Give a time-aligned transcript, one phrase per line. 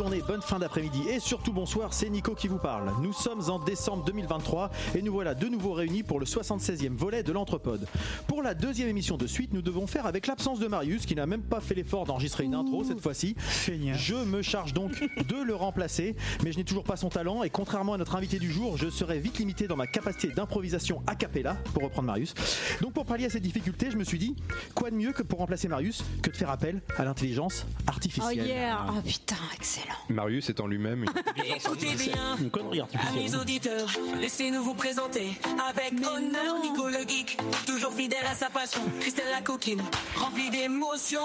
[0.00, 2.90] journée, bonne fin d'après-midi et surtout bonsoir, c'est Nico qui vous parle.
[3.02, 7.22] Nous sommes en décembre 2023 et nous voilà de nouveau réunis pour le 76e volet
[7.22, 7.86] de l'Entrepode.
[8.26, 11.26] Pour la deuxième émission de suite, nous devons faire avec l'absence de Marius qui n'a
[11.26, 13.36] même pas fait l'effort d'enregistrer une intro cette fois-ci.
[13.66, 14.92] Je me charge donc
[15.28, 18.38] de le remplacer, mais je n'ai toujours pas son talent et contrairement à notre invité
[18.38, 22.32] du jour, je serai vite limité dans ma capacité d'improvisation a cappella, pour reprendre Marius.
[22.80, 24.34] Donc pour pallier à cette difficulté, je me suis dit,
[24.74, 28.46] quoi de mieux que pour remplacer Marius que de faire appel à l'intelligence Oh artificielle.
[28.46, 33.88] yeah Oh putain, excellent Marius est en lui-même une Écoutez bien, Une connerie amis auditeurs,
[34.20, 35.32] laissez-nous vous présenter
[35.68, 39.82] avec honneur Nico le geek, toujours fidèle à sa passion, Christelle la coquine,
[40.16, 41.20] remplie d'émotions,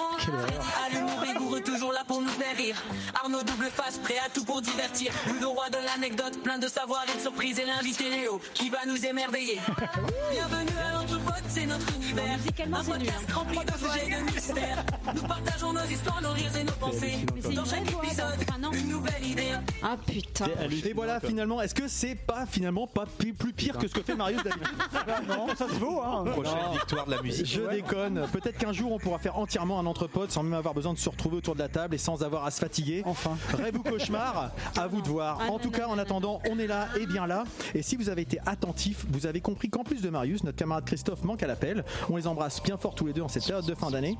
[0.86, 2.82] à l'humour rigoureux, toujours là pour nous faire rire,
[3.22, 7.04] Arnaud double face, prêt à tout pour divertir, Ludo roi de l'anecdote, plein de savoir
[7.12, 9.60] et de surprise, et l'invité Léo, qui va nous émerveiller.
[10.32, 13.34] Bienvenue à l'Entrepode, c'est notre univers, musicalement, un nul, podcast hein.
[13.34, 17.26] rempli de joie et de mystère, nous partageons nos histoires, nos rires et nos pensées,
[17.56, 19.52] dans chaque épisode, une nouvelle idée.
[19.82, 20.46] Ah putain
[20.86, 24.16] Et voilà finalement, est-ce que c'est pas finalement pas plus pire que ce que fait
[24.16, 24.78] Marius d'habitude
[25.28, 26.26] Non, ça se vaut, hein.
[26.26, 27.46] prochaine victoire de la musique.
[27.46, 28.28] Je déconne.
[28.32, 31.10] Peut-être qu'un jour on pourra faire entièrement un entrepode sans même avoir besoin de se
[31.10, 33.04] retrouver autour de la table et sans avoir à se fatiguer.
[33.06, 33.38] Enfin.
[33.54, 35.40] Rêve ou cauchemar À vous de voir.
[35.42, 37.44] Ah, En tout cas, en attendant, on est là et bien là.
[37.74, 40.86] Et si vous avez été attentif, vous avez compris qu'en plus de Marius, notre camarade
[40.86, 41.84] Christophe manque à l'appel.
[42.10, 44.18] On les embrasse bien fort tous les deux en cette période de fin d'année.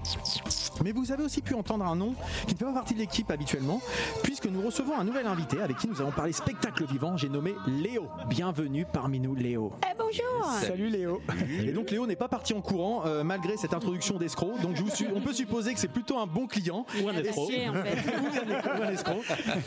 [0.84, 2.14] Mais vous avez aussi pu entendre un nom
[2.48, 3.82] qui ne fait pas partie de l'équipe habituellement,
[4.24, 7.16] puisque nous recevons un nouvel invité avec qui nous allons parler spectacle vivant.
[7.18, 8.08] J'ai nommé Léo.
[8.28, 9.72] Bienvenue parmi nous, Léo.
[9.90, 11.22] Eh bonjour Salut Léo.
[11.64, 14.60] Et donc Léo n'est pas parti en courant euh, malgré cette introduction d'escroc.
[14.62, 16.86] Donc je vous suis- on peut supposer que c'est plutôt un bon client.
[17.04, 17.44] Ou un escroc.
[17.70, 18.80] en fait.
[18.80, 19.22] Ou un escroc.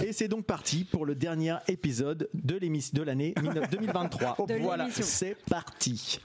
[0.05, 3.35] Et c'est donc parti pour le dernier épisode de l'émission de l'année
[3.71, 4.37] 2023.
[4.47, 6.21] De voilà, c'est parti.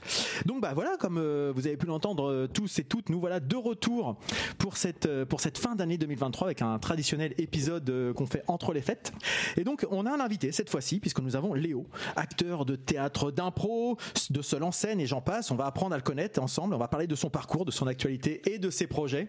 [0.46, 3.38] Donc bah voilà, comme euh, vous avez pu l'entendre euh, tous et toutes, nous voilà
[3.38, 4.16] de retour
[4.56, 8.72] pour cette euh, pour cette fin d'année 2023 avec un traditionnel épisode qu'on fait entre
[8.72, 9.12] les fêtes.
[9.58, 11.86] Et donc on a un invité cette fois-ci puisque nous avons Léo,
[12.16, 13.98] acteur de théâtre d'impro,
[14.30, 15.50] de seul en scène et j'en passe.
[15.50, 16.72] On va apprendre à le connaître ensemble.
[16.72, 19.28] On va parler de son parcours, de son actualité et de ses projets.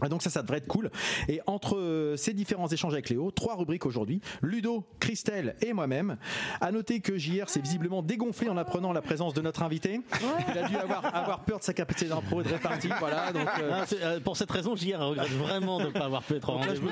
[0.00, 0.90] Ah, Donc ça, ça devrait être cool.
[1.28, 6.16] Et entre euh, ces différents échanges avec Léo, trois rubriques aujourd'hui Ludo, Christelle et moi-même.
[6.60, 10.00] À noter que JR s'est visiblement dégonflé en apprenant la présence de notre invité.
[10.52, 12.88] Il a dû avoir, avoir peur de sa capacité d'impro et de répartie.
[13.00, 13.32] Voilà.
[13.32, 16.34] Donc, euh, Ah, euh, pour cette raison, JR regrette vraiment de ne pas avoir pu
[16.34, 16.88] être en rendez-vous.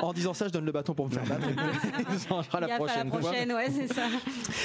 [0.00, 1.46] en disant ça, je donne le bâton pour me faire battre.
[1.50, 3.20] Il la prochaine, la fois.
[3.20, 4.06] prochaine, ouais, c'est ça.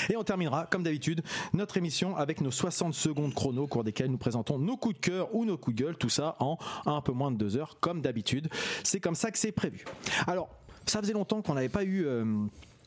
[0.09, 1.21] Et on terminera, comme d'habitude,
[1.53, 4.99] notre émission avec nos 60 secondes chrono, au cours desquelles nous présentons nos coups de
[4.99, 7.77] cœur ou nos coups de gueule, tout ça en un peu moins de deux heures,
[7.79, 8.47] comme d'habitude.
[8.83, 9.83] C'est comme ça que c'est prévu.
[10.27, 10.49] Alors,
[10.85, 12.05] ça faisait longtemps qu'on n'avait pas eu.
[12.05, 12.25] euh,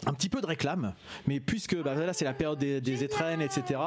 [0.05, 0.93] un petit peu de réclame,
[1.27, 3.81] mais puisque bah, là c'est la période des, des étrennes, etc.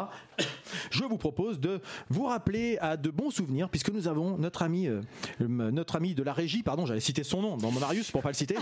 [0.90, 4.88] Je vous propose de vous rappeler à de bons souvenirs, puisque nous avons notre ami,
[4.88, 5.02] euh,
[5.40, 8.29] notre ami de la régie, pardon, j'allais citer son nom, dans mon Marius pour pas
[8.29, 8.56] le citer,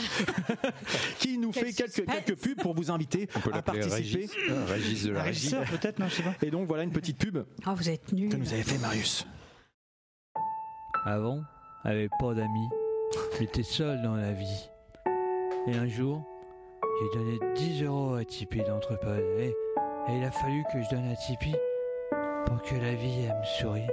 [1.20, 3.96] qui nous Quel fait quelques, pubs pour vous inviter On peut à participer.
[3.96, 4.32] Régis.
[4.50, 5.40] Euh, Régis de la régie.
[5.48, 6.36] régisseur peut-être, non, je sais pas.
[6.42, 8.30] Et donc voilà une petite pub Ah, vous êtes nuls.
[8.30, 9.26] que nous avait fait Marius.
[11.06, 11.44] Avant,
[11.88, 12.70] avait pas d'amis.
[13.40, 14.70] J'étais seul dans la vie.
[15.68, 16.22] Et un jour,
[17.00, 19.24] j'ai donné 10 euros à Tipeee d'Entrepode.
[19.40, 19.48] Et,
[20.10, 21.56] et il a fallu que je donne à Tipeee
[22.46, 23.88] pour que la vie, elle me sourie.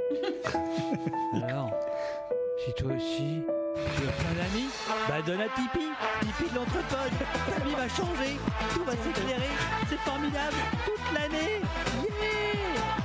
[1.49, 1.71] Alors,
[2.65, 3.43] si toi aussi,
[3.97, 4.71] tu as plein d'amis,
[5.09, 5.91] bah donne à Tipeee.
[6.21, 7.12] Tipeee de l'Entrepode.
[7.47, 8.38] Ta vie va changer.
[8.72, 9.50] Tout va s'éclairer.
[9.88, 10.56] C'est formidable.
[10.84, 11.60] Toute l'année.
[12.04, 12.13] Yeah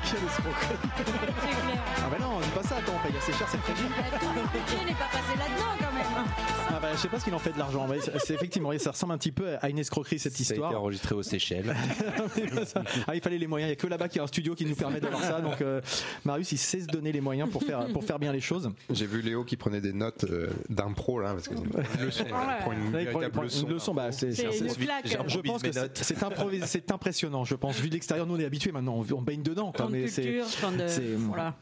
[0.10, 0.56] Quel escroc
[0.98, 1.84] C'est clair.
[1.98, 3.84] Ah bah non, dis pas ça, attends, on paye assez cher cette régie.
[3.90, 6.26] Bah, Tout le budget n'est pas passé là-dedans quand même.
[6.72, 7.88] Ah bah je sais pas ce qu'il en fait de l'argent.
[7.90, 10.54] mais c'est effectivement, ça ressemble un petit peu à une escroquerie cette Ça a été
[10.54, 10.80] histoire.
[10.80, 11.76] enregistré aux Seychelles.
[13.08, 13.68] ah, il fallait les moyens.
[13.70, 15.42] Il y a que là-bas qu'il y a un studio qui nous permet d'avoir ça.
[15.42, 15.82] Donc euh,
[16.26, 18.72] Marius, il sait se donner les moyens pour faire pour faire bien les choses.
[18.92, 22.32] J'ai vu Léo qui prenait des notes euh, d'impro là, parce que une leçon, il
[22.32, 23.68] prend une Là, il prend- il véritable prend leçon.
[23.68, 24.32] une leçon, bah, c'est-.
[24.32, 25.72] Je pense que
[26.66, 27.44] c'est impressionnant.
[27.44, 29.72] Je pense, vu de l'extérieur, nous on est habitués maintenant, on, on baigne dedans.
[29.76, 30.46] quoi, mais culture,
[30.78, 30.88] de...
[30.88, 31.56] c'est- Voilà.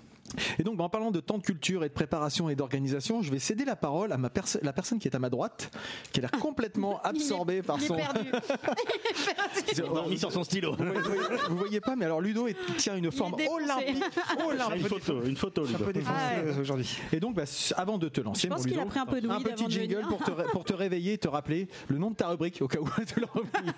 [0.59, 3.31] Et donc, bah, en parlant de temps de culture et de préparation et d'organisation, je
[3.31, 5.71] vais céder la parole à ma perso- la personne qui est à ma droite,
[6.12, 7.95] qui a l'air complètement absorbée par il est son.
[7.95, 8.19] perdu.
[9.71, 10.75] Il a dormi sur son stylo.
[10.75, 14.03] Vous voyez, vous voyez- vous voyez pas, mais alors Ludo est- tient une forme olympique.
[14.47, 14.81] olympique.
[14.81, 15.83] Une photo, une photo, Un Ludo.
[15.85, 16.59] peu défoncé Ah ouais.
[16.59, 16.97] aujourd'hui.
[17.12, 17.44] Et donc, bah,
[17.75, 20.06] avant de te lancer, Je pense qu'il a pris un peu de un petit jingle
[20.07, 22.79] pour te, pour te réveiller et te rappeler le nom de ta rubrique au cas
[22.79, 23.74] où tu l'as oublié.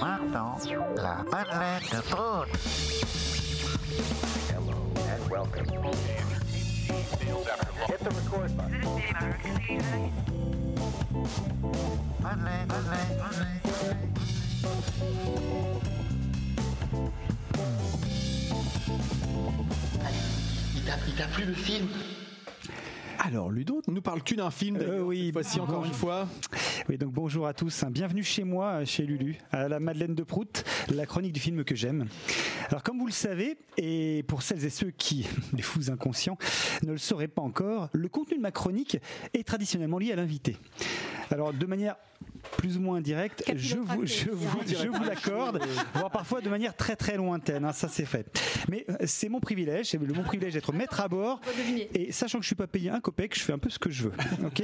[0.00, 0.56] Maintenant,
[0.96, 2.00] la madeleine de
[20.74, 21.88] Il t'a, plu le film?
[23.20, 26.28] Alors Ludo, nous parles-tu d'un film Euh, oui, fois-ci encore une fois
[26.88, 27.84] Oui, donc bonjour à tous.
[27.90, 31.74] Bienvenue chez moi, chez Lulu, à la Madeleine de Prout, la chronique du film que
[31.74, 32.06] j'aime.
[32.68, 36.38] Alors, comme vous le savez, et pour celles et ceux qui, les fous inconscients,
[36.86, 38.98] ne le sauraient pas encore, le contenu de ma chronique
[39.34, 40.56] est traditionnellement lié à l'invité.
[41.32, 41.96] Alors, de manière
[42.56, 45.60] plus ou moins directe, je vous, je vous, je vous l'accorde,
[45.94, 48.26] voire parfois de manière très très lointaine, hein, ça c'est fait.
[48.70, 51.40] Mais euh, c'est mon privilège, c'est le- mon privilège d'être maître à bord,
[51.94, 53.90] et sachant que je suis pas payé un copec, je fais un peu ce que
[53.90, 54.12] je veux.
[54.46, 54.62] Ok?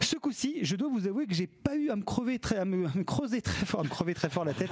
[0.00, 2.64] Ce coup-ci, je dois vous avouer que j'ai pas eu à me crever très, à
[2.64, 4.70] me, à me creuser très fort, à me crever très fort la tête.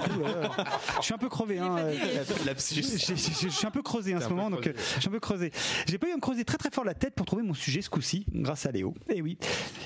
[0.99, 1.57] Je suis un peu crevé.
[1.59, 1.93] Hein, euh,
[2.65, 5.51] je suis un peu creusé en ce moment, donc euh, je suis un peu creusé.
[5.87, 7.81] J'ai pas eu à me creuser très très fort la tête pour trouver mon sujet
[7.81, 8.93] ce coup-ci, grâce à Léo.
[9.09, 9.37] Et oui,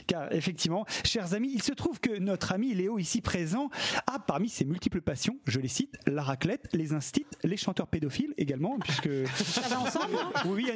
[0.07, 3.69] car effectivement, chers amis, il se trouve que notre ami Léo ici présent
[4.07, 8.33] a parmi ses multiples passions, je les cite, la raclette, les instits, les chanteurs pédophiles
[8.37, 10.69] également, puisque Ça va ensemble hein oui,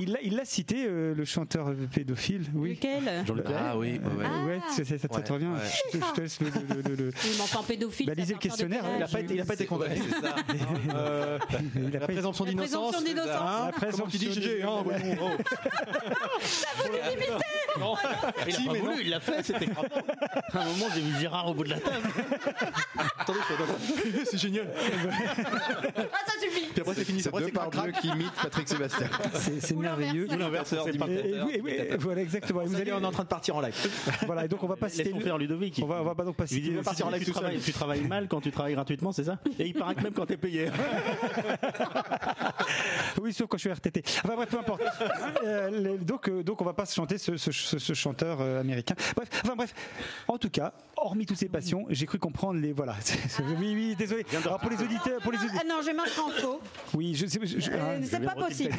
[0.00, 2.42] il- il l'a- cité euh, le chanteur pédophile.
[2.54, 2.70] Oui.
[2.74, 3.24] Lequel?
[3.56, 4.24] Ah oui, ouais, ouais.
[4.26, 5.46] Euh, ouais, c'est- c'est- ça, ça te Ouais, revient.
[5.46, 5.70] ouais.
[5.92, 6.46] Je, te- je te laisse le.
[6.48, 8.06] le- le- le- enfin, pédophile.
[8.06, 9.64] Bah, ça lisez le questionnaire, il Il a âge pas été, il a pas été
[9.66, 9.96] condamné.
[10.02, 10.36] C'est ça.
[10.94, 11.38] Euh,
[11.76, 12.36] il a la La d'innocence.
[12.46, 13.30] présomption d'innocence.
[13.40, 15.28] Hein La Comment tu dis présomption GG hein, voyons, oh.
[17.80, 17.96] Non.
[18.46, 18.84] Il Si, a pas mais non.
[18.90, 19.66] voulu, il l'a fait, c'était
[20.74, 21.96] moment, j'ai vu Gérard au bout de la table.
[23.18, 24.24] Attendez, attendez.
[24.30, 24.66] c'est génial.
[24.76, 28.68] Ah, ça suffit Puis après c'est fini, C'est deux c'est par deux qui imitent Patrick
[28.68, 29.08] Sébastien.
[29.34, 30.26] C'est c'est Ou merveilleux.
[30.36, 30.74] l'inverse.
[32.00, 32.60] Voilà exactement.
[32.62, 33.74] Et Vous allez, on est en train de partir en live.
[34.26, 35.12] voilà, et donc on va pas citer.
[35.20, 35.80] Faire Ludovic.
[35.82, 36.70] On va, on va pas donc pas citer.
[36.82, 39.38] partir en live tu, travailles, tu travailles mal quand tu travailles gratuitement, c'est ça?
[39.58, 40.70] Et il paraît que même quand t'es payé.
[43.20, 44.02] Oui, sauf quand je suis RTT.
[44.24, 44.82] Enfin bref, peu importe.
[45.44, 48.38] Euh, les- donc, euh, donc on va pas se chanter ce, ce- ce- ce chanteur
[48.40, 48.94] euh, américain.
[49.16, 49.72] Bref, enfin bref.
[50.28, 50.63] En tout cas,
[50.96, 52.72] hormis toutes ces passions, j'ai cru comprendre les.
[52.72, 52.94] Voilà.
[53.58, 54.24] Oui, oui, désolé.
[54.44, 55.60] Alors pour les auditeurs, pour les auditeurs.
[55.62, 56.60] Ah non, je marche en faux.
[56.94, 57.38] Oui, je sais.
[57.42, 58.00] je- je- Euh, hein.
[58.04, 58.74] c'est pas possible.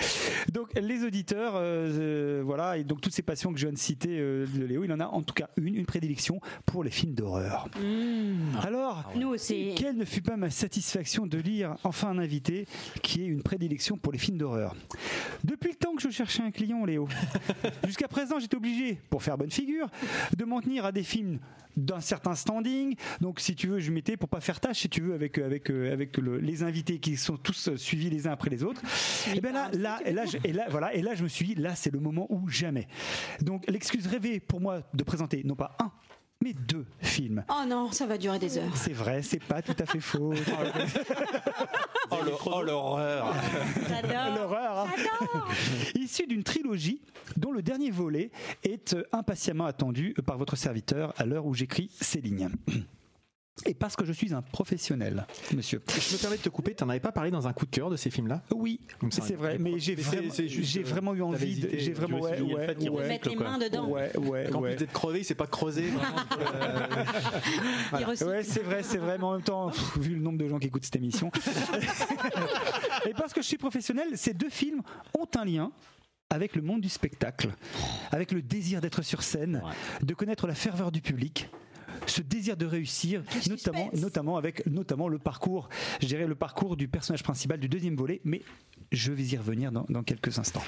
[0.52, 1.60] Donc les auditeurs, euh,
[1.98, 4.84] euh, voilà, et donc toutes ces passions que je viens de citer euh, de Léo,
[4.84, 7.68] il en a en tout cas une, une prédilection pour les films d'horreur.
[8.62, 9.74] Alors, Nous aussi.
[9.76, 12.66] quelle ne fut pas ma satisfaction de lire enfin un invité
[13.02, 14.74] qui ait une prédilection pour les films d'horreur?
[15.44, 17.08] Depuis le temps que je cherchais un client, Léo,
[17.86, 19.88] jusqu'à présent j'étais obligé, pour faire bonne figure,
[20.36, 21.29] de m'en tenir à des films
[21.76, 22.96] d'un certain standing.
[23.20, 25.70] Donc, si tu veux, je mettais pour pas faire tâche, si tu veux, avec avec
[25.70, 28.82] euh, avec le- les invités qui sont tous euh, suivis les uns après les autres.
[29.34, 31.46] Et ben là, là, et là, je, et là, voilà, et là, je me suis
[31.46, 32.88] dit, là, c'est le moment où jamais.
[33.40, 35.92] Donc, l'excuse rêvée pour moi de présenter non pas un,
[36.42, 37.44] mais deux films.
[37.50, 38.74] Oh non, ça va durer des heures.
[38.76, 40.32] C'est vrai, c'est pas tout à fait faux.
[42.46, 43.32] Oh l'horreur.
[43.88, 44.34] J'adore.
[44.36, 44.78] L'horreur.
[44.80, 45.44] hein.
[45.94, 47.00] Issu d'une trilogie
[47.36, 48.30] dont le dernier volet
[48.64, 52.48] est euh, impatiemment attendu par votre serviteur à l'heure où j'écris ces lignes.
[53.66, 55.82] Et parce que je suis un professionnel, monsieur.
[55.88, 57.70] Je me permets de te couper, tu n'en avais pas parlé dans un coup de
[57.70, 58.42] cœur de ces films-là?
[58.54, 58.80] Oui,
[59.10, 63.36] c'est vrai, mais j'ai vraiment, euh, vraiment eu envie, j'ai vraiment ouais, ouais, Mettre les
[63.36, 63.50] quoi.
[63.50, 63.88] mains dedans.
[63.88, 64.70] ouais, ouais, Quand ouais.
[64.70, 65.84] plus d'être crevé, c'est pas creusé.
[67.92, 68.04] Euh.
[68.06, 70.58] Ouais, c'est vrai, c'est vrai, mais en même temps, pff, vu le nombre de gens
[70.58, 71.30] qui écoutent cette émission.
[73.06, 74.82] Et parce que je suis professionnel, ces deux films
[75.18, 75.72] ont un lien
[76.30, 77.50] avec le monde du spectacle,
[78.12, 79.62] avec le désir d'être sur scène,
[80.02, 81.48] de connaître la ferveur du public.
[82.10, 83.22] Ce désir de réussir,
[83.94, 85.68] notamment, avec notamment le parcours,
[86.00, 88.42] je dirais le parcours du personnage principal du deuxième volet, mais
[88.90, 90.64] je vais y revenir dans, dans quelques instants.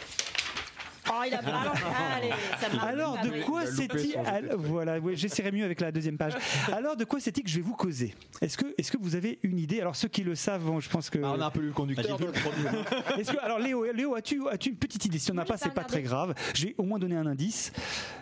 [1.10, 1.82] Oh, il a balancé.
[2.16, 2.30] Allez,
[2.60, 2.82] ça va.
[2.84, 6.34] Alors Ah de quoi c'est-il al- Voilà, j'essaierai mieux avec la deuxième page.
[6.72, 8.14] Alors de quoi c'est-il que je vais vous causer?
[8.40, 9.80] Est-ce que, est-ce que vous avez une idée?
[9.80, 11.18] Alors ceux qui le savent, bon, je pense que.
[11.22, 12.16] ah, on a un peu lu le conducteur.
[12.18, 13.18] J'ai vu le premier.
[13.20, 15.18] Est-ce que, alors Léo, Léo as-tu as une petite idée?
[15.18, 16.34] Si on n'a Moi, pas, j'ai c'est pas pas très grave.
[16.54, 17.72] Je vais au moins donner un indice.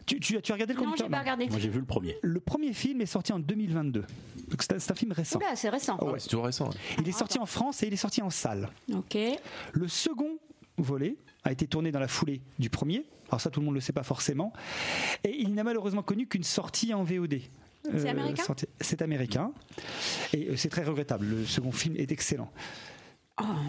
[0.06, 1.48] Tu, tu, as- tu as regardé le Non, conducteur j'ai pas regardé.
[1.48, 2.16] Moi, j'ai vu le premier.
[2.22, 4.00] Le premier film est sorti en 2022.
[4.48, 5.38] Donc c'est un, c'est un film récent.
[5.38, 5.96] Oula, c'est récent.
[6.00, 6.18] Ah ouais.
[6.18, 6.66] C'est toujours récent.
[6.68, 6.74] ouais.
[6.98, 8.68] Il est sorti en France et il est sorti en salle.
[8.92, 9.16] Ok.
[9.72, 10.38] Le second
[10.82, 13.04] volet a été tourné dans la foulée du premier.
[13.28, 14.52] Alors ça, tout le monde ne le sait pas forcément.
[15.24, 17.40] Et il n'a malheureusement connu qu'une sortie en VOD.
[17.84, 19.52] C'est Euh, américain sorti- C'est américain.
[20.34, 21.24] Et euh, c'est très regrettable.
[21.26, 22.50] Le second film est excellent.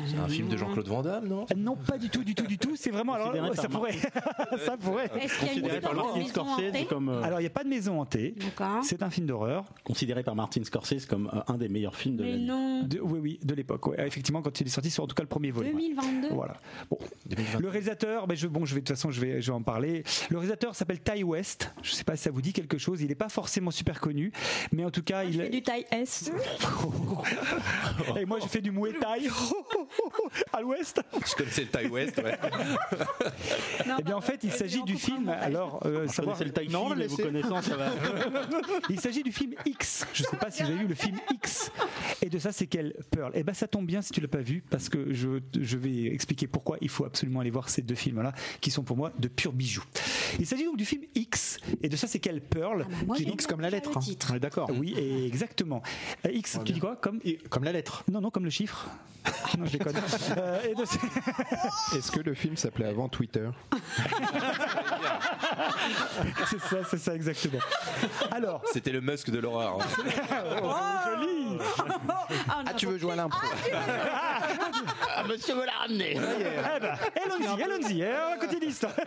[0.07, 1.41] C'est un film de Jean-Claude Van Damme, non?
[1.51, 2.75] Euh, Non, pas du tout, du tout, du tout.
[2.75, 3.13] C'est vraiment.
[3.13, 3.93] Alors, ça pourrait.
[4.65, 5.09] ça pourrait.
[5.19, 7.51] Est-ce qu'il y a une Considéré par Martin Scorsese comme, euh, Alors, il n'y a
[7.51, 8.35] pas de maison hantée.
[8.37, 8.83] D'accord.
[8.83, 9.65] C'est un film d'horreur.
[9.83, 12.99] considéré par Martin Scorsese comme euh, un des meilleurs films de Mais l'année.
[13.01, 13.87] oui, oui, de l'époque.
[13.87, 14.05] ouais.
[14.07, 15.71] Effectivement, quand il est sorti, sur en tout cas le premier volet.
[15.71, 16.29] 2022.
[16.33, 16.55] Voilà.
[16.89, 16.97] Bon.
[17.27, 17.59] 2020.
[17.59, 19.61] Le réalisateur, ben je, bon, je vais de toute façon, je vais, je vais en
[19.63, 20.03] parler.
[20.29, 21.71] Le réalisateur s'appelle Ty West.
[21.81, 23.01] Je ne sais pas si ça vous dit quelque chose.
[23.01, 24.31] Il n'est pas forcément super connu,
[24.71, 25.41] mais en tout cas, Je il.
[25.41, 26.31] fais du taille S.
[28.19, 29.27] Et moi, j'ai fait du Muay Thai
[30.53, 31.01] à l'ouest.
[31.25, 32.38] Je connaissais le Thai West, ouais.
[34.00, 35.30] Eh bien, en fait, il s'agit du film.
[35.30, 36.38] Alors, euh, Je savoir.
[36.39, 37.91] le chi, Non, mais vous connaissant, ça va.
[38.89, 40.06] Il s'agit du film X.
[40.13, 41.72] Je ne sais pas si vous avez vu le film X.
[42.22, 43.32] Et de ça, c'est quel Pearl?
[43.36, 46.06] Eh ben, ça tombe bien si tu l'as pas vu, parce que je, je vais
[46.06, 49.27] expliquer pourquoi il faut absolument aller voir ces deux films-là, qui sont pour moi de
[49.27, 49.84] purs bijoux.
[50.39, 51.58] Il s'agit donc du film X.
[51.82, 52.86] Et de ça, c'est quel Pearl?
[52.89, 53.91] Bah, moi, qui X comme la le lettre.
[53.96, 54.00] hein.
[54.01, 54.27] titre.
[54.32, 54.70] On est d'accord.
[54.77, 55.82] oui, et exactement.
[56.25, 56.96] Euh, X, tu dis quoi?
[56.96, 58.03] Comme Comme la lettre.
[58.12, 58.89] non, non, comme le chiffre.
[59.58, 59.96] Non, je déconne.
[60.38, 63.50] Euh, et de- Est-ce que le film s'appelait avant Twitter?
[66.50, 67.60] c'est ça, c'est ça exactement.
[68.31, 69.77] Alors, C'était le Musk de l'horreur.
[69.81, 71.01] hein.
[71.15, 71.58] joli.
[72.50, 73.39] Ah, tu veux jouer à l'impro
[73.74, 76.15] Ah, monsieur me l'a ramené.
[76.17, 78.03] Eh ben, allons-y, allons-y.
[78.03, 78.93] hein, continuer l'histoire.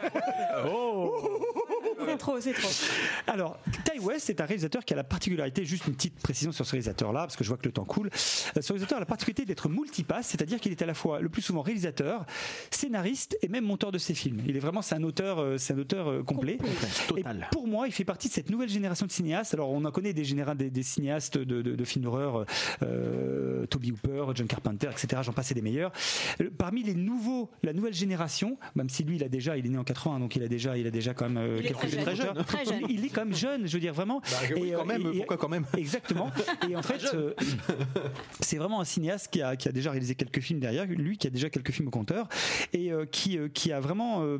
[2.06, 2.68] C'est trop, c'est trop.
[3.26, 6.64] Alors, Ty West est un réalisateur qui a la particularité, juste une petite précision sur
[6.66, 8.08] ce réalisateur-là, parce que je vois que le temps coule.
[8.08, 11.28] Euh, Ce réalisateur a la particularité d'être multipasse, c'est-à-dire qu'il est à la fois le
[11.28, 12.24] plus souvent réalisateur,
[12.70, 14.40] scénariste et même monteur de ses films.
[14.46, 16.58] Il est vraiment, c'est un auteur, euh, c'est un auteur euh, complet.
[17.08, 17.46] Total.
[17.50, 19.54] Et pour moi, il fait partie de cette nouvelle génération de cinéastes.
[19.54, 22.44] Alors, on en connaît des, généra- des, des cinéastes de, de- de films d'horreur,
[22.82, 25.22] euh, Toby Hooper, John Carpenter, etc.
[25.24, 25.92] J'en passe et des meilleurs.
[26.40, 29.68] Euh, Parmi les nouveaux, la nouvelle génération, même si lui, il a déjà, il est
[29.70, 31.68] né en 80, donc il a déjà, il a déjà quand même euh, Il est
[31.68, 32.28] quelques très jeune.
[32.30, 32.46] auteurs.
[32.46, 32.82] Très jeune.
[32.88, 34.20] Il est quand même jeune, je veux dire vraiment.
[34.56, 35.64] oui, euh, quand même, et- pourquoi quand même?
[35.76, 36.30] Exactement.
[36.70, 37.34] Et en fait, euh,
[38.40, 41.26] c'est vraiment un cinéaste qui a, qui a déjà réalisé quelques films derrière, lui qui
[41.26, 42.28] a déjà quelques films au compteur,
[42.72, 44.38] et euh, qui, euh, qui a vraiment, euh,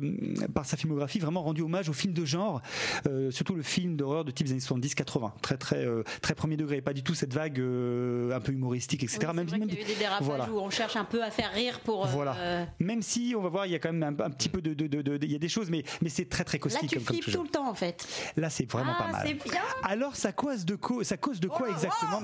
[0.53, 2.61] par sa filmographie, vraiment rendu hommage aux films de genre,
[3.07, 6.57] euh, surtout le film d'horreur de type des années 70-80, très très euh, très premier
[6.57, 9.19] degré, pas du tout cette vague euh, un peu humoristique, etc.
[9.29, 10.49] Oui, même, vrai même- qu'il y a eu des dérapages voilà.
[10.49, 12.05] où on cherche un peu à faire rire pour.
[12.05, 12.35] euh, Voilà.
[12.37, 14.61] euh, même si on va voir, il y a quand même un, un petit peu
[14.61, 16.61] de, de, de- de- il y a des choses, mais mais c'est très très Là,
[16.63, 18.07] caustique tu comme, flippes tout le temps, en fait.
[18.37, 19.23] Là, c'est vraiment ah, pas mal.
[19.27, 19.61] c'est bien.
[19.83, 22.21] Alors, ça cause de quoi Ça cause de quoi exactement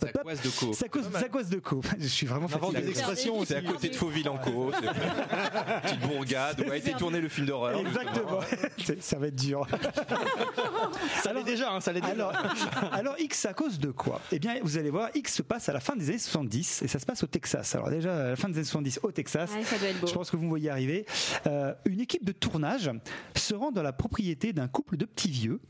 [0.00, 0.72] Ça coisse de co.
[0.72, 2.80] Ça cause, ça cause de quoi Je suis vraiment fatigué.
[2.82, 3.44] des expressions.
[3.44, 4.70] C'est à côté de Fauville en Co.
[4.72, 4.84] c'est-
[5.82, 7.78] Petite bourgade où a été tourné le film d'horreur.
[7.80, 8.40] Exactement.
[8.84, 9.66] C'est- ça va être dur.
[11.22, 12.12] Ça l'est déjà, hein, ça l'est déjà.
[12.12, 12.32] Alors,
[12.92, 14.20] alors X à cause de quoi?
[14.32, 16.88] Eh bien, vous allez voir, X se passe à la fin des années 70 et
[16.88, 17.74] ça se passe au Texas.
[17.74, 20.06] Alors déjà, à la fin des années 70 au Texas, Ouais, ça doit être beau.
[20.06, 21.06] je pense que vous me voyez arriver.
[21.46, 22.90] Euh, une équipe de tournage
[23.36, 25.60] se rend dans la propriété d'un couple de petits vieux.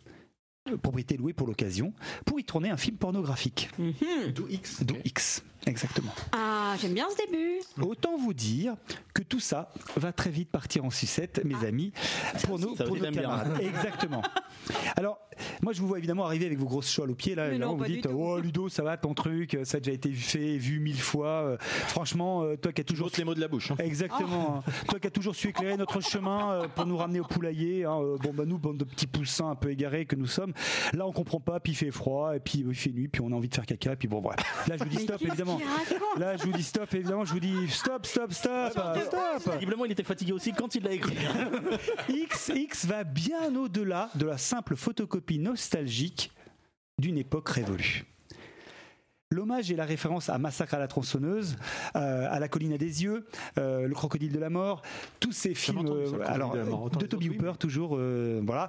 [0.69, 1.93] euh, Propriété louée pour l'occasion,
[2.27, 3.71] pour y tourner un film pornographique.
[4.35, 4.83] D'où X.
[4.83, 6.13] D'où X, exactement.
[6.33, 7.61] Ah, j'aime bien ce début.
[7.81, 8.75] Autant vous dire
[9.13, 11.93] que tout ça va très vite partir en sucette, mes amis,
[12.45, 13.59] pour nos, Ça pour nos camarades.
[13.61, 14.23] Exactement.
[14.97, 15.19] Alors,
[15.63, 17.35] moi, je vous vois évidemment arriver avec vos grosses choles aux pieds.
[17.35, 18.07] Là, évidemment, non, vous dites.
[18.13, 21.29] Oh, Ludo, ça va ton truc, ça a déjà été fait, vu mille fois.
[21.29, 23.09] Euh, franchement, euh, toi qui as toujours.
[23.09, 23.71] J'ôte les mots de la bouche.
[23.71, 23.77] hein.
[23.79, 24.63] Exactement.
[24.89, 27.85] Toi qui as toujours su éclairer notre chemin euh, pour nous ramener au poulailler.
[27.85, 30.53] hein, bon, bah, nous, bande de petits poussins un peu égarés que nous sommes,
[30.93, 33.31] là, on comprend pas, puis il fait froid, et puis il fait nuit, puis on
[33.33, 34.43] a envie de faire caca, puis bon, voilà.
[34.67, 36.15] Là, je vous dis stop, qu'est-ce évidemment.
[36.17, 39.55] Là, je vous dis stop, évidemment, je vous dis stop, stop, stop, stop.
[39.55, 41.17] Visiblement, il était fatigué aussi quand il l'a écrit.
[42.09, 46.31] X, X va bien au-delà de la simple photocopie nostalgique
[46.99, 48.05] d'une époque révolue.
[49.35, 51.57] L'hommage et la référence à Massacre à la tronçonneuse,
[51.97, 53.27] euh, à La colline à des yeux,
[53.59, 54.83] euh, Le crocodile de la mort,
[55.19, 56.89] tous ces films, entendu, ça, euh, alors de mort.
[56.91, 57.99] Toby Hooper toujours,
[58.43, 58.69] voilà,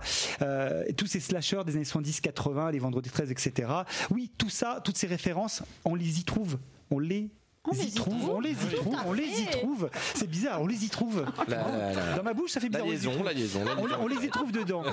[0.98, 3.72] tous ces slashers des années 70-80, les Vendredis 13, etc.
[4.10, 6.57] Oui, tout ça, toutes ces références, on les y trouve,
[6.89, 7.29] on les
[7.67, 9.89] On les y trouve, on les y trouve, on les y trouve.
[10.13, 11.25] C'est bizarre, on les y trouve.
[11.48, 12.86] La, la- la- Dans ma bouche, ça fait bizarre.
[12.86, 13.25] on les y liaison, trouve.
[13.25, 13.98] la liaison, la On, liaison.
[14.01, 14.84] on les y trouve dedans.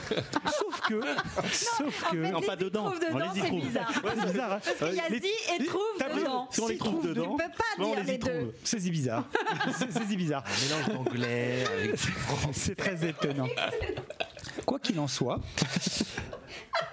[0.58, 1.00] Sauf que,
[1.52, 2.86] sauf que, Non, pas dedans.
[2.86, 3.60] On dedans, les y trouve.
[3.60, 4.52] c'est bizarre.
[4.52, 4.60] hein.
[4.62, 5.08] Parce qu'il y a
[5.60, 5.82] et trouve
[6.16, 6.48] dedans.
[6.50, 8.30] Si on les trouve Tu dedans, peux pas on dire les deux.
[8.38, 8.52] trouve.
[8.64, 9.24] C'est si bizarre.
[9.78, 10.44] C'est bizarre.
[10.64, 11.96] Mélange d'anglais avec
[12.52, 13.48] C'est très étonnant.
[14.66, 15.40] Quoi qu'il en soit,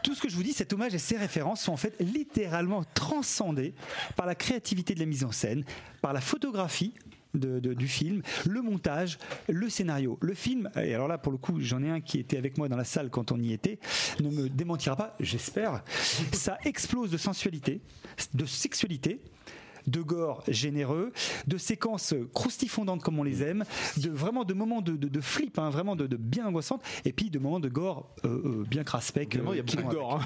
[0.03, 2.83] tout ce que je vous dis, cet hommage et ces références sont en fait littéralement
[2.93, 3.73] transcendés
[4.15, 5.63] par la créativité de la mise en scène,
[6.01, 6.93] par la photographie.
[7.33, 10.17] du film, le montage, le scénario.
[10.19, 12.67] Le film, et alors là pour le coup j'en ai un qui était avec moi
[12.69, 13.77] dans la salle quand on y était,
[14.19, 15.83] ne me démentira pas, j'espère,
[16.33, 17.81] ça explose de sensualité,
[18.33, 19.21] de sexualité,
[19.87, 21.11] de gore généreux,
[21.47, 23.63] de séquences croustifondantes comme on les aime,
[23.97, 27.13] de vraiment de moments de, de, de flip, hein, vraiment de, de bien angoissantes, et
[27.13, 29.35] puis de moments de gore euh, euh, bien craspec.
[29.35, 30.21] Évidemment, il y a beaucoup de gore.
[30.21, 30.25] hein.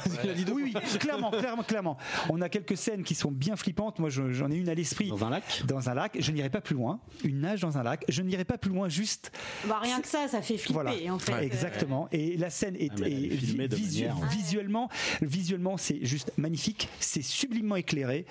[0.54, 1.98] Oui, oui, clairement, clairement, clairement.
[2.30, 4.00] On a quelques scènes qui sont bien flippantes.
[4.00, 5.10] Moi, je- j'en ai une à l'esprit.
[5.10, 6.16] Dans un lac Dans un lac.
[6.20, 7.00] Je n'irai pas plus loin.
[7.24, 8.06] Une nage dans un lac.
[8.10, 8.90] Je n'irai pas plus loin.
[8.90, 9.32] Juste.
[9.68, 10.94] Bah, rien que ça, ça fait flipper Voilà.
[11.14, 11.44] en fait.
[11.44, 12.08] Exactement.
[12.12, 14.90] Et la scène est, Ah, est de visu- manière- visuellement,
[15.22, 16.90] visuellement, c'est juste magnifique.
[17.00, 18.26] C'est sublimement éclairé.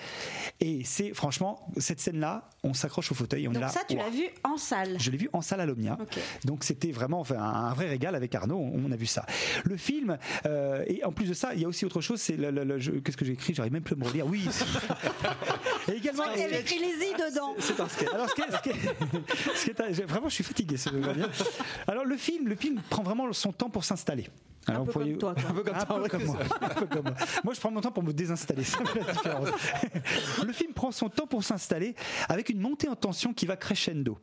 [0.59, 3.45] Et c'est franchement, cette scène-là, on s'accroche au fauteuil.
[3.45, 3.69] et On est Donc là.
[3.69, 4.97] ça, tu l'as vu en salle.
[4.99, 5.97] Je l'ai vu en salle à l'Omnia.
[6.43, 8.59] Donc c'était vraiment enfin, un vrai régal avec Arnaud.
[8.59, 9.25] On a vu ça.
[9.63, 12.19] Le film, euh, et en plus de ça, il y a aussi autre chose.
[12.19, 13.53] C'est le, le- le- je- qu'est-ce que j'ai écrit?
[13.55, 14.27] J'arrive même plus à me relire.
[14.27, 14.45] Oui.
[15.87, 16.23] et également.
[16.35, 17.55] Il y avait écrit les i dedans.
[17.59, 18.09] C'est un sketch.
[18.13, 20.75] Alors, ce qui est- est- est- vraiment, je suis fatigué.
[21.87, 24.27] Alors, le film, le film prend vraiment son temps pour s'installer.
[24.67, 25.35] Alors, Un peu pourriez- comme toi.
[25.37, 26.37] Un peu comme, toi, ouais, comme moi.
[26.61, 27.13] Un peu comme moi.
[27.43, 28.63] Moi, je prends mon temps pour me désinstaller.
[29.05, 29.49] La différence.
[30.45, 31.95] Le film prend son temps pour s'installer
[32.29, 34.17] avec une montée en tension qui va crescendo.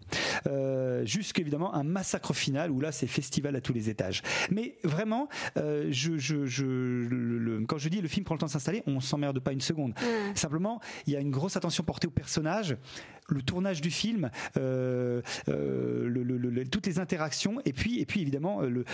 [0.46, 4.22] Euh, Jusqu'évidemment un massacre final où là, c'est festival à tous les étages.
[4.50, 8.40] Mais vraiment, euh, je, je, je- le- le- quand je dis le film prend le
[8.40, 9.94] temps de s'installer, on s'emmerde pas une seconde.
[10.34, 12.76] Simplement, il y a une grosse attention portée au personnage,
[13.28, 18.00] le tournage du film, euh, euh, le- le- le- le- toutes les interactions, et puis,
[18.00, 18.84] et puis évidemment, euh, le,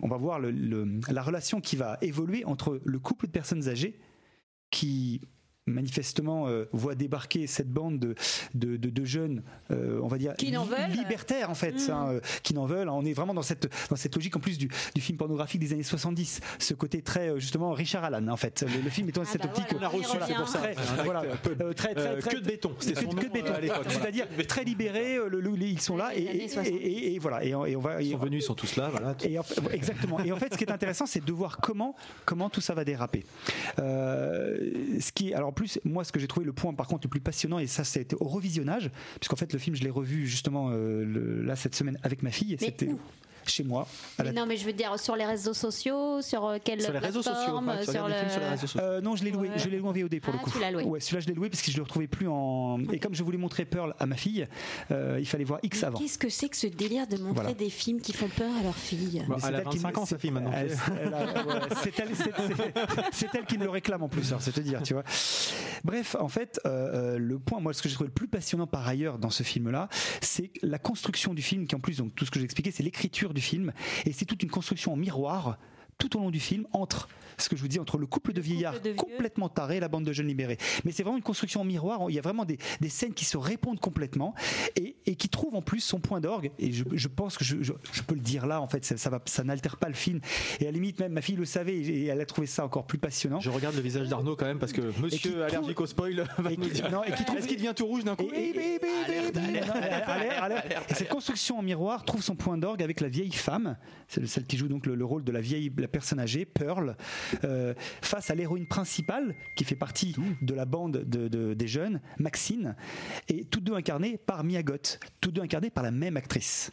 [0.00, 3.98] on va voir la relation qui va évoluer entre le couple de personnes âgées
[4.70, 5.20] qui
[5.72, 8.14] manifestement euh, voit débarquer cette bande de,
[8.54, 10.90] de, de- de jeunes, euh, on va dire, Qui n'en li- veulent.
[10.98, 11.90] libertaires en fait, Mhm.
[11.90, 12.88] hein, euh, qui n'en veulent.
[12.88, 15.72] On est vraiment dans cette, dans cette logique en plus du, du film pornographique des
[15.72, 18.62] années 70, ce côté très justement Richard Allan en fait.
[18.62, 20.58] Le, le film est dans Ah cette bah optique voilà, on c'est pour ça.
[20.58, 20.74] Très,
[21.04, 23.86] voilà, euh, très, très, très- que de béton, c'était que, de béton, à l'époque.
[23.88, 26.68] c'est-à-dire très libéré, le, le- ils sont là et, et, 70.
[26.70, 28.76] et- et voilà et, on- et on va Ils sont on- venus, ils sont tous
[28.76, 29.14] là, voilà.
[29.24, 30.20] et en fait- exactement.
[30.20, 32.84] Et en fait, ce qui est intéressant, c'est de voir comment comment tout ça va
[32.84, 33.24] déraper.
[33.78, 34.58] Euh,
[35.00, 37.06] ce qui est, alors en plus, moi, ce que j'ai trouvé le point, par contre,
[37.06, 38.90] le plus passionnant, et ça, c'était au revisionnage,
[39.20, 42.30] puisqu'en fait, le film, je l'ai revu justement euh, le- là cette semaine avec ma
[42.30, 42.56] fille.
[42.58, 42.86] C'était
[43.50, 43.86] chez moi.
[44.18, 46.80] à la- Mais non, mais je veux dire sur les réseaux sociaux, sur euh, quelle
[46.82, 48.48] Sur les réseaux sociaux, plateforme, ouais, tu sur les le.
[48.50, 48.80] réseaux sociaux.
[48.82, 49.48] Euh, non, je l'ai loué.
[49.48, 49.58] Ouais.
[49.58, 50.50] Je l'ai loué en VOD pour Ah, le coup.
[50.50, 50.84] tu l'as loué.
[50.84, 52.78] Ouais, celui-là, je l'ai loué parce que je le retrouvais plus en.
[52.92, 54.46] Et comme je voulais montrer Pearl à ma fille,
[54.90, 55.98] euh, il fallait voir X Mais avant.
[55.98, 57.54] Qu'est-ce que c'est que ce délire de montrer Voilà.
[57.54, 60.06] des films qui font peur à leurs filles elle a elle qui me- 25 ans,
[60.06, 60.52] sa fille, maintenant.
[60.54, 62.08] Elle- elle a- ouais, C'est elle,
[63.40, 65.02] elle qui me le réclame en plus, alors, c'est te dire, tu vois.
[65.84, 68.86] Bref, en fait, euh, le point, moi, ce que j'ai trouvé le plus passionnant par
[68.86, 69.88] ailleurs dans ce film-là,
[70.20, 72.82] c'est la construction du film, qui en plus, donc tout ce que j'ai expliqué, c'est
[72.82, 73.72] l'écriture du film,
[74.06, 75.58] et c'est toute une construction en miroir
[75.98, 77.08] tout au long du film entre
[77.40, 79.88] ce que je vous dis entre le couple de vieillards de complètement tarés et la
[79.88, 80.58] bande de jeunes libérés.
[80.84, 83.24] Mais c'est vraiment une construction en miroir il y a vraiment des, des scènes qui
[83.24, 84.34] se répondent complètement
[84.76, 86.50] et, et qui trouvent en plus son point d'orgue.
[86.58, 88.96] Et je, je pense que je, je- je peux le dire là en fait ça,
[88.96, 90.20] ça va ça n'altère pas le film.
[90.60, 92.86] Et à la limite même ma fille le savait et elle a trouvé ça encore
[92.86, 93.40] plus passionnant.
[93.40, 96.26] Je regarde le visage d'Arnaud quand même parce que qui monsieur trouve- allergique au spoil
[96.38, 96.90] va et nous qui- dire.
[96.90, 98.78] non, et qui trouve- Est-ce qu'il devient tout rouge d'un coup Et-
[100.94, 103.76] cette construction en miroir trouve son point d'orgue avec la vieille femme,
[104.08, 106.96] c'est celle qui joue donc le, le rôle de la vieille, la personne âgée, Pearl,
[107.44, 112.00] euh, face à l'héroïne principale qui fait partie de la bande de, de- des jeunes,
[112.18, 112.76] Maxine,
[113.28, 116.72] et toutes deux incarnées par Mia Goth, toutes deux incarnées par la même actrice.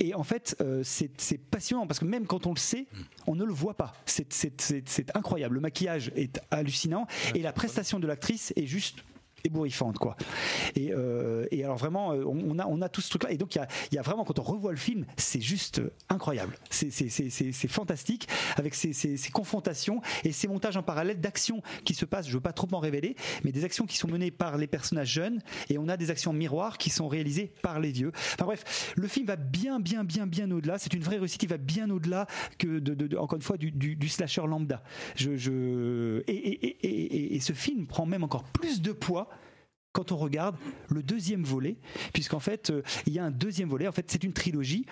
[0.00, 2.86] Et en fait, euh, c'est c'est passionnant parce que même quand on le sait,
[3.26, 3.92] on ne le voit pas.
[4.06, 4.32] C'est-
[5.14, 5.56] incroyable.
[5.56, 9.04] Le maquillage est hallucinant et la prestation de l'actrice est juste
[9.46, 10.16] ébouriffante quoi
[10.74, 13.58] et, euh, et alors vraiment euh, on a tout ce truc là et donc il
[13.58, 16.56] y a, il vraiment quand on revoit le film c'est juste incroyable.
[16.70, 22.28] C'est fantastique avec ces, confrontations et ces montages en parallèle d'actions qui se passent.
[22.28, 25.12] Je veux pas trop m'en révéler mais des actions qui sont menées par les personnages
[25.12, 28.12] jeunes et on a des actions miroirs qui sont réalisées par les vieux.
[28.34, 30.78] Enfin bref le film va bien bien bien bien au-delà.
[30.78, 31.34] C'est une vraie réussite.
[31.34, 32.26] Qui va bien au-delà
[33.18, 34.82] encore une fois du, slasher lambda.
[35.18, 39.28] Et ce film prend même encore plus de poids
[39.94, 40.56] quand on regarde
[40.90, 41.76] le deuxième volet,
[42.12, 43.88] puisqu'en fait euh, il y a un deuxième volet.
[43.88, 44.84] En fait, c'est une trilogie.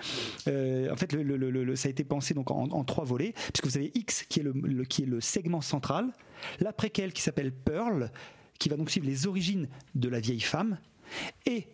[0.47, 1.11] Euh, en fait,
[1.75, 4.53] ça a été pensé donc en, trois volets, puisque vous avez X qui est le,
[4.53, 6.11] le- qui est le segment central,
[6.59, 8.11] la préquelle qui s'appelle Pearl,
[8.59, 10.77] qui va donc suivre les origines de la vieille femme,
[11.45, 11.67] et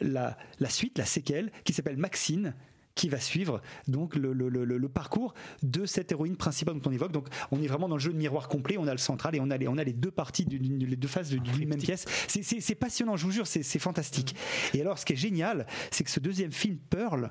[0.00, 2.54] la, la suite, la séquelle, qui s'appelle Maxine
[2.96, 6.92] qui va suivre donc le, le- le- le parcours de cette héroïne principale dont on
[6.92, 7.12] évoque.
[7.12, 8.76] Donc on est vraiment dans le jeu de miroir complet.
[8.78, 11.06] On a le central et on a les, on a les deux parties, les deux
[11.06, 12.06] faces de- d'une même pièce.
[12.26, 14.34] C'est- passionnant, je vous jure, c'est fantastique.
[14.74, 17.30] Et alors, ce qui est génial, c'est que ce deuxième film, Pearl,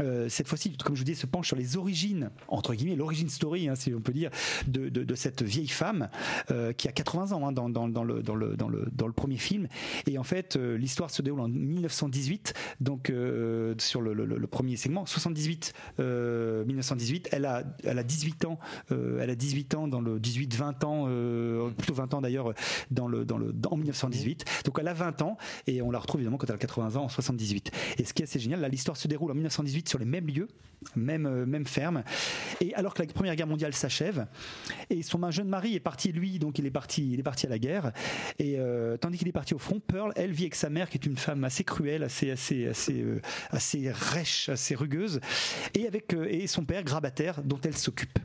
[0.00, 3.28] euh, cette fois-ci, comme je vous dis, se penche sur les origines, entre guillemets, l'origine
[3.28, 4.30] story, hein, si on peut dire,
[4.66, 6.08] de, de- de cette vieille femme
[6.50, 9.06] euh, qui a 80 ans hein, dans, dans- dans le, dans, le, dans, le, dans
[9.06, 9.68] le premier film.
[10.08, 13.12] Et en fait, euh, l'histoire se déroule en 1918, donc
[13.78, 17.28] sur le premier segment, 78, euh, 1918.
[17.32, 18.58] Elle a, elle a 18 ans,
[18.92, 22.52] euh, elle a 18 ans dans le 18-20 ans, euh, plutôt 20 ans d'ailleurs,
[22.90, 24.44] dans le, dans le, en 1918.
[24.64, 25.36] Donc elle a 20 ans
[25.66, 27.70] et on la retrouve évidemment quand elle a 80 ans en 78.
[27.98, 30.26] Et ce qui est assez génial, là, l'histoire se déroule en 1918 sur les mêmes
[30.26, 30.48] lieux,
[30.96, 32.02] même, euh, même ferme.
[32.60, 34.26] Et alors que la Première Guerre mondiale s'achève,
[34.90, 37.50] et son jeune mari est parti, lui, donc il est parti, il est parti à
[37.50, 37.92] la guerre.
[38.38, 40.98] Et euh, tandis qu'il est parti au front, Pearl, elle vit avec sa mère, qui
[40.98, 44.93] est une femme assez cruelle, assez, assez, assez, euh, assez rêche, assez rugueuse,
[45.74, 48.18] et avec euh, et son père grabataire, dont elle s'occupe.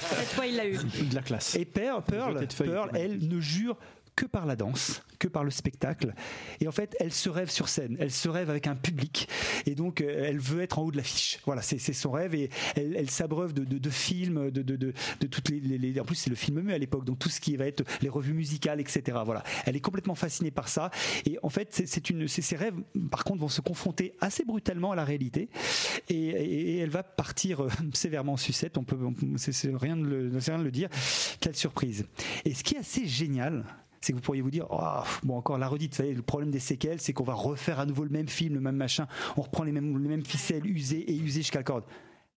[0.00, 0.76] Cette fois, il l'a eu.
[0.76, 1.54] De la classe.
[1.54, 3.76] Et Pearl, Pearl, Pearl, elle ne jure
[4.16, 6.14] que par la danse, que par le spectacle.
[6.60, 9.28] Et en fait, elle se rêve sur scène, elle se rêve avec un public.
[9.66, 11.38] Et donc, euh, elle veut être en haut de l'affiche.
[11.46, 12.34] Voilà, c'est son rêve.
[12.34, 14.92] Et elle, s'abreuve de, films, de, de,
[15.26, 17.66] toutes les, En plus, c'est le film muet à l'époque, donc tout ce qui va
[17.66, 19.18] être les revues musicales, etc.
[19.24, 20.90] Voilà, elle est complètement fascinée par ça.
[21.24, 21.86] Et en fait, c'est-
[22.26, 22.74] ses rêves,
[23.10, 25.48] par contre, vont se confronter assez brutalement à la réalité.
[26.08, 28.76] Et, elle va partir euh, sévèrement en sucette.
[28.78, 28.98] On peut,
[29.36, 30.88] c'est rien rien de le dire.
[31.40, 32.06] Quelle surprise
[32.44, 33.64] Et ce qui est assez génial,
[34.02, 36.50] c'est que vous pourriez vous dire, Oh, bon encore la redite, vous savez, le problème
[36.50, 39.42] des séquelles, c'est qu'on va refaire à nouveau le même film, le même machin, on
[39.42, 41.84] reprend les mêmes, les mêmes ficelles usées et usées jusqu'à la corde.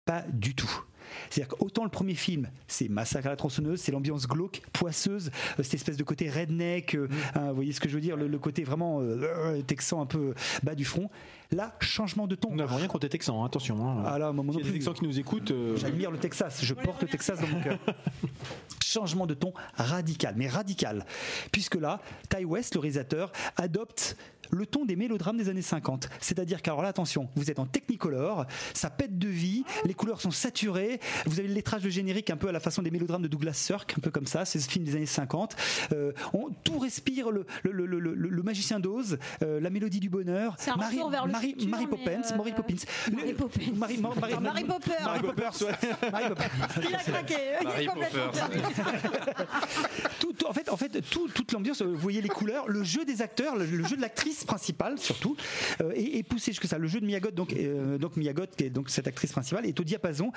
[0.05, 0.83] Pas du tout.
[1.29, 5.63] C'est-à-dire qu'autant le premier film, c'est Massacre à la tronçonneuse, c'est l'ambiance glauque, poisseuse, euh,
[5.63, 8.27] cette espèce de côté redneck, euh, hein, vous voyez ce que je veux dire, le,
[8.27, 11.09] le côté vraiment euh, texan un peu bas du front.
[11.51, 12.49] Là, changement de ton.
[12.51, 13.77] Nous n'avons rien contre les Texans, hein, attention.
[13.87, 14.03] hein.
[14.05, 14.79] Ah là, moi non S'il y a des plus.
[14.79, 15.51] Texans qui nous écoutent.
[15.51, 17.77] euh, J'admire le Texas, je porte le Texas dans mon cœur.
[18.83, 21.05] Changement de ton radical, mais radical.
[21.51, 24.15] Puisque là, Ty West, le réalisateur, adopte
[24.51, 26.09] le ton des mélodrames des années 50.
[26.19, 30.29] C'est-à-dire qu'alors là, attention, vous êtes en technicolor, ça pète de vie, les couleurs sont
[30.29, 33.27] saturées, vous avez le lettrage de générique un peu à la façon des mélodrames de
[33.27, 35.55] Douglas Sirk, un peu comme ça, c'est ce film des années 50.
[35.93, 39.99] Euh, on, tout respire le, le, le, le, le- le magicien d'Oz, euh, la mélodie
[40.01, 40.53] du bonheur.
[40.59, 42.75] C'est un retour vers le Marie, mais, Poppins, euh, Mary Poppins.
[43.11, 43.61] Mary Le- Poppins.
[43.75, 44.91] Marie, Marie, Marie, Mary Popper.
[45.21, 46.29] Poppers, ouais.
[46.29, 46.43] Poppins.
[46.89, 47.35] Il a craqué.
[47.61, 48.39] Il Mary est complètement Popper.
[48.39, 48.59] perdu.
[50.19, 52.83] Tout- tout- en fait, en fait tout- toute l'ambiance, euh, vous voyez les couleurs, le
[52.83, 55.35] jeu des acteurs, le, le jeu de l'actrice principale surtout,
[55.81, 56.77] euh, est, est poussé jusque ça.
[56.77, 59.79] Le jeu de Miyagot, donc, euh, donc Miyagot, qui est donc cette actrice principale, est
[59.79, 60.31] au diapason,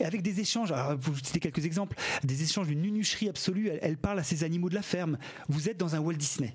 [0.00, 0.72] et avec des échanges.
[0.72, 3.68] Alors, pour citer quelques exemples, des échanges d'une nunucherie absolue.
[3.68, 5.18] Elle, elle parle à ses animaux de la ferme.
[5.48, 6.54] Vous êtes dans un Walt Disney.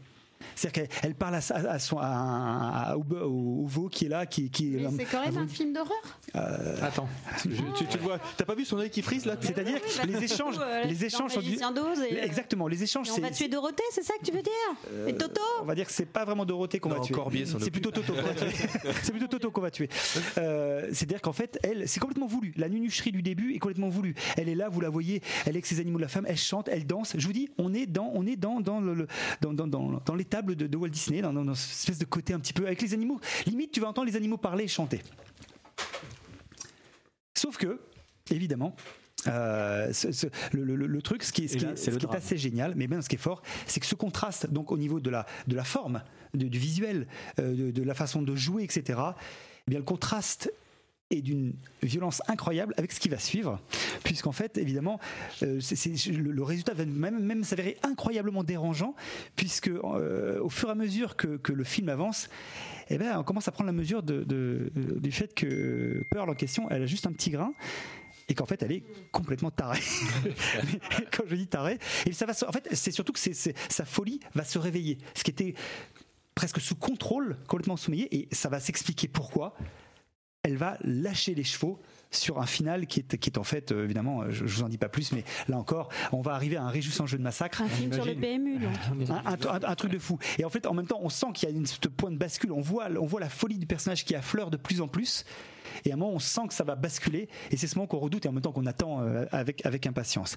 [0.56, 1.38] C'est-à-dire qu'elle elle parle à,
[1.69, 5.25] à son, à- à- au, au- au veau qui est là, qui, qui c'est quand
[5.25, 6.19] même un film d'horreur.
[6.82, 7.08] Attends,
[7.43, 8.19] je- tu, tu le vois.
[8.38, 11.34] T'as pas vu son œil qui frise là C'est-à-dire que les échanges, Euh, les échanges
[11.34, 13.08] sont du- et, euh, Exactement, les échanges.
[13.10, 15.75] et on va tuer Dorothée, c'est ça que tu veux dire Et Toto on va
[15.75, 17.15] dire que c'est pas vraiment Dorothée qu'on va tuer.
[17.60, 18.47] C'est plutôt Toto qu'on va tuer.
[19.04, 19.89] c'est plutôt Toto qu'on va tuer.
[20.38, 22.54] Euh, C'est-à-dire qu'en fait, elle, c'est complètement voulu.
[22.58, 24.15] La nunucherie du début est complètement voulue.
[24.38, 26.38] Elle est là, vous la voyez, elle est avec ses animaux de la femme, elle
[26.38, 27.13] chante, elle danse.
[27.17, 29.08] Je vous dis, on est dans, on est dans, dans, le, le-
[29.41, 32.06] dans, dans, dans, dans l'étable de, de Walt Disney, dans, dans, dans cette espèce de
[32.06, 33.20] côté un petit peu avec les animaux.
[33.48, 35.02] Limite, tu vas entendre les animaux parler et chanter.
[37.34, 37.80] Sauf que,
[38.30, 38.76] évidemment,
[39.28, 41.76] euh, ce- ce- le, le- le truc, ce qui est, ce Et qui là, est-
[41.78, 42.18] c'est ce le qui est drame.
[42.18, 45.00] assez génial, mais bien ce qui est fort, c'est que ce contraste, donc au niveau
[45.00, 46.04] de la, de la forme,
[46.36, 47.08] de- du visuel,
[47.39, 49.00] euh, de, de la façon de jouer, etc.,
[49.68, 50.52] eh bien le contraste
[51.12, 53.60] est d'une violence incroyable avec ce qui va suivre,
[54.04, 55.00] puisqu'en fait, évidemment,
[55.43, 58.95] euh, le, le résultat va même, même s'avérer incroyablement dérangeant,
[59.36, 62.30] puisque euh, au fur et à mesure que, que le film avance,
[62.89, 66.36] eh ben, on commence à prendre la mesure de- de- du fait que Pearl en
[66.36, 67.54] question, elle a juste un petit grain
[68.28, 69.80] et qu'en fait elle est complètement tarée.
[71.12, 74.19] Quand je dis tarée, et ça va se- en fait c'est surtout que sa folie
[74.36, 75.54] va se réveiller, ce qui était
[76.36, 79.56] presque sous contrôle, complètement sommeillé, et ça va s'expliquer pourquoi.
[80.43, 81.80] Elle va lâcher les chevaux
[82.12, 84.63] sur un final qui est, qui est en fait, euh, évidemment, euh, je, je vous
[84.63, 87.23] en dis pas plus, mais là encore, on va arriver à un réjouissant jeu de
[87.23, 87.62] massacre.
[87.62, 88.71] Un film sur le PMU, donc.
[89.10, 90.17] Un, un- un- un truc de fou.
[90.39, 92.17] Et en fait, en même temps, on sent qu'il y a une ce point de
[92.17, 92.52] bascule.
[92.52, 95.23] On voit, on voit la folie du personnage qui affleure de plus en plus.
[95.86, 97.30] Et à un moment, on sent que ça va basculer.
[97.52, 99.86] Et c'est ce moment qu'on redoute et en même temps qu'on attend euh, avec, avec
[99.86, 100.36] impatience.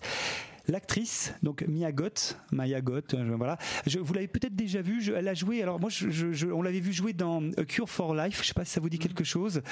[0.68, 3.58] L'actrice, donc Mia Goth, Maya Goth, euh, je- voilà.
[3.86, 5.00] Je, vous l'avez peut-être déjà vue.
[5.02, 5.60] je- elle a joué.
[5.62, 8.40] Alors moi, je, on l'avait vu jouer dans A Cure for Life.
[8.42, 9.62] Je sais pas si ça vous dit quelque chose.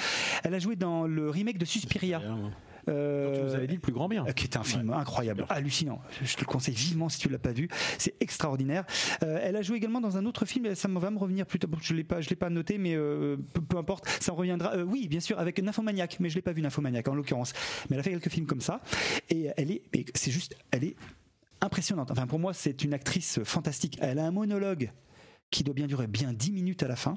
[0.43, 2.21] Elle a joué dans le remake de Suspiria.
[2.89, 4.25] Euh, Tu nous avais dit le plus grand bien.
[4.27, 6.01] euh, qui est un film incroyable, hallucinant.
[6.23, 7.69] Je te le conseille vivement si tu l'as pas vu.
[7.99, 8.85] C'est extraordinaire.
[9.23, 10.75] Euh, elle a joué également dans un autre film.
[10.75, 11.71] Ça va me revenir plus tard.
[11.71, 14.07] Bon, je l'ai pas, je l'ai pas noté, mais euh, peu, peu importe.
[14.21, 14.77] Ça en reviendra.
[14.79, 17.53] Oui, bien sûr, avec Nymphomaniac, mais je l'ai pas vu Nymphomaniac en l'occurrence.
[17.89, 18.81] Mais elle a fait quelques films comme ça.
[19.29, 19.83] Et elle est,
[20.15, 20.97] c'est juste, elle est
[21.61, 22.11] impressionnante.
[22.11, 23.99] Enfin, pour moi, c'est une actrice fantastique.
[24.01, 24.91] Elle a un monologue
[25.51, 27.17] qui doit bien durer bien 10 minutes à la fin.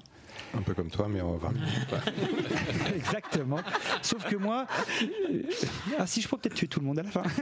[0.56, 1.88] Un peu comme toi, mais en 20 minutes.
[1.90, 2.00] quoi.
[2.96, 3.60] Exactement.
[4.02, 4.68] Sauf que moi,
[5.02, 5.42] euh,
[5.98, 7.24] ah si je pourrais peut-être tuer tout le monde à la fin.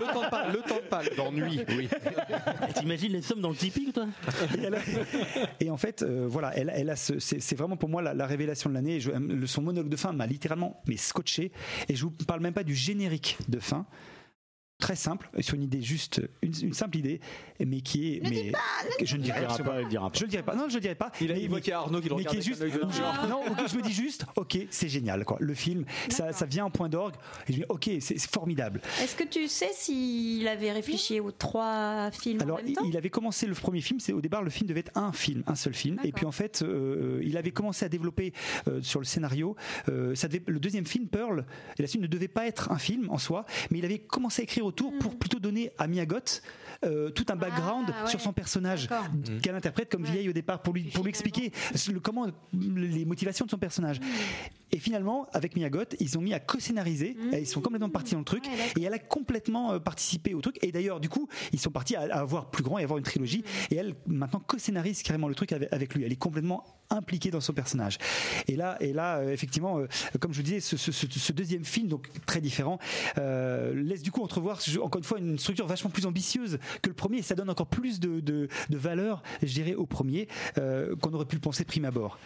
[0.00, 1.02] Le temps de pas, le temps de pas.
[1.16, 1.88] D'ennui, oui.
[2.74, 4.06] T'imagines les sommes dans le Tipeee, toi?
[4.56, 4.78] Et, elle a-
[5.60, 8.12] et en fait, euh, voilà, elle, elle a ce- c'est c'est vraiment pour moi la,
[8.14, 8.98] la révélation de l'année.
[9.46, 11.52] Son monologue de fin m'a littéralement mais scotché.
[11.88, 13.86] Et je vous parle même pas du générique de fin.
[14.78, 17.20] Très simple, sur une idée juste, une, une simple idée,
[17.64, 18.20] mais qui est.
[18.28, 18.52] mais
[18.98, 20.18] que je ne dirai dira absolument pas, il dira pas.
[20.18, 20.54] Je le dirai pas.
[20.54, 21.10] Non, je le dirai pas.
[21.20, 23.26] Il, a, a Arnaud qui le mais qui est avec juste genre.
[23.28, 26.66] non ok, je me dis juste ok c'est génial quoi le film ça, ça vient
[26.66, 27.14] en point d'orgue
[27.48, 32.10] et je dis ok c'est formidable Est-ce que tu sais s'il avait réfléchi aux trois
[32.12, 34.42] films alors en même il, temps il avait commencé le premier film c'est au départ
[34.42, 37.36] le film devait être un film un seul film et puis en fait euh, il
[37.36, 38.32] avait commencé à développer
[38.68, 39.56] euh, sur le scénario
[39.88, 41.44] euh, ça devait- le deuxième film Pearl
[41.78, 44.42] et la suite ne devait pas être un film en soi mais il avait commencé
[44.42, 46.42] à écrire autour pour plutôt donner à Miyagot
[46.84, 47.86] euh, tout un background.
[47.88, 48.10] Ah, ouais.
[48.10, 49.06] sur son personnage D'accord.
[49.42, 50.10] qu'elle interprète comme Ouais.
[50.10, 51.52] vieille au départ pour lui, pour lui expliquer
[51.90, 53.98] le- comment les motivations de son personnage.
[54.72, 58.18] Et finalement, avec Miyagot, ils ont mis à co-scénariser, et ils sont complètement partis dans
[58.18, 58.50] le truc, Mmh.
[58.50, 58.72] Ouais, d'accord.
[58.78, 60.58] et elle a complètement euh, participé au truc.
[60.62, 63.38] Et d'ailleurs, du coup, ils sont partis à, avoir plus grand et avoir une trilogie,
[63.70, 63.74] Mmh.
[63.74, 66.04] et elle maintenant co-scénarise carrément le truc avec, lui.
[66.04, 67.98] Elle est complètement impliquée dans son personnage.
[68.48, 69.80] Et là, et là, euh, effectivement,
[70.20, 72.78] comme je vous disais, ce, ce- ce- ce deuxième film, donc très différent,
[73.18, 76.94] euh, laisse du coup entrevoir, encore une fois, une structure vachement plus ambitieuse que le
[76.94, 77.18] premier.
[77.18, 81.12] Et ça donne encore plus de, de, de valeur, je dirais, au premier euh, qu'on
[81.12, 82.18] aurait pu le penser prime abord.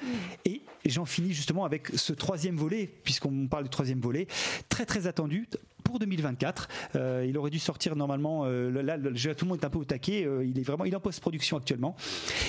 [0.45, 4.27] Et j'en finis justement avec ce troisième volet, puisqu'on parle du troisième volet,
[4.69, 5.49] très très attendu
[5.81, 6.69] pour 2024.
[6.97, 8.45] Euh, il aurait dû sortir normalement.
[8.45, 10.25] euh, là, le- le- tout le monde est un peu au taquet.
[10.27, 11.97] euh, il est vraiment, il est en post-production actuellement.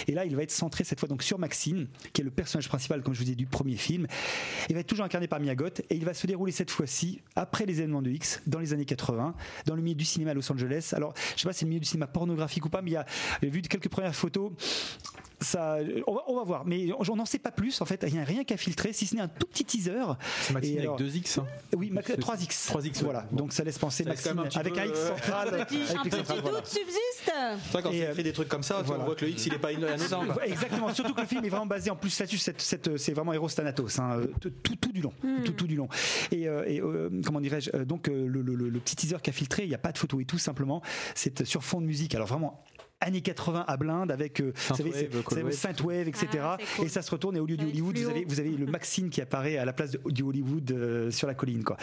[0.07, 2.67] Et là, il va être centré cette fois donc sur Maxine, qui est le personnage
[2.69, 4.07] principal, comme je vous ai dit, du premier film.
[4.69, 7.65] Il va être toujours incarné par Miyagot et il va se dérouler cette fois-ci après
[7.65, 9.33] les événements de X, dans les années 80,
[9.65, 10.91] dans le milieu du cinéma à Los Angeles.
[10.93, 12.93] Alors, je sais pas si c'est le milieu du cinéma pornographique ou pas, mais il
[12.93, 13.05] y a
[13.41, 14.51] j'ai vu quelques premières photos.
[15.41, 15.77] Ça,
[16.07, 18.03] on, va, on va voir, mais on n'en sait pas plus en fait.
[18.07, 19.91] Il n'y a rien qu'à filtrer, si ce n'est un tout petit teaser.
[20.41, 21.39] C'est Maxime Et avec alors- 2X.
[21.39, 21.45] hein.
[21.75, 22.69] Oui, Max- 3X.
[22.71, 23.03] 3X, ouais.
[23.03, 25.47] Voilà, donc ça laisse penser Ça laisse un petit avec un X euh, central.
[25.61, 26.57] Un petit, un petit central, voilà.
[26.59, 29.01] doute subsiste C'est vrai, quand Et, tu euh, écris des trucs comme ça, voilà.
[29.01, 30.45] on voit que le X il est pas quoi.
[30.45, 33.33] Exactement, surtout que le film est vraiment basé en plus là-dessus, cette- cette- c'est vraiment
[33.33, 35.13] Eros Thanatos, hein, euh, tout, tout- tout du long,
[35.45, 35.87] tout, tout du long.
[36.31, 39.33] Et, euh, et, euh, comment dirais-je, donc le, le- le- le petit teaser qui a
[39.33, 40.81] filtré, il n'y a pas de photo et tout simplement,
[41.15, 42.13] c'est sur fond de musique.
[42.15, 42.63] Alors vraiment
[43.01, 44.53] années 80 à blinde avec euh,
[45.51, 46.27] Synthwave, etc.
[46.41, 46.85] Ah, cool.
[46.85, 49.09] Et ça se retourne et au lieu du Hollywood, vous avez, vous avez le Maxine
[49.09, 51.63] qui apparaît à la place de- du Hollywood euh, sur la colline.
[51.63, 51.77] Quoi.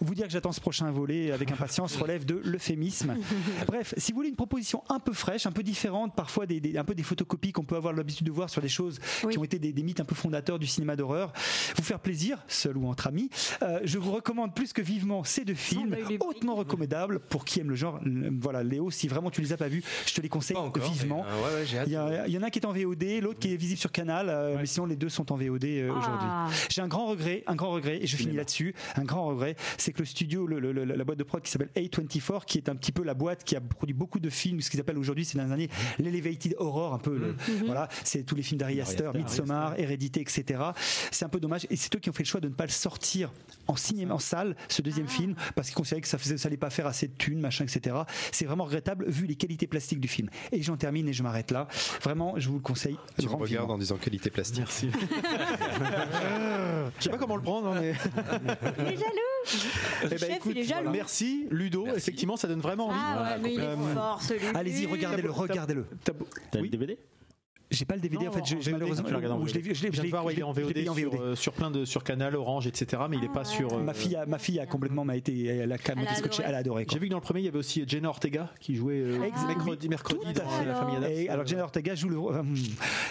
[0.00, 3.16] Vous dire que j'attends ce prochain volet avec impatience relève de l'euphémisme.
[3.66, 6.76] Bref, si vous voulez une proposition un peu fraîche, un peu différente, parfois des, des-
[6.78, 9.32] un peu des photocopies qu'on peut avoir l'habitude de voir sur des choses Oui.
[9.32, 11.32] qui ont été des, des mythes un peu fondateurs du cinéma d'horreur,
[11.76, 13.30] vous faire plaisir, seul ou entre amis,
[13.62, 17.70] euh, je vous recommande plus que vivement ces deux films, hautement recommandables pour qui aime
[17.70, 18.00] le genre.
[18.40, 20.90] Voilà, Léo, si vraiment tu les as pas vus, je te les conseille Encore.
[20.90, 21.24] vivement.
[21.26, 21.86] mais, euh, ouais, ouais, j'ai hâte.
[21.86, 23.56] Il y, a- il y en a un qui est en VOD, l'autre qui est
[23.56, 26.28] visible sur Canal, euh, mais sinon les deux sont en VOD euh, aujourd'hui.
[26.30, 26.48] Ah.
[26.70, 28.74] J'ai un grand regret, un grand regret, et je finis là-dessus.
[28.96, 31.50] Un grand regret, c'est que le studio, le- le- le- la boîte de prod qui
[31.50, 34.60] s'appelle A24, qui est un petit peu la boîte qui a produit beaucoup de films,
[34.60, 37.16] ce qu'ils appellent aujourd'hui ces dernières années l'elevated horror, un peu.
[37.16, 37.36] le-
[37.66, 40.60] voilà, c'est tous les films d'Ari Aster, Midsommar, Hérédité, etc.
[41.10, 42.64] C'est un peu dommage, et c'est eux qui ont fait le choix de ne pas
[42.64, 43.32] le sortir
[43.68, 46.56] en cinéma, en salle, ce deuxième film, parce qu'ils considéraient que ça faisait, ça allait
[46.56, 47.96] pas faire assez de thunes, machin, etc.
[48.32, 50.28] C'est vraiment regrettable vu les qualités plastiques du film.
[50.50, 51.68] Et j'en termine et je m'arrête là.
[52.02, 52.96] Vraiment, je vous le conseille.
[53.18, 54.58] Tu me regardes en disant qualité plastique.
[54.58, 54.90] Merci.
[56.98, 57.94] Je sais pas comment le prendre, hein, mais.
[58.78, 59.32] Il est jaloux.
[59.44, 60.90] Eh Le ben, chef, écoute, il est jaloux.
[60.90, 61.86] Merci Ludo.
[61.94, 62.98] Effectivement, ça donne vraiment envie.
[63.00, 64.58] Ah ouais, mais il est fort celui-là.
[64.58, 65.86] Allez-y, regardez-le, regardez-le.
[66.04, 66.98] T'as le DVD
[67.72, 69.74] J'ai pas le DVD Non, en fait, je, VOD, malheureusement, tu en je l'ai vu,
[69.74, 72.36] je l'ai il est en je l'ai VOD, en euh, sur plein de sur Canal,
[72.36, 73.02] Orange, etc.
[73.10, 73.72] Mais il est pas sur.
[73.72, 76.54] euh, Ma fille, a, ma fille a complètement m'a été, elle a Elle a elle
[76.54, 76.86] a adoré.
[76.90, 79.22] J'ai vu que dans le premier, il y avait aussi Jenna Ortega qui jouait euh,
[79.24, 79.46] Exact.
[79.48, 80.64] mercredi, mercredi dans fait.
[80.66, 81.10] la famille Adams.
[81.10, 82.42] Et alors Jenna Ortega joue le euh,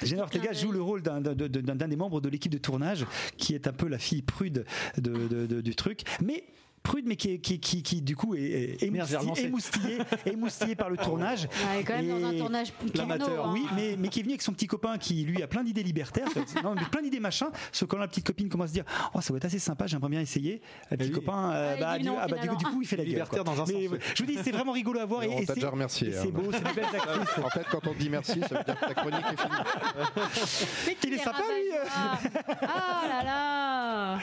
[0.03, 3.05] Jenna Ortega joue le rôle d'un des membres de l'équipe de tournage
[3.37, 4.65] qui est un peu la fille prude
[4.97, 6.43] de, de- de- du truc, mais
[6.83, 10.89] prude mais qui, est- qui, qui, qui, du coup est, est émoustillé, émoustillé, émoustillé par
[10.89, 11.43] le tournage.
[11.43, 13.51] Ouais, quand même dans un tournage L'amateur, hein.
[13.53, 15.83] Oui, mais, mais qui est venu avec son petit copain qui lui a plein d'idées
[15.83, 16.27] libertaires,
[16.63, 17.47] non, mais plein d'idées machin.
[17.71, 20.09] Sauf quand la petite copine commence à dire Oh, ça va être assez sympa, j'aimerais
[20.09, 20.61] bien essayer.
[20.89, 23.03] Le petit copain, euh, Ah, bah, non, ah, bah, du, coup, il fait la.
[23.03, 25.21] Libertaire dans un Mais, sens, ouais, Je vous dis, c'est vraiment rigolo à voir.
[25.21, 26.19] Mais et, déjà remercié, hein.
[26.23, 27.37] C'est beau, c'est des belles actrices.
[27.43, 29.55] En fait, quand on dit merci, ça veut dire que ta chronique est finie.
[30.87, 32.57] Mais Il est sympa, lui, rabat-joie.
[32.61, 34.19] Ah là là.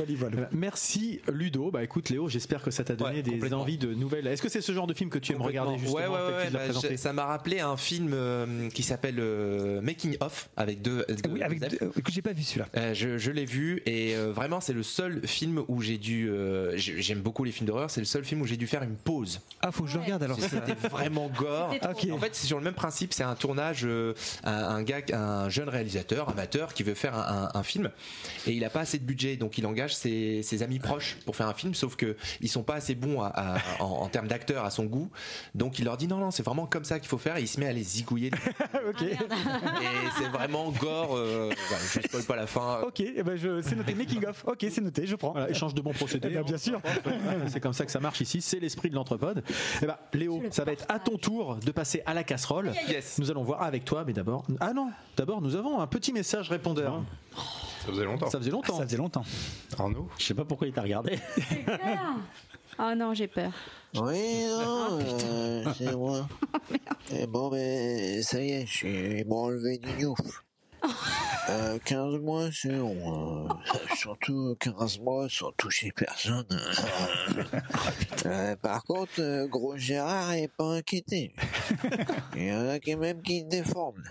[0.00, 1.70] Euh, Merci Ludo.
[1.70, 4.24] Bah écoute Léo, j'espère que ça t'a donné Ouais, des envies de nouvelles.
[4.28, 6.50] Est-ce que c'est ce genre de film que tu aimes regarder justement Ouais, ouais, ouais,
[6.50, 11.04] bah, ça m'a rappelé un film euh, qui s'appelle euh, Making of avec deux.
[11.08, 12.68] deux- Oui, avec, deux euh, que j'ai pas vu celui-là.
[12.76, 16.30] Euh, je je l'ai vu et euh, vraiment c'est le seul film où j'ai dû.
[16.30, 17.90] euh, j'ai- J'aime beaucoup les films d'horreur.
[17.90, 19.40] C'est le seul film où j'ai dû faire une pause.
[19.60, 20.38] Ah, faut que je le regarde alors.
[20.38, 21.70] C'était vraiment gore.
[21.72, 22.08] C'était trop.
[22.08, 22.12] Ok.
[22.12, 23.12] En fait, c'est sur le même principe.
[23.12, 27.48] C'est un tournage, euh, un, un gars, un jeune réalisateur amateur qui veut faire un,
[27.54, 27.90] un- un film
[28.46, 31.34] et il a pas assez de budget, donc il engage ses, ses amis proches pour
[31.34, 34.28] faire un film, sauf que ils sont pas assez bons à- à- en, en termes
[34.28, 35.10] d'acteurs à son goût.
[35.54, 37.36] Donc il leur dit non, non, c'est vraiment comme ça qu'il faut faire.
[37.38, 38.30] Et il se met à les zigouiller.
[38.88, 39.02] ok.
[39.02, 39.16] et
[40.18, 41.16] c'est vraiment gore.
[41.16, 42.80] euh, voilà, je spoil pas la fin.
[42.86, 44.44] Ok, eh ben je, c'est noté making of.
[44.46, 45.32] Ok, c'est noté, je prends.
[45.32, 46.28] Voilà, échange de bons procédés.
[46.30, 46.80] Eh ben, bien sûr.
[47.48, 48.40] C'est comme ça que ça marche ici.
[48.40, 49.42] C'est l'esprit de l'entrepode.
[49.82, 52.72] Eh ben, Léo, ça va être à ton tour de passer à la casserole.
[52.88, 53.18] Yes.
[53.18, 54.44] Nous allons voir avec toi, mais d'abord.
[54.60, 57.02] Ah non, d'abord nous avons un petit message répondeur.
[57.80, 58.30] Ça faisait longtemps.
[58.30, 58.76] Ça faisait longtemps.
[58.76, 59.24] Ça faisait longtemps.
[59.78, 61.18] Arnaud Je sais pas pourquoi il t'a regardé.
[62.82, 63.52] Oh non, j'ai peur.
[63.94, 66.26] Oui, non, euh, c'est moi.
[67.12, 70.44] Et bon, ben, ça y est, j'ai enlevé du gnouf.
[71.50, 73.48] Euh, 15 mois, c'est long.
[73.50, 73.54] euh,
[73.96, 76.46] surtout 15 mois sans toucher personne.
[78.24, 81.34] Euh, par contre, euh, Gros Gérard est pas inquiété.
[82.36, 84.04] Il y en a qui même qui déforment.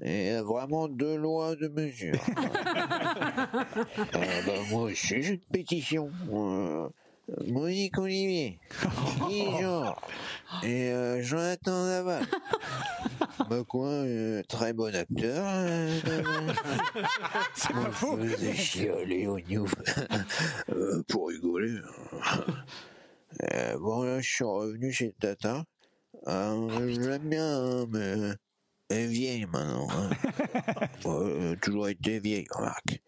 [0.00, 2.18] Et euh, vraiment deux lois de mesure.
[2.34, 4.04] Euh,
[4.46, 6.10] bah, moi aussi, j'ai une pétition.
[6.32, 6.88] Euh,
[7.46, 8.58] Monique Olivier,
[9.28, 9.94] Guy Jean
[10.64, 12.24] et euh, Jonathan Naval.
[13.48, 15.44] Bah quoi, euh, très bon acteur.
[15.46, 15.98] Euh,
[17.54, 18.18] C'est pas faux.
[18.20, 19.74] je chialer au Newf
[20.70, 21.76] Euh, pour rigoler.
[23.42, 25.64] Euh, bon là, je suis revenu chez Tata.
[26.28, 28.14] Euh, je l'aime bien, hein, mais
[28.90, 29.88] est vieille maintenant.
[29.90, 30.10] hein.
[31.04, 33.00] A toujours été vieille, remarque.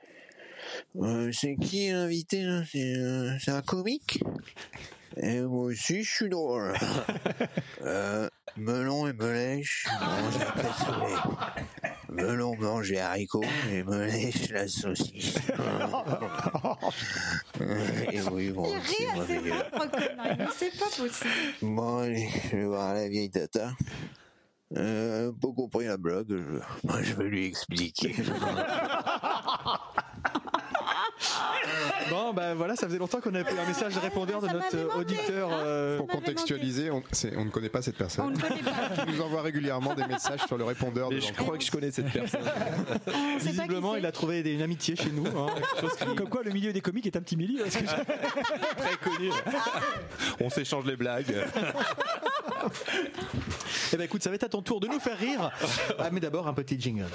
[0.97, 2.63] Euh, c'est qui l'invité là?
[2.71, 4.23] C'est euh, c'est un comique?
[5.17, 6.75] Et moi aussi je suis drôle.
[7.83, 11.17] Euh, melon et melèche mange la cassoulet.
[12.09, 15.35] Melon mange les haricots et melèche la saucisse.
[18.11, 21.31] et oui, bon, Il c'est rit à ses propres conneries, mais c'est pas possible.
[21.61, 23.73] Bon, allez, je vais voir la vieille tata.
[24.77, 26.61] Euh, pas compris la blague, je,
[27.03, 28.15] je vais lui expliquer.
[32.11, 35.01] Bon, bah voilà, ça faisait longtemps qu'on avait pris un message répondeur de notre euh,
[35.01, 35.49] auditeur.
[35.53, 38.33] euh, Pour contextualiser, on, c'est- on ne connaît pas cette On personne.
[38.35, 39.05] ne connaît pas.
[39.09, 41.71] Il nous envoie régulièrement des messages sur le répondeur de Mais je crois que je
[41.71, 42.41] connais cette personne.
[42.43, 44.01] On sait pas qui Visiblement, c'est.
[44.01, 45.27] il a trouvé des- une amitié chez nous.
[45.27, 47.63] hein, quelque chose qui- Comme quoi, le milieu des comiques est un petit milieu.
[47.63, 47.95] parce que je-
[48.77, 49.31] Très connu.
[50.41, 51.35] On s'échange les blagues.
[53.93, 55.51] Eh ben écoute, ça va être à ton tour de nous faire rire.
[55.99, 57.07] Ah, mais d'abord un petit jingle.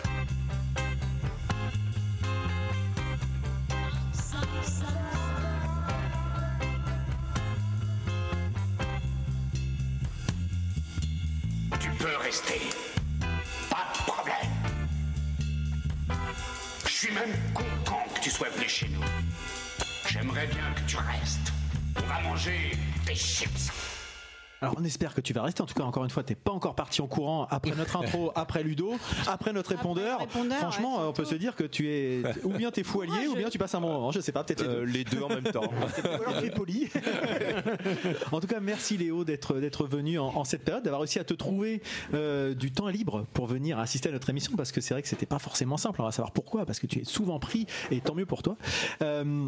[12.10, 12.62] Peux rester.
[13.70, 14.36] Pas de problème.
[16.86, 19.04] Je suis même content que tu sois venu chez nous.
[20.08, 21.52] J'aimerais bien que tu restes.
[21.98, 22.72] On va manger
[23.06, 23.72] des chips.
[24.62, 25.62] Alors on espère que tu vas rester.
[25.62, 28.32] En tout cas, encore une fois, t'es pas encore parti en courant après notre intro,
[28.36, 28.96] après Ludo,
[29.28, 30.20] après notre répondeur.
[30.20, 33.02] le répondeur, Franchement, ouais, on peut se dire que tu es ou bien t'es fou
[33.02, 34.12] allié ou bien tu passes un bon moment.
[34.12, 34.80] Je sais pas, peut-être les deux.
[34.82, 35.62] Euh, les deux en même temps.
[35.64, 36.90] Ou alors, très poli.
[38.32, 41.24] En tout cas, merci Léo d'être d'être venu en, en cette période, d'avoir réussi à
[41.24, 41.82] te trouver
[42.14, 45.08] euh, du temps libre pour venir assister à notre émission parce que c'est vrai que
[45.08, 46.02] c'était pas forcément simple.
[46.02, 48.58] On va savoir pourquoi parce que tu es souvent pris et tant mieux pour toi.
[49.02, 49.48] Euh,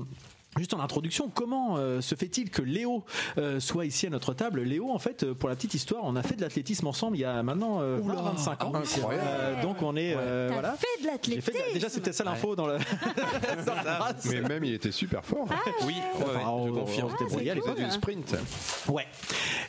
[0.57, 3.05] Juste en introduction, comment euh, se fait-il que Léo
[3.37, 4.61] euh, soit ici à notre table?
[4.63, 7.21] Léo, en fait, euh, pour la petite histoire, on a fait de l'athlétisme ensemble il
[7.21, 8.73] y a maintenant euh, 20, 25 ans.
[8.75, 9.27] incroyable.
[9.29, 10.73] Euh, donc on est euh, T'as voilà.
[10.73, 11.53] fait de l'athlétisme.
[11.73, 12.77] déjà c'était ça l'info dans le.
[13.65, 14.25] dans la race.
[14.29, 15.47] Mais même, il était super fort.
[15.85, 15.93] Oui, ouais,
[16.25, 17.09] ouais, Enfin, on- je confirme.
[17.11, 18.35] à Il faisait du sprint.
[18.89, 19.07] Ouais.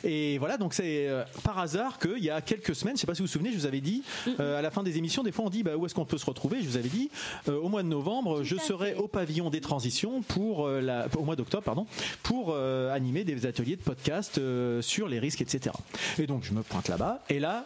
[0.03, 3.15] Et voilà, donc c'est euh, par hasard qu'il y a quelques semaines, je sais pas
[3.15, 4.03] si vous vous souvenez, je vous avais dit
[4.41, 6.17] euh, à la fin des émissions, des fois on dit bah, où est-ce qu'on peut
[6.17, 6.57] se retrouver?
[6.61, 7.09] Je vous avais dit
[7.47, 8.97] euh, au mois de novembre, je serai fait.
[8.99, 11.85] au pavillon des transitions pour euh, la, au mois d'octobre, pardon,
[12.23, 15.75] pour euh, animer des ateliers de podcast euh, sur les risques, etc.
[16.19, 17.65] Et donc je me pointe là-bas, et là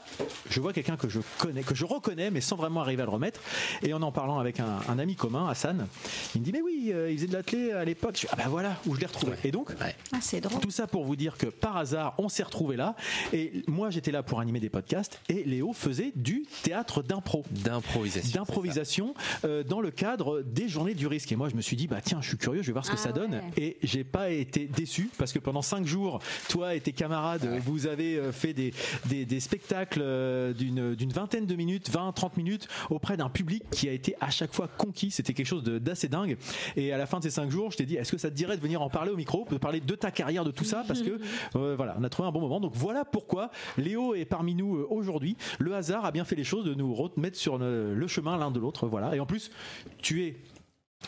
[0.50, 3.12] je vois quelqu'un que je connais, que je reconnais, mais sans vraiment arriver à le
[3.12, 3.42] remettre.
[3.84, 5.88] Et en en parlant avec un, un ami commun, Hassan,
[6.36, 8.16] il me dit mais oui, euh, il faisait de l'athlé à l'époque.
[8.16, 9.36] Je dis, ah bah voilà où je l'ai retrouvé.
[9.44, 10.62] Et donc Ah, drôle.
[10.62, 12.96] tout ça pour vous dire que par hasard, on s'est retrouvé là.
[13.34, 15.20] Et moi, j'étais là pour animer des podcasts.
[15.30, 17.44] Et Léo faisait du théâtre d'impro.
[17.52, 18.40] D'improvisation.
[18.40, 19.14] D'improvisation
[19.46, 21.32] euh, dans le cadre des journées du risque.
[21.32, 22.92] Et moi, je me suis dit, bah tiens, je suis curieux, je vais voir ce
[22.92, 23.34] que Ah ça donne.
[23.36, 23.42] ouais.
[23.58, 27.88] Et j'ai pas été déçu parce que pendant cinq jours, toi et tes camarades, vous
[27.88, 28.74] avez euh, fait des,
[29.06, 33.64] des, des spectacles euh, d'une d'une vingtaine de minutes, 20, 30 minutes auprès d'un public
[33.72, 35.12] qui a été à chaque fois conquis.
[35.12, 36.38] C'était quelque chose de- d'assez dingue.
[36.76, 38.36] Et à la fin de ces cinq jours, je t'ai dit, est-ce que ça te
[38.36, 40.84] dirait de venir en parler au micro, de parler de ta carrière, de tout ça,
[40.88, 41.20] parce que
[41.56, 42.60] euh, voilà, on a trouvé un bon moment.
[42.60, 45.38] Donc voilà pourquoi Léo est parmi nous aujourd'hui.
[45.60, 48.52] Le hasard a bien fait les choses de nous remettre sur le, le chemin l'un
[48.52, 48.88] de l'autre.
[48.88, 49.16] Voilà.
[49.16, 49.52] Et en plus,
[50.02, 50.36] tu es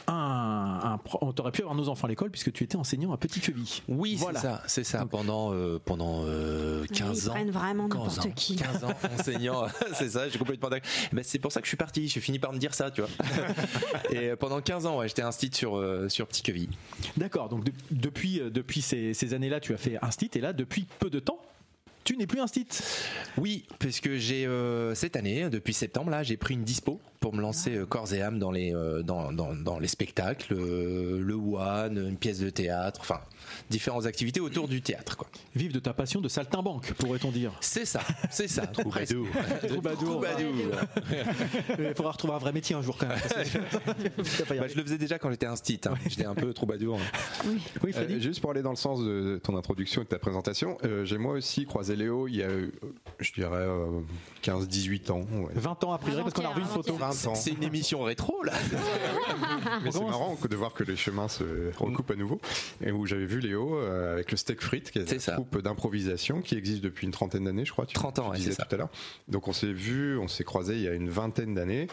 [0.08, 3.12] un, un pro- on t'aurait pu avoir nos enfants à l'école puisque tu étais enseignant
[3.12, 3.66] à Petit Queville.
[3.88, 4.40] Oui, Voilà.
[4.40, 5.06] c'est ça, c'est ça.
[5.06, 7.34] Pendant euh, pendant euh, 15 Ils ans.
[7.34, 8.56] prennent vraiment 15 n'importe ans, qui.
[8.56, 10.90] 15 ans enseignant, c'est ça, j'ai complètement d'accord.
[11.12, 13.02] Mais c'est pour ça que je suis parti, je finis par me dire ça, tu
[13.02, 13.10] vois.
[14.12, 16.70] Et euh, pendant 15 ans, ouais, j'étais instit sur euh, sur Petit Queville.
[17.18, 20.54] D'accord, donc de- depuis, euh, depuis ces, ces années-là, tu as fait instit et là,
[20.54, 21.40] depuis peu de temps,
[22.10, 22.66] tu n'es plus instit.
[23.38, 27.42] Oui, puisque j'ai euh, cette année, depuis septembre, là, j'ai pris une dispo pour me
[27.42, 31.98] lancer euh, corps et âme dans les euh, dans, dans, dans les spectacles, le one,
[32.10, 33.20] une pièce de théâtre, enfin
[33.70, 35.28] différentes activités autour du théâtre, quoi.
[35.56, 37.52] Vive de ta passion de saltimbanque, pourrait-on dire.
[37.62, 38.68] C'est ça, c'est ça.
[38.68, 39.28] Troubadour.
[39.68, 40.10] Troubadour.
[40.10, 40.54] Troubadour.
[41.80, 43.20] Il faudra retrouver un vrai métier un jour quand même.
[44.50, 45.80] Bah, je le faisais déjà quand j'étais instit.
[45.86, 45.94] hein.
[46.08, 47.00] J'étais un peu troubadour.
[47.84, 50.20] Oui, Freddy Euh, juste pour aller dans le sens de ton introduction et de ta
[50.20, 52.50] présentation, euh, j'ai moi aussi croisé Léo il y a,
[53.20, 54.02] je dirais, euh,
[54.44, 55.20] 15-18 ans.
[55.22, 55.54] ouais.
[55.56, 56.96] 20 ans a priori parce qu'on a revu une photo.
[56.96, 57.36] 20 ans.
[57.36, 58.54] C'est une émission rétro là.
[59.84, 61.44] Mais c'est marrant de voir que les chemins se
[61.78, 62.40] recoupent à nouveau.
[62.84, 65.36] Et où j'avais vu Euh, avec le Steak Frites, qui est, C'est un ça.
[65.36, 67.86] groupe d'improvisation qui existe depuis une trentaine d'années, je crois.
[67.86, 68.66] Tu, 30 ans, tu ouais, disais ça.
[68.66, 68.90] tout à l'heure.
[69.28, 71.88] Donc on s'est vu, on s'est croisé il y a une vingtaine d'années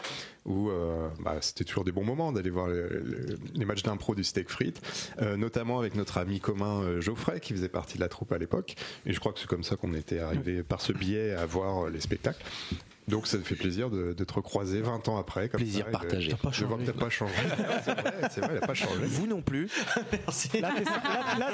[0.45, 4.15] où euh, bah, c'était toujours des bons moments d'aller voir le- le- les matchs d'impro
[4.15, 4.81] du Steak Frites,
[5.21, 8.75] euh, notamment avec notre ami commun Geoffrey qui faisait partie de la troupe à l'époque.
[9.05, 11.89] Et je crois que c'est comme ça qu'on était arrivé par ce biais à voir
[11.89, 12.43] les spectacles.
[13.07, 15.47] Donc ça fait plaisir de, de te recroiser 20 ans après.
[15.49, 16.31] Comme Plaisir ça, partagé.
[16.33, 16.85] De, que changé.
[16.85, 17.33] t'as pas changé.
[17.85, 19.05] c'est vrai, c'est vrai, il a pas changé.
[19.05, 19.69] Vous non plus.
[20.11, 20.59] Merci.
[20.59, 21.49] Là, t'es- là- là,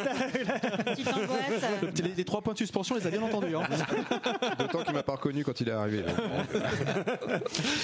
[1.14, 2.02] angoisse.
[2.04, 3.56] Les, les trois points de suspension, on les a bien entendus.
[3.56, 3.64] hein.
[4.60, 6.04] D'autant qu'il m'a pas reconnu quand il est arrivé.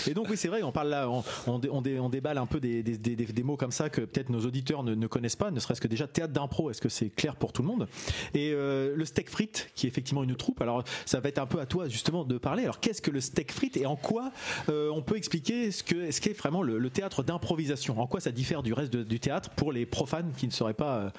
[0.07, 2.37] Et donc oui, c'est vrai, on parle là, on, on, dé- on dé- on déballe
[2.37, 5.07] un peu des, des- des- des mots comme ça que peut-être nos auditeurs ne, ne
[5.07, 6.69] connaissent pas, ne serait-ce que déjà théâtre d'impro.
[6.71, 7.87] Est-ce que c'est clair pour tout le monde?
[8.33, 10.61] Et euh, le steak frites, qui est effectivement une troupe.
[10.61, 12.63] Alors ça va être un peu à toi justement de parler.
[12.63, 14.31] Alors qu'est-ce que le steak frites et en quoi
[14.69, 17.99] euh, on peut expliquer ce que ce qu'est vraiment le, le théâtre d'improvisation?
[17.99, 20.73] En quoi ça diffère du reste de- du théâtre pour les profanes qui ne seraient
[20.73, 21.09] pas euh,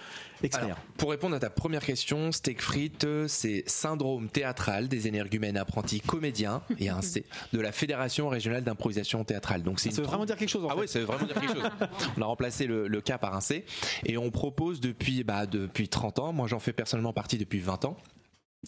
[0.43, 0.65] experts?
[0.65, 5.57] Alors, pour répondre à ta première question, Steak Frites, euh, c'est syndrome théâtral des énergumènes
[5.57, 9.63] apprentis comédiens, et un C, de la Fédération régionale d'improvisation théâtrale.
[9.63, 10.65] Donc c'est Ça veut vraiment dire quelque chose.
[10.65, 10.81] En Ah fait.
[10.81, 11.71] oui, ça veut vraiment dire quelque chose.
[12.17, 13.65] On a remplacé le, le K par un C
[14.07, 16.33] et on propose depuis bah, depuis 30 ans.
[16.33, 17.97] Moi, j'en fais personnellement partie depuis 20 ans.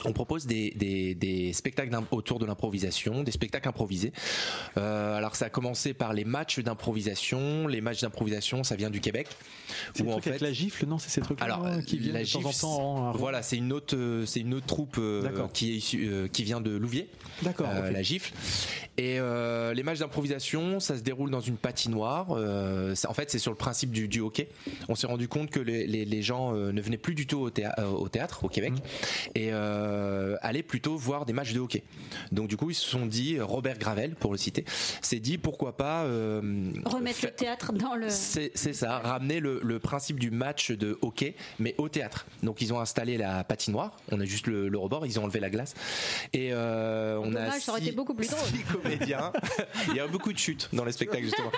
[0.07, 4.13] On propose des, des, des spectacles autour de l'improvisation, des spectacles improvisés.
[4.79, 7.67] Euh, alors ça a commencé par les matchs d'improvisation.
[7.67, 9.29] Les matchs d'improvisation, ça vient du Québec.
[9.95, 12.29] C'est en avec fait- la gifle, non C'est ces trucs alors, qui viennent la de
[12.31, 12.97] temps en gifle, temps.
[13.09, 16.27] en- voilà, c'est une autre, euh, c'est une autre troupe euh, qui est issue, euh,
[16.27, 17.09] qui vient de Louviers,
[17.43, 17.69] D'accord.
[17.71, 18.33] euh, la gifle.
[18.97, 22.29] Et euh, les matchs d'improvisation, ça se déroule dans une patinoire.
[22.31, 24.49] Euh, en fait, c'est sur le principe du, du hockey.
[24.89, 27.39] On s'est rendu compte que les, les- les gens euh, ne venaient plus du tout
[27.41, 28.73] au, théâ- euh, au théâtre au Québec
[29.35, 29.49] et
[29.83, 31.83] euh, allaient plutôt voir des matchs de hockey.
[32.31, 34.65] Donc du coup, ils se sont dit, Robert Gravel, pour le citer,
[35.01, 36.41] s'est dit pourquoi pas euh,
[36.85, 38.09] Remettre le théâtre dans le.
[38.09, 42.27] c'est ça, ramener le, le principe du match de hockey, mais au théâtre.
[42.43, 45.41] Donc ils ont installé la patinoire, on a juste le, le rebord, ils ont enlevé
[45.41, 45.75] la glace.
[46.33, 48.41] Et euh, on a Dommage, ça aurait six- été beaucoup plus drôle.
[48.47, 49.33] six comédiens.
[49.89, 51.51] Il y a beaucoup de chutes dans les spectacles justement.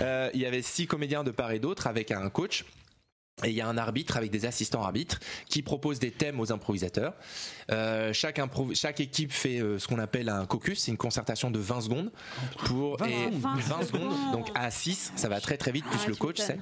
[0.00, 2.64] Euh, il y avait six comédiens de part et d'autre avec un coach.
[3.44, 5.18] Et il y a un arbitre avec des assistants arbitres
[5.48, 7.14] qui proposent des thèmes aux improvisateurs.
[7.70, 11.50] Euh, chaque, impro- chaque équipe fait euh, ce qu'on appelle un caucus, c'est une concertation
[11.50, 12.10] de 20 secondes
[12.64, 13.40] pour 20 et secondes.
[13.42, 16.38] 20 secondes, donc à 6, ça va très très vite, plus Ah, le coach.
[16.38, 16.58] c'est.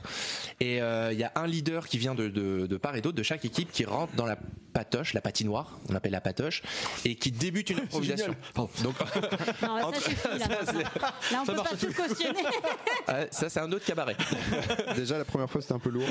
[0.61, 3.17] Et euh, il y a un leader qui vient de, de, de part et d'autre
[3.17, 4.37] de chaque équipe qui rentre dans la
[4.75, 6.63] patoche, la patinoire, on appelle la patoche,
[7.05, 8.35] et qui débute une improvisation.
[8.55, 8.71] Donc
[9.63, 10.29] Non, là, Entre- ça suffit.
[10.39, 12.39] Là, Ça, Là, on peut pas tout cautionner.
[13.09, 14.17] ah, ça c'est un autre cabaret.
[14.95, 16.07] Déjà, la première fois, c'était un peu lourd.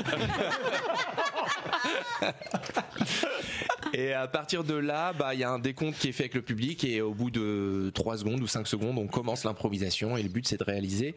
[3.94, 6.34] Et à partir de là, bah, il y a un décompte qui est fait avec
[6.34, 10.22] le public et au bout de 3 secondes ou 5 secondes, on commence l'improvisation et
[10.22, 11.14] le but c'est de réaliser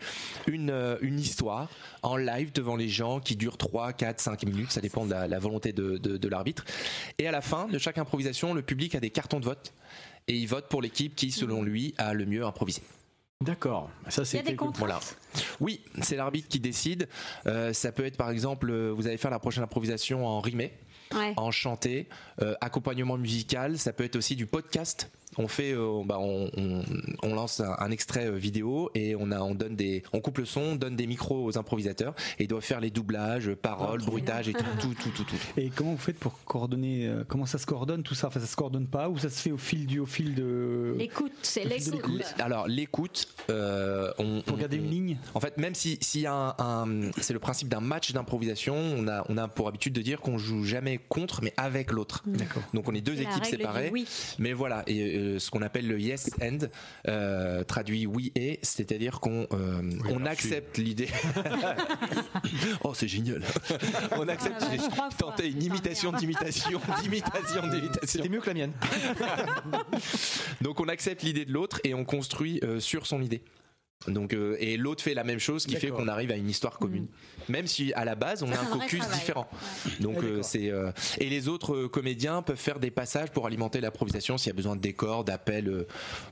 [0.47, 1.69] une, euh, histoire
[2.01, 5.39] en live devant les gens qui dure 3, 4, 5 minutes, ça dépend de la,
[5.39, 6.63] volonté de l'arbitre.
[7.19, 9.73] Et à la fin de chaque improvisation, le public a des cartons de vote
[10.27, 12.81] et il vote pour l'équipe qui, selon lui, a le mieux improvisé.
[13.41, 13.89] D'accord.
[14.07, 14.79] Ça, Il y c'est a des quelque- contrats.
[14.79, 14.99] Voilà.
[15.59, 17.07] Oui, c'est l'arbitre qui décide.
[17.47, 20.73] Euh, ça peut être par exemple, euh, vous allez faire la prochaine improvisation en rimé.
[21.13, 21.33] Ouais.
[21.35, 22.07] en chanté,
[22.41, 25.11] euh, accompagnement musical, ça peut être aussi du podcast.
[25.37, 26.83] On fait, euh, bah, on, on-
[27.23, 30.39] on lance un, un extrait euh, vidéo et on a, on donne des, on coupe
[30.39, 34.01] le son, on donne des micros aux improvisateurs et ils doivent faire les doublages, paroles,
[34.03, 35.35] bruitages et tout, tout, tout, tout, tout.
[35.57, 38.27] Et comment vous faites pour coordonner euh, Comment ça se coordonne tout ça?
[38.27, 40.95] Enfin, ça se coordonne pas ou ça se fait au fil du, au fil de.
[40.97, 42.23] L'écoute, c'est l'écoute.
[42.39, 45.17] Alors l'écoute, euh, on, Pour on- garder on- une ligne?
[45.33, 48.75] En fait, même si s'il y a un, un- c'est le principe d'un match d'improvisation,
[48.75, 52.23] on a on a pour habitude de dire qu'on joue jamais contre, mais avec l'autre.
[52.25, 52.63] D'accord.
[52.73, 53.89] Donc on est deux équipes séparées.
[53.93, 54.05] oui.
[54.39, 56.67] Mais voilà, et ce qu'on appelle le yes and,
[57.07, 61.09] euh, traduit oui et, c'est-à-dire qu'on euh, on accepte l'idée.
[62.83, 63.41] oh, c'est génial.
[64.17, 64.55] on accepte.
[64.61, 68.01] Ah, J'ai tenté une imitation d'imitation, d'imitation d'imitation.
[68.03, 68.73] C'était mieux que la mienne.
[70.61, 73.41] Donc on accepte l'idée de l'autre et on construit euh, sur son idée.
[74.07, 76.79] Donc euh, et l'autre fait la même chose, qui fait qu'on arrive à une histoire
[76.79, 77.07] commune.
[77.49, 79.47] Même si à la base on a un caucus différent.
[79.99, 83.45] Donc Ah, euh, c'est euh, et les autres euh, comédiens peuvent faire des passages pour
[83.47, 85.87] alimenter l'improvisation s'il y a besoin de décors, d'appels, euh,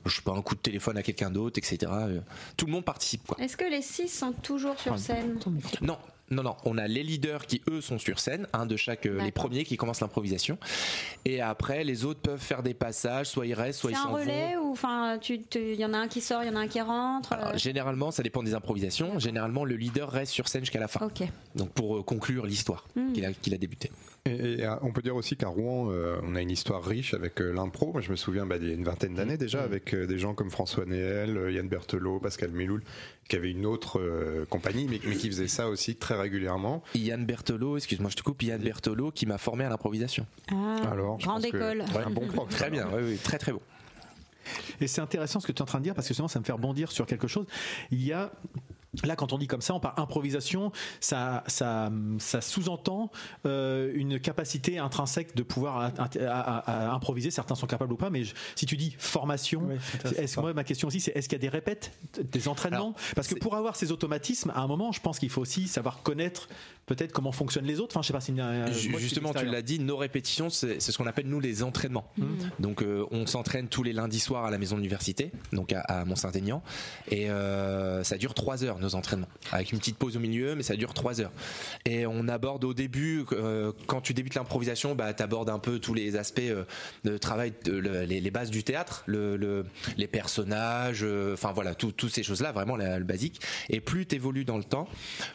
[0.06, 1.78] je sais pas un coup de téléphone à quelqu'un d'autre, etc.
[1.94, 2.20] Euh,
[2.56, 3.36] Tout le monde participe quoi.
[3.42, 5.38] Est-ce que les six sont toujours sur scène?
[5.80, 5.98] Non.
[6.30, 9.20] Non, non, on a les leaders qui eux sont sur scène, un de chaque, euh,
[9.20, 10.58] les premiers qui commencent l'improvisation,
[11.24, 14.02] et après les autres peuvent faire des passages, soit ils restent, soit C'est ils un
[14.04, 14.16] s'en vont.
[14.20, 15.18] relais ou enfin
[15.54, 17.32] il y en a un qui sort, il y en a un qui rentre.
[17.32, 19.18] Alors, euh, généralement, ça dépend des improvisations.
[19.18, 21.00] Généralement, le leader reste sur scène jusqu'à la fin.
[21.56, 23.12] Donc pour euh, conclure l'histoire Hmm.
[23.12, 23.90] qu'il a, qu'il a débuté.
[24.26, 27.14] Et, et, euh, on peut dire aussi qu'à Rouen, euh, on a une histoire riche
[27.14, 27.92] avec euh, l'impro.
[27.92, 30.18] Moi, je me souviens bah, il y a une vingtaine d'années déjà, avec euh, des
[30.18, 32.82] gens comme François Néel, euh, Yann Berthelot, Pascal Meloul,
[33.28, 36.82] qui avaient une autre euh, compagnie, mais, mais qui faisaient ça aussi très régulièrement.
[36.94, 38.42] Yann Berthelot, excuse-moi, je te coupe.
[38.42, 40.26] Yann Berthelot qui m'a formé à l'improvisation.
[40.52, 41.78] Ah, Alors, grande que- école.
[41.94, 42.48] Ouais, un bon prof.
[42.50, 43.62] Très bien, oui, oui, très très beau.
[44.80, 46.40] Et c'est intéressant ce que tu es en train de dire parce que justement ça
[46.40, 47.46] me fait rebondir sur quelque chose.
[47.90, 48.32] Il y a
[49.04, 53.10] Là, quand on dit comme ça, on parle improvisation, ça, ça, ça sous-entend
[53.46, 57.30] euh, une capacité intrinsèque de pouvoir à- à- à- à improviser.
[57.30, 59.68] Certains sont capables ou pas, mais je- si tu dis formation,
[60.16, 62.94] est-ce que moi ma question aussi, c'est est-ce qu'il y a des répètes, des entraînements
[63.14, 66.02] Parce que pour avoir ces automatismes, à un moment, je pense qu'il faut aussi savoir
[66.02, 66.48] connaître
[66.86, 67.92] peut-être comment fonctionnent les autres.
[67.96, 68.32] Enfin, je sais pas si
[68.72, 72.10] suis Justement, tu l'as dit, nos répétitions, c'est c'est ce qu'on appelle nous les entraînements.
[72.18, 72.24] Hmm.
[72.58, 75.80] Donc, euh, on s'entraîne tous les lundis soirs à la maison de l'université, donc à,
[75.82, 76.62] à Mont-Saint-Aignan,
[77.08, 80.62] et euh, ça dure trois heures nos entraînements, avec une petite pause au milieu, mais
[80.62, 81.32] ça dure trois heures.
[81.84, 85.78] Et on aborde au début, euh, quand tu débutes l'improvisation, bah, tu abordes un peu
[85.78, 86.64] tous les aspects euh,
[87.04, 89.64] de travail, de- le- les, les bases du théâtre, le, le-
[89.96, 93.40] les personnages, euh, enfin voilà, tout- toutes ces choses-là, vraiment la- le basique.
[93.68, 94.88] Et plus tu évolues dans le temps,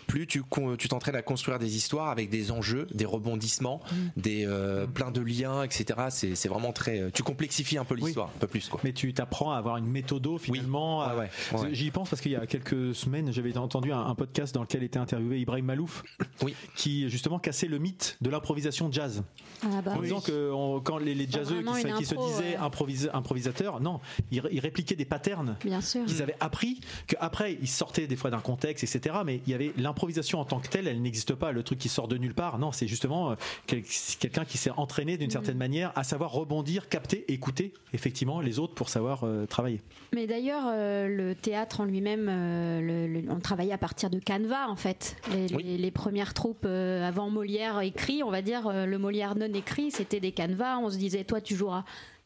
[0.08, 0.44] plus tu
[0.90, 3.82] t'entraînes à construire des histoires avec des enjeux, des rebondissements,
[4.18, 5.86] des euh, plein de liens, etc.
[6.10, 7.12] C'est vraiment très.
[7.12, 8.80] Tu complexifies un peu l'histoire, un peu plus quoi.
[8.84, 11.06] Mais tu t'apprends à avoir une méthodo finalement.
[11.08, 11.30] Ouais,
[11.64, 11.74] ouais.
[11.74, 14.82] J'y pense parce qu'il y a quelques semaines, j'avais entendu un, un podcast dans lequel
[14.84, 16.04] était interviewé Ibrahim Malouf,
[16.42, 16.56] Oui.
[16.76, 19.24] qui justement cassait le mythe de l'improvisation jazz.
[19.64, 20.04] Ah bah en oui.
[20.04, 21.62] disant que on- quand les, les jazzeux
[21.98, 24.00] qui, se- disaient improvisa- improvisateurs, non,
[24.32, 28.84] ils, ils répliquaient des patterns qu'ils avaient appris, qu'après ils sortaient des fois d'un contexte,
[28.84, 29.16] etc.
[29.26, 31.52] Mais il y avait l'improvisation en tant que telle, elle n'existe pas.
[31.52, 33.36] Le truc qui sort de nulle part, non, c'est justement euh,
[33.68, 33.84] quel-
[34.20, 38.74] quelqu'un qui s'est entraîné d'une certaine manière à savoir rebondir, capter, écouter effectivement les autres
[38.74, 39.82] pour savoir euh, travailler.
[40.14, 44.20] Mais d'ailleurs, euh, le théâtre en lui-même, euh, le- le- on travaillait à partir de
[44.20, 45.16] canevas en fait.
[45.32, 45.64] Les, Oui.
[45.64, 49.52] les- les premières troupes euh, avant Molière écrit, on va dire euh, le Molière non
[49.54, 50.78] écrit, c'était des canevas.
[50.80, 51.84] On se disait, toi, tu joueras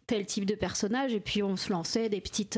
[0.07, 2.57] tel type de personnage, et puis on se lançait des petites.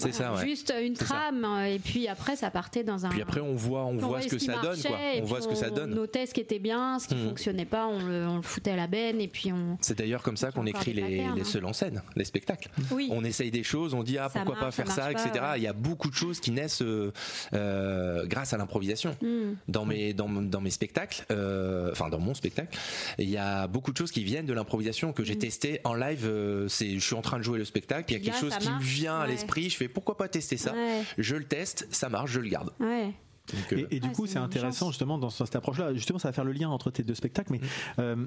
[0.00, 0.46] C'est ça, ouais.
[0.46, 1.04] Juste une ça.
[1.06, 3.08] trame, euh, et puis après, ça partait dans un.
[3.08, 4.96] Puis après, on voit, on voit ce que ça donne, quoi.
[5.20, 5.90] On voit ce que ça On donne.
[5.92, 7.24] notait ce qui était bien, ce qui Mhm.
[7.30, 9.76] fonctionnait pas, on le, on le foutait à la benne, et puis on.
[9.80, 11.44] C'est d'ailleurs comme ça qu'on écrit les, patterns, les hein.
[11.44, 12.70] seuls en scène, les spectacles.
[12.92, 13.08] Oui.
[13.10, 15.30] On essaye des choses, on dit ah pourquoi pas marche, faire ça, etc.
[15.34, 15.58] pas, ouais.
[15.58, 17.12] Il y a beaucoup de choses qui naissent euh,
[17.54, 19.16] euh, grâce à l'improvisation.
[19.20, 19.54] Hmm.
[19.66, 22.78] Dans mes dans, dans mes spectacles, euh, enfin dans mon spectacle,
[23.18, 26.30] il y a beaucoup de choses qui viennent de l'improvisation que j'ai testé en live.
[26.68, 28.70] c'est je suis en train de jouer le spectacle, il y a quelque chose qui
[28.70, 29.68] me vient à l'esprit.
[29.70, 30.72] Je fais pourquoi pas tester ça.
[30.72, 31.02] Ouais.
[31.18, 32.72] Je le teste, ça marche, je le garde.
[32.80, 33.12] Ouais.
[33.52, 34.92] Donc, euh, Et, et du Ouais, coup, c'est intéressant chance.
[34.94, 35.94] justement dans cette approche-là.
[35.94, 37.50] Justement, ça va faire le lien entre tes deux spectacles.
[37.52, 37.60] Mais
[37.98, 38.26] euh,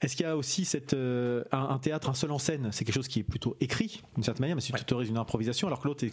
[0.00, 2.70] est-ce qu'il y a aussi cette, euh, un, un théâtre, un seul en scène?
[2.72, 5.18] C'est quelque chose qui est plutôt écrit d'une certaine manière, mais si tu autorises une
[5.18, 6.12] improvisation, alors que l'autre est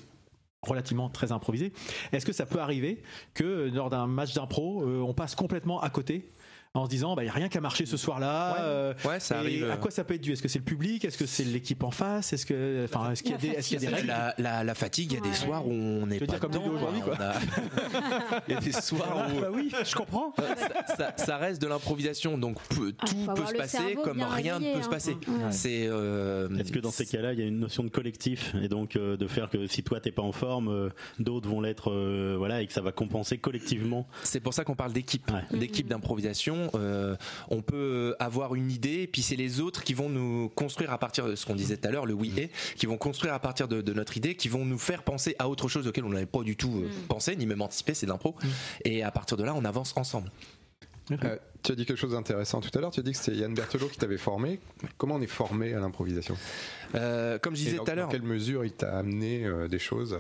[0.62, 1.72] relativement très improvisé.
[2.12, 3.02] Est-ce que ça peut arriver
[3.34, 6.28] que lors d'un match d'impro, euh, on passe complètement à côté
[6.80, 8.52] en se disant, bah, il n'y a rien qu'à marcher ce soir-là.
[8.54, 8.58] Ouais.
[8.62, 9.72] euh, Ouais, ça et arrive.
[9.72, 10.32] À quoi ça peut être dû?
[10.34, 11.06] Est-ce que c'est le public?
[11.06, 12.34] Est-ce que c'est l'équipe en face?
[12.34, 14.10] Est-ce que, enfin, est-ce qu'il y a La des, est-ce qu'il y a des fatigue.
[14.12, 14.34] règles?
[14.38, 16.40] la, la, la fatigue, il y a des soirs où on n'est veux pas dire
[16.40, 17.16] comme dedans, aujourd'hui, quoi.
[17.18, 17.34] on a-
[18.48, 20.34] Il y a des soirs où Bah oui, je comprends.
[20.38, 22.76] ça, ça- ça reste de l'improvisation, donc Ah,
[23.06, 24.92] tout peut se passer comme rien ne peut se hein.
[24.92, 25.18] passer.
[25.52, 28.68] C'est euh, Est-ce que dans ces cas-là, il y a une notion de collectif et
[28.68, 31.92] donc euh, de faire que si toi t'es pas en forme, euh, d'autres vont l'être,
[32.38, 34.08] voilà, et que ça va compenser collectivement?
[34.24, 35.58] c'est pour ça qu'on parle d'équipe, Ouais.
[35.60, 36.67] d'équipe d'improvisation.
[36.76, 37.16] Euh,
[37.50, 40.98] on peut avoir une idée, et puis c'est les autres qui vont nous construire à
[40.98, 43.40] partir de ce qu'on disait tout à l'heure, le oui et, qui vont construire à
[43.40, 46.10] partir de, de notre idée, qui vont nous faire penser à autre chose auquel on
[46.10, 48.36] n'avait pas du tout euh, pensé, ni même anticipé, c'est de l'impro.
[48.86, 50.32] Et à partir de là, on avance ensemble.
[51.12, 52.92] Euh, Tu as dit quelque chose d'intéressant tout à l'heure.
[52.92, 54.60] Tu as dit que c'était Yann Berthelot qui t'avait formé.
[54.98, 56.38] Comment on est formé à l'improvisation
[56.96, 58.08] Euh, comme je disais tout à l'heure.
[58.08, 60.20] Dans quelle mesure il t'a amené euh, des choses euh,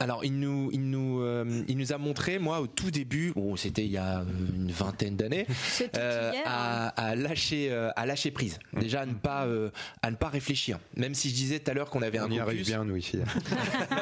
[0.00, 3.56] Alors, il nous, il nous, euh, il nous a montré, moi, au tout début, bon,
[3.56, 4.24] c'était il y a
[4.54, 8.58] une vingtaine d'années, C'est tout euh, hier, à, à lâcher, euh, à lâcher prise.
[8.72, 9.70] Déjà, à ne pas, euh,
[10.02, 10.78] à ne pas réfléchir.
[10.96, 12.96] Même si je disais tout à l'heure qu'on avait un On y arrive bien, nous,
[12.96, 13.18] ici.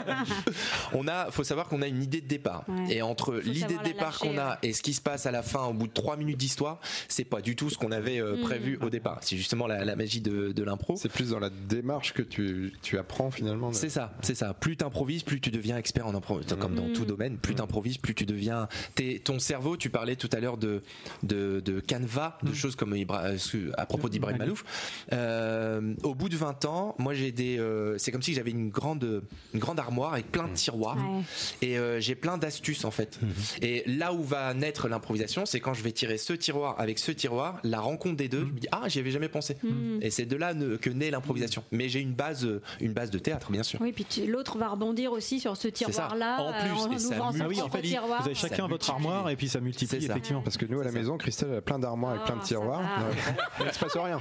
[0.93, 2.65] on a, faut savoir qu'on a une idée de départ.
[2.69, 2.97] Ouais.
[2.97, 5.65] Et entre l'idée de départ qu'on a et ce qui se passe à la fin,
[5.65, 6.74] au bout de trois minutes d'histoire,
[7.09, 8.41] c'est pas du tout ce qu'on avait euh, Mm.
[8.43, 9.19] prévu au départ.
[9.23, 10.97] C'est justement la, la magie de, de l'impro.
[10.97, 13.71] C'est plus dans la démarche que tu, tu apprends finalement.
[13.71, 14.55] de- C'est ça, c'est ça.
[14.55, 16.41] Plus t'improvises, plus tu deviens expert en impro.
[16.59, 16.93] Comme dans Mm.
[16.93, 18.69] tout domaine, plus t'improvises, plus tu deviens.
[18.95, 20.83] t'es- ton cerveau, tu parlais tout à l'heure de
[21.23, 24.65] de, de canevas, de choses comme Ibra- euh, à propos d'Ibrahim Malouf.
[25.13, 27.59] Euh, au bout de 20 ans, moi j'ai des.
[27.59, 29.23] euh, c'est comme si j'avais une grande
[29.53, 31.23] une grande armoire avec plein de tiroirs Ouais.
[31.69, 33.19] et euh, j'ai plein d'astuces en fait.
[33.63, 37.13] Et là où va naître l'improvisation, c'est quand je vais tirer ce tiroir avec ce
[37.13, 39.57] tiroir, la rencontre des deux, je me dis ah j'y avais jamais pensé.
[39.63, 39.99] Mm.
[40.03, 41.65] Et c'est de là ne- que naît l'improvisation.
[41.73, 43.81] Mais j'ai une base euh, une base de théâtre bien sûr.
[43.81, 45.73] Oui, puis l'autre va rebondir aussi sur ce ça.
[45.73, 48.21] tiroir-là, En plus, euh, en et ça Ah oui, en fait, tiroir.
[48.23, 48.93] vous avez chacun votre multiplie.
[48.93, 50.43] armoire et puis ça multiplie effectivement.
[50.43, 52.47] Parce que nous, à la maison, Christelle elle a plein d'armoires avec plein de Oh,
[52.47, 52.83] tiroirs.
[53.67, 54.19] Il se passe rien.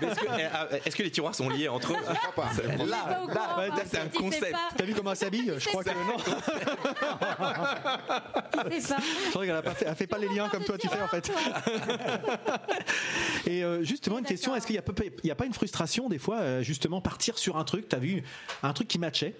[0.00, 2.44] Mais Est-ce que, eh, ah, est-ce que les tiroirs sont liés entre eux Je crois
[2.44, 2.50] pas.
[2.84, 4.54] Là, là, là, hein, c'est un concept.
[4.76, 6.16] T'as vu comment elle s'habille Je crois que non.
[8.70, 11.02] Je crois qu'elle a pas fait, elle fait pas les liens comme toi tu fais
[11.02, 11.30] en fait.
[13.46, 16.38] Et euh, justement une question, est-ce qu'il y a, a pas une frustration des fois
[16.38, 18.22] euh, justement partir sur un truc, t'as vu
[18.62, 19.34] un truc qui matchait?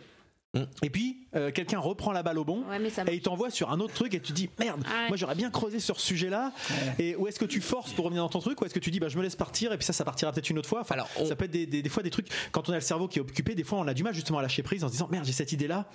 [0.83, 2.79] Et puis euh, quelqu'un reprend la balle au bon Ouais,
[3.09, 5.09] et il t'envoie sur un autre truc et tu dis merde Ouais.
[5.09, 6.53] moi j'aurais bien creusé sur ce sujet là
[6.99, 8.61] et où est-ce que tu forces pour revenir dans ton truc?
[8.61, 10.33] Ou est-ce que tu dis bah je me laisse partir et puis ça ça partira
[10.33, 10.81] peut-être une autre fois?
[10.83, 12.77] Enfin, Alors, on- ça peut être des, des- des fois des trucs quand on a
[12.77, 14.85] le cerveau qui est occupé des fois on a du mal justement à lâcher prise
[14.85, 15.87] en se disant merde j'ai cette idée là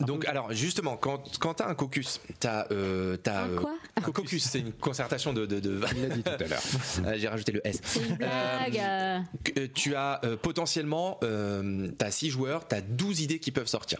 [0.00, 2.66] Donc, alors, justement, quand, quand t'as un caucus, t'as.
[2.70, 3.74] Euh, t'as, Un euh, quoi?
[3.96, 5.46] Un caucus, c'est une concertation de.
[5.46, 5.80] de, de...
[5.96, 6.62] Il l'a dit tout à l'heure.
[7.04, 7.80] Euh, J'ai rajouté le S.
[7.84, 8.78] C'est une blague.
[8.78, 9.18] euh,
[9.58, 13.98] Euh, tu as euh, potentiellement, euh, t'as 6 joueurs, t'as 12 idées qui peuvent sortir.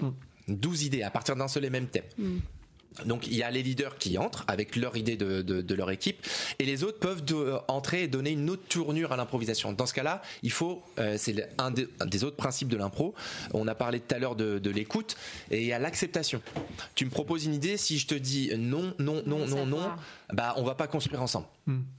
[0.49, 2.05] 12 idées à partir d'un seul et même thème.
[3.05, 5.91] Donc il y a les leaders qui entrent avec leur idée de, de- de leur
[5.93, 6.27] équipe
[6.59, 9.73] et les autres peuvent de- entrer et donner une autre tournure à l'improvisation.
[9.73, 13.15] Dans ce cas-là, il faut, euh, c'est un, des- un des autres principes de l'impro.
[13.55, 15.17] On a parlé tout à l'heure de, l'écoute
[15.53, 16.43] et il y a l'acceptation.
[16.97, 19.91] Tu me proposes une idée, si je te dis non, non, non, non, non.
[20.33, 21.47] Bah on va pas construire ensemble.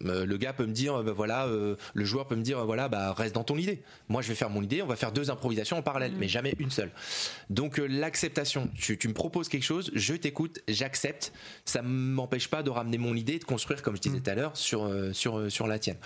[0.05, 2.57] Euh, le gars peut me dire, euh, bah, voilà, euh, le joueur peut me dire,
[2.59, 3.83] euh, voilà, bah reste dans ton idée.
[4.07, 4.81] Moi, je vais faire mon idée.
[4.81, 6.89] On va faire deux improvisations en parallèle, mais jamais une seule.
[7.49, 8.69] Donc euh, l'acceptation.
[8.75, 11.31] Tu, tu me proposes quelque chose, je t'écoute, j'accepte.
[11.65, 14.35] Ça m'empêche pas de ramener mon idée et de construire, comme je disais tout à
[14.35, 15.97] l'heure, sur euh, sur euh, sur la tienne.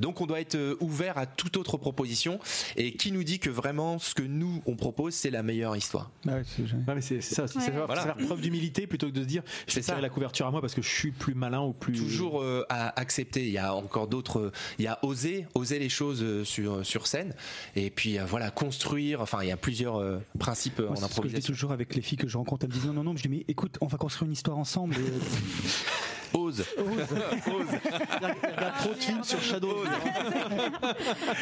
[0.00, 2.40] Donc on doit être euh, ouvert à toute autre proposition.
[2.76, 6.10] Et qui nous dit que vraiment ce que nous on propose, c'est la meilleure histoire?
[6.24, 7.64] Bah ouais, c'est- ça aussi, Ouais.
[7.64, 8.02] c'est faire, Voilà.
[8.02, 9.92] c'est faire preuve d'humilité plutôt que de se dire je vais C'est ça.
[9.92, 12.64] tirer la couverture à moi parce que je suis plus malin ou plus toujours euh,
[12.68, 13.44] à accepter.
[13.46, 14.38] Il y a encore d'autres.
[14.38, 17.34] euh, Il y a oser, oser les choses euh, sur sur scène.
[17.76, 19.20] Et puis voilà, construire.
[19.20, 20.02] Enfin, il y a plusieurs
[20.38, 21.52] principes Moi, en ce que je dis improvisation.
[21.52, 22.64] toujours avec les filles que je rencontre.
[22.64, 23.16] Elles me disent non, non, non.
[23.16, 24.94] Je dis mais écoute, on va construire une histoire ensemble.
[24.96, 24.98] et-
[26.34, 26.64] Ose.
[26.78, 29.74] regarde trop de films sur Shadow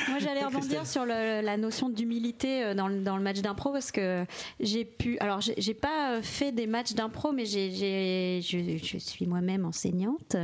[0.09, 3.71] Moi, j'allais rebondir sur le- la notion d'humilité euh, dans, le- dans le match d'impro
[3.73, 4.25] parce que
[4.59, 5.19] j'ai pu.
[5.21, 9.65] Alors, j'ai j'ai pas fait des matchs d'impro, mais j'ai, j'ai- je, je suis moi-même
[9.65, 10.37] enseignante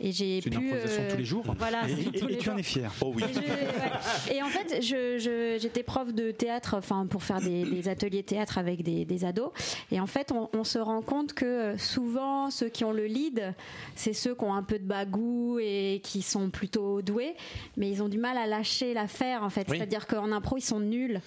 [0.00, 0.56] et j'ai C'est pu.
[0.56, 1.44] une improvisation euh, tous les jours?
[1.58, 2.92] Voilà, Et, c'est tous et les tu en es fier.
[3.00, 3.22] Oh oui.
[3.28, 4.36] Et, je- ouais.
[4.36, 8.22] Et en fait, je- je- j'étais prof de théâtre, enfin pour faire des, des ateliers
[8.22, 9.50] théâtre avec des, des ados.
[9.92, 13.06] Et en fait, on, on se rend compte que euh, souvent, ceux qui ont le
[13.06, 13.54] lead,
[13.94, 17.34] c'est ceux qui ont un peu de bagou et qui sont plutôt doués,
[17.76, 19.42] mais ils ont du mal à lâcher l'affaire.
[19.42, 19.76] En fait, Oui.
[19.76, 21.20] c'est-à-dire qu'en impro, ils sont nuls.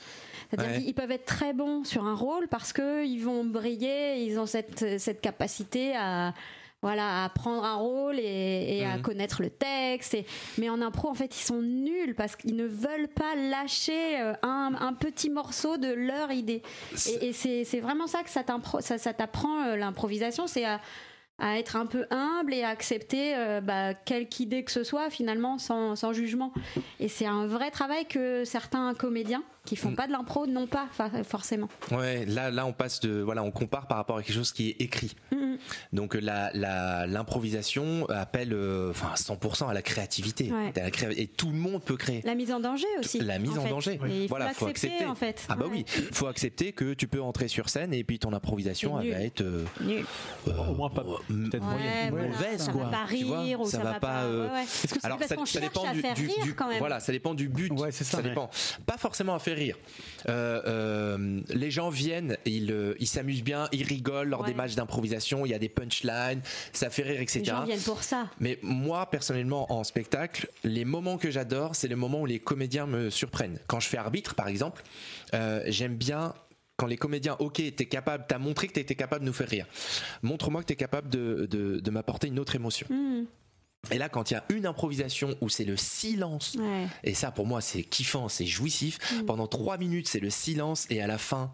[0.50, 0.84] C'est-à-dire Ouais.
[0.84, 4.46] qu'ils peuvent être très bons sur un rôle parce que ils vont briller, ils ont
[4.46, 6.34] cette, cette capacité à
[6.84, 9.02] voilà à prendre un rôle et, et à Mhm.
[9.04, 10.26] connaître le texte et,
[10.58, 14.34] mais en impro en fait ils sont nuls parce qu'ils ne veulent pas lâcher euh,
[14.44, 16.62] un, un petit morceau de leur idée
[17.22, 20.66] et, et c'est c'est vraiment ça que ça t'impro- ça, ça t'apprend euh, l'improvisation c'est
[20.66, 20.82] à,
[21.40, 25.10] à être un peu humble et à accepter euh, bah, quelque idée que ce soit
[25.10, 26.54] finalement sans, sans jugement.
[27.00, 29.96] Et c'est un vrai travail que certains comédiens qui font Mm.
[29.96, 30.88] pas de l'impro n'ont pas
[31.24, 34.52] forcément Ouais, là, là, on passe de, voilà, on compare par rapport à quelque chose
[34.52, 35.16] qui est écrit.
[35.32, 35.58] Mhm.
[35.94, 40.52] Donc la, la, l'improvisation appelle, euh, enfin, 100% à la créativité.
[40.52, 40.74] Ouais.
[41.18, 42.22] Et tout le monde peut créer.
[42.26, 43.70] la mise en danger aussi La mise en fait.
[43.70, 44.00] danger.
[44.06, 45.06] et il faut Voilà, faut accepter.
[45.06, 45.84] en fait Ah bah Ouais.
[45.88, 49.20] oui, faut accepter que tu peux entrer sur scène et puis ton improvisation elle va
[49.22, 50.06] être euh, Nul.
[50.48, 52.10] au moins pas m- peut-être Ouais, moyenne.
[52.12, 52.84] voilà, mauvaise, ça quoi.
[52.86, 54.64] va pas Tu vois, rire ou ça ça, va pas, euh, ouais, ouais.
[54.64, 55.94] Est-ce que Alors parce ça, qu'on ça cherche dépend à
[56.44, 56.80] du, quand même?
[56.80, 57.72] voilà, ça dépend du but.
[57.72, 58.22] Ouais, c'est ça.
[58.22, 58.50] Dépend.
[58.86, 59.78] Pas forcément à faire rire.
[60.30, 64.48] Euh, euh, les gens viennent, ils, euh, ils s'amusent bien, ils rigolent lors Ouais.
[64.50, 66.42] des matchs d'improvisation, il y a des punchlines,
[66.72, 67.44] ça fait rire, Les etc.
[67.46, 68.30] gens viennent pour ça.
[68.40, 72.86] Mais moi, personnellement, en spectacle, les moments que j'adore, c'est les moments où les comédiens
[72.86, 73.60] me surprennent.
[73.68, 74.84] Quand je fais arbitre, par exemple,
[75.68, 76.34] j'aime bien
[76.78, 79.68] quand les comédiens, ok, t'es capable, t'as montré que t'étais capable de nous faire rire.
[80.24, 82.88] Montre-moi que t'es capable de, de, de m'apporter une autre émotion.
[82.90, 83.26] Hmm.
[83.92, 86.88] Et là, quand il y a une improvisation où c'est le silence, Ouais.
[87.04, 89.26] et ça pour moi c'est kiffant, c'est jouissif, Mm.
[89.26, 91.52] pendant trois minutes c'est le silence, et à la fin,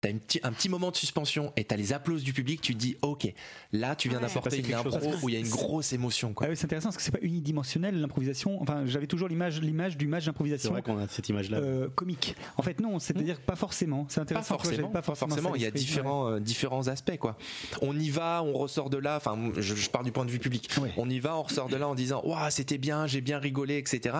[0.00, 0.10] T'as
[0.44, 3.32] un petit moment de suspension et t'as les applaudissements du public, tu te dis ok,
[3.72, 4.26] là tu viens Ouais.
[4.26, 4.94] d'apporter une chose.
[4.94, 6.46] impro où il y a une grosse émotion quoi.
[6.46, 8.62] Ah oui, c'est intéressant parce que c'est pas unidimensionnel l'improvisation.
[8.62, 11.58] Enfin, j'avais toujours l'image, l'image du match C'est d'improvisation vrai qu'on a cette image-là.
[11.58, 12.36] euh, comique.
[12.56, 14.06] En fait, non, c'est-à-dire pas forcément.
[14.08, 14.56] C'est Pas intéressant.
[14.58, 15.54] forcément, pas forcément.
[15.56, 17.36] Il y a différents, euh, différents aspects, quoi.
[17.82, 19.16] On y va, on ressort de là.
[19.16, 20.70] Enfin, je, je pars du point de vue public.
[20.80, 20.92] Ouais.
[20.96, 23.78] On y va, on ressort de là en disant, waouh, c'était bien, j'ai bien rigolé,
[23.78, 24.14] etc.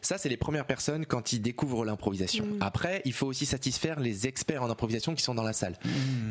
[0.00, 2.46] Ça, c'est les premières personnes quand ils découvrent l'improvisation.
[2.60, 5.76] Après, il faut aussi satisfaire les experts en improvisation qui sont dans la salle.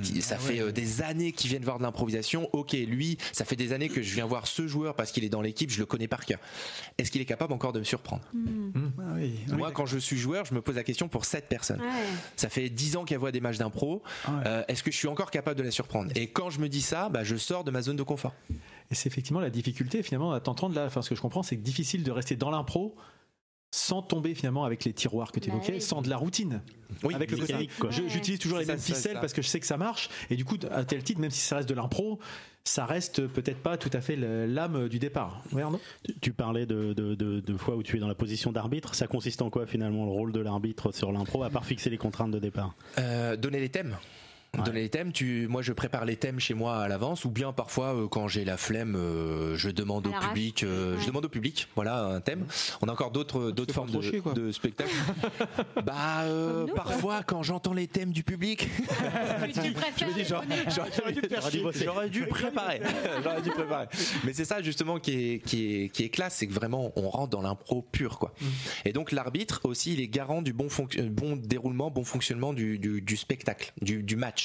[0.04, 2.50] Qui- ça fait euh, des années qu'ils viennent voir de l'improvisation.
[2.54, 5.30] Ok, lui, ça fait des années que je viens voir ce joueur parce qu'il est
[5.30, 6.40] dans l'équipe, je le connais par cœur.
[6.98, 9.56] Est-ce qu'il est capable encore de me surprendre Ah oui, oui.
[9.56, 11.82] Moi, quand je suis joueur, je me pose la question pour cette personne.
[11.82, 11.88] Ouais.
[12.36, 14.04] Ça fait 10 ans qu'elle voit des matchs d'impro.
[14.28, 14.34] Ouais.
[14.46, 16.12] Euh, Est-ce que je suis encore capable de la surprendre?
[16.16, 18.34] Et quand je me dis ça, bah, je sors de ma zone de confort.
[18.92, 20.86] Et c'est effectivement la difficulté finalement à t'entendre là.
[20.86, 22.96] Enfin, ce que je comprends, c'est que difficile de rester dans l'impro
[23.76, 25.82] sans tomber finalement avec les tiroirs que tu Bah évoquais, oui.
[25.82, 26.62] sans de la routine.
[27.04, 27.90] Oui, avec le côté, mécanique, quoi.
[27.90, 28.10] je- Ouais.
[28.10, 29.20] j'utilise toujours les mêmes ça, ficelles ça.
[29.20, 30.10] parce que je sais que ça marche.
[30.30, 32.20] Et du coup, à tel titre, même si ça reste de l'impro,
[32.64, 35.42] ça reste peut-être pas tout à fait l'âme du départ.
[35.58, 35.82] Arnaud?
[36.06, 38.94] Tu- Tu parlais de, de, de, de fois où tu es dans la position d'arbitre.
[38.94, 41.98] Ça consiste en quoi finalement le rôle de l'arbitre sur l'impro, à part fixer les
[41.98, 42.76] contraintes de départ?
[43.00, 43.98] Euh, donner les thèmes.
[44.56, 47.54] Donner les thèmes, tu, moi je prépare les thèmes chez moi à l'avance, ou bien
[47.54, 51.30] parfois euh, quand j'ai la flemme, euh, je demande au public, euh, je demande au
[51.30, 52.46] public, voilà un thème.
[52.82, 54.94] On a encore d'autres d'autres fais formes de, chier, de spectacles.
[55.84, 58.70] bah euh, nous, parfois quand j'entends les thèmes du public,
[59.54, 60.56] tu, tu préfères les premiers.
[60.70, 61.22] J'aurais dû,
[61.84, 62.82] J'aurais dû préparer.
[63.24, 63.88] J'aurais dû préparer.
[64.24, 67.10] Mais c'est ça justement qui est, qui est, qui est classe, c'est que vraiment on
[67.10, 68.36] rentre dans l'impro pur quoi.
[68.86, 70.68] Et donc l'arbitre aussi il est garant du bon,
[71.00, 74.43] euh, bon déroulement, bon fonctionnement du, du, du spectacle, du, du match.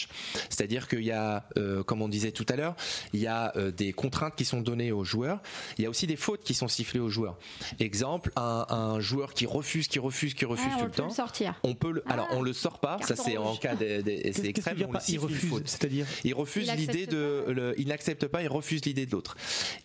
[0.50, 2.76] C'est-à-dire qu'il y a, euh, comme on disait tout à l'heure,
[3.12, 5.40] il y a euh, des contraintes qui sont données aux joueurs.
[5.78, 7.38] Il y a aussi des fautes qui sont sifflées aux joueurs.
[7.80, 10.96] Exemple, un, un joueur qui refuse, qui refuse, qui refuse Ah, on tout le peut
[11.02, 11.08] temps.
[11.08, 11.54] le sortir.
[11.62, 14.04] On peut le, alors Ah, on le sort pas, ça c'est en cas de, de-
[14.04, 15.62] c'est Qu'est-ce que tu extrême, veux dire on le il refuse.
[15.64, 17.52] C'est-à-dire Il refuse l'idée de, pas.
[17.52, 19.36] le- il n'accepte pas, il refuse l'idée de l'autre.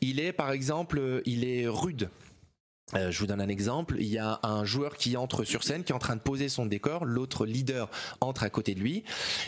[0.02, 2.10] Il est, par exemple, euh, il est rude.
[2.96, 3.96] Euh, je vous donne un exemple.
[4.00, 6.50] Il y a un joueur qui entre sur scène, qui est en train de poser
[6.50, 7.06] son décor.
[7.06, 7.90] L'autre leader
[8.22, 9.04] entre à côté de lui,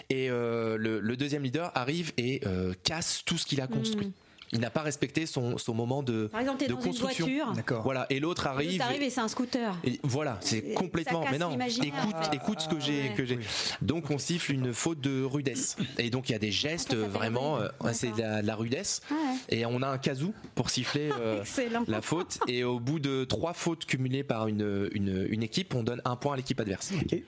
[0.10, 4.08] et euh, le, deuxième leader arrive et euh, casse tout ce qu'il a construit.
[4.08, 4.14] Mm.
[4.52, 7.26] Il n'a pas respecté son, son moment de, Par exemple, t'es de dans une construction.
[7.26, 7.54] voiture.
[7.54, 7.84] D'accord.
[7.84, 8.06] Voilà.
[8.10, 8.78] Et l'autre arrive.
[8.80, 9.76] T'arrives et c'est un scooter.
[9.84, 11.26] Et voilà, c'est Et complètement.
[11.32, 13.14] Mais non, écoute, Ah, écoute ce que j'ai, ouais.
[13.16, 13.40] que j'ai.
[13.82, 15.76] Donc on siffle une faute de rudesse.
[15.98, 17.72] Et donc il y a des gestes vraiment, rude.
[17.82, 19.02] euh, ouais, c'est de la, de la rudesse.
[19.12, 19.18] Ouais.
[19.58, 21.44] Et on a un casou pour siffler euh,
[21.88, 22.40] la faute.
[22.48, 26.16] Et au bout de trois fautes cumulées par une, une, une équipe, on donne un
[26.16, 26.92] point à l'équipe adverse.
[27.02, 27.20] Ok.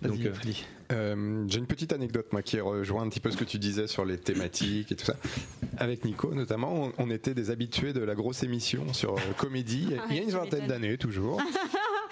[0.00, 0.32] Donc, euh.
[0.92, 3.86] Euh, J'ai une petite anecdote, moi, qui rejoint un petit peu ce que tu disais
[3.86, 5.16] sur les thématiques et tout ça.
[5.78, 9.88] Avec Nico, notamment, on, on était des habitués de la grosse émission sur euh, comédie,
[10.10, 11.40] il y a une vingtaine d'années, toujours.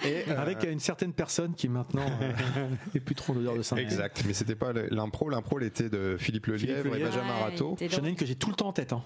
[0.03, 3.75] Et, euh, Avec une certaine personne qui maintenant euh, est plus trop l'odeur de saint
[3.75, 5.29] Exact, mais c'était pas l'impro.
[5.29, 7.03] L'impro, elle était de Philippe Lelièvre Philippe et.
[7.03, 7.35] Benjamin
[7.79, 8.93] Ouais, J'en ai une que j'ai tout le temps en tête.
[8.93, 9.03] hein.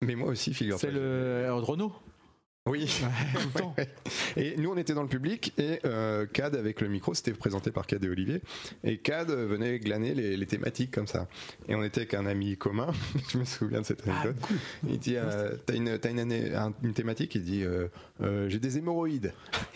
[0.00, 0.88] Mais moi aussi, figure-toi.
[0.90, 1.92] C'est le Renault.
[2.70, 2.86] Oui.
[3.34, 3.74] Tout le temps.
[4.36, 7.72] Et nous, on était dans le public et euh, Cad avec le micro, c'était présenté
[7.72, 8.40] par Cad et Olivier.
[8.84, 11.26] Et Cad venait glaner les, les thématiques comme ça.
[11.68, 12.92] Et on était avec un ami commun.
[13.32, 14.36] Je me souviens de cette anecdote.
[14.88, 16.52] Il dit euh, T'as une, t'as une, année-
[16.84, 17.34] une thématique?
[17.34, 17.88] Il dit euh,
[18.22, 19.32] Euh, J'ai des hémorroïdes.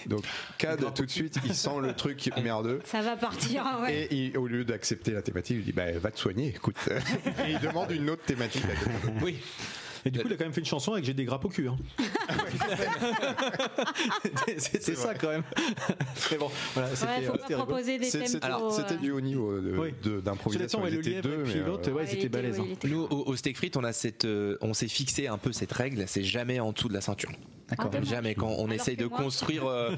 [0.07, 0.25] Donc
[0.57, 2.79] Cad, tout de suite, il sent le truc merdeux.
[2.85, 3.65] Ça va partir.
[3.83, 4.05] ouais.
[4.05, 6.77] Et il- au lieu d'accepter la thématique, il dit bah, Va te soigner, écoute.
[6.89, 8.63] et il demande une autre thématique.
[8.65, 9.25] à.
[9.25, 9.39] Oui.
[10.07, 11.49] Et du coup, il a quand même fait une chanson avec J'ai des grappes au
[11.49, 11.69] cul.
[11.69, 11.77] hein.
[14.59, 15.43] C'était ça quand même.
[16.31, 19.11] Mais bon, voilà, Ouais, c'était faut euh, c'était proposer des thèmes C'était c'était euh, du
[19.11, 19.95] haut niveau de- Oui.
[20.03, 20.83] de- d'improvisation.
[20.83, 22.13] Ouais, étaient lièvre deux, et puis mais, euh, l'autre, ouais, ouais, ouais, hein.
[22.67, 25.39] il était- Nous, au, au Steak Frites, on a cette, euh, on s'est fixé un
[25.39, 27.31] peu cette règle, c'est jamais en dessous de la ceinture.
[27.69, 27.91] D'accord.
[27.93, 29.67] Ah, Jamais quand on Alors essaye de moi- construire.
[29.67, 29.91] euh,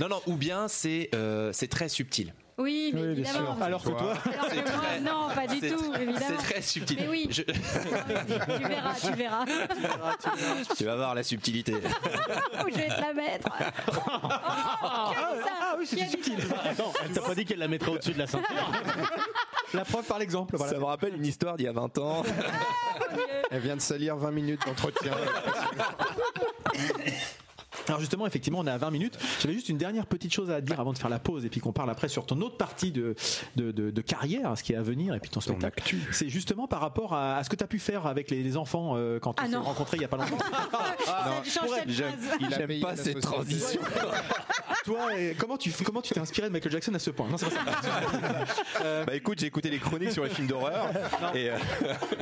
[0.00, 2.32] non, non, ou bien c'est euh, c'est très subtil.
[2.58, 3.54] Oui, mais Oui, évidemment.
[3.54, 3.62] sûr.
[3.62, 6.26] Alors que toi, Alors que C'est moi, très- non, pas du c'est tout, très- évidemment.
[6.26, 6.96] C'est très subtil.
[7.00, 7.26] Mais oui.
[7.30, 9.44] Je- tu verras, tu verras.
[10.76, 11.74] tu vas voir la subtilité.
[12.64, 13.48] Où je vais te la mettre.
[14.82, 16.36] Ah oui, c'était subtil.
[16.64, 18.72] Attends, elle t'a pas dit qu'elle la mettrait au-dessus de la ceinture
[19.74, 20.56] la preuve par l'exemple.
[20.56, 20.72] Voilà.
[20.72, 22.22] Ça me rappelle une histoire d'il y a 20 ans.
[23.50, 25.12] Elle vient de salir 20 minutes d'entretien.
[27.88, 29.18] Alors justement, effectivement, on est à 20 minutes.
[29.40, 31.60] J'avais juste une dernière petite chose à dire avant de faire la pause et puis
[31.60, 33.14] qu'on parle après sur ton autre partie de,
[33.56, 35.82] de, de- de carrière, ce qui est à venir et puis ton spectacle.
[36.12, 38.56] C'est justement par rapport à, à ce que tu as pu faire avec les, les
[38.56, 40.36] enfants euh, quand Ah on s'est rencontrés il y a pas longtemps.
[41.86, 42.38] J'aime phrase.
[42.40, 43.80] il payé pas cette transition.
[44.84, 47.28] Toi, comment tu comment tu t'es inspiré de Michael Jackson à ce point?
[47.28, 47.46] Non, ça.
[49.06, 50.90] Bah écoute, j'ai écouté les chroniques sur les films d'horreur.
[51.34, 51.56] Euh,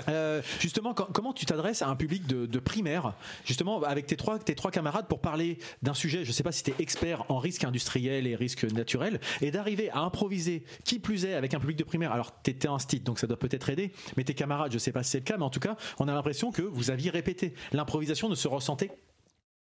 [0.08, 3.12] Euh, justement, quand- comment tu t'adresses à un public de, de primaire,
[3.44, 6.62] justement avec tes trois, tes trois camarades pour parler d'un sujet, je sais pas si
[6.62, 11.24] tu es expert en risques industriels et risques naturels, et d'arriver à improviser, qui plus
[11.24, 12.12] est, avec un public de primaire.
[12.12, 14.92] Alors, tu étais un stit, donc ça doit peut-être aider, mais tes camarades, je sais
[14.92, 17.10] pas si c'est le cas, mais en tout cas, on a l'impression que vous aviez
[17.10, 17.54] répété.
[17.72, 18.90] L'improvisation ne se ressentait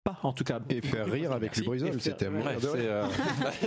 [0.03, 0.59] pas, en tout cas.
[0.69, 2.41] Et faire rire avec Et faire- c'était à ouais.
[2.75, 3.07] euh,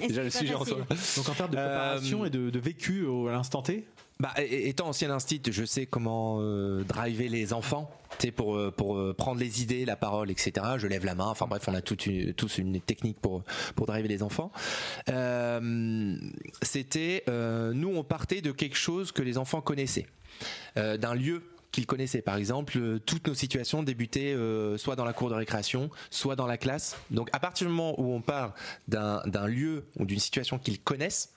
[0.08, 0.78] déjà le sujet en soi.
[1.16, 3.86] Donc en termes de préparation Euh, et de, de vécu au- à l'instant T,
[4.20, 7.90] Bah, étant ancien instit, je sais comment euh, driver les enfants.
[8.36, 10.52] Pour euh, pour euh, prendre les idées, la parole, etc.
[10.76, 11.26] Je lève la main.
[11.28, 13.42] Enfin bref, on a toute une- tous une technique pour
[13.76, 14.52] pour driver les enfants.
[16.62, 20.06] C'était nous, on partait de quelque chose que les enfants connaissaient,
[20.76, 21.42] d'un lieu
[21.72, 22.20] qu'ils connaissaient.
[22.22, 24.36] Par exemple, toutes nos situations débutaient
[24.76, 26.96] soit dans la cour de récréation, soit dans la classe.
[27.10, 28.54] Donc à partir du moment où on part
[28.88, 31.32] d'un lieu ou d'une situation qu'ils connaissent,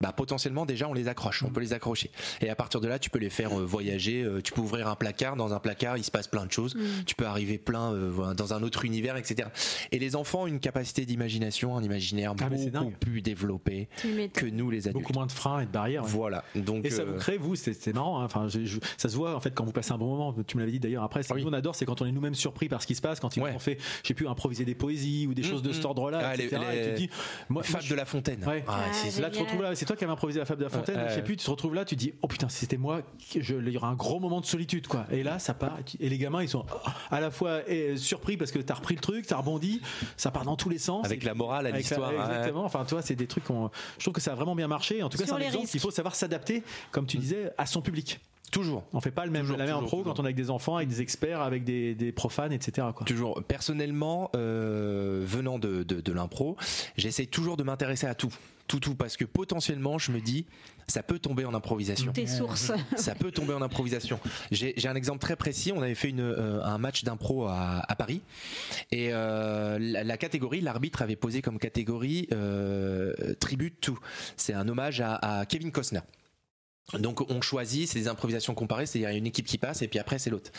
[0.00, 2.10] bah potentiellement déjà on les accroche, on peut les accrocher.
[2.40, 4.22] Et à partir de là, tu peux les faire euh, voyager.
[4.22, 6.76] euh, tu peux ouvrir un placard, dans un placard il se passe plein de choses.
[7.06, 9.48] Tu peux arriver plein euh, dans un autre univers, etc.
[9.90, 13.88] Et les enfants ont une capacité d'imagination, un imaginaire Ah, beaucoup plus développé
[14.34, 15.02] que nous les adultes.
[15.02, 16.04] beaucoup moins de freins et de barrières.
[16.04, 16.10] ouais.
[16.10, 16.44] Voilà.
[16.54, 18.20] Donc Et ça euh, vous crée, vous, c'est marrant.
[18.20, 18.24] hein.
[18.24, 20.34] Enfin, je- ça se voit en fait quand vous passez un bon moment.
[20.46, 21.24] Tu me l'avais dit d'ailleurs après.
[21.24, 21.42] Ce que Oui.
[21.42, 23.36] nous on adore, c'est quand on est nous-mêmes surpris par ce qui se passe, quand
[23.36, 23.52] ils Ouais.
[23.52, 25.86] ont fait, j'ai pu improviser des poésies ou des choses de Mm, cet mm.
[25.86, 26.62] ordre-là, Ah, les- etc.
[26.72, 27.10] Et tu te les- dis,
[27.48, 28.44] moi, moi, de la Fontaine.
[28.46, 28.64] Ouais.
[28.68, 30.64] Ah, Ah, Là, tu te retrouves là, c'est toi qui avais improvisé la fable de
[30.64, 30.96] la fontaine.
[30.96, 32.76] Ouais, je sais plus, tu te retrouves là, tu te dis, oh putain, si c'était
[32.76, 33.02] moi,
[33.38, 35.06] je, il y aura un gros moment de solitude, quoi.
[35.10, 35.76] Et là, ça part.
[35.98, 36.64] Et les gamins, ils sont
[37.10, 39.80] à la fois eh, surpris parce que t'as repris le truc, t'as rebondi,
[40.16, 41.04] ça part dans tous les sens.
[41.06, 42.10] avec Et- la morale à l'histoire.
[42.10, 42.24] hein.
[42.28, 42.64] Exactement.
[42.64, 43.70] Enfin, toi, c'est des trucs qu'on.
[43.98, 45.02] Je trouve que ça a vraiment bien marché.
[45.02, 46.62] En tout cas, c'est un exemple qu'il faut savoir s'adapter,
[46.92, 48.20] comme tu disais, à son public.
[48.50, 48.84] Toujours.
[48.94, 50.14] On fait pas le même, Toujours, la même toujours, impro toujours.
[50.14, 52.86] quand on est avec des enfants, avec des experts, avec des, des profanes, etc.
[52.94, 53.04] Quoi.
[53.06, 53.42] Toujours.
[53.46, 56.56] Personnellement, euh, venant de, de, de l'impro,
[56.96, 58.32] j'essaie toujours de m'intéresser à tout.
[58.68, 60.46] Tout, tout, parce que potentiellement, je me dis,
[60.86, 62.12] ça peut tomber en improvisation.
[62.12, 62.70] Tes sources.
[62.96, 64.20] ça peut tomber en improvisation.
[64.50, 65.72] J'ai un exemple très précis.
[65.72, 68.20] On avait fait une, euh, un match d'impro à, à Paris
[68.92, 73.98] et euh, la, la catégorie, l'arbitre avait posé comme catégorie euh, tribute to.
[74.36, 76.00] C'est un hommage à, à Kevin Costner.
[76.94, 79.82] Donc on choisit, c'est des improvisations comparées, c'est-à-dire il y a une équipe qui passe
[79.82, 80.50] et puis après c'est l'autre.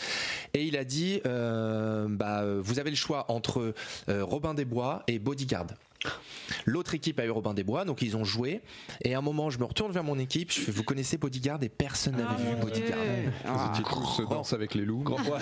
[0.54, 3.74] Et il a dit, euh, bah, vous avez le choix entre
[4.08, 5.66] euh, Robin des Bois et Bodyguard.
[6.66, 8.60] L'autre équipe a eu Robin des Bois, donc ils ont joué.
[9.02, 11.62] Et à un moment, je me retourne vers mon équipe, je fais, vous connaissez Bodyguard
[11.62, 12.98] et personne n'avait Ah, vu Bodyguard.
[13.46, 15.02] Vous étiez tous danse avec les loups.
[15.02, 15.38] Grand, ouais.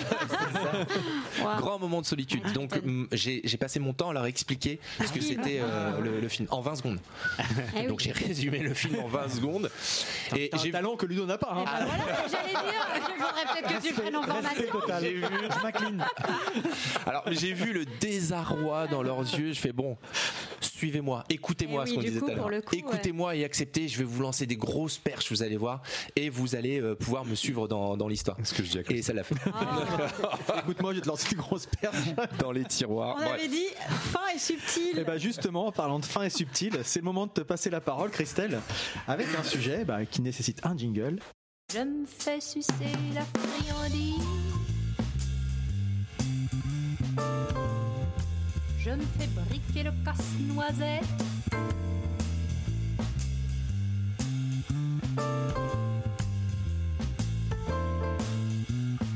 [1.41, 1.55] Wow.
[1.59, 2.41] Grand moment de solitude.
[2.45, 2.79] Ah, Donc
[3.11, 6.61] j'ai passé mon temps à leur expliquer ce que c'était euh, le, le film en
[6.61, 6.99] 20 secondes.
[7.75, 7.87] Eh.
[7.87, 9.69] Donc j'ai résumé le film en 20 secondes.
[10.35, 11.51] Et j'ai talent que Ludo n'a pas.
[11.51, 11.63] hein.
[11.67, 12.87] Eh ben voilà ce que j'allais dire.
[12.95, 14.23] Il faudrait peut-être que tu prennes en.
[14.23, 14.29] Je.
[17.09, 19.53] Alors j'ai vu le désarroi dans leurs yeux.
[19.53, 19.97] Je fais bon,
[20.61, 22.49] suivez-moi, écoutez-moi Eh ce oui, qu'on disait tout à l'heure.
[22.71, 23.87] Écoutez-moi et acceptez.
[23.87, 25.81] Je vais vous lancer des grosses perches, vous allez voir,
[26.15, 28.37] et vous allez euh, pouvoir me suivre dans, dans l'histoire.
[28.43, 29.35] Ce que je dis à Et ça l'a fait.
[29.53, 31.95] Ah, Écoute-moi, je vais te lancer une grosse perche.
[32.39, 33.15] Dans les tiroirs.
[33.17, 33.33] on Bref.
[33.33, 34.97] avait dit fin et subtil.
[34.99, 37.69] Et bah justement, en parlant de fin et subtil, c'est le moment de te passer
[37.69, 38.59] la parole, Christelle,
[39.07, 41.19] avec un sujet bah, qui nécessite un jingle.
[41.73, 42.71] Je me fais sucer
[43.13, 44.23] la friandise.
[48.81, 51.03] Je me fais briquer le casse-noisette.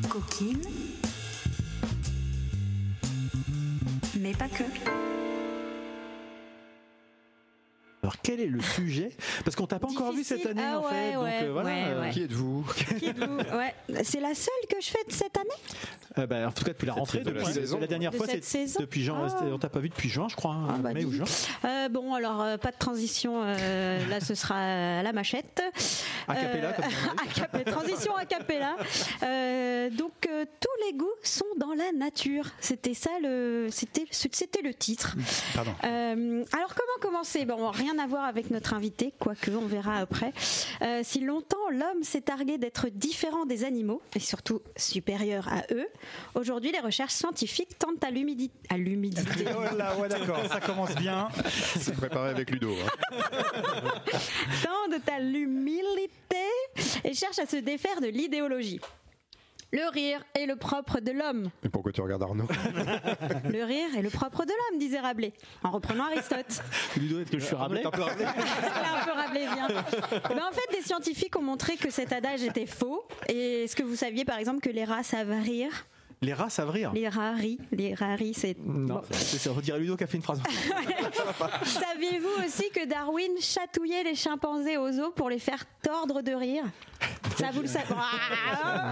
[0.09, 0.61] coquine,
[4.20, 4.64] mais pas que.
[8.04, 9.10] Alors quel est le sujet?
[9.45, 10.95] Parce qu'on t'a pas encore vu cette année Ah en fait.
[10.95, 11.70] ouais, donc ouais, euh, voilà.
[11.70, 12.10] ouais, ouais.
[12.12, 12.66] Qui êtes-vous?
[12.99, 13.38] Qui êtes-vous?
[13.58, 13.74] Ouais.
[14.04, 15.49] C'est la seule que je fais de cette année?
[16.18, 17.80] Euh, bah, en tout cas depuis la rentrée, de la depuis saison.
[17.80, 19.26] la dernière De fois, cette c'est saison depuis juin.
[19.30, 19.43] Ah.
[19.45, 21.24] On t'a pas vu depuis juin, je crois, Ah, bah, mai ou juin.
[21.66, 23.41] Euh, Bon, alors euh, pas de transition.
[23.43, 24.56] euh, là, ce sera
[24.99, 25.64] à la machette.
[26.28, 27.30] A cappella, Euh, comme on dit.
[27.30, 28.76] a cappella, transition a cappella.
[29.24, 32.46] Euh, donc euh, tous les goûts sont dans la nature.
[32.60, 35.16] C'était ça le, c'était, c'était le titre.
[35.56, 35.74] Pardon.
[35.84, 37.46] Euh, alors comment commencer?
[37.46, 40.34] Bon, rien à voir avec notre invité, quoique on verra après.
[40.82, 45.88] Euh, si longtemps l'homme s'est targué d'être différent des animaux et surtout supérieur à eux,
[46.36, 49.46] aujourd'hui les recherches scientifiques tentent à l'humidité, à l'humidité.
[49.56, 51.28] Oh là, ouais, d'accord, ça commence bien.
[51.80, 52.74] C'est préparé avec Ludo.
[52.74, 53.12] hein.
[54.64, 56.10] tendent à l'humilité
[57.04, 58.80] et cherchent à se défaire de l'idéologie.
[59.74, 61.50] Le rire est le propre de l'homme.
[61.64, 62.46] Mais pourquoi tu regardes Arnaud
[63.52, 66.62] Le rire est le propre de l'homme, disait Rabelais, en reprenant Aristote.
[66.98, 69.68] Ludo, est-ce que je suis Rabelais C'est un peu rabelaisien.
[70.30, 73.04] Eh ben, en fait, des scientifiques ont montré que cet adage était faux.
[73.28, 75.88] Et est-ce que vous saviez, par exemple, que les rats savent rire?
[76.22, 76.92] Les rats savent rire.
[76.94, 77.60] Les rats rient.
[77.72, 78.56] Les rats rient, c'est.
[78.60, 79.52] Non, c'est ça.
[79.56, 80.42] On dirait Ludo qui a fait une phrase.
[81.64, 86.64] Saviez-vous aussi que Darwin chatouillait les chimpanzés aux os pour les faire tordre de rire?
[87.38, 87.86] Ça, vous le savez.
[88.66, 88.92] Ah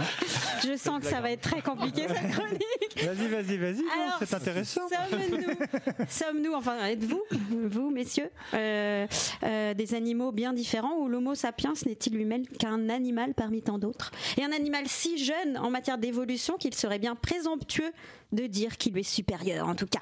[0.64, 3.04] Je sens que ça va être très compliqué cette chronique.
[3.04, 3.84] Vas-y, vas-y, vas-y.
[4.20, 4.82] C'est intéressant.
[4.90, 7.22] Sommes-nous, sommes-nous, enfin êtes-vous,
[7.70, 9.08] vous messieurs, euh,
[9.44, 14.12] euh, des animaux bien différents ou l'Homo sapiens n'est-il lui-même qu'un animal parmi tant d'autres?
[14.38, 17.92] Et un animal si jeune en matière d'évolution qu'il serait bien présomptueux
[18.32, 20.02] de dire qu'il lui est supérieur en tout cas.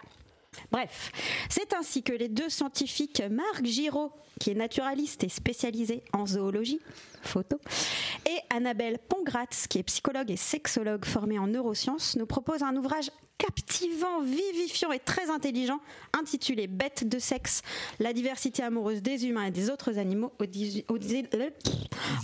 [0.72, 1.12] Bref,
[1.50, 6.80] c'est ainsi que les deux scientifiques Marc Giraud, qui est naturaliste et spécialisé en zoologie,
[7.24, 7.60] photo,
[8.26, 13.10] et Annabelle Pongratz, qui est psychologue et sexologue formée en neurosciences, nous proposent un ouvrage
[13.38, 15.80] captivant, vivifiant et très intelligent
[16.20, 17.62] intitulé Bêtes de sexe,
[18.00, 21.50] la diversité amoureuse des humains et des autres animaux aux euh,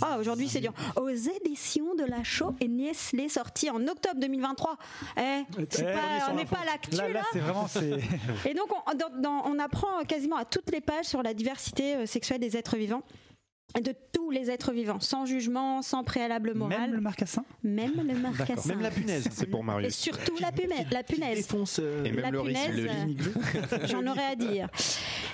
[0.02, 0.74] Ah, aujourd'hui c'est dur.
[1.00, 4.76] Aux éditions de la Chaux et Nestlé sorti en octobre 2023.
[5.16, 5.20] Eh,
[5.58, 7.66] Eh, pas- on n'est pas à l'actu Là, vraiment.
[8.44, 11.94] et donc, on, dans- dans- on apprend quasiment à toutes les pages sur la diversité
[11.96, 13.02] euh, sexuelle des êtres vivants.
[13.76, 16.80] Et de tous les êtres vivants, sans jugement, sans préalable moral.
[16.82, 18.70] Même le marcassin Même le marcassin.
[18.70, 19.28] Même la punaise.
[19.32, 19.94] C'est pour Et Marius.
[19.96, 20.86] surtout la punaise.
[20.90, 21.36] La punaise.
[21.36, 21.80] Défonce.
[21.82, 24.68] euh, Et même la le punaise, Le J'en aurais à dire.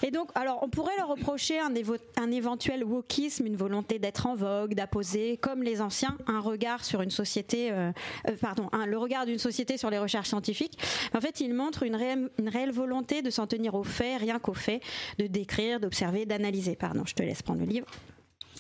[0.03, 4.27] Et donc, alors, on pourrait leur reprocher un, évo- un éventuel wokisme, une volonté d'être
[4.27, 7.93] en vogue, d'apposer, comme les anciens, un regard sur une société, euh,
[8.29, 10.79] euh, pardon, un- le regard d'une société sur les recherches scientifiques.
[11.15, 14.41] En fait, ils montrent une réelle, une réelle volonté de s'en tenir aux faits, rien
[14.41, 14.83] qu'aux faits,
[15.21, 16.75] de décrire, d'observer, d'analyser.
[16.75, 17.87] Pardon, je te laisse prendre le livre.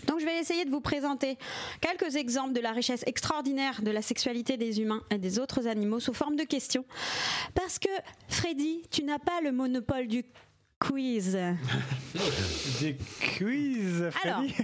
[0.07, 1.38] Donc je vais essayer de vous présenter
[1.80, 6.00] quelques exemples de la richesse extraordinaire de la sexualité des humains et des autres animaux
[6.00, 6.84] sous forme de questions.
[7.55, 7.88] Parce que,
[8.28, 10.24] Freddy, tu n'as pas le monopole du
[10.78, 11.38] quiz.
[12.80, 12.96] Des
[13.38, 14.55] quiz, Alors, Freddy.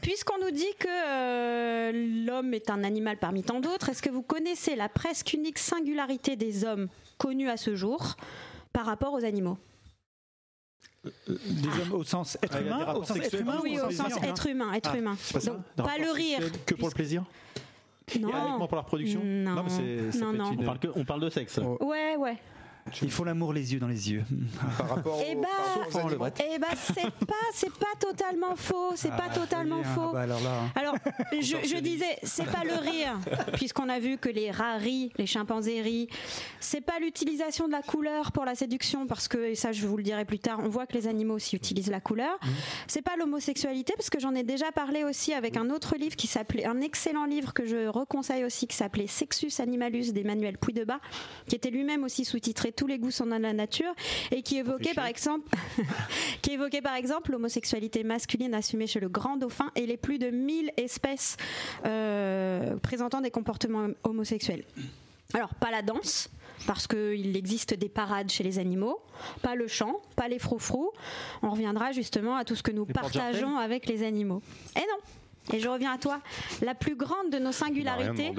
[0.00, 4.22] puisqu'on nous dit que euh, l'homme est un animal parmi tant d'autres, est-ce que vous
[4.22, 8.16] connaissez la presque unique singularité des hommes connus à ce jour
[8.72, 9.58] par rapport aux animaux?
[11.04, 14.06] Des hommes au sens être Ah, humain, au sens être humain, Oui, ou au sens
[14.06, 15.16] plaisir être humain, être Ah, humain.
[15.18, 16.40] c'est pas Donc, le rire.
[16.66, 17.22] Que pour le plaisir
[18.20, 18.28] Non.
[18.28, 19.62] Et uniquement pour la reproduction Non.
[19.62, 20.52] mais c'est- Non, peut être non.
[20.52, 21.58] une- On parle, que- on parle de sexe.
[21.80, 22.36] Ouais, ouais.
[23.02, 24.24] Ils font l'amour les yeux dans les yeux.
[24.78, 26.26] Par rapport Eh au- bah, par rapport aux.
[26.54, 28.92] Eh ben, c'est pas, c'est pas totalement faux.
[28.96, 30.08] C'est pas Ah, totalement est, faux.
[30.08, 30.72] ah bah alors là, hein.
[30.74, 30.94] Alors,
[31.32, 33.18] je, je disais, c'est pas le rire,
[33.54, 36.08] puisqu'on a vu que les rats rient, les chimpanzés rient.
[36.60, 39.96] C'est pas l'utilisation de la couleur pour la séduction, parce que, et ça je vous
[39.96, 42.38] le dirai plus tard, on voit que les animaux aussi utilisent la couleur.
[42.86, 46.26] C'est pas l'homosexualité, parce que j'en ai déjà parlé aussi avec un autre livre qui
[46.26, 51.00] s'appelait, un excellent livre que je reconseille aussi, qui s'appelait Sexus Animalus d'Emmanuel Puydebas,
[51.48, 53.92] qui était lui-même aussi sous-titré Tous les goûts sont dans la nature,
[54.30, 55.54] et qui évoquait par exemple,
[56.40, 60.30] qui évoquait par exemple l'homosexualité masculine assumée chez le grand dauphin et les plus de
[60.30, 61.36] 1000 espèces
[61.84, 64.64] euh, présentant des comportements homosexuels.
[65.34, 66.30] Alors, pas la danse,
[66.66, 68.98] parce qu'il existe des parades chez les animaux,
[69.42, 70.90] pas le chant, pas les froufrous.
[71.42, 74.40] On reviendra justement à tout ce que nous Les partageons avec les animaux.
[74.74, 75.19] Et non
[75.52, 76.20] et je reviens à toi.
[76.62, 78.32] La plus grande de nos singularités,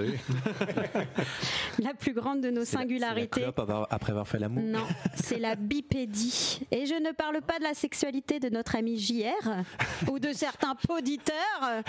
[1.79, 3.43] la plus grande de nos singularités,
[3.89, 4.63] après avoir fait l'amour.
[4.63, 4.85] non,
[5.15, 6.61] c'est la bipédie.
[6.71, 9.63] Et je ne parle pas de la sexualité de notre ami JR
[10.09, 11.83] ou de certains poditeurs,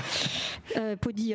[0.76, 1.34] euh, podi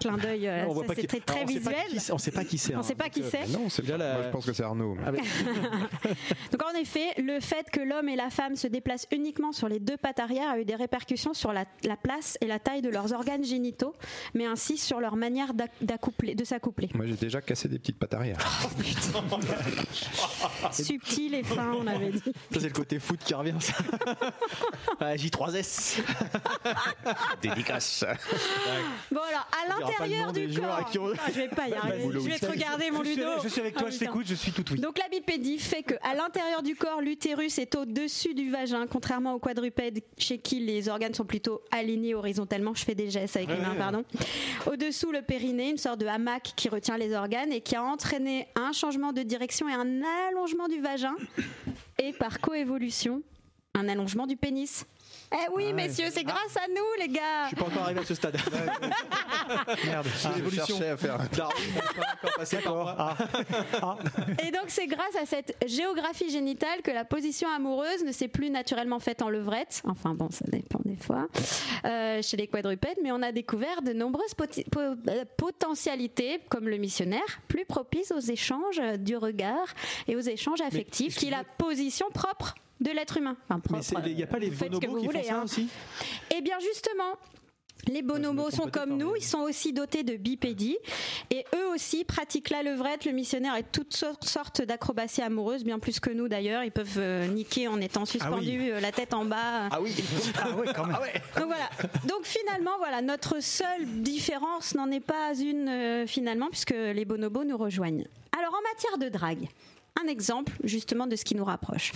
[0.00, 1.74] Clin d'œil, euh, on voit ça, pas c'est qui- très, on visuel.
[1.88, 2.74] qui c'est- On sait pas qui c'est.
[2.74, 2.82] On hein.
[2.82, 3.46] sait pas qui Donc, c'est.
[3.46, 4.96] Non, c'est la- Moi, je pense que c'est Arnaud.
[5.06, 5.20] Ah, mais-
[6.50, 9.78] Donc en effet, le fait que l'homme et la femme se déplacent uniquement sur les
[9.78, 12.88] deux pattes arrière a eu des répercussions sur la, la place et la taille de
[12.88, 13.94] leurs organes génitaux,
[14.34, 16.90] mais ainsi sur leur manière de s'accoupler.
[16.94, 18.38] Moi, j'ai déjà cassé des petites pattes arrière.
[20.72, 22.18] Subtil et fin, on avait dit.
[22.24, 23.54] Ça, c'est le côté foot qui revient.
[23.60, 23.74] ça.
[25.00, 25.98] Ah, J3S.
[27.42, 28.04] Dédicace.
[29.10, 32.08] Bon alors, à l'intérieur du corps, Ah, je vais pas y arriver.
[32.12, 33.28] Je vais te regarder mon Je Ludo.
[33.42, 34.06] Je suis avec Ah, toi, je putain.
[34.10, 34.80] t'écoute, je suis tout oui.
[34.80, 39.34] Donc la bipédie fait que à l'intérieur du corps, l'utérus est au-dessus du vagin, contrairement
[39.34, 42.74] aux quadrupèdes chez qui les organes sont plutôt alignés horizontalement.
[42.74, 44.04] Je fais des gestes avec les mains, pardon.
[44.66, 48.48] Au-dessous, le périnée, une sorte de hamac qui retient les organes et qui a entraîné
[48.54, 51.14] un changement de direction et un allongement du vagin
[51.98, 53.22] et par coévolution,
[53.74, 54.86] un allongement du pénis.
[55.32, 55.72] Eh oui, Ouais.
[55.72, 57.44] messieurs, c'est grâce à nous, les gars.
[57.44, 58.36] Je suis pas encore arrivé à ce stade.
[59.86, 60.06] Merde.
[60.16, 60.66] C'est l'évolution.
[60.66, 62.94] cherchais à faire un- Darwin pas encore passé par moi.
[62.98, 63.16] Ah.
[63.82, 63.96] Ah.
[64.46, 68.50] Et donc c'est grâce à cette géographie génitale que la position amoureuse ne s'est plus
[68.50, 69.82] naturellement faite en levrette.
[69.86, 71.28] Enfin bon, ça dépend des fois.
[71.84, 76.68] euh, chez les quadrupèdes, mais on a découvert de nombreuses poti- po- euh, potentialités, comme
[76.68, 79.66] le missionnaire, plus propices aux échanges du regard
[80.08, 83.36] et aux échanges affectifs, qui est la position propre de l'être humain.
[83.48, 85.36] Enfin, Mais propre, il n'y a pas les que bonobos vous qui font voulez, ça
[85.36, 85.42] hein.
[85.44, 85.68] aussi?
[86.36, 87.16] Eh bien justement,
[87.88, 90.76] les bonobos sont comme pas, nous, ils sont aussi dotés de bipédie
[91.30, 95.80] et eux aussi pratiquent la levrette, le missionnaire et toutes sor- sortes d'acrobaties amoureuses, bien
[95.80, 96.62] plus que nous d'ailleurs.
[96.62, 99.66] Ils peuvent euh, niquer en étant suspendus, euh, la tête en bas.
[99.72, 99.92] Ah oui.
[100.40, 100.96] Ah ouais, quand même.
[101.36, 101.68] Donc voilà.
[102.06, 107.42] Donc finalement, voilà, notre seule différence n'en est pas une euh, finalement, puisque les bonobos
[107.44, 108.06] nous rejoignent.
[108.38, 109.48] Alors en matière de drague,
[110.00, 111.92] un exemple justement de ce qui nous rapproche.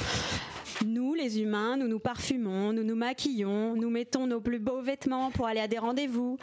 [0.84, 5.30] Nous, les humains, nous nous parfumons, nous nous maquillons, nous mettons nos plus beaux vêtements
[5.30, 6.38] pour aller à des rendez-vous.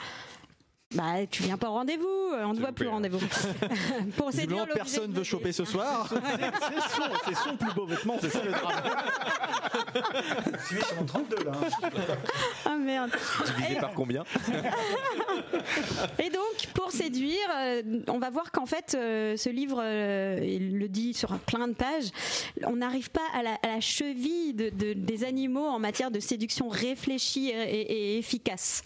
[0.96, 3.20] Bah, tu viens pas au rendez-vous, euh, on ne voit plus au rendez-vous.
[4.18, 6.08] pour séduire personne de veut choper ce soir.
[6.10, 8.84] C'est son, c'est son plus beau vêtement, c'est ça le drame.
[10.68, 11.52] Suivez sur mon 32 là.
[11.56, 11.90] hein.
[12.66, 13.12] Ah merde.
[13.58, 14.24] Divisé par combien
[16.20, 20.78] Et donc, pour séduire, euh, on va voir qu'en fait, euh, ce livre, euh, il
[20.78, 22.10] le dit sur plein de pages,
[22.66, 26.20] on n'arrive pas à la, à la cheville de- de- des animaux en matière de
[26.20, 28.84] séduction réfléchie et- et efficace.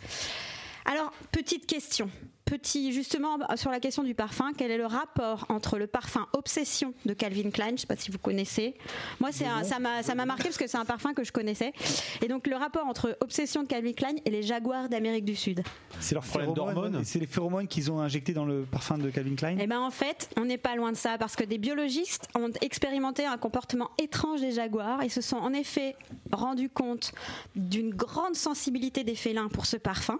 [0.87, 2.09] Alors, petite question.
[2.47, 6.93] Petit, justement, sur la question du parfum, quel est le rapport entre le parfum Obsession
[7.05, 8.73] de Calvin Klein, je ne sais pas si vous connaissez.
[9.19, 11.33] Moi, c'est un- ça m'a ça m'a marqué parce que c'est un parfum que je
[11.33, 11.73] connaissais.
[12.21, 15.61] Et donc, le rapport entre Obsession de Calvin Klein et les jaguars d'Amérique du Sud.
[15.99, 16.73] C'est leurs Problème phéromones.
[16.91, 17.03] d'hormones?
[17.03, 19.57] C'est les phéromones qu'ils ont injectés dans le parfum de Calvin Klein?
[19.59, 22.49] Eh ben en fait, on n'est pas loin de ça parce que des biologistes ont
[22.61, 25.97] expérimenté un comportement étrange des jaguars et se sont en effet
[26.31, 27.11] rendus compte
[27.57, 30.17] d'une grande sensibilité des félins pour ce parfum.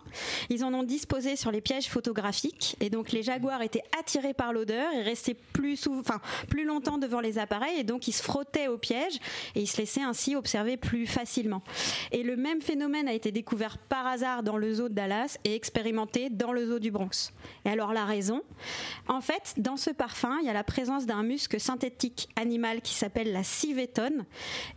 [0.50, 2.17] Ils en ont disposé sur les pièges photographiques
[2.80, 6.98] et donc les jaguars étaient attirés par l'odeur et restaient plus sou- enfin plus longtemps
[6.98, 9.18] devant les appareils et donc ils se frottaient aux pièges
[9.56, 11.62] et ils se laissaient ainsi observer plus facilement.
[12.12, 15.56] Et le même phénomène a été découvert par hasard dans le zoo de Dallas et
[15.56, 17.32] expérimenté dans le zoo du Bronx.
[17.66, 18.42] Et alors la raison?
[19.08, 22.94] En fait, dans ce parfum, il y a la présence d'un muscle synthétique animal qui
[22.94, 24.26] s'appelle la civétone.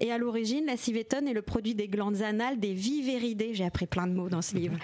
[0.00, 3.54] Et à l'origine, la civétone est le produit des glandes anales des vivéridés.
[3.54, 4.76] J'ai appris plein de mots dans ce livre,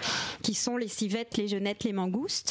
[0.42, 2.45] qui sont les civettes, les genettes, les mangoustes,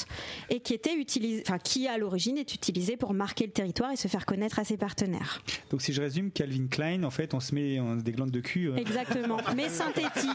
[0.50, 3.96] et qui était utilisé, enfin qui à l'origine est utilisé pour marquer le territoire et
[3.96, 5.42] se faire connaître à ses partenaires.
[5.72, 8.70] Donc si je résume, Calvin Klein, en fait, on se met des glandes de cul.
[8.70, 10.30] euh, Exactement, mais synthétique.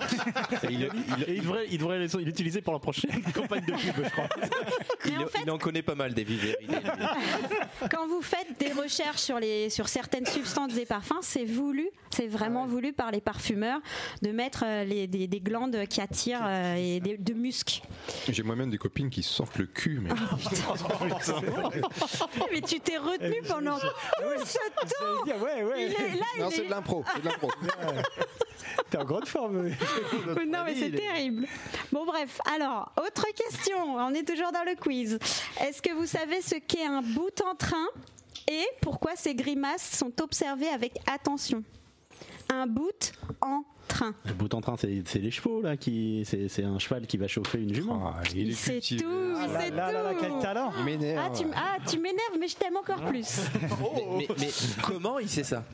[0.64, 0.80] Et il,
[1.18, 4.10] il- et il devrait, il devrait les- l'utiliser pour la prochaine campagne de pub, je
[4.10, 4.28] crois.
[5.06, 5.12] il,
[5.44, 6.66] il en connaît pas mal des vivéridés.
[7.90, 12.26] Quand vous faites des recherches sur, les, sur certaines substances des parfums, c'est voulu, c'est
[12.26, 13.80] vraiment voulu par les parfumeurs
[14.22, 17.82] de mettre euh, les, des, des glandes qui attirent euh, et des, de musc.
[18.28, 20.10] J'ai moi-même des copines qui se le cul, mais
[22.52, 23.86] Mais tu t'es retenu pendant tout
[24.44, 25.24] ce temps.
[25.24, 25.86] dire, ouais, ouais.
[25.86, 27.50] Il est là, non, il c'est est- de l'impro, c'est de l'impro.
[28.90, 29.68] T'es en grande forme.
[30.48, 31.46] non mais c'est terrible.
[31.92, 33.76] Bon bref, alors autre question.
[33.96, 35.18] On est toujours dans le quiz.
[35.60, 37.86] Est-ce que vous savez ce qu'est un bout en train
[38.48, 41.62] et pourquoi ces grimaces sont observées avec attention?
[42.52, 44.14] Un bout en train.
[44.24, 47.16] Le bout en train, c'est c'est les chevaux, là, qui, c'est c'est un cheval qui
[47.16, 48.12] va chauffer une jument.
[48.16, 48.96] Ah, Il sait tout,
[49.36, 50.18] Ah il là sait là là là, tout.
[50.20, 50.72] quel talent.
[50.78, 51.20] Il m'énerve.
[51.26, 53.40] Ah tu, ah, tu m'énerves, mais je t'aime encore plus.
[54.16, 54.48] mais, mais- mais
[54.84, 55.64] comment il sait ça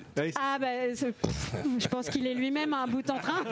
[0.41, 3.43] Ah bah, c'est- pff, je pense qu'il est lui-même un bout en train.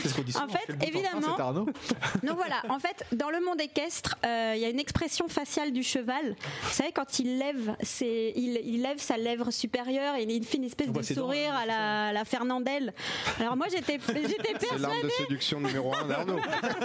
[0.00, 0.44] C'est ce qu'on dit souvent.
[0.44, 1.64] En fait, c'est train, évidemment- c'est Arnaud.
[2.22, 5.72] Donc voilà, en fait, dans le monde équestre, euh, il y a une expression faciale
[5.72, 6.36] du cheval.
[6.62, 10.58] Vous savez, quand il lève, ses, il, il lève sa lèvre supérieure et il fait
[10.58, 12.92] une espèce de sourire hein, à la, la Fernandelle.
[13.40, 15.14] Alors moi, j'étais j'étais C'est l'arme de persuadée.
[15.18, 16.38] séduction numéro un d'Arnaud.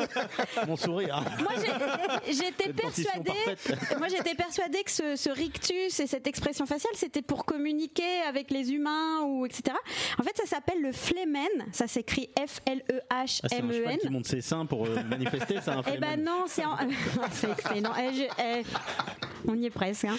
[0.68, 1.24] Mon sourire.
[1.40, 1.52] Moi,
[2.28, 3.32] j'étais persuadée.
[3.98, 8.52] Moi, j'étais persuadée que ce, ce rictus et cette expression faciale, c'était pour communiquer avec
[8.52, 9.76] les humains ou etc.
[10.20, 11.48] En fait, ça s'appelle le flemen.
[11.72, 13.72] Ça s'écrit Ah, c'est un F-L-E-H-M-E-N.
[13.74, 16.78] cheval qui monte ses seins pour euh, manifester, c'est un Eh ben non, c'est en...
[17.32, 17.92] c'est excellent.
[18.00, 18.64] Eh, je- eh,
[19.48, 20.06] on y est presque.
[20.06, 20.16] hein.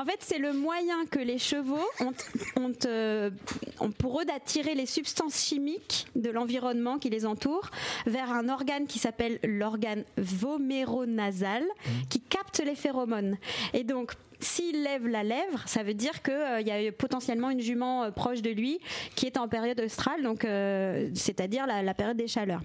[0.00, 2.12] En fait, c'est le moyen que les chevaux ont,
[2.60, 3.63] ont, euh, ont
[3.98, 7.70] pour eux d'attirer les substances chimiques de l'environnement qui les entoure
[8.06, 11.64] vers un organe qui s'appelle l'organe voméronasal
[12.08, 13.36] qui capte les phéromones.
[13.72, 18.04] Et donc, s'il lève la lèvre, ça veut dire qu'il y a potentiellement une jument
[18.04, 18.78] euh, proche de lui
[19.14, 22.62] qui est en période australe, donc euh, c'est-à-dire la, la période des chaleurs.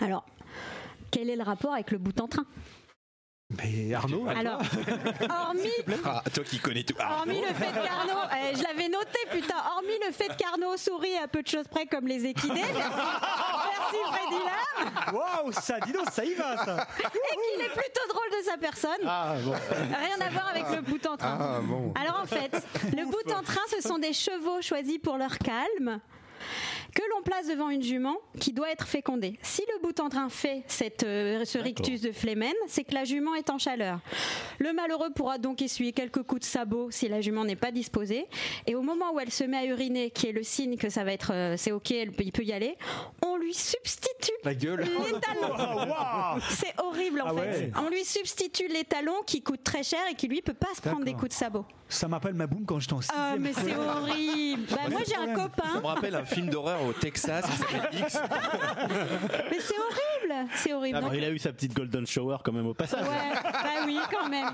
[0.00, 0.24] Alors,
[1.10, 2.44] quel est le rapport avec le bout en train?
[3.64, 4.60] Et Arnaud Alors,
[5.28, 5.68] hormis,
[6.04, 6.94] Ah, toi qui connais tout.
[7.00, 8.22] Ah, hormis le fait qu'Arnaud,
[8.52, 11.86] eh, je l'avais noté putain, hormis le fait qu'Arnaud sourit à peu de choses près
[11.86, 16.86] comme les équidés, merci, merci Freddy Lam, Waouh, ça, dis donc, ça y va, ça.
[16.98, 19.00] et qu'il est plutôt drôle de sa personne.
[19.04, 19.52] Ah, bon.
[19.52, 21.38] Rien à voir avec le bout en train.
[21.40, 21.92] Ah bon.
[22.00, 22.52] Alors en fait,
[22.96, 26.00] le bout en train, ce sont des chevaux choisis pour leur calme
[26.94, 29.38] que l'on place devant une jument qui doit être fécondée.
[29.42, 33.04] Si le bout en train fait cette, euh, ce rictus de flémène, c'est que la
[33.04, 34.00] jument est en chaleur.
[34.58, 38.26] Le malheureux pourra donc essuyer quelques coups de sabot si la jument n'est pas disposée.
[38.66, 41.04] Et au moment où elle se met à uriner, qui est le signe que ça
[41.04, 42.76] va être, euh, c'est ok, elle peut- il peut y aller,
[43.24, 44.80] on lui substitue La gueule.
[44.80, 45.54] les talons.
[46.50, 47.40] C'est horrible en Ah fait.
[47.40, 47.72] ouais.
[47.84, 50.80] On lui substitue les talons qui coûtent très cher et qui lui peut pas se
[50.80, 51.64] prendre des coups de sabot.
[51.88, 53.42] Ça m'appelle ma boum quand j'étais en Ah sixième.
[53.42, 54.62] mais c'est horrible.
[54.70, 55.80] Bah, moi j'ai un Ça copain.
[55.80, 58.18] me rappelle un film d'horreur au Texas qui s'appelle X.
[59.50, 60.48] Mais c'est horrible.
[60.54, 60.96] C'est horrible.
[60.96, 63.02] Alors, Donc- il a eu sa petite golden shower quand même au passage.
[63.06, 64.50] Ouais, bah oui, quand même.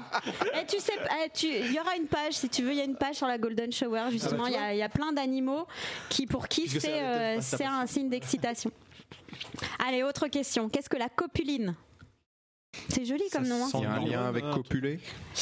[0.61, 0.93] Et tu sais,
[1.25, 3.17] eh, tu- il y aura une page, si tu veux, il y a une page
[3.17, 4.47] sur la Golden Shower, justement.
[4.47, 5.67] Il y, a- il y a plein d'animaux
[6.09, 7.41] qui, pour qui c'est ça- euh,
[7.81, 8.71] un signe d'excitation.
[9.87, 10.69] Allez, autre question.
[10.69, 11.75] Qu'est-ce que la copuline?
[12.89, 13.65] C'est joli comme nom.
[13.65, 13.71] hein.
[13.75, 14.55] Il y a un lien avec non.
[14.55, 14.99] copuler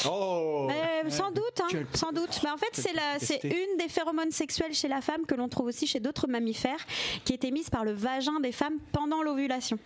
[0.06, 2.40] Oh Euh, sans doute, hein, sans doute.
[2.42, 5.48] Mais en fait, c'est la- c'est une des phéromones sexuelles chez la femme que l'on
[5.48, 6.84] trouve aussi chez d'autres mammifères,
[7.24, 9.78] qui est émise par le vagin des femmes pendant l'ovulation.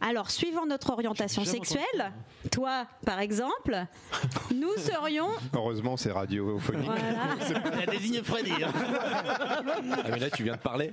[0.00, 2.12] Alors, suivant notre orientation sexuelle,
[2.52, 3.86] toi, par exemple,
[4.54, 5.28] nous serions.
[5.54, 6.84] Heureusement, c'est radiophonique.
[6.84, 7.72] Voilà.
[7.76, 8.52] Il a désigné Freddy.
[8.62, 8.72] hein.
[9.98, 10.90] Ah, mais là, tu viens de parler.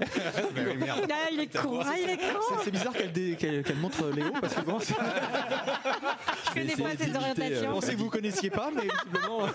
[0.55, 1.01] Mais oui, merde.
[1.07, 2.39] Là, il est con, ah, il est C'est- con.
[2.63, 3.37] C'est bizarre qu'elle dé-
[3.79, 4.93] montre Léo parce que bon, c'est-
[6.47, 7.71] Je connais pas ses je orientations.
[7.73, 9.47] pensais que vous connaissiez pas, mais visiblement.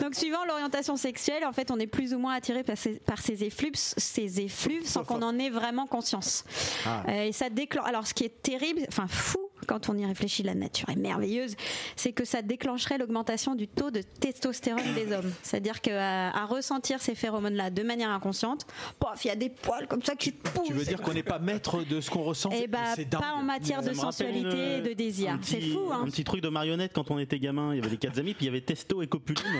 [0.00, 3.18] Donc, suivant l'orientation sexuelle, en fait, on est plus ou moins attiré par ces, par
[3.18, 6.44] ces effluves, ces effluves sans qu'on en ait vraiment conscience.
[6.86, 7.02] Ah.
[7.08, 7.84] Euh, et ça déclenche.
[7.96, 11.54] Alors, ce qui est terrible, enfin fou, quand on y réfléchit, la nature est merveilleuse,
[11.96, 15.32] c'est que ça déclencherait l'augmentation du taux de testostérone des hommes.
[15.42, 18.66] C'est-à-dire qu'à à ressentir ces phéromones-là de manière inconsciente,
[18.98, 20.66] pof, il y a des poils comme ça qui poussent.
[20.66, 22.50] Tu veux dire qu'on n'est pas maître de ce qu'on ressent?
[22.52, 22.78] Eh bah,
[23.10, 25.38] pas en matière de sensualité et une- de désir.
[25.42, 26.00] C'est fou, hein.
[26.02, 27.72] Un petit truc de marionnette quand on était gamin.
[27.74, 29.42] Il y avait les quatre amis, puis il y avait Testo et Copuline.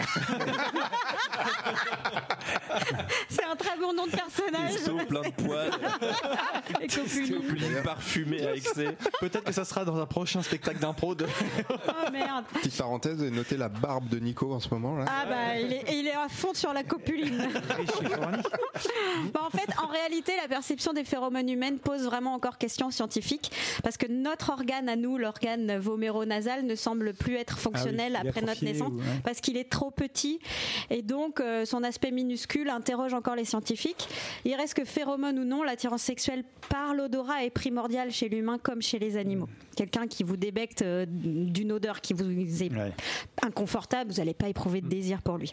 [3.28, 4.72] C'est un très bon nom de personnage.
[4.74, 5.70] Testo, plein de poils,
[6.80, 7.34] Et copuline.
[7.36, 8.96] Copuline parfumé à excès.
[9.20, 11.26] Peut-être que ça sera dans un prochain spectacle d'impro de.
[11.88, 12.44] Oh merde.
[12.54, 15.04] Petite parenthèse, notez la barbe de Nico en ce moment là.
[15.08, 17.48] Ah bah il est, il est à fond sur la copuline.
[19.32, 23.50] Bah, en fait, en réalité, la perception des phéromones humaines pose vraiment encore question scientifique
[23.82, 28.28] parce que notre organe à nous, l'organe voméronasal, ne semble plus être fonctionnel Ah oui,
[28.28, 30.38] après notre naissance ou- parce qu'il est trop petit
[30.90, 34.08] et donc euh, son aspect minuscule interroge encore les scientifiques.
[34.44, 38.82] Il reste que phéromone ou non, l'attirance sexuelle par l'odorat est primordiale chez l'humain comme
[38.82, 39.48] chez les animaux.
[39.86, 42.90] Quelqu'un qui vous débecte euh, d'une odeur qui vous est Ouais.
[43.42, 45.52] inconfortable, vous n'allez pas éprouver de désir pour lui.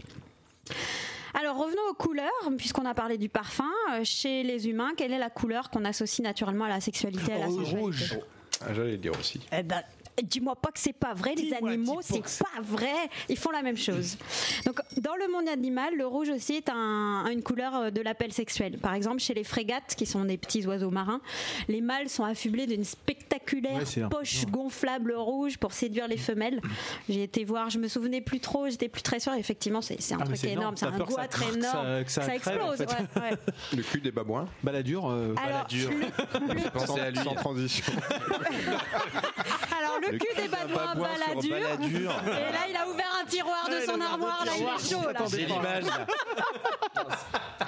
[1.36, 3.70] Alors revenons aux couleurs, puisqu'on a parlé du parfum.
[3.92, 7.38] Euh, Chez les humains, quelle est la couleur qu'on associe naturellement à la sexualité, à
[7.40, 7.78] la sensualité?
[7.80, 8.18] Rouge.
[8.62, 9.40] Ah, J'allais le dire aussi.
[9.52, 9.84] eh ben,
[10.22, 12.92] dis-moi pas que c'est pas vrai, les animaux, c'est que pas vrai.
[13.30, 14.18] Ils font la même chose.
[14.66, 18.32] Donc, dans le monde animal, le rouge aussi est un- une couleur euh, de l'appel
[18.34, 18.78] sexuel.
[18.78, 21.22] Par exemple, chez les frégates, qui sont des petits oiseaux marins,
[21.68, 26.62] les mâles sont affublés d'une spectaculaire Ouais, poche gonflable rouge pour séduire les femelles.
[27.10, 29.34] J'ai été voir, je me souvenais plus trop, j'étais plus très sûre.
[29.34, 30.78] Effectivement, c'est un Ah, truc énorme, énorme.
[30.78, 31.62] c'est un que goitre énorme.
[31.62, 32.82] ça- que ça explose.
[32.82, 33.20] en fait.
[33.20, 33.38] ouais, ouais.
[33.78, 34.48] Le cul des babouins.
[34.64, 35.10] Baladure.
[35.10, 35.90] euh, Alors, dur.
[35.90, 37.20] le, le- Pensez à lui.
[37.20, 37.94] Sans transition.
[39.80, 41.10] alors, le, Le cul cul des babouins babouin
[41.42, 41.52] sur baladure.
[41.52, 42.16] Baladure.
[42.28, 44.46] Et là, il a ouvert un tiroir de son armoire.
[44.46, 45.10] Là, il est chaud.
[45.12, 45.20] Là.
[45.30, 45.84] J'ai l'image.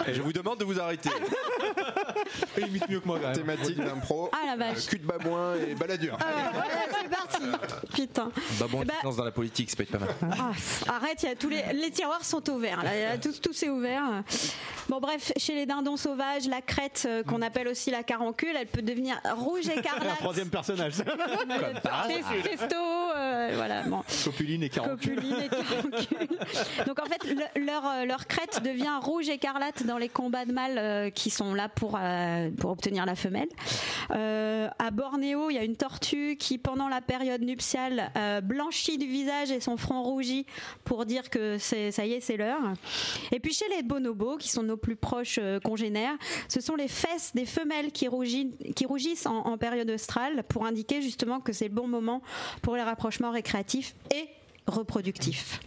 [0.08, 1.10] Et je vous demande de vous arrêter.
[2.58, 3.20] Il imite mieux que moi.
[3.34, 4.30] Thématique d'impro.
[4.34, 4.86] Ah la euh, vache.
[4.86, 6.18] cul de babouin et baladure.
[6.20, 7.44] Ah ouais, ouais, c'est parti.
[7.94, 8.32] Putain.
[8.60, 10.16] Bah bon, Eh ben- dans la politique, ça peut être pas mal.
[10.88, 12.84] Ah, arrête, y a tous les, les tiroirs sont ouverts.
[12.84, 14.24] Là, il y a tout, tout c'est ouvert.
[14.90, 18.68] Bon bref, chez les dindons sauvages, la crête euh, qu'on appelle aussi la caroncule, elle
[18.68, 20.18] peut devenir rouge écarlate.
[20.20, 20.94] Troisième personnage.
[22.08, 23.84] Tes- Testo, euh, voilà.
[23.84, 24.02] Bon.
[24.24, 25.16] Copuline et caroncule.
[25.16, 26.28] Copuline et caroncule.
[26.88, 30.52] Donc en fait, le- leur, euh, leur crête devient rouge écarlate dans les combats de
[30.52, 33.48] mâles euh, qui sont là pour, euh, pour obtenir la femelle.
[34.12, 38.98] Euh, à Bornéo, il y a une tortue qui, pendant la période nuptiale, euh, blanchit
[38.98, 40.46] du visage et son front rougit
[40.84, 42.62] pour dire que c'est, ça y est, c'est l'heure.
[43.32, 46.16] Et puis chez les bonobos, qui sont nos plus proches euh, congénères,
[46.50, 50.66] ce sont les fesses des femelles qui, rougissent, qui rougissent en, en période australe pour
[50.66, 52.22] indiquer justement que c'est le bon moment
[52.62, 54.28] pour les rapprochements récréatifs et
[54.68, 55.60] reproductifs.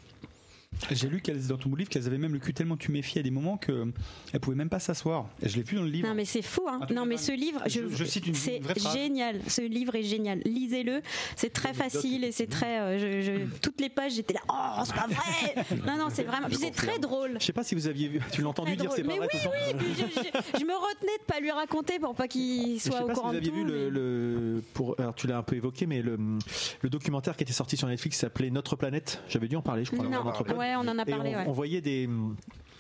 [0.90, 3.30] J'ai lu qu'elles, dans ton livre qu'elles avaient même le cul tellement tuméfié à des
[3.30, 5.26] moments qu'elles pouvaient même pas s'asseoir.
[5.42, 6.08] Je l'ai vu dans le livre.
[6.08, 6.80] Non mais c'est fou Hein.
[6.94, 8.92] Non, mais ce livre, je, Je- je cite une- c'est une vraie phrase.
[8.94, 9.40] génial.
[9.48, 10.40] Ce livre est génial.
[10.44, 11.00] Lisez-le.
[11.36, 12.78] C'est très facile et c'est très.
[12.80, 14.40] euh, je- je- toutes les pages, j'étais là.
[14.48, 15.64] Oh, c'est pas vrai.
[15.86, 16.46] non, non, c'est vraiment.
[16.48, 17.36] Puis c'est très drôle.
[17.40, 19.28] Je sais pas si vous aviez vu, tu l'as entendu dire c'est pas Mais vrai
[19.32, 19.78] oui, tout le temps.
[19.78, 19.92] oui.
[19.94, 22.90] Puis je, je- je me retenais de pas lui raconter pour pas qu'il Je sais
[22.90, 25.42] soit au pas si vous aviez vu le, mais- le- pour alors tu l'as un
[25.42, 26.18] peu évoqué mais le,
[26.82, 29.90] le documentaire qui était sorti sur Netflix s'appelait Notre planète j'avais dû en parler je
[29.92, 30.44] crois notre.
[30.68, 31.44] Ouais, on en a parlé, on, ouais.
[31.46, 32.08] on voyait des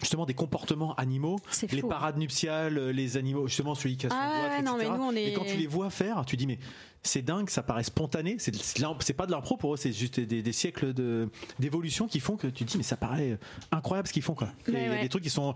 [0.00, 1.40] justement des comportements animaux
[1.72, 5.12] les parades nuptiales les animaux justement celui qui a son Ah doigt, non, nous, on
[5.12, 6.58] est- et quand tu les vois faire tu dis mais
[7.02, 10.52] c'est dingue ça paraît spontané c'est pas de l'impro pour eux c'est juste des, des
[10.52, 11.28] siècles de
[11.58, 13.38] d'évolution qui font que tu te dis mais ça paraît
[13.72, 15.52] incroyable ce qu'ils font quoi y a des trucs qui sont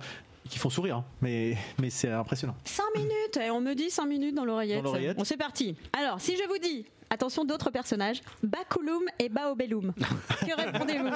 [0.50, 1.04] qui font sourire hein.
[1.20, 4.82] mais mais c'est impressionnant 5 minutes, on me dit 5 minutes dans l'oreillette.
[5.16, 5.76] Bon, c'est parti.
[5.96, 9.92] Alors, si je vous dis, attention d'autres personnages, Bakulum et Baobelum,
[10.40, 11.10] que répondez-vous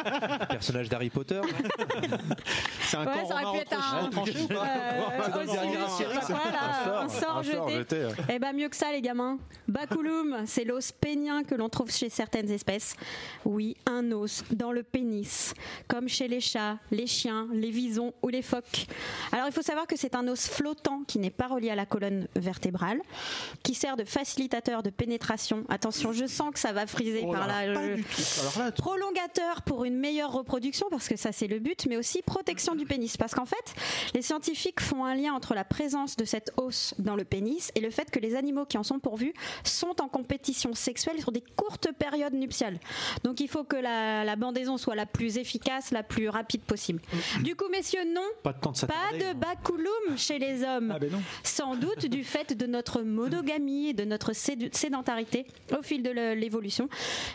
[0.48, 1.40] Personnage d'Harry Potter.
[2.82, 4.10] c'est un Ouais, ça aurait romain pu être un-
[5.27, 5.56] Euh, aussi,
[6.05, 8.09] euh, un sort, un sort jeté.
[8.28, 9.39] Eh ben mieux que ça les gamins.
[9.68, 12.94] Baculum, c'est l'os pénien que l'on trouve chez certaines espèces.
[13.44, 15.55] Oui, un os dans le pénis,
[15.89, 18.86] comme chez les chats, les chiens, les visons ou les phoques.
[19.32, 21.86] Alors il faut savoir que c'est un os flottant qui n'est pas relié à la
[21.86, 23.01] colonne vertébrale,
[23.62, 25.64] qui sert de facilitateur de pénétration.
[25.68, 30.32] Attention, je sens que ça va friser Oh par là, je- prolongateur pour une meilleure
[30.32, 33.16] reproduction parce que ça c'est le but mais aussi protection du pénis.
[33.16, 33.74] Parce qu'en fait
[34.14, 37.80] les scientifiques font un lien entre la présence de cette os dans le pénis et
[37.80, 39.32] le fait que les animaux qui en sont pourvus
[39.64, 42.78] sont en compétition sexuelle sur des courtes périodes nuptiales.
[43.24, 47.00] Donc il faut que la, la bandaison soit la plus efficace la plus rapide possible.
[47.42, 48.22] Du coup messieurs non.
[48.42, 49.34] Pas de temps de pas s'attarder, de hein.
[49.34, 50.92] baculum chez les hommes.
[50.94, 51.22] Ah ben non.
[51.42, 55.46] Sans doute du fait de notre monogamie et de notre sédentarité
[55.77, 56.89] au fil de l'évolution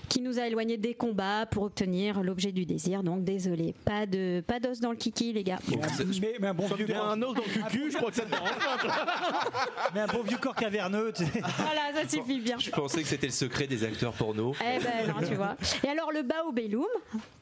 [0.10, 3.04] qui nous a éloignés des combats pour obtenir l'objet du désir.
[3.04, 5.60] Donc désolé, pas de pas d'os dans le kiki les gars.
[5.70, 8.30] Mais, un bon vieux corps, un os dans le cucu, je crois que ça te
[8.30, 8.78] dérange pas.
[8.80, 8.94] toi.
[9.94, 11.12] mais un bon vieux corps caverneux.
[11.16, 11.42] tu sais.
[11.42, 12.58] Voilà, ça suffit bien.
[12.58, 14.54] Je pensais que c'était le secret des acteurs porno.
[14.62, 15.56] Eh ben non, tu vois.
[15.84, 16.86] Et alors le baobelum,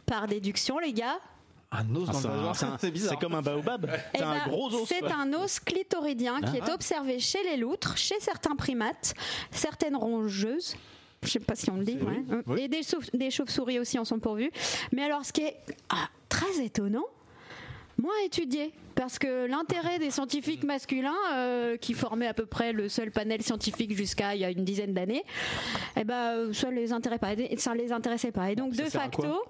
[0.06, 1.20] par déduction les gars,
[1.72, 3.90] un os Ah, dans c'est le vagin c'est bizarre C'est comme un baobab.
[4.14, 4.88] Eh C'est un ben, gros os.
[4.88, 5.12] C'est ouais.
[5.12, 9.14] un os clitoridien qui est observé chez les loutres, chez certains primates,
[9.52, 10.76] certaines rongeuses.
[11.22, 11.98] Je sais pas si on le dit.
[12.48, 12.64] ouais.
[12.64, 14.52] Et des, chauves- des chauves-souris aussi en sont pourvues.
[14.94, 15.58] Mais alors, ce qui est
[15.90, 17.06] ah, très étonnant,
[17.98, 18.74] moins étudié.
[18.96, 23.42] Parce que l'intérêt des scientifiques masculins, euh, qui formaient à peu près le seul panel
[23.42, 25.24] scientifique jusqu'à il y a une dizaine d'années,
[25.96, 27.30] eh ben, ça les intéressait pas.
[27.58, 28.52] Ça les intéressait pas.
[28.52, 29.44] Et donc, Ça de sert à quoi facto,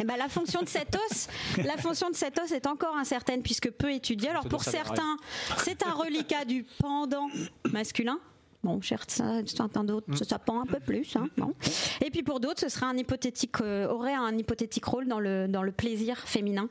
[0.00, 1.28] eh ben, la fonction de cet os,
[1.64, 4.28] la fonction de cet os est encore incertaine puisque peu étudiée.
[4.28, 5.16] Alors pour certains,
[5.64, 7.28] c'est un reliquat du pendant
[7.72, 8.20] masculin.
[8.68, 9.42] Bon, certains,
[9.84, 11.16] d'autres, ça, ça pend un peu plus.
[11.16, 11.54] hein, bon.
[12.04, 15.48] Et puis pour d'autres, ce serait un hypothétique, euh, aurait un hypothétique rôle dans le
[15.48, 16.68] dans le plaisir féminin.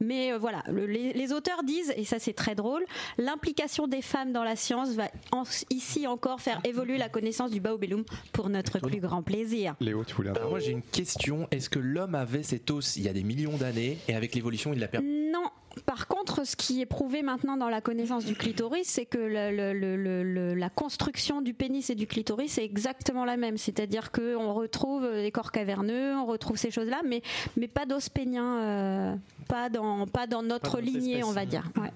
[0.00, 2.84] Mais euh, voilà, le- les, les auteurs disent, et ça c'est très drôle,
[3.18, 7.60] l'implication des femmes dans la science va en- ici encore faire évoluer la connaissance du
[7.60, 9.74] baobelum pour notre plus grand plaisir.
[9.80, 11.46] Léo, tu voulais Alors moi j'ai une question.
[11.50, 14.72] Est-ce que l'homme avait cet os il y a des millions d'années et avec l'évolution
[14.72, 15.06] il l'a perdu?
[15.32, 15.48] Non.
[15.86, 19.50] Par contre, ce qui est prouvé maintenant dans la connaissance du clitoris, c'est que le-
[19.56, 23.56] le- le- le- le- la construction du pénis et du clitoris est exactement la même.
[23.56, 27.22] C'est-à-dire qu'on retrouve les corps caverneux, on retrouve ces choses-là, mais,
[27.56, 29.14] mais pas d'os pénien, euh,
[29.48, 31.64] pas, dans, pas dans notre dans lignée, on va dire.
[31.76, 31.90] Ouais.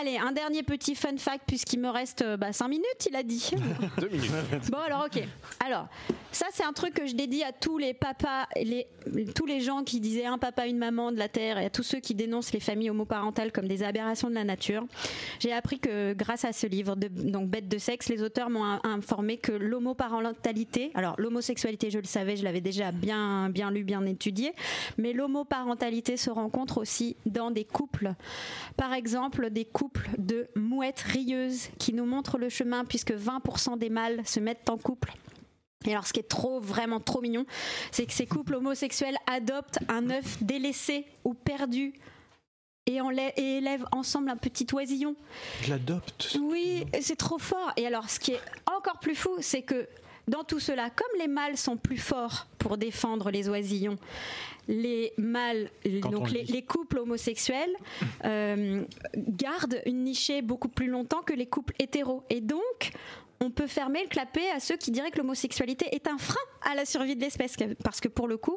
[0.00, 3.50] Allez, un dernier petit fun fact, puisqu'il me reste 5 minutes, il a dit.
[4.00, 4.30] Deux minutes.
[4.70, 5.22] Bon alors ok.
[5.64, 5.86] Alors
[6.30, 8.86] ça c'est un truc que je dédie à tous les papas, les,
[9.34, 11.82] tous les gens qui disaient un papa une maman de la terre et à tous
[11.82, 14.86] ceux qui dénoncent les familles homoparentales comme des aberrations de la nature.
[15.40, 18.64] J'ai appris que grâce à ce livre de donc bête de sexe, les auteurs m'ont
[18.64, 23.84] in- informé que l'homoparentalité, alors l'homosexualité je le savais, je l'avais déjà bien bien lu,
[23.84, 24.54] bien étudié,
[24.96, 28.14] mais l'homoparentalité se rencontre aussi dans des couples.
[28.78, 29.81] Par exemple, des couples
[30.18, 34.78] de mouettes rieuses qui nous montrent le chemin puisque 20% des mâles se mettent en
[34.78, 35.12] couple.
[35.84, 37.44] Et alors, ce qui est trop, vraiment trop mignon,
[37.90, 41.94] c'est que ces couples homosexuels adoptent un œuf délaissé ou perdu
[42.86, 42.98] et,
[43.36, 45.16] et élèvent ensemble un petit oisillon.
[45.62, 47.72] je l'adopte Oui, c'est trop fort.
[47.76, 49.88] Et alors, ce qui est encore plus fou, c'est que
[50.32, 53.98] dans tout cela, comme les mâles sont plus forts pour défendre les oisillons,
[54.66, 57.74] les mâles, Quand donc les couples homosexuels,
[58.24, 58.82] euh,
[59.16, 62.22] gardent une nichée beaucoup plus longtemps que les couples hétéros.
[62.30, 62.92] Et donc,
[63.42, 66.36] on peut fermer le clapet à ceux qui diraient que l'homosexualité est un frein
[66.70, 67.56] à la survie de l'espèce.
[67.84, 68.56] Parce que pour le coup,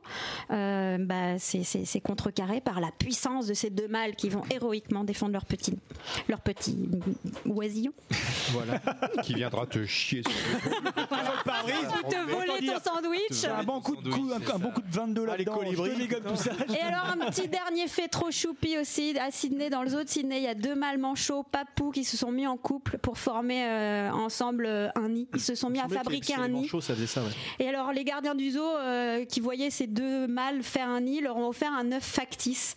[0.52, 4.44] euh, bah, c'est- c'est c'est contrecarré par la puissance de ces deux mâles qui vont
[4.52, 5.78] héroïquement défendre leur petit,
[6.30, 6.90] leur petit
[7.46, 7.94] oisillon.
[8.52, 8.80] voilà
[9.24, 13.44] Qui viendra te chier sur Ou te voler ton sandwich.
[13.46, 15.60] Un bon coup de coup, un, un bon coup de 22 là-dedans.
[15.72, 16.52] Je te dégomme tout ça.
[16.76, 20.10] Et alors un petit dernier fait trop choupi aussi à Sydney, dans le zoo de
[20.10, 23.18] Sydney, il y a deux mâles manchots, papous, qui se sont mis en couple pour
[23.18, 25.28] former euh, ensemble euh, un nid.
[25.34, 26.68] Ils se sont mis à fabriquer un nid.
[26.68, 27.30] Chaud, ça faisait ça, ouais.
[27.60, 31.22] Et alors les gardiens du zoo euh, qui voyaient ces deux mâles faire un nid
[31.22, 32.76] leur ont offert un œuf factice.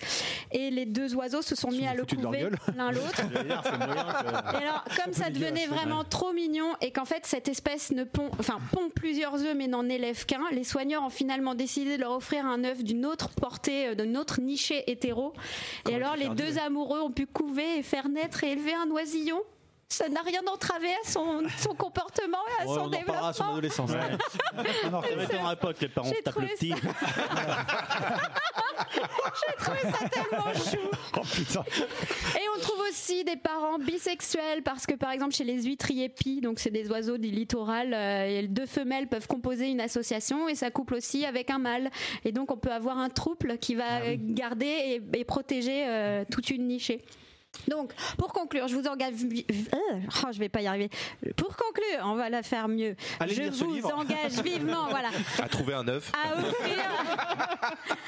[0.52, 3.20] Et les deux oiseaux se sont mis à le couver l'un l'autre.
[3.20, 8.30] Et alors, comme ça devenait vraiment trop mignon et qu'en fait cette espèce ne pond,
[8.38, 12.12] enfin pond plusieurs œufs mais n'en élève qu'un, les soigneurs ont finalement décidé de leur
[12.12, 15.32] offrir un œuf d'une autre portée, euh, d'une autre nichée hétéro.
[15.88, 19.40] Et alors les deux amoureux ont pu couver et faire naître et élever un oisillon.
[19.90, 23.28] Ça n'a rien entravé à son, son comportement et à Ouais, son on en parlera
[23.28, 23.52] à son développement.
[23.54, 23.90] adolescence.
[23.90, 26.74] Ça m'étonnerait pas que les parents tapent le petit.
[29.40, 30.88] J'ai trouvé ça tellement chou.
[31.16, 31.64] Oh putain.
[32.36, 36.40] Et on trouve aussi des parents bisexuels parce que par exemple chez les huîtriers pie,
[36.40, 40.70] donc c'est des oiseaux du littoral, euh, deux femelles peuvent composer une association et ça
[40.70, 41.90] couple aussi avec un mâle.
[42.24, 46.24] Et donc on peut avoir un trouble qui va euh, garder et, et protéger euh,
[46.30, 47.02] toute une nichée.
[47.66, 49.14] Donc, pour conclure, je vous engage.
[49.24, 50.90] euh, oh, je vais pas y arriver.
[51.36, 52.94] Pour conclure, on va la faire mieux.
[53.20, 53.92] Allez je vous livre.
[53.98, 55.08] engage vivement, voilà,
[55.42, 56.12] À trouver un œuf.
[56.14, 56.78] à offrir,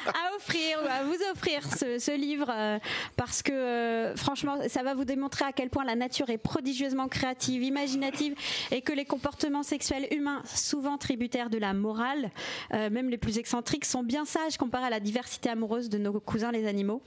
[0.07, 2.79] à offrir ou à vous offrir ce, ce livre euh,
[3.17, 7.09] parce que euh, franchement, ça va vous démontrer à quel point la nature est prodigieusement
[7.09, 8.35] créative, imaginative
[8.71, 12.31] et que les comportements sexuels humains, souvent tributaires de la morale,
[12.75, 16.21] euh, même les plus excentriques, sont bien sages comparés à la diversité amoureuse de nos
[16.21, 17.03] cousins les animaux.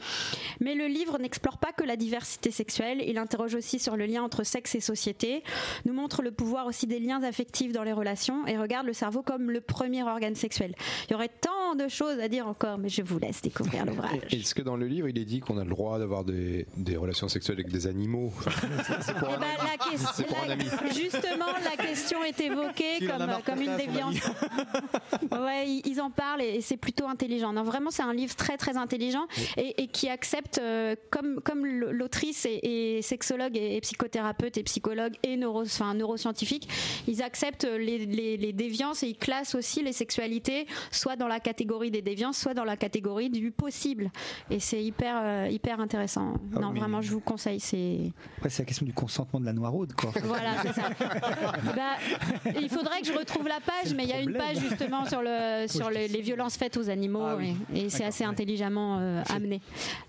[0.60, 4.24] Mais le livre n'explore pas que la diversité sexuelle, il interroge aussi sur le lien
[4.24, 5.44] entre sexe et société,
[5.86, 9.22] nous montre le pouvoir aussi des liens affectifs dans les relations et regarde le cerveau
[9.22, 10.76] comme le premier organe sexuel.
[11.08, 14.20] Il y aurait tant de choses à dire encore, mais je vous laisse découvrir l'ouvrage.
[14.32, 16.98] Est-ce que dans le livre, il est dit qu'on a le droit d'avoir des, des
[16.98, 18.32] relations sexuelles avec des animaux?
[18.86, 19.70] C'est- C'est pour Eh un ben, ami.
[19.72, 20.64] la question- C'est pour un la- ami.
[20.96, 23.08] Justement, la question est évoquée
[23.46, 24.16] comme, une déviance.
[25.32, 27.54] ouais, ils en parlent et c'est plutôt intelligent.
[27.54, 29.26] Non, vraiment, c'est un livre très très intelligent
[29.58, 31.66] et, et qui accepte, euh, comme, comme
[32.14, 36.68] l'autrice est, est sexologue et, et psychothérapeute et psychologue et neuro, enfin, neuroscientifique,
[37.08, 41.40] ils acceptent les, les- les déviances et ils classent aussi les sexualités soit dans la
[41.40, 44.12] catégorie des déviances, soit dans la catégorie du possible.
[44.52, 46.36] Et c'est hyper, euh, hyper intéressant.
[46.56, 47.60] Ah non, oui, vraiment, je vous conseille.
[47.60, 50.12] C'est Après, c'est la question du consentement de la noiraude, quoi.
[50.24, 50.90] voilà, c'est ça.
[51.76, 51.98] Bah,
[52.62, 55.22] il faudrait que je retrouve la page, mais il y a une page justement sur,
[55.22, 57.56] le, sur les, les violences faites aux animaux Ah oui.
[57.74, 59.62] et, et c'est assez intelligemment euh, amené.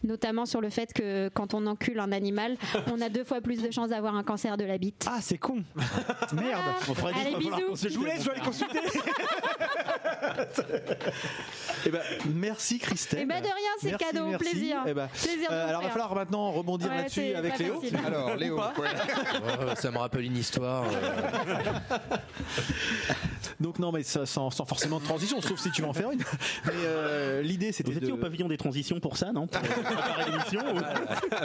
[0.02, 2.56] Notamment sur le fait que quand on encule un animal,
[2.92, 5.06] on a deux fois plus de chances d'avoir un cancer de la bite.
[5.08, 5.62] Ah, c'est con.
[6.32, 6.62] Merde.
[6.88, 7.88] On fera Allez, bisous.
[7.88, 8.78] Je vous laisse, je vais aller consulter.
[11.86, 12.00] Eh ben,
[12.34, 13.20] merci Christelle.
[13.22, 14.44] Eh ben, de rien, c'est Merci, cadeau, merci.
[14.50, 14.76] plaisir.
[14.86, 17.80] Eh ben, Plaisir euh, alors, il va falloir maintenant rebondir Ouais, là-dessus avec Léo.
[17.80, 17.98] facile.
[18.06, 18.58] Alors, Léo.
[18.58, 18.82] Oh,
[19.76, 20.84] ça me rappelle une histoire.
[20.84, 21.98] euh,
[23.60, 26.10] Donc non, mais ça, sans, sans forcément de transition, sauf si tu veux en faire
[26.10, 26.20] une.
[26.64, 28.14] Mais euh, l'idée, c'était Vous étiez de...
[28.14, 29.46] au pavillon des transitions pour ça, non?
[29.46, 30.80] Pour préparer l'émission ou-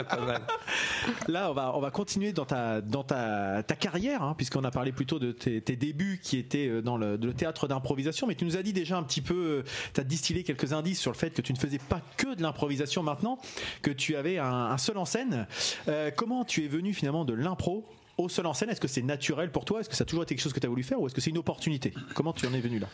[0.04, 0.39] pas mal.
[1.28, 4.70] Là, on va, on va continuer dans ta, dans ta, ta carrière, hein, puisqu'on a
[4.70, 8.56] parlé plutôt de tes, débuts qui étaient euh, dans le, théâtre d'improvisation, mais tu nous
[8.56, 9.64] as dit déjà un petit peu,
[9.94, 12.42] tu as distillé quelques indices sur le fait que tu ne faisais pas que de
[12.42, 13.38] l'improvisation maintenant,
[13.82, 15.46] que tu avais un, un seul en scène.
[15.88, 17.86] Euh, comment tu es venu finalement de l'impro
[18.18, 18.70] au seul en scène?
[18.70, 19.80] Est-ce que c'est naturel pour toi?
[19.80, 21.00] Est-ce que ça a toujours été quelque chose que tu as voulu faire?
[21.00, 21.92] Ou est-ce que c'est une opportunité?
[22.14, 22.88] Comment tu en es venu là?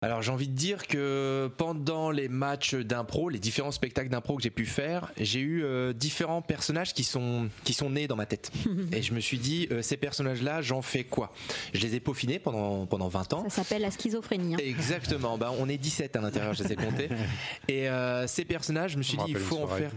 [0.00, 4.42] Alors j'ai envie de dire que pendant les matchs d'impro, les différents spectacles d'impro que
[4.44, 8.24] j'ai pu faire, j'ai eu euh, différents personnages qui sont qui sont nés dans ma
[8.26, 8.52] tête.
[8.92, 11.32] Et je me suis dit euh, ces personnages-là, j'en fais quoi?
[11.74, 13.42] Je les ai peaufinés pendant pendant 20 ans.
[13.48, 14.54] Ça s'appelle la schizophrénie.
[14.54, 14.58] hein.
[14.64, 17.08] Exactement, bah, on est 17 à l'intérieur, je les ai comptés.
[17.68, 19.90] Et euh, ces personnages, je me suis dit, il faut en faire.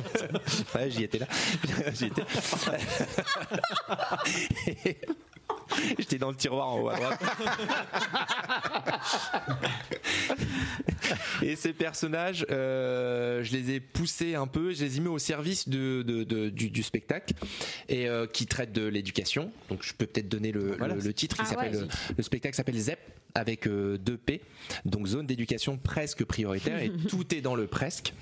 [0.74, 1.26] ouais, j'y étais là.
[1.92, 2.22] j'y étais.
[5.98, 7.20] J'étais dans le tiroir en haut à droite.
[11.42, 15.18] Et ces personnages, euh, je les ai poussés un peu, je les ai mis au
[15.18, 17.34] service de, de- de- du, du spectacle
[17.88, 19.50] et euh, qui traite de l'éducation.
[19.68, 20.94] Donc je peux peut-être donner le, Voilà.
[20.94, 21.36] le- le titre.
[21.36, 22.98] qui Ah s'appelle ouais, le spectacle s'appelle ZEP
[23.36, 24.42] avec euh, deux P,
[24.84, 28.14] donc zone d'éducation presque prioritaire et tout est dans le presque.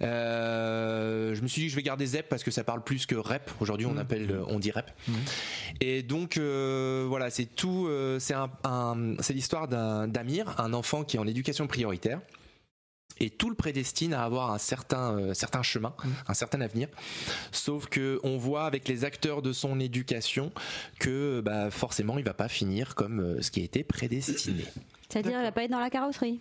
[0.00, 3.04] Euh, je me suis dit que je vais garder ZEP parce que ça parle plus
[3.04, 3.50] que REP.
[3.60, 4.90] Aujourd'hui on appelle, euh, on dit REP.
[5.80, 6.75] Et donc euh,
[7.08, 7.86] voilà, c'est tout.
[7.88, 12.20] euh, c'est un, un- c'est l'histoire d'un d'Amir, un enfant qui est en éducation prioritaire.
[13.18, 15.94] Et tout le prédestine à avoir un certain, euh, certain chemin,
[16.28, 16.88] un certain avenir.
[17.50, 20.52] Sauf que on voit avec les acteurs de son éducation
[20.98, 24.64] que bah, forcément il va pas finir comme euh, ce qui a été prédestiné.
[25.08, 26.40] C'est-à-dire, il va pas être dans la carrosserie?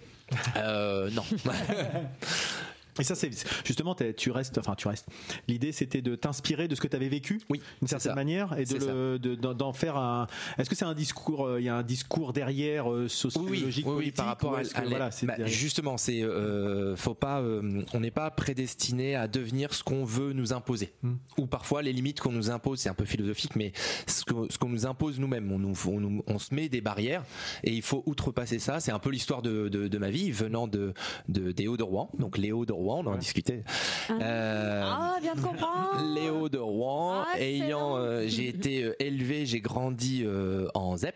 [0.58, 1.24] Euh, non.
[3.00, 3.30] Et ça, c'est
[3.66, 5.08] justement, tu restes, enfin, tu restes.
[5.48, 8.16] L'idée, c'était de t'inspirer de ce que tu avais vécu, oui, d'une certaine ça.
[8.16, 10.28] manière, et de d'en faire un.
[10.58, 13.86] Est-ce que c'est un discours euh, Il y a un discours derrière euh, oui, sociologique,
[13.88, 18.00] oui, par rapport à, que, à voilà, bah, justement, c'est euh, faut pas, euh, on
[18.00, 20.94] n'est pas prédestiné à devenir ce qu'on veut nous imposer.
[21.04, 21.16] Hmm.
[21.38, 23.74] Ou parfois les limites qu'on nous impose, c'est un peu philosophique, mais
[24.08, 24.24] ce
[24.58, 27.24] qu'on nous impose nous-mêmes, on, nous, on, nous- on se met des barrières
[27.64, 28.80] et il faut outrepasser ça.
[28.80, 30.94] C'est un peu l'histoire de, de, de ma vie venant de,
[31.28, 33.64] de des Hauts de Rouen, donc Léo de Rouen, on en discutait.
[34.12, 36.02] Euh, Ah, bien de comprendre.
[36.14, 41.16] Léo de Rouen, Ah, ayant euh, j'ai été euh, élevé, j'ai grandi euh, en ZEP,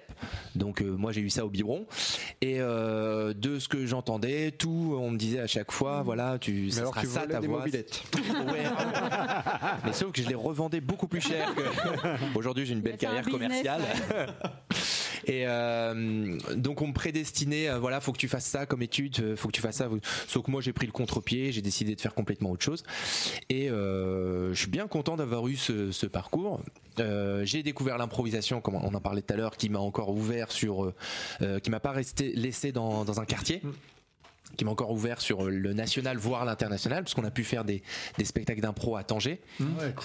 [0.55, 1.85] donc euh, moi j'ai eu ça au biberon
[2.41, 6.71] et euh, de ce que j'entendais, tout on me disait à chaque fois, voilà, tu
[6.71, 7.63] ça alors sera tu ça ta des voix.
[7.69, 8.63] Ouais.
[9.85, 13.23] Mais sauf que je les revendais beaucoup plus cher que aujourd'hui j'ai une belle carrière
[13.23, 13.81] business, commerciale.
[15.25, 19.19] Et euh, donc on me prédestinait, euh, voilà, faut que tu fasses ça comme étude,
[19.19, 19.89] euh, faut que tu fasses ça.
[20.27, 22.83] Sauf que moi j'ai pris le contre-pied, j'ai décidé de faire complètement autre chose.
[23.49, 26.61] Et je suis bien content d'avoir eu ce, parcours.
[27.43, 30.93] J'ai découvert l'improvisation, comme on en parlait tout à l'heure, qui m'a encore ouvert sur,
[31.63, 31.95] qui m'a pas
[32.35, 33.61] laissé dans un quartier
[34.60, 37.81] qui m'a encore ouvert sur le national voire l'international parce qu'on a pu faire des,
[38.18, 39.40] des spectacles d'impro à Tanger.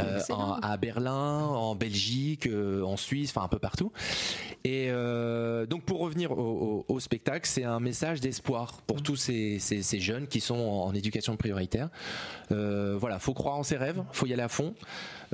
[0.00, 3.90] Euh, en- à Berlin en Belgique euh, en Suisse enfin un peu partout.
[4.62, 9.16] Et euh, donc pour revenir au, au- au spectacle c'est un message d'espoir pour tous
[9.16, 11.88] ces, ces- ces jeunes qui sont en, en éducation prioritaire.
[12.52, 14.74] Euh, voilà faut croire en ses rêves faut y aller à fond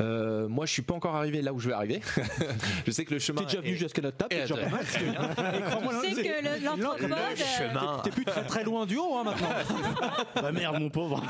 [0.00, 2.00] Euh, moi je suis pas encore arrivé là où je vais arriver
[2.86, 4.54] je sais que le chemin T'es déjà venu est- jusqu'à notre table, t'es déjà.
[5.56, 6.28] Et crois-moi, Tu sais c'est- que
[6.60, 9.48] le- l'anthropode, euh, chemin T'es plus très très loin du haut hein, maintenant.
[10.42, 11.22] Bah merde, mon pauvre.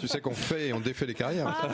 [0.00, 1.48] tu sais qu'on fait et on défait les carrières.
[1.48, 1.68] Ah,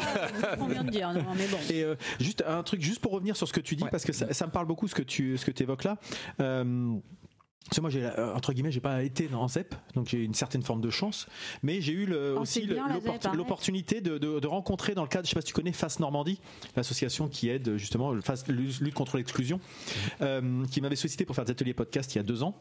[0.59, 1.59] on vient de dire, non, mais bon.
[1.71, 4.13] Et euh, juste un truc, juste pour revenir sur ce que tu dis, parce que
[4.13, 5.97] ça, ça me parle beaucoup ce que tu ce que évoques là.
[6.41, 6.95] Euh,
[7.65, 10.35] parce que moi, j'ai euh, entre guillemets, j'ai pas été dans ZEP, donc j'ai une
[10.35, 11.27] certaine forme de chance,
[11.62, 13.36] mais j'ai eu le, Oh, aussi le- l'oppor- ZEP, arrête.
[13.36, 15.99] l'opportunité de, de- de rencontrer dans le cadre, je sais pas si tu connais Face
[15.99, 16.41] Normandie,
[16.77, 19.61] l'association qui aide justement le face- lutte contre l'exclusion,
[20.20, 22.55] euh, qui m'avait sollicité pour faire des ateliers podcast il y a deux ans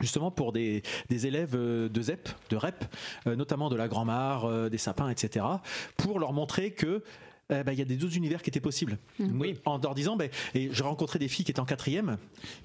[0.00, 2.84] justement pour des, des élèves euh, de ZEP, de REP,
[3.26, 5.44] euh, notamment de la Grand-Mare, euh, des sapins, etc.,
[5.96, 7.02] pour leur montrer que
[7.50, 8.98] euh, bah, il y a des autres univers qui étaient possibles.
[9.18, 9.56] Oui.
[9.64, 12.18] En leur disant, bah, et j'ai rencontré des filles qui étaient en quatrième,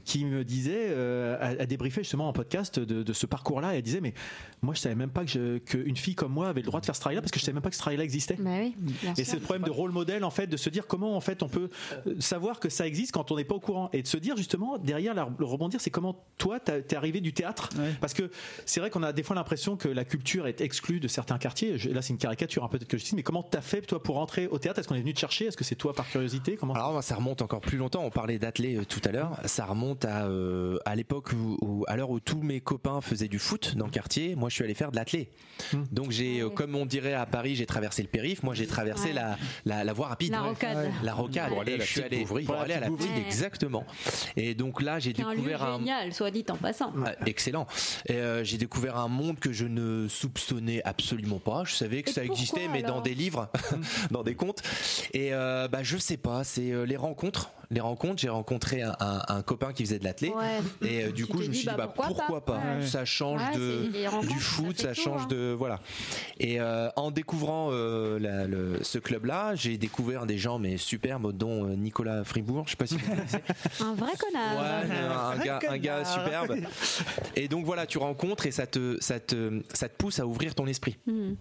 [0.06, 3.78] qui me disaient, euh, à, à débriefer justement en podcast de, de ce parcours-là, et
[3.78, 4.14] elles disaient, mais
[4.62, 6.86] moi je savais même pas que je- qu'une fille comme moi avait le droit de
[6.86, 8.36] faire ce travail-là, parce que je savais même pas que ce travail-là existait.
[8.40, 8.76] Bah oui,
[9.18, 11.44] Et c'est le problème de rôle modèle en fait, de se dire comment en fait
[11.44, 11.70] on peut
[12.08, 14.36] euh, savoir que ça existe quand on n'est pas au courant et de se dire
[14.38, 17.70] justement derrière la- le rebondir, c'est comment toi t'es arrivé du théâtre
[18.02, 18.30] parce que
[18.66, 21.78] c'est vrai qu'on a des fois l'impression que la culture est exclue de certains quartiers.
[21.78, 24.02] Je- là c'est une caricature hein, peut-être que je dis, mais comment t'as fait toi
[24.02, 25.46] pour rentrer au théâtre Est-ce qu'on est venu te chercher?
[25.46, 26.56] Est-ce que c'est toi par curiosité?
[26.56, 28.04] Comment Alors ça remonte encore plus longtemps.
[28.04, 29.40] On parlait d'athlé euh, tout à l'heure.
[29.46, 33.28] Ça remonte à euh, à l'époque où, où- à l'heure où tous mes copains faisaient
[33.28, 34.36] du foot dans le quartier.
[34.36, 35.30] Moi, je suis allé faire de l'athlé.
[35.92, 38.44] Donc j'ai, euh, comme on dirait à Paris, j'ai traversé le périph.
[38.44, 39.14] Moi, j'ai traversé Ouais.
[39.14, 40.32] la, la la voie rapide.
[40.32, 40.92] La rocade.
[41.04, 41.50] La rocade.
[41.50, 43.86] Pour aller à Et la je suis petite allé pour aller à la petite exactement.
[44.38, 46.92] Et donc là, j'ai découvert un génial, soit dit en passant.
[46.96, 47.68] Ouais, excellent.
[48.10, 51.64] Euh, j'ai découvert un monde que je ne soupçonnais absolument pas.
[51.66, 53.50] Je savais que Et ça existait, mais dans des livres,
[54.12, 54.62] dans des contes.
[55.14, 56.44] Et euh, bah je sais pas.
[56.44, 57.52] C'est euh, les rencontres.
[57.72, 58.22] Les rencontres.
[58.22, 60.30] J'ai rencontré un, un- un copain qui faisait de l'athlé.
[60.30, 60.88] Ouais.
[60.88, 62.76] Et euh, du Tu coup, je me suis dit bah, bah pourquoi pourquoi pas pas.
[62.80, 62.86] Ouais.
[62.86, 65.28] Ça change Ouais, de du foot, ça ça, fait tout, change hein.
[65.30, 65.80] de voilà.
[66.40, 71.68] Et euh, en découvrant la- le- ce club-là, j'ai découvert des gens mais superbes, dont
[71.76, 72.64] Nicolas Fribourg.
[72.66, 73.40] Je sais pas si vous connaissez.
[73.82, 74.58] Un vrai connard.
[74.58, 76.56] Ouais, un, gars, un gars superbe.
[77.36, 80.54] Et donc voilà, tu rencontres et ça te, ça te, ça te pousse à ouvrir
[80.56, 80.98] ton esprit.
[81.08, 81.34] Hmm.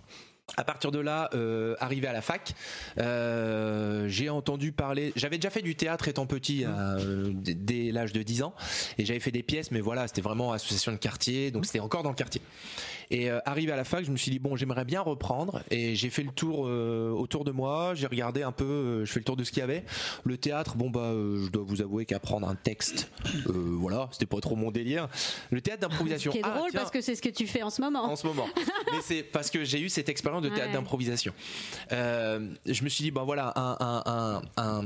[0.57, 2.53] À partir de là, euh, arrivé à la fac,
[2.99, 5.13] euh, j'ai entendu parler.
[5.17, 8.55] J'avais déjà fait du théâtre étant petit, euh, dès l'âge de 10 ans,
[8.99, 12.03] et j'avais fait des pièces, mais voilà, c'était vraiment association de quartier, donc c'était encore
[12.03, 12.43] dans le quartier.
[13.11, 15.95] Et euh, arrivé à la fac, je me suis dit bon, j'aimerais bien reprendre, et
[15.95, 17.95] j'ai fait le tour euh, autour de moi.
[17.95, 19.85] J'ai regardé un peu, euh, je fais le tour de ce qu'il y avait.
[20.25, 23.11] Le théâtre, bon bah, je dois vous avouer qu'apprendre un texte,
[23.47, 25.09] voilà, c'était pas trop mon délire.
[25.51, 26.33] Le théâtre Ce d'improvisation.
[26.33, 28.05] qui est ah, drôle tiens, parce que c'est ce que tu fais en ce moment.
[28.05, 28.47] en ce moment.
[28.93, 30.73] Mais c'est parce que j'ai eu cette expérience de théâtre Ouais.
[30.73, 31.33] d'improvisation.
[31.91, 34.83] Je me suis dit, ben voilà, un, un, un, un,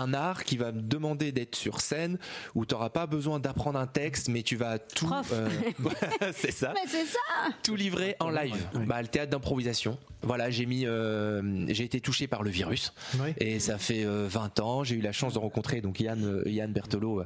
[0.00, 2.18] un art qui va me demander d'être sur scène
[2.54, 5.10] où tu n'auras pas besoin d'apprendre un texte, mais tu vas tout.
[5.32, 5.48] Euh,
[6.32, 6.72] c'est ça.
[6.74, 7.18] Mais c'est ça
[7.62, 8.56] Tout livrer en live.
[8.86, 9.98] Bah, le théâtre d'improvisation.
[10.22, 12.92] Voilà, j'ai mis, euh, j'ai été touché par le virus.
[13.18, 13.34] Ouais.
[13.38, 14.84] Et ça fait euh, 20 ans.
[14.84, 17.24] J'ai eu la chance de rencontrer donc Yann, euh, Yann Berthelot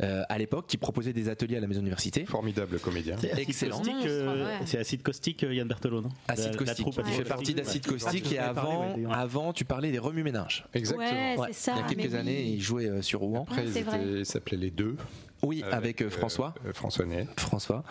[0.00, 2.24] euh, à l'époque, qui proposait des ateliers à la maison université.
[2.24, 3.16] Formidable comédien.
[3.20, 3.78] C'est acide Excellent.
[3.78, 4.58] caustique, euh.
[4.64, 6.08] C'est acide caustique, euh, Yann Berthelot, non?
[6.28, 6.86] Acide la caustique.
[6.86, 7.86] il fait Caustique, partie d'Acide.
[7.86, 10.66] Caustique Ah, tu et avant, avant tu parlais des remue-ménages.
[10.72, 11.08] Exactement.
[11.08, 11.72] Ouais, Ouais, c'est ça.
[11.74, 13.46] il y a quelques années, il jouait euh, sur Rouen.
[13.48, 14.96] Après, ils ils s'appelaient les deux.
[15.42, 16.54] Oui, avec, euh, François.
[16.66, 17.26] euh, François Ney.
[17.36, 17.84] François.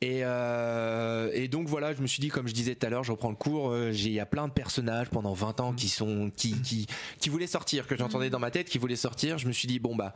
[0.00, 3.04] Et, euh, et donc voilà, je me suis dit, comme je disais tout à l'heure,
[3.04, 3.72] je reprends le cours.
[3.92, 6.86] j'ai- Il y a plein de personnages pendant 20 ans qui sont qui qui,
[7.20, 9.38] qui voulaient sortir, que j'entendais dans ma tête, qui voulaient sortir.
[9.38, 10.12] Je me suis dit bon bah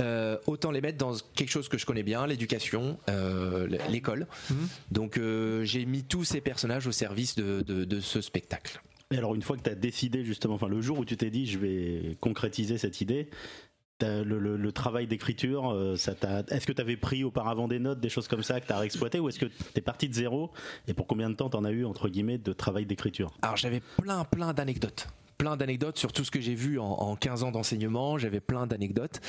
[0.00, 4.26] euh, autant les mettre dans quelque chose que je connais bien, l'éducation, euh, l'école.
[4.90, 8.80] Donc euh, j'ai mis tous ces personnages au service de, de, de ce spectacle.
[9.10, 11.30] Et alors une fois que tu as décidé justement, enfin le jour où tu t'es
[11.30, 13.30] dit je vais concrétiser cette idée,
[14.00, 18.42] le, travail d'écriture, euh, est-ce que tu avais pris auparavant des notes, des choses comme
[18.42, 20.50] ça que tu as ou est-ce que tu es parti de zéro
[20.86, 23.32] et pour combien de temps t'en as eu entre guillemets de travail d'écriture?
[23.42, 25.08] Alors j'avais plein plein d'anecdotes.
[25.38, 28.66] Plein d'anecdotes sur tout ce que j'ai vu en, en 15 ans d'enseignement j'avais plein
[28.66, 29.20] d'anecdotes.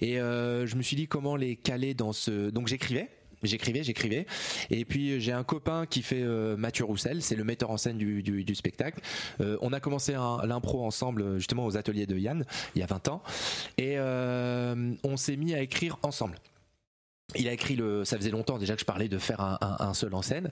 [0.00, 3.10] Et euh, je me suis dit comment les caler dans ce donc j'écrivais
[3.42, 4.26] J'écrivais, j'écrivais.
[4.70, 7.98] Et puis j'ai un copain qui fait euh, Mathieu Roussel, c'est le metteur en scène
[7.98, 9.00] du, du- du spectacle.
[9.40, 12.44] Euh, on a commencé l'impro ensemble justement aux ateliers de Yann
[12.74, 13.22] il y a 20 ans.
[13.78, 16.36] Et euh, on s'est mis à écrire ensemble.
[17.34, 19.76] Il a écrit le, ça faisait longtemps déjà que je parlais de faire un, un-
[19.80, 20.50] un seul en scène,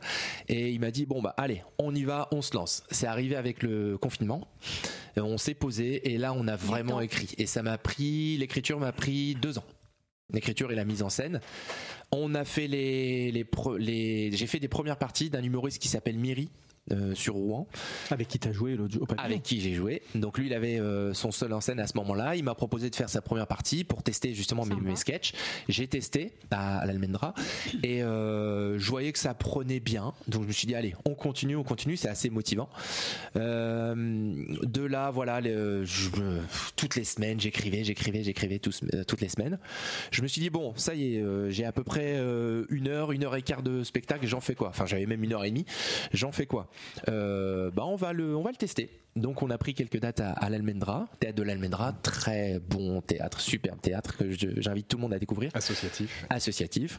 [0.48, 2.82] et il m'a dit bon bah allez, on y va, on se lance.
[2.90, 4.48] C'est arrivé avec le confinement,
[5.16, 7.28] Euh, on s'est posé et là on a vraiment écrit.
[7.39, 9.65] Et ça m'a pris, l'écriture m'a pris deux ans.
[10.32, 11.40] L'écriture et la mise en scène.
[12.16, 13.46] On a fait les, les,
[13.78, 16.48] les j'ai fait des premières parties d'un humoriste qui s'appelle Miri.
[16.93, 17.66] Euh, sur Rouen.
[18.11, 20.02] Avec qui t'as joué pavillon Avec qui j'ai joué.
[20.15, 22.36] Donc lui, il avait euh, son seul en scène à ce moment-là.
[22.36, 25.32] Il m'a proposé de faire sa première partie pour tester justement mes, mes sketchs.
[25.69, 27.35] J'ai testé à, à l'Almendra
[27.82, 30.12] et euh, je voyais que ça prenait bien.
[30.28, 31.97] Donc je me suis dit allez, on continue, on continue.
[31.97, 32.69] C'est assez motivant.
[33.36, 33.94] Euh,
[34.62, 36.11] de là, voilà, je
[36.77, 39.59] toutes les semaines, j'écrivais, j'écrivais, j'écrivais tous- euh, toutes les semaines.
[40.11, 42.89] Je me suis dit bon, ça y est, euh, j'ai à peu près euh, une
[42.89, 44.27] heure, une heure et quart de spectacle.
[44.27, 44.69] J'en fais quoi?
[44.69, 45.66] Enfin, j'avais même une heure et demie.
[46.12, 46.69] J'en fais quoi?
[47.09, 48.90] Euh, Bah, on va le, on va le tester.
[49.16, 53.40] Donc, on a pris quelques dates à, à l'Almendra, théâtre de l'Almendra, très bon théâtre,
[53.40, 54.30] superbe théâtre que
[54.60, 55.51] j'invite tout le monde à découvrir.
[55.55, 56.26] Associatif.
[56.30, 56.98] Associatif.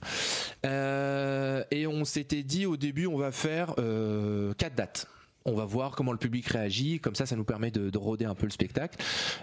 [0.66, 5.08] Euh, et on s'était dit au début, on va faire euh, quatre dates.
[5.48, 8.26] On va voir comment le public réagit, comme ça, ça nous permet de, de rôder
[8.26, 8.98] un peu le spectacle.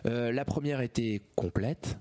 [0.07, 1.97] Euh, la première était complète,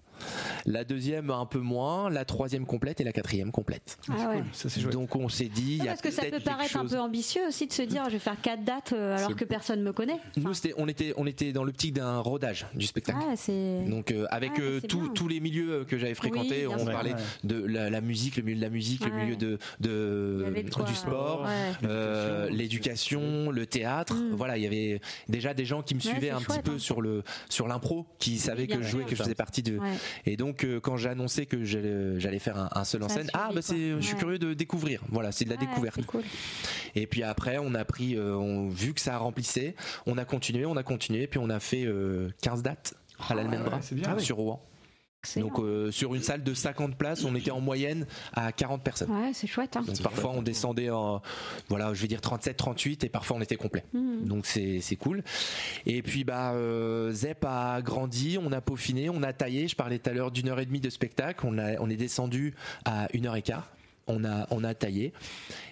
[0.66, 3.98] la deuxième un peu moins, la troisième complète et la quatrième complète.
[4.10, 4.92] Ah ouais.
[4.92, 7.42] Donc on s'est dit, il y a Parce que ça peut paraître un peu ambitieux
[7.48, 9.92] aussi de se dire je vais faire quatre dates euh, alors C'est- que personne me
[9.94, 10.20] connaît.
[10.38, 13.20] Nous, c'était, on était, on était dans l'optique d'un rodage du spectacle.
[13.22, 13.84] Ah, c'est.
[13.88, 16.92] Donc euh, avec Ah, euh, c'est tous- les milieux que j'avais fréquentés, Oui, on sûr.
[16.92, 17.20] parlait Ouais.
[17.44, 19.58] de la, la musique, le milieu de la musique, le milieu de,
[20.74, 21.88] quoi, du sport, ouais.
[21.88, 24.16] euh, l'éducation, le théâtre.
[24.32, 26.04] Voilà, il y avait déjà des gens qui me Mm.
[26.04, 26.80] Ouais, suivaient un chouette, petit peu hein.
[26.80, 29.78] sur le sur l'impro, qui savaient que je jouais, que je faisais partie de.
[30.26, 30.34] Ouais.
[30.34, 33.16] Et donc euh, quand j'ai annoncé que j'allais j'allais faire un, un seul en Ça
[33.16, 34.20] a scène, suivi, ah bah c'est, je suis Ouais.
[34.20, 35.02] curieux de découvrir.
[35.10, 35.96] Voilà, c'est de la Ouais, découverte.
[35.98, 36.24] c'est cool.
[36.96, 39.76] Et puis après, on a pris, euh, on, vu que ça remplissait,
[40.06, 42.94] on a continué, on a continué, puis on a fait euh, 15 dates
[43.30, 44.06] à l'Almendra, ouais, c'est bien.
[44.10, 44.24] Ah oui.
[44.24, 44.62] sur Rouen.
[45.38, 49.12] Donc euh, sur une salle de 50 places, on était en moyenne à 40 personnes.
[49.12, 49.78] Ouais, c'est chouette.
[49.78, 49.84] Hein.
[49.86, 51.22] Donc parfois on descendait en,
[51.70, 53.84] voilà, je vais dire 37, 38 et parfois on était complet.
[53.94, 54.26] Mhm.
[54.26, 55.24] Donc c'est c'est cool.
[55.86, 59.68] Et puis bah euh, Zep a grandi, on a peaufiné, on a taillé.
[59.68, 61.46] Je parlais tout à l'heure d'une heure et demie de spectacle.
[61.46, 63.70] On a on est descendu à une heure et quart.
[64.08, 65.14] On a on a taillé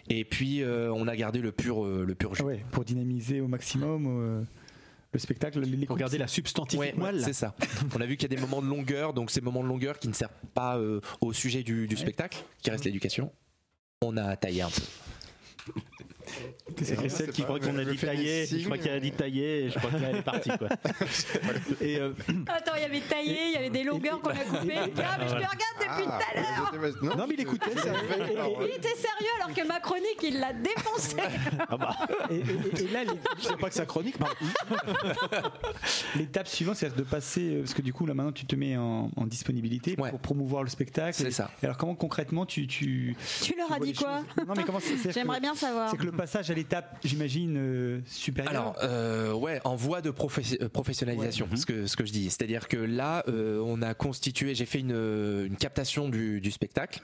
[0.10, 2.44] et puis euh, on a gardé le pur euh, le pur jus.
[2.44, 4.42] Ouais, pour dynamiser au maximum euh,
[5.12, 5.60] le spectacle.
[5.62, 7.22] Les, Pour garder la substantifique Ouais, moelle.
[7.24, 7.56] c'est ça.
[7.96, 9.98] On a vu qu'il y a des moments de longueur, donc ces moments de longueur
[10.00, 13.32] qui ne servent pas euh, au sujet du, du spectacle, qui reste l'éducation.
[14.02, 15.74] On a taillé un peu.
[16.82, 19.70] C'est Christelle qui croit qu'on a dit tailler, je crois qu'elle a dit tailler et
[19.70, 20.70] je crois qu'elle est partie quoi.
[21.82, 22.12] Et euh,
[22.48, 24.74] Attends, il y avait taillé, il y avait des longueurs qu'on a coupées.
[24.78, 27.18] Ah, mais je me regarde depuis tout à l'heure.
[27.18, 27.72] non, mais il écoutait.
[27.78, 27.90] ça.
[28.62, 31.16] Il était sérieux alors que ma chronique, il l'a défoncé.
[32.30, 34.16] Et, et- et- et là, les- Je sais pas que ça chronique.
[36.16, 38.78] l'étape suivante, c'est de passer, euh, parce que du coup, là maintenant, tu te mets
[38.78, 40.10] en, en disponibilité Ouais.
[40.12, 41.14] pour promouvoir le spectacle.
[41.16, 41.50] C'est ça.
[41.62, 42.68] Et alors, comment concrètement tu.
[42.68, 44.80] Tu, Tu leur as dit quoi Non, mais comment
[45.10, 45.90] J'aimerais que- bien savoir.
[45.92, 48.52] C'est que le passage à l'étape, j'imagine, euh, supérieure.
[48.52, 52.30] Alors, euh, ouais, en voie de euh, professionnalisation, ce, que, ce que je dis.
[52.30, 57.00] C'est-à-dire que là, euh, on a constitué, j'ai fait une, une captation du, du spectacle.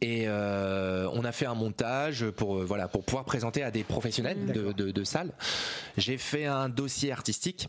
[0.00, 3.84] Et euh, on a fait un montage pour euh, voilà pour pouvoir présenter à des
[3.84, 5.32] professionnels de, de, de salle.
[5.96, 7.68] J'ai fait un dossier artistique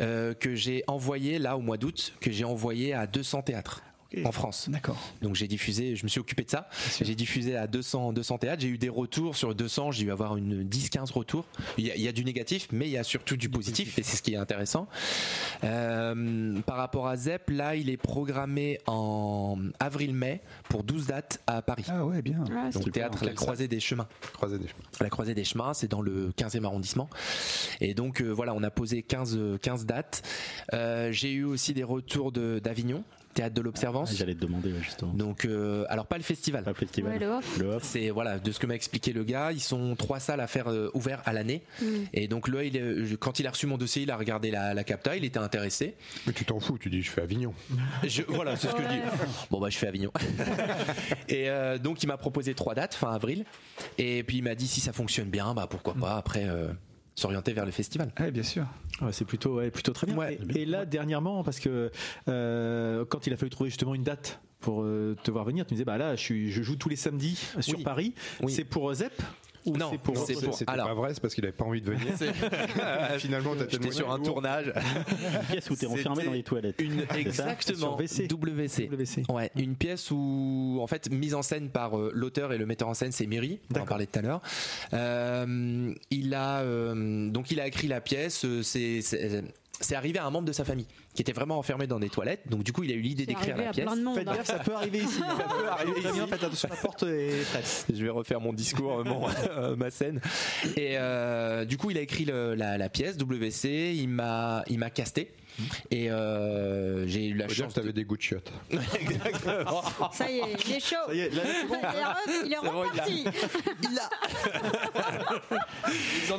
[0.00, 3.82] euh, que j'ai envoyé là au mois d'août, que j'ai envoyé à 200 théâtres
[4.24, 4.68] en France.
[4.68, 4.98] D'accord.
[5.22, 6.68] Donc j'ai diffusé, je me suis occupé de ça.
[7.00, 8.62] J'ai diffusé à 200, 200 théâtres.
[8.62, 9.92] J'ai eu des retours sur 200.
[9.92, 11.44] J'ai dû avoir une 10-15 retours.
[11.78, 13.98] Il y, a, il y a du négatif, mais il y a surtout du positif,
[13.98, 14.88] et c'est ce qui est intéressant.
[15.64, 21.62] Euh, par rapport à Zep, là, il est programmé en avril-mai pour 12 dates à
[21.62, 21.84] Paris.
[21.88, 22.40] Ah ouais, bien.
[22.44, 24.08] Ouais, Donc théâtre La Croisée des Chemins.
[24.32, 24.82] Croisé des chemins.
[25.00, 27.08] La Croisée des Chemins, c'est dans le 15e arrondissement.
[27.80, 30.22] Et donc euh, voilà, on a posé 15, euh, 15 dates.
[30.72, 33.04] Euh, J'ai eu aussi des retours de- d'Avignon
[33.34, 34.10] théâtre de l'Observance.
[34.12, 35.12] Ah, J'allais te demander justement.
[35.12, 36.64] Donc, euh, alors pas le festival.
[36.64, 37.12] Pas le festival.
[37.12, 37.26] Ouais, le
[37.66, 37.82] off.
[37.84, 39.52] C'est voilà de ce que m'a expliqué le gars.
[39.52, 41.62] Ils sont trois salles à faire euh, ouvert à l'année.
[41.80, 41.84] Mm.
[42.12, 44.50] Et donc là, il est- je- quand il a reçu mon dossier, il a regardé
[44.50, 45.94] la, la capta, il était intéressé.
[46.26, 47.54] Mais tu t'en fous, tu dis je fais Avignon.
[48.04, 49.00] Je- voilà, c'est ce que je dis.
[49.50, 50.10] Bon bah je fais Avignon.
[51.28, 53.44] et euh, donc il m'a proposé trois dates fin avril.
[53.98, 56.68] Et puis il m'a dit si ça fonctionne bien, bah pourquoi pas après euh,
[57.14, 58.12] s'orienter vers le festival.
[58.20, 58.66] Oui, bien sûr.
[59.02, 60.16] Ouais, c'est plutôt, ouais, plutôt très bien.
[60.16, 60.38] Ouais.
[60.54, 61.90] et, et là, dernièrement, parce que
[62.28, 65.72] euh, quand il a fallu trouver justement une date pour euh, te voir venir, tu
[65.72, 67.84] me disais, bah là, je, suis, je joue tous les samedis sur Oui.
[67.84, 68.14] Paris.
[68.42, 68.52] Oui.
[68.52, 69.12] C'est pour euh, Zep?
[69.66, 71.64] Ou Non, c'est pour, c'est pour- C'était alors- pas vrai, c'est parce qu'il avait pas
[71.64, 72.14] envie de venir.
[73.18, 74.26] Finalement, t'as J'étais tellement sur un lourd.
[74.26, 74.72] tournage.
[74.74, 76.80] Une pièce où t'es enfermé dans les toilettes.
[76.80, 77.96] Une, exactement.
[77.96, 78.26] WC.
[78.28, 78.88] WC.
[78.88, 79.22] WC.
[79.28, 82.88] Ouais, une pièce où, en fait, mise en scène par euh, l'auteur et le metteur
[82.88, 83.60] en scène, c'est Miri.
[83.74, 84.40] On en parlait tout à l'heure.
[84.94, 88.44] Euh, il a euh, donc il a écrit la pièce.
[88.44, 89.00] euh, C'est
[89.80, 92.42] c'est- arrivé à un membre de sa famille qui était vraiment enfermé dans des toilettes.
[92.48, 93.86] Donc du coup, il a eu l'idée d'écrire la pièce.
[93.86, 94.14] monde.
[94.16, 94.34] Faites hein.
[94.36, 95.18] gaffe, ça peut arriver ici.
[95.18, 96.20] Ça peut arriver ici.
[96.28, 97.86] Faites attention, la porte est prête.
[97.94, 100.20] Je vais refaire mon discours, mon, euh, ma scène.
[100.76, 103.94] Et euh, du coup, il a écrit le- la, la pièce WC.
[103.96, 105.32] Il m'a, il m'a casté.
[105.90, 107.74] Et euh, j'ai eu la Faut dire chance.
[107.74, 108.52] que t'avais des goûts de chiottes.
[108.70, 109.82] Exactement.
[110.12, 110.96] Ça y est, il est chaud.
[111.06, 111.76] Ça y est, là, c'est bon.
[111.80, 113.24] Il est re- il a- reparti.
[113.90, 114.08] Il a.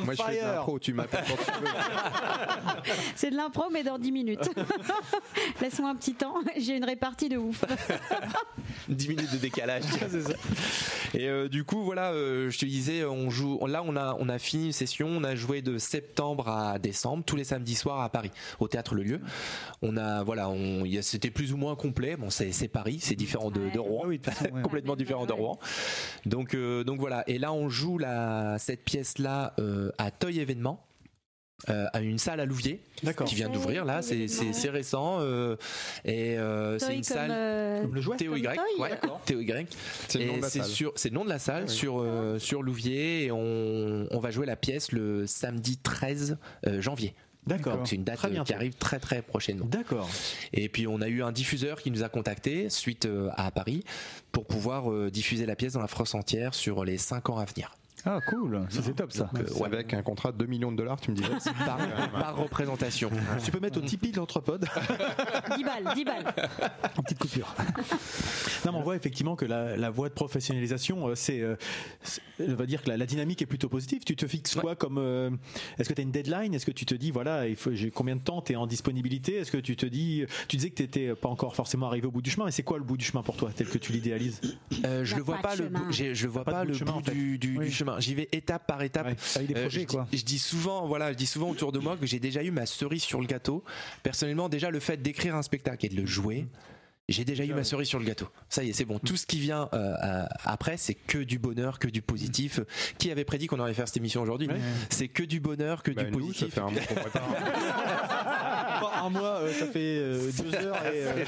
[0.04, 2.92] Moi, je fais de l'impro, tu m'appelles quand tu veux.
[3.14, 4.50] C'est de l'impro, mais dans 10 minutes.
[5.60, 6.34] Laisse-moi un petit temps.
[6.56, 7.64] J'ai une répartie de ouf.
[8.88, 9.82] 10 minutes de décalage.
[11.14, 13.64] Et euh, du coup, voilà, euh, je te disais, on joue.
[13.66, 15.08] Là, on a, on a fini une session.
[15.08, 18.30] On a joué de septembre à décembre, tous les samedis soirs à Paris,
[18.60, 19.20] au théâtre Le Lieu.
[19.82, 22.16] On a, voilà, on, il y a- c'était plus ou moins complet.
[22.16, 24.02] Bon, c'est, c'est Paris, c'est différent de, de Rouen.
[24.04, 24.62] Ah oui, de toute façon, ouais.
[24.62, 25.32] complètement différent de.
[25.32, 25.58] Rouen.
[26.26, 27.24] Donc, euh, donc voilà.
[27.26, 30.84] Et là, on joue la, cette pièce-là euh, à Toy Événement.
[31.68, 33.24] euh, à une salle à Louviers D'accord.
[33.26, 34.52] qui vient d'ouvrir là c'est, c'est, Événement.
[34.58, 35.54] c'est récent euh,
[36.04, 38.16] et euh, c'est une comme, salle Comme le jouet.
[38.16, 39.20] Théo Y, Comme Toy, ouais, d'accord.
[39.24, 39.68] Théo Y.
[40.08, 40.68] C'est le nom Et de la c'est salle.
[40.68, 42.38] sur, c'est le nom de la salle sur euh,
[42.84, 46.36] et on, on va jouer la pièce le samedi 13
[46.66, 47.14] euh, janvier.
[47.46, 47.78] D'accord.
[47.78, 49.66] Donc c'est une date Très euh, qui arrive très très prochainement.
[49.66, 50.08] D'accord.
[50.52, 53.84] Et puis on a eu un diffuseur qui nous a contacté suite euh, à Paris
[54.30, 57.44] pour pouvoir euh, diffuser la pièce dans la France entière sur les 5 ans à
[57.44, 57.74] venir.
[58.04, 58.66] Ah, cool.
[58.68, 59.30] C'est top, ça.
[59.32, 61.28] Donc, euh, ouais, Avec un contrat de 2 millions de dollars, tu me disais.
[61.64, 61.78] par,
[62.10, 63.10] par représentation.
[63.44, 64.66] Tu peux mettre au Tipeee de l'entrepode.
[65.56, 66.34] 10 balles, 10 balles.
[66.96, 67.54] Petite coupure.
[68.66, 71.56] Non, mais on voit effectivement que la, la voie de professionnalisation, euh, c'est, euh,
[72.02, 74.02] c'est- on va dire que la, la dynamique est plutôt positive.
[74.04, 75.30] Tu te fixes quoi comme euh,
[75.78, 76.54] Est-ce que tu as une deadline?
[76.54, 78.66] Est-ce que tu te dis voilà, il faut, j'ai combien de temps tu es en
[78.66, 79.36] disponibilité?
[79.36, 82.10] Est-ce que tu te dis, tu disais que tu n'étais pas encore forcément arrivé au
[82.10, 83.92] bout du chemin, mais c'est quoi le bout du chemin pour toi, tel que tu
[83.92, 84.40] l'idéalises?
[84.84, 85.70] Euh, je le vois pas le
[86.14, 87.12] je vois Pas bout le chemin, bout en fait.
[87.12, 87.66] du, du- Oui.
[87.66, 87.91] du chemin.
[88.00, 89.06] J'y vais étape par étape.
[89.06, 89.16] Ouais.
[89.36, 90.06] Avec des Euh, projets, je, dis- quoi.
[90.12, 92.66] je dis souvent, voilà, je dis souvent autour de moi que j'ai déjà eu ma
[92.66, 93.64] cerise sur le gâteau.
[94.02, 96.46] Personnellement, déjà le fait d'écrire un spectacle et de le jouer.
[97.08, 98.28] J'ai déjà eu ma cerise sur le gâteau.
[98.48, 98.98] Ça y est, c'est bon.
[99.00, 102.60] Tout ce qui vient euh, après, c'est que du bonheur, que du positif.
[102.96, 104.48] Qui avait prédit qu'on allait faire cette émission aujourd'hui
[104.88, 106.54] C'est que du bonheur, que Bah, du nous, ça positif.
[106.54, 106.68] fait un
[109.02, 110.76] Un mois, euh, ça fait euh, deux heures.
[110.86, 111.24] Et, euh,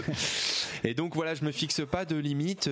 [0.84, 2.68] Et donc voilà, je me fixe pas de limite.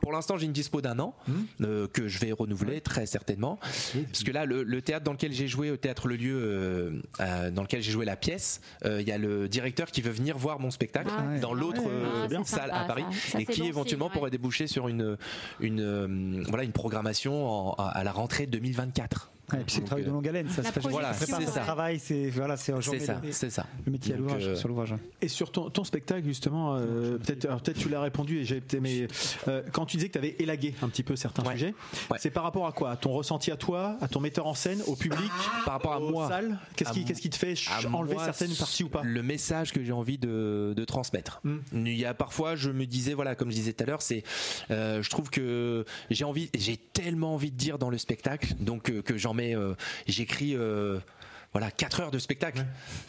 [0.00, 1.14] Pour l'instant, j'ai une dispo d'un an
[1.60, 3.58] euh, que je vais renouveler très certainement.
[3.60, 6.90] Parce que là, le, le théâtre dans lequel j'ai joué, au théâtre Le Lieu, euh,
[7.20, 10.10] euh, dans lequel j'ai joué la pièce, euh, il y a le directeur qui veut
[10.10, 11.90] venir voir mon spectacle Ah dans l'autre Ouais,
[12.34, 13.30] Ah, salle sympa, à Paris ça.
[13.32, 14.18] Ça, et qui bon éventuellement signe, ouais.
[14.18, 15.16] pourrait déboucher sur une
[15.60, 19.30] une euh, voilà une programmation en- à à la rentrée 2024.
[19.54, 20.48] Ouais, et puis c'est le travail de euh, longue haleine.
[20.50, 21.60] Ça se fait Voilà, c'est ça.
[21.60, 21.98] travail.
[21.98, 23.66] C'est voilà, c'est C'est ça, le, c'est ça.
[23.86, 24.94] le métier à l'ouvrage, euh, sur l'ouvrage.
[25.22, 28.56] Et sur ton, ton spectacle, justement, euh, peut-être alors, peut-être tu l'as répondu, et j'ai
[28.58, 29.06] été- mais
[29.48, 31.52] euh, quand tu disais que tu avais élagué un petit peu certains Ouais.
[31.54, 31.74] sujets,
[32.10, 32.18] Ouais.
[32.20, 32.90] c'est par rapport à quoi?
[32.92, 35.30] À ton ressenti à toi, à ton metteur en scène, au public
[35.64, 36.30] Par rapport à moi.
[36.76, 37.54] Qu'est-ce qui, qu'est-ce qui te fait
[37.92, 39.02] enlever certaines parties ou pas?
[39.04, 41.40] Le message que j'ai envie de, de transmettre.
[41.44, 41.56] Mm.
[41.86, 44.22] Il y a parfois, je me disais, voilà, comme je disais tout à l'heure, c'est,
[44.70, 49.16] je trouve que j'ai envie, j'ai tellement envie de dire dans le spectacle, donc que
[49.18, 49.74] j'en mets, euh,
[50.06, 50.54] j'écris.
[50.56, 50.98] euh,
[51.52, 52.64] voilà, 4 heures de spectacle.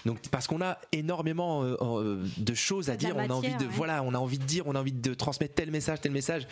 [0.05, 3.71] Donc parce qu'on a énormément euh, de choses à dire, on a envie de ouais.
[3.71, 6.45] voilà, on a envie de dire, on a envie de transmettre tel message, tel message,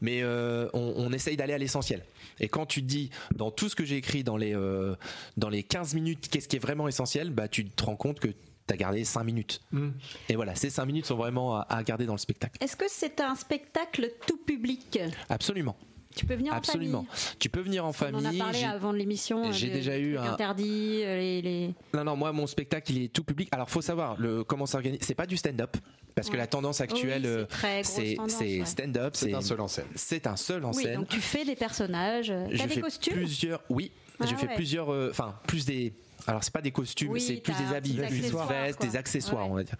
[0.00, 2.02] mais euh, on, on essaye d'aller à l'essentiel.
[2.40, 4.94] Et quand tu te dis dans tout ce que j'ai écrit dans les euh,
[5.36, 8.28] dans les 15 minutes, qu'est-ce qui est vraiment essentiel, bah tu te rends compte que
[8.28, 9.60] tu as gardé 5 minutes.
[9.72, 9.90] Mm.
[10.30, 12.56] Et voilà, ces 5 minutes sont vraiment à, à garder dans le spectacle.
[12.64, 14.98] Est-ce que c'est un spectacle tout public?
[15.28, 15.76] Absolument.
[16.14, 17.04] Tu peux venir en Absolument.
[17.10, 18.40] famille Tu peux venir en On en famille.
[18.40, 19.52] a parlé j'ai- avant l'émission.
[19.52, 23.02] j'ai de- déjà eu un- interdits, euh, les, les- Non, non, moi, mon spectacle, il
[23.04, 23.48] est tout public.
[23.52, 25.00] Alors, faut savoir le, comment s'organise.
[25.02, 25.76] C'est pas du stand-up.
[26.14, 28.22] Parce que la tendance actuelle, Oui, c'est euh,
[28.60, 28.64] ouais.
[28.64, 29.16] stand-up.
[29.16, 29.86] C'est un seul en scène.
[29.96, 30.94] C'est un seul en Oui, scène.
[31.00, 32.26] donc tu fais des personnages.
[32.50, 33.60] Je T'as des fais costumes plusieurs.
[33.68, 34.54] Oui, Ah je fais ouais.
[34.54, 35.92] plusieurs, euh, enfin plus des.
[36.28, 38.78] Alors c'est pas des costumes, Oui, c'est plus des habits, des plus des accessoires, vestes,
[38.78, 38.86] quoi.
[38.86, 39.50] des accessoires, Ouais.
[39.50, 39.74] on va dire.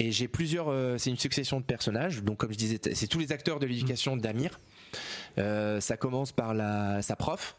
[0.00, 0.68] Et j'ai plusieurs.
[0.68, 2.20] euh, c'est une succession de personnages.
[2.24, 4.58] Donc comme je disais, c'est tous les acteurs de l'éducation d'Amir.
[5.38, 6.54] Euh, ça commence par
[7.02, 7.56] sa prof,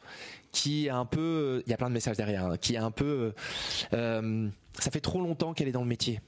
[0.52, 1.64] qui est un peu.
[1.66, 2.46] Il y a plein de messages derrière.
[2.46, 3.34] hein, qui est un peu.
[3.94, 4.48] euh,
[4.80, 6.22] ça fait trop longtemps qu'elle est dans le métier.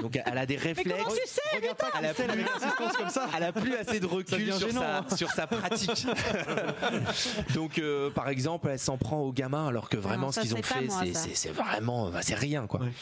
[0.00, 0.90] Donc elle a des réflexes.
[1.04, 3.28] comment tu sais, Regarde pas Elle a plus- assistance comme ça.
[3.36, 5.16] elle a plus assez de recul devient sur gênant, sa, hein.
[5.16, 6.06] sur sa pratique.
[7.54, 10.54] Donc, euh, par exemple, elle s'en prend aux gamins alors que vraiment non, ce qu'ils
[10.54, 10.88] ont fait,
[11.34, 12.80] c'est- vraiment, bah, c'est rien quoi.
[12.80, 12.92] Ouais.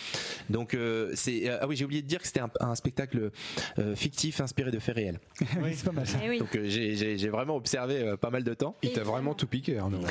[0.48, 3.30] Donc, euh, c'est euh, ah oui, j'ai oublié de dire que c'était un, un spectacle
[3.78, 5.20] euh, fictif inspiré de faits réels.
[5.62, 6.18] Oui, c'est pas mal ça.
[6.24, 6.38] Eh oui.
[6.38, 8.74] Donc, euh, j'ai- vraiment observé euh, pas mal de temps.
[8.82, 10.00] Il t'a vraiment tout piqué, Arnaud.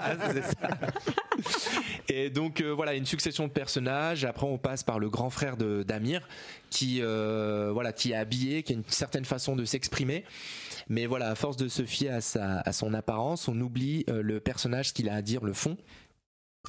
[0.00, 0.68] Ah, c'est ça.
[2.08, 4.24] Et donc euh, voilà, une succession de personnages.
[4.24, 6.26] Après, on passe par le grand frère de d'Amir,
[6.70, 10.24] qui euh, voilà, qui est habillé, qui a une certaine façon de s'exprimer.
[10.88, 14.22] Mais voilà, à force de se fier à sa à son apparence, on oublie euh,
[14.22, 15.76] le personnage qu'il a à dire, le fond.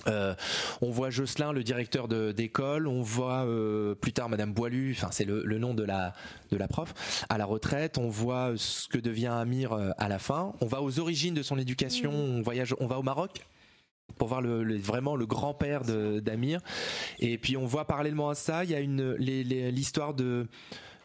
[0.08, 0.36] Euh,
[0.82, 2.88] on voit Jocelyn, le directeur de- d'école.
[2.88, 4.94] On voit euh, plus tard Madame Boilu.
[4.96, 6.14] Enfin, c'est le, le nom de la
[6.52, 7.98] de la prof à la retraite.
[7.98, 10.54] On voit ce que devient Amir à la fin.
[10.62, 12.12] On va aux origines de son éducation.
[12.12, 12.76] On voyage.
[12.80, 13.46] On va au Maroc
[14.18, 16.60] pour voir vraiment le grand-père d'Amir.
[17.20, 18.80] Et puis on voit parallèlement à ça, il y a
[19.70, 20.48] l'histoire de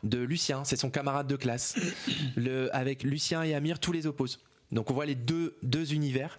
[0.05, 1.77] Lucien, c'est son camarade de classe.
[2.73, 4.39] Avec Lucien et Amir, tous les opposent.
[4.73, 6.39] Donc on voit les deux, deux univers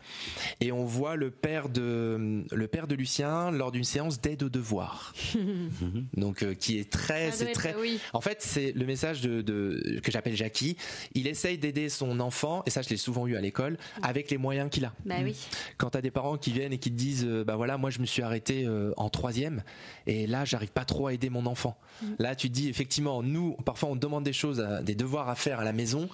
[0.60, 4.50] et on voit le père de le père de Lucien lors d'une séance d'aide aux
[4.50, 5.14] devoirs.
[6.18, 8.00] Donc euh, qui est très doit c'est être- très oui.
[8.14, 10.78] en fait, c'est le message de, de- que j'appelle Jackie.
[11.14, 14.38] Il essaye d'aider son enfant, et ça je l'ai souvent eu à l'école, avec les
[14.38, 14.94] moyens qu'il a.
[15.06, 15.36] Bah oui.
[15.78, 18.00] Quand t'as des parents qui viennent et qui te disent, euh, bah voilà, moi je
[18.00, 19.64] me suis arrêté euh, en troisième,
[20.08, 21.78] et là j'arrive pas trop à aider mon enfant.
[22.20, 25.36] Là tu te dis effectivement, nous parfois on demande des choses, à- des devoirs à
[25.36, 26.10] faire à la maison,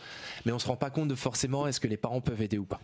[0.45, 2.65] mais on se rend pas compte de forcément est-ce que les parents peuvent aider ou
[2.65, 2.79] pas.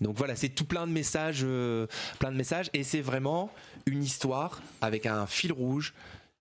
[0.00, 1.86] Donc voilà, c'est tout plein de messages, euh,
[2.18, 3.50] plein de messages, et c'est vraiment
[3.86, 5.92] une histoire avec un fil rouge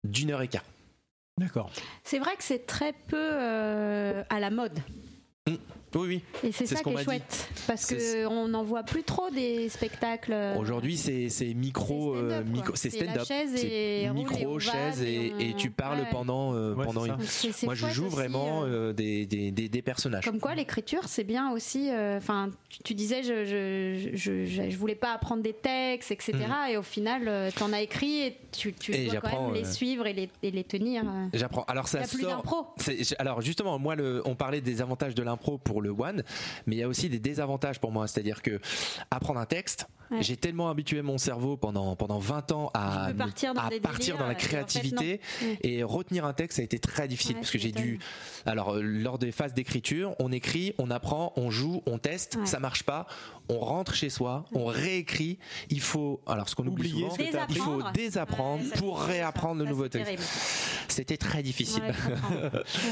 [0.03, 0.65] d'une heure et quart.
[1.37, 1.71] D'accord.
[2.03, 4.79] C'est vrai que c'est très peu euh, à la mode.
[5.95, 6.23] Oui, oui.
[6.43, 7.03] Et c'est ça ce qu'on qui est dit.
[7.05, 7.49] chouette.
[7.65, 10.33] Parce qu'on n'en voit plus trop des spectacles.
[10.33, 12.75] euh, Aujourd'hui, c'est c'est micro, C'est euh, stand-up, micro, quoi.
[12.75, 16.07] c'est stand-up, chaise c'est micro, chaise et, et on- et tu parles ouais.
[16.11, 17.15] pendant euh, Ouais, pendant une.
[17.21, 20.25] c'est Moi, je joue aussi, vraiment euh, des, des, des, des personnages.
[20.25, 21.89] Comme quoi, l'écriture, c'est bien aussi.
[21.89, 26.11] euh, Enfin, tu, tu disais, je, je, je, je, je voulais pas apprendre des textes,
[26.11, 26.33] etc.
[26.71, 28.97] Et au final, tu en as écrit et tu, tu Mhm.
[28.97, 31.03] Et dois quand même les suivre et les, et les tenir.
[31.33, 31.63] J'apprends.
[31.67, 32.43] Alors ça plus sort.
[33.19, 36.23] Alors justement, moi, le, on parlait des avantages de l'impro pour le one,
[36.65, 38.07] mais il y a aussi des désavantages pour moi.
[38.07, 38.59] C'est-à-dire que
[39.11, 40.21] apprendre un texte, Ouais.
[40.21, 43.99] j'ai tellement habitué mon cerveau pendant pendant 20 ans à partir dans à des partir
[43.99, 45.21] délires, dans la en fait, créativité
[45.61, 47.99] et retenir un texte, ça a été très difficile Ouais, parce que j'ai dû.
[48.45, 52.45] Alors euh, lors des phases d'écriture, on écrit, on apprend, on joue, on teste, Ouais.
[52.45, 53.05] ça marche pas,
[53.49, 55.39] on rentre chez soi, on réécrit.
[55.69, 58.63] Il faut alors ce qu'on oublie souvent, ce que il faut Désapprendre.
[58.63, 60.23] ça, pour c'est réapprendre le nouveau c'est texte.
[60.87, 61.83] C'était très difficile.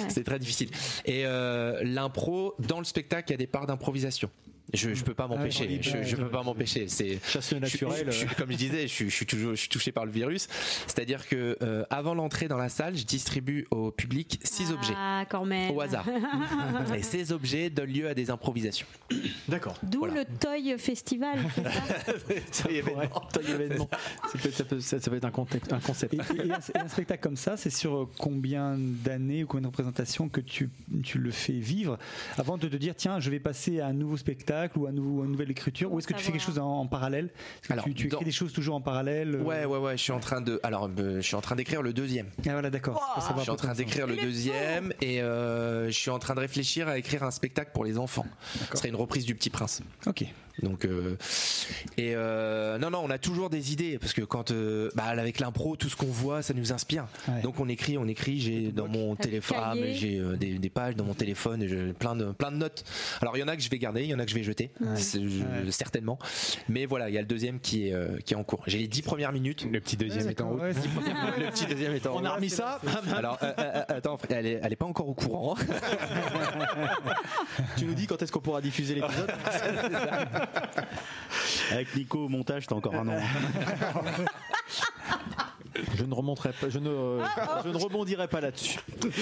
[0.07, 0.69] C'était très difficile.
[1.05, 4.29] Et euh, l'impro, dans le spectacle, il y a des parts d'improvisation.
[4.73, 5.67] Je, je peux pas m'empêcher.
[5.67, 6.87] oui, je, je peux pas m'empêcher.
[6.87, 8.07] C'est Chasse naturelle.
[8.07, 10.05] je- je- je- comme je disais, je, suis- je suis toujours, je suis touché par
[10.05, 10.47] le virus.
[10.87, 15.23] C'est-à-dire que euh, avant l'entrée dans la salle, je distribue au public six objets Ah,
[15.29, 15.71] quand même.
[15.71, 16.05] au hasard.
[16.97, 18.87] Et ces objets donnent lieu à des improvisations.
[19.47, 19.77] D'accord.
[19.83, 20.21] D'où Voilà.
[20.21, 21.39] le Toy Festival.
[22.51, 23.89] ça événement.
[24.31, 26.13] C'est peut-être- Ça peut, ça- ça peut être un, contexte- un concept.
[26.13, 29.67] Et, et un, et un spectacle comme ça, c'est sur combien d'années ou combien de
[29.67, 30.69] représentations que tu,
[31.03, 31.97] tu le fais vivre?
[32.37, 34.91] Avant de te dire tiens, je vais passer à un nouveau spectacle ou à, un
[34.91, 37.29] nouveau, une nouvelle écriture Ou est-ce que tu fais quelque chose en, en parallèle?
[37.61, 39.43] Que Alors, tu, tu écris dans- des choses toujours en parallèle euh?
[39.43, 39.97] Ouais, ouais, ouais.
[39.97, 40.59] Je suis en train de.
[40.63, 42.27] Alors, euh, je suis en train d'écrire le deuxième.
[42.47, 43.01] Ah voilà, d'accord.
[43.37, 46.87] Je suis en train d'écrire le deuxième et euh, je suis en train de réfléchir
[46.87, 48.25] à écrire un spectacle pour les enfants.
[48.71, 49.81] Ce serait une reprise du Petit Prince.
[50.07, 50.25] Ok.
[50.63, 51.17] Donc euh,
[51.97, 55.39] et euh, non non on a toujours des idées parce que quand euh, bah, avec
[55.39, 57.07] l'impro tout ce qu'on voit ça nous inspire.
[57.27, 57.41] Ouais.
[57.41, 61.03] donc on écrit on écrit j'ai dans mon téléphone j'ai euh, des, des pages dans
[61.03, 62.83] mon téléphone et j'ai plein de plein de notes.
[63.21, 64.35] Alors il y en a que je vais garder il y en a que je
[64.35, 65.71] vais jeter C'est- je- Ouais.
[65.71, 66.17] certainement.
[66.69, 68.63] Mais voilà il y a le deuxième qui est euh, qui est en cours.
[68.67, 69.67] J'ai les dix premières minutes.
[69.69, 70.61] Le petit deuxième est en route.
[71.37, 72.35] Le petit deuxième est en On a route.
[72.37, 72.79] remis ça.
[73.15, 75.55] alors euh, attends elle est, elle est pas encore au courant.
[77.77, 79.31] Tu nous dis quand est-ce qu'on pourra diffuser l'épisode?
[81.71, 83.19] Avec Nico au montage, t'as encore un an.
[85.97, 87.19] Je ne remonterai pas, je ne,
[87.63, 88.79] je ne rebondirai pas là-dessus.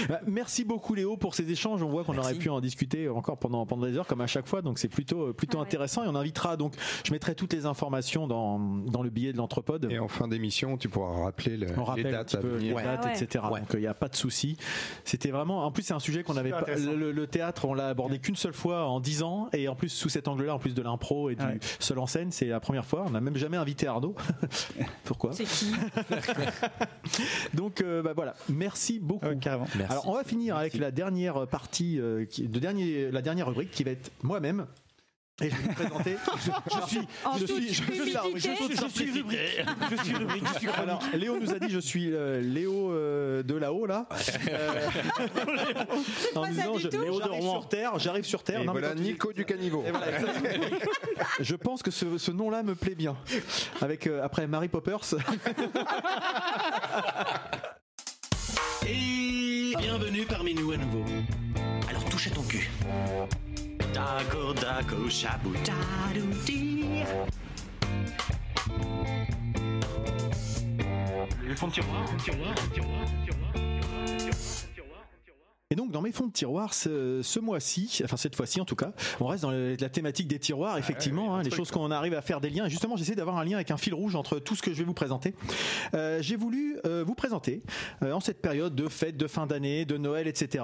[0.09, 1.81] Bah, Merci beaucoup Léo pour ces échanges.
[1.83, 4.47] On voit qu'on aurait pu en discuter encore pendant pendant des heures comme à chaque
[4.47, 4.61] fois.
[4.61, 6.73] Donc c'est plutôt plutôt intéressant et on invitera donc.
[7.05, 9.87] Je mettrai toutes les informations dans dans le billet de l'entrepode.
[9.91, 12.69] Et en fin d'émission, tu pourras rappeler le- On les dates petit à peu les
[12.71, 12.75] venir.
[12.83, 13.45] dates, etc.
[13.49, 14.57] Donc il n'y a pas de souci.
[15.05, 15.65] C'était vraiment.
[15.65, 16.75] En plus, c'est un sujet qu'on avait Super pas.
[16.75, 19.89] Le, le théâtre, on l'a abordé qu'une seule fois en 10 ans, et en plus
[19.89, 21.43] sous cet angle-là, en plus de l'impro et du
[21.79, 23.03] seul en scène, c'est la première fois.
[23.07, 24.15] On n'a même jamais invité Arnaud.
[25.03, 25.31] Pourquoi?
[25.33, 25.71] C'est qui?
[27.53, 28.35] Donc euh, bah, voilà.
[28.49, 29.25] Merci beaucoup.
[29.89, 33.71] Alors on va finir avec la dernière partie, euh, qui- de dernier, la dernière rubrique
[33.71, 34.65] qui va être moi-même.
[35.41, 36.15] Et je vais vous présenter.
[36.37, 36.51] Je,
[37.39, 38.03] je suis, je suis, je
[38.35, 39.39] je suis, je suis rubrique.
[39.89, 40.43] Je suis rubrique.
[40.53, 40.67] Je suis.
[40.69, 44.07] Alors, Léo nous a dit je suis euh, Léo euh, de là-haut là.
[44.49, 44.81] Euh,
[46.35, 46.87] en disant, je-.
[46.89, 48.61] Léo j'arrive sur terre, j'arrive sur terre.
[48.61, 49.83] Et Non, voilà tu Nico du caniveau.
[49.87, 50.65] et voilà, exactement.
[51.39, 53.17] je pense que ce, ce nom-là me plaît bien.
[53.81, 55.15] Avec euh, après Mary Poppers.
[58.85, 61.03] Et bienvenue parmi nous à nouveau.
[61.89, 62.69] Alors touche à ton cul.
[63.93, 67.03] Dago, dago, chabou, dadouti.
[71.43, 73.32] Le fond de tiroir, fond de tiroir, fond de tiroir, fond de tiroir.
[75.73, 78.75] Et donc dans mes fonds de tiroir, ce, ce mois-ci, enfin cette fois-ci en tout
[78.75, 82.13] cas, on reste dans le- la thématique des tiroirs, effectivement, hein, les choses qu'on arrive
[82.13, 82.67] à faire des liens.
[82.67, 84.77] Et justement, j'essaie d'avoir un lien avec un fil rouge entre tout ce que je
[84.77, 85.33] vais vous présenter.
[85.95, 87.63] Euh, J'ai voulu euh, vous présenter
[88.03, 90.63] euh, en cette période de fête, de fin d'année, de Noël, etc.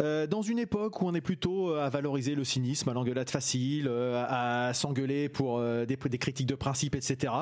[0.00, 4.72] dans une époque où on est plutôt à valoriser le cynisme, à l'engueulade facile, à
[4.74, 7.32] s'engueuler pour des, des critiques de principe, etc.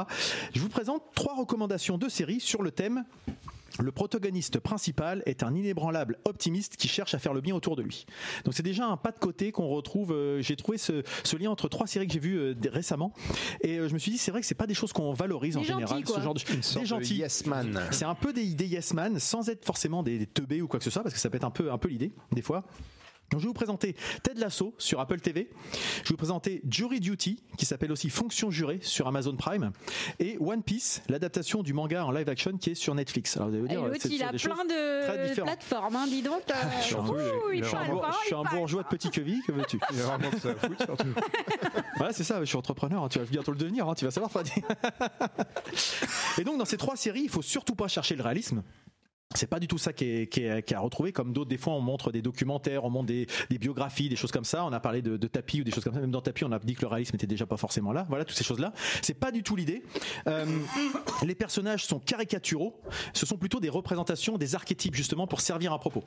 [0.54, 3.04] Je vous présente trois recommandations de séries sur le thème
[3.80, 7.82] le protagoniste principal est un inébranlable optimiste qui cherche à faire le bien autour de
[7.82, 8.06] lui.
[8.44, 10.12] Donc c'est déjà un pas de côté qu'on retrouve.
[10.12, 13.12] euh, j'ai trouvé ce, ce lien entre trois séries que j'ai vues euh, récemment,
[13.62, 15.56] et euh, je me suis dit c'est vrai que c'est pas des choses qu'on valorise
[15.56, 16.04] en général.
[16.04, 16.16] quoi.
[16.16, 17.80] Ce genre de Une sorte des de yes man.
[17.90, 20.78] C'est un peu des, des yes man sans être forcément des, des teubés ou quoi
[20.78, 22.64] que ce soit parce que ça peut être un peu un peu l'idée des fois.
[23.30, 25.48] Donc je vais vous présenter Ted Lasso sur Apple TV.
[25.72, 29.72] Je vais vous présenter Jury Duty, qui s'appelle aussi Fonction jurée sur Amazon Prime,
[30.18, 33.38] et One Piece, l'adaptation du manga en live action qui est sur Netflix.
[33.38, 36.20] Alors vous allez vous Et dire, l'autre, c'est il a plein de plateformes, hein, dis
[36.20, 36.42] donc.
[36.50, 39.10] euh, Je suis un, ouh, il je suis un pas, je suis bourgeois de petit
[39.10, 41.08] quevis, que veux-tu Il y a vraiment que ça à foutre, surtout.
[41.96, 44.10] Voilà, c'est ça, je suis entrepreneur, hein, tu vas bientôt le devenir, hein, tu vas
[44.10, 44.52] savoir Freddy.
[46.38, 48.62] Et donc dans ces trois séries, il faut surtout pas chercher le réalisme.
[49.34, 51.48] C'est pas du tout ça qui est, qui est- qui est à retrouver, comme d'autres,
[51.50, 54.64] des fois on montre des documentaires, on montre des, des biographies, des choses comme ça.
[54.64, 56.00] On a parlé de, de tapis ou des choses comme ça.
[56.00, 58.06] Même dans tapis, on a dit que le réalisme était déjà pas forcément là.
[58.08, 58.72] Voilà, toutes ces choses-là.
[59.02, 59.82] C'est pas du tout l'idée.
[60.26, 60.44] Euh,
[61.24, 62.80] les personnages sont caricaturaux.
[63.12, 66.04] Ce sont plutôt des représentations, des archétypes justement pour servir un propos.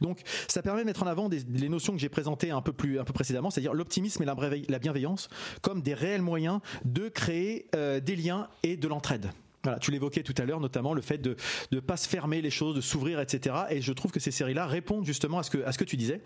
[0.00, 2.72] Donc ça permet de mettre en avant des, les notions que j'ai présentées un peu
[2.72, 4.26] plus un peu précédemment, c'est-à-dire l'optimisme et
[4.68, 5.28] la bienveillance
[5.62, 9.30] comme des réels moyens de créer euh, des liens et de l'entraide.
[9.64, 11.36] Voilà, tu l'évoquais tout à l'heure, notamment le fait de
[11.72, 13.56] ne pas se fermer les choses, de s'ouvrir, etc.
[13.70, 15.96] Et je trouve que ces séries-là répondent justement à ce que, à ce que tu
[15.96, 16.22] disais.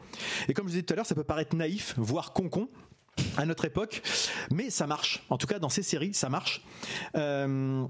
[0.49, 2.69] Et comme je disais tout à l'heure, ça peut paraître naïf, voire concon
[3.37, 4.03] à notre époque,
[4.51, 5.25] mais ça marche.
[5.31, 6.63] En tout cas, dans ces séries, ça marche.
[7.17, 7.85] Euh,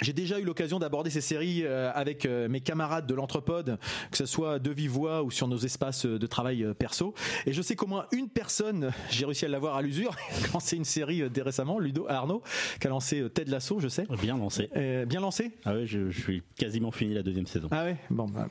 [0.00, 3.78] j'ai déjà eu l'occasion d'aborder ces séries euh, avec euh, mes camarades de l'Entrepode,
[4.10, 7.14] que ce soit de vive voix ou sur nos espaces euh, de travail perso.
[7.46, 10.76] Et je sais qu'au moins une personne, j'ai réussi à l'avoir à l'usure, a lancé
[10.76, 12.42] une série dès récemment, Ludo Arnaud,
[12.80, 14.06] qui a lancé Ted Lasso, je sais.
[14.20, 14.70] Bien lancé.
[14.76, 15.52] Euh, bien lancé?
[15.64, 17.68] Ah ouais, je, je suis quasiment fini la deuxième saison.
[17.70, 17.96] Ah ouais?
[18.10, 18.48] Bon, bah,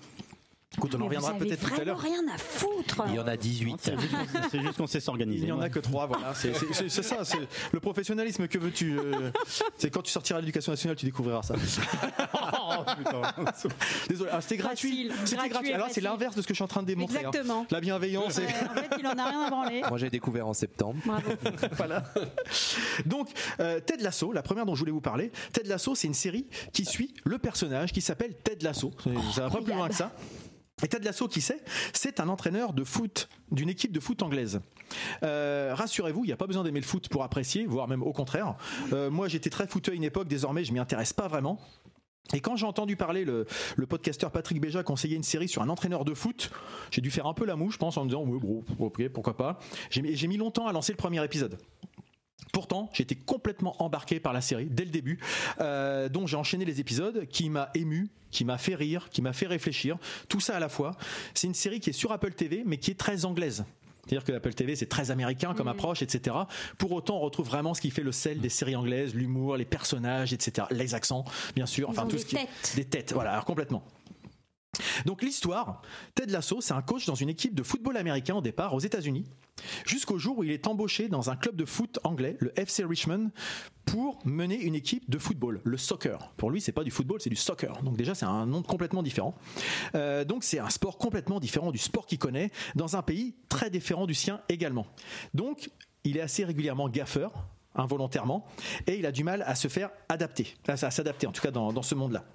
[0.78, 2.00] écoute, on en reviendra peut-être tout à l'heure.
[2.00, 3.04] rien à foutre.
[3.10, 3.92] Il y en a 18.
[4.52, 5.44] C'est juste qu'on- sait s'organiser.
[5.44, 6.34] Il n'y en a que trois, voilà.
[6.36, 6.54] C'est-
[6.90, 7.38] ça, c'est
[7.72, 9.32] le professionnalisme que veux-tu euh,
[9.78, 11.56] C'est quand tu sortiras de l'éducation nationale, tu découvriras ça.
[12.34, 12.84] Oh,
[14.10, 15.10] Désolé, ah, c'était gratuit.
[15.10, 17.18] Facile, C'était gratuit Alors c'est l'inverse de ce que je suis en train de démontrer.
[17.18, 17.30] hein.
[17.30, 17.66] Exactement.
[17.70, 18.38] La bienveillance.
[18.38, 19.82] Ouais, en fait, il en a rien à branler.
[19.88, 21.00] Moi j'ai découvert en septembre.
[21.06, 21.32] Bravo.
[21.78, 22.04] voilà.
[23.06, 23.30] Donc,
[23.60, 26.48] euh, Ted Lasso, la première dont je voulais vous parler, Ted Lasso, c'est une série
[26.74, 28.92] qui suit le personnage qui s'appelle Ted Lasso.
[29.34, 30.12] Ça va pas plus loin que ça.
[30.84, 31.64] Et Ted Lasso, qui c'est
[31.94, 34.62] C'est un entraîneur de foot d'une équipe de foot anglaise.
[35.24, 38.14] Euh, Rassurez-vous, il n'y a pas besoin d'aimer le foot pour apprécier, voire même au
[38.14, 38.56] contraire.
[38.94, 41.60] Euh, moi, j'étais très footeux à une époque, désormais, je m'y intéresse pas vraiment.
[42.34, 43.46] Et quand j'ai entendu parler le,
[43.90, 46.52] podcasteur Patrick Béja conseiller une série sur un entraîneur de foot,
[46.90, 49.10] j'ai dû faire un peu la mouche, je pense, en me disant, ouais, bon, ok,
[49.10, 49.60] pourquoi pas.
[49.90, 51.58] J'ai mis longtemps à lancer le premier épisode.
[52.52, 55.20] Pourtant, j'ai été complètement embarqué par la série dès le début,
[55.60, 59.34] euh, dont j'ai enchaîné les épisodes, qui m'a ému, qui m'a fait rire, qui m'a
[59.34, 59.98] fait réfléchir,
[60.30, 60.96] tout ça à la fois.
[61.34, 63.64] C'est une série qui est sur Apple TV, mais qui est très anglaise.
[64.06, 66.36] C'est-à-dire que Apple TV, c'est très américain comme approche, etc.
[66.80, 69.64] Pour autant, on retrouve vraiment ce qui fait le sel des séries anglaises, l'humour, les
[69.66, 70.68] personnages, etc.
[70.72, 71.24] Les accents,
[71.56, 71.88] bien sûr.
[71.88, 72.74] Ils Enfin, ont tout des ce qui têtes.
[72.76, 73.14] des têtes.
[73.14, 73.84] Voilà, alors complètement.
[75.06, 75.82] Donc l'histoire,
[76.16, 79.26] Ted Lasso, c'est un coach dans une équipe de football américain au départ aux États-Unis,
[79.86, 83.32] jusqu'au jour où il est embauché dans un club de foot anglais, le FC Richmond,
[83.86, 86.32] pour mener une équipe de football, le soccer.
[86.38, 87.82] Pour lui, c'est pas du football, c'est du soccer.
[87.84, 89.36] Donc déjà, c'est un nom complètement différent.
[89.96, 93.70] Euh, donc c'est un sport complètement différent du sport qu'il connaît, dans un pays très
[93.70, 94.88] différent du sien également.
[95.34, 95.70] Donc
[96.04, 97.34] il est assez régulièrement gaffeur
[97.76, 98.46] involontairement
[98.86, 101.82] et il a du mal à se faire adapter, à, s'adapter en tout cas dans
[101.82, 102.26] ce monde-là.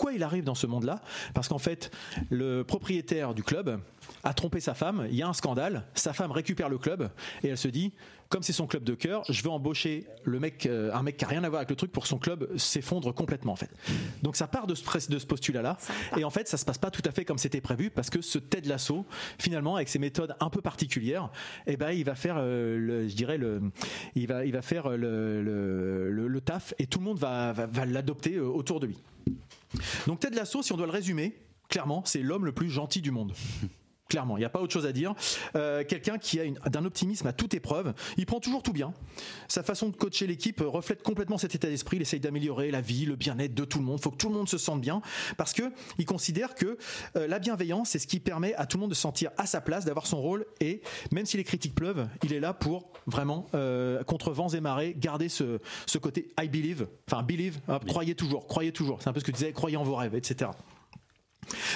[0.00, 1.02] Pourquoi il arrive dans ce monde-là?
[1.34, 1.90] Parce qu'en fait,
[2.30, 3.78] le propriétaire du club
[4.24, 7.10] a trompé sa femme, il y a un scandale, sa femme récupère le club
[7.44, 7.92] et elle se dit
[8.30, 11.24] comme c'est son club de cœur, je vais embaucher le mec, euh, un mec qui
[11.24, 13.68] a rien à voir avec le truc pour que son club s'effondre complètement en fait.
[14.22, 15.76] Donc ça part de ce, de ce postulat-là
[16.16, 18.22] et en fait ça se passe pas tout à fait comme c'était prévu parce que
[18.22, 19.04] ce Ted Lasso,
[19.38, 21.28] finalement avec ses méthodes un peu particulières,
[21.66, 23.60] eh ben il va faire, euh, le, je dirais le,
[24.14, 27.52] il va, il va faire le, le, le- le taf et tout le monde va,
[27.52, 28.98] va, va l'adopter euh, autour de lui.
[30.06, 31.36] Donc Ted Lasso, si on doit le résumer,
[31.68, 33.32] clairement, c'est l'homme le plus gentil du monde.
[34.10, 35.14] Clairement, il n'y a pas autre chose à dire.
[35.54, 37.94] Euh, Quelqu'un qui a d'un optimisme à toute épreuve.
[38.16, 38.92] Il prend toujours tout bien.
[39.48, 41.96] Sa façon de coacher l'équipe euh, reflète complètement cet état d'esprit.
[41.96, 43.98] Il essaye d'améliorer la vie, le bien-être de tout le monde.
[44.00, 45.00] Il faut que tout le monde se sente bien
[45.36, 45.62] parce que
[45.98, 46.76] il considère que
[47.16, 49.46] euh, la bienveillance, c'est ce qui permet à tout le monde de se sentir à
[49.46, 50.44] sa place, d'avoir son rôle.
[50.60, 50.82] Et
[51.12, 54.96] même si les critiques pleuvent, il est là pour vraiment, euh, contre vents et marées,
[54.98, 56.88] garder ce, ce côté I believe.
[57.08, 59.00] Enfin, believe, hop, croyez toujours, croyez toujours.
[59.00, 60.50] C'est un peu ce que tu disais, croyez en vos rêves, etc.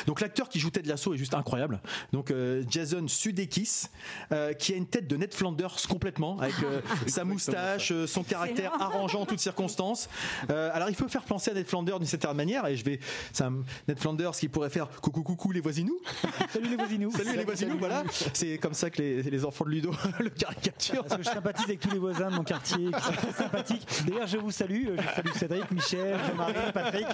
[0.06, 1.80] Donc l'acteur qui joue Ted Lasso est juste incroyable.
[2.12, 3.86] Donc euh, Jason Sudeikis,
[4.32, 8.72] euh, qui a une tête de Ned Flanders complètement, avec euh, sa moustache, son caractère
[8.80, 10.08] arrangeant en toutes circonstances.
[10.48, 13.00] Alors il peut faire penser à Ned Flanders d'une certaine manière, et je vais,
[13.32, 15.98] c'est un Ned Flanders qui pourrait faire coucou coucou les voisinous.
[16.52, 17.12] Salut les voisinous.
[17.12, 18.04] Salut les voisinous, voilà.
[18.32, 21.04] C'est comme ça que les, les enfants de Ludo le caricaturent.
[21.04, 23.86] Parce que je sympathise avec tous les voisins de mon quartier qui sont très sympathiques.
[24.06, 24.86] D'ailleurs, je vous salue.
[24.96, 27.06] Je salue Cédric, Michel, Jean-Marie, Patrick.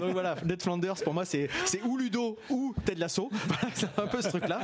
[0.00, 1.48] Donc voilà, Ned Flanders pour moi c'est
[1.86, 3.30] ou Ludo ou Ted Lasso.
[3.74, 4.60] C'est un peu ce truc-là.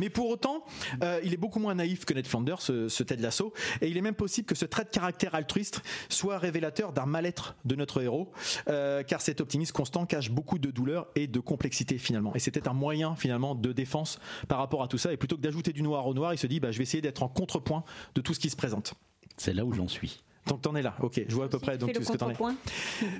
[0.00, 0.64] Mais pour autant,
[1.02, 3.96] euh, il est beaucoup moins naïf que Ned Flanders, ce, ce Ted Lasso, et il
[3.96, 8.02] est même possible que ce trait de caractère altruiste soit révélateur d'un mal-être de notre
[8.02, 8.32] héros,
[8.68, 12.34] euh, car cet optimisme constant cache beaucoup de douleur et de complexité finalement.
[12.34, 14.18] Et c'était un moyen finalement de défense
[14.48, 16.46] par rapport à tout ça, et plutôt que d'ajouter du noir au noir, il se
[16.46, 17.84] dit bah, je vais essayer d'être en contrepoint
[18.14, 18.94] de tout ce qui se présente.
[19.36, 20.22] C'est là où j'en suis.
[20.46, 22.34] Donc t'en es là, ok, je vois à peu près donc, ce que t'en es.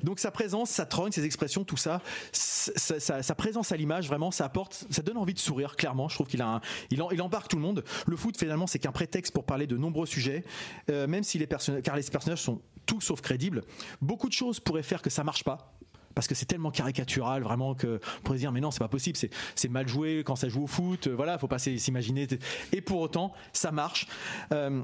[0.02, 2.00] Donc sa présence, sa trogne, ses expressions, tout ça,
[2.32, 5.76] sa, sa- sa présence à l'image, vraiment, ça apporte, ça donne envie de sourire.
[5.76, 7.84] Clairement, je trouve qu'il a, un- il, en- il embarque tout le monde.
[8.06, 10.44] Le foot finalement, c'est qu'un prétexte pour parler de nombreux sujets,
[10.90, 13.62] euh, même si les personnages, car les personnages sont tout sauf crédibles.
[14.00, 15.72] Beaucoup de choses pourraient faire que ça marche pas.
[16.14, 18.88] Parce que c'est tellement caricatural, vraiment que on pourrait se dire mais non c'est pas
[18.88, 22.28] possible, c'est c'est mal joué quand ça joue au foot, euh, voilà, faut pas s'imaginer.
[22.72, 24.06] Et pour autant, ça marche.
[24.52, 24.82] Euh,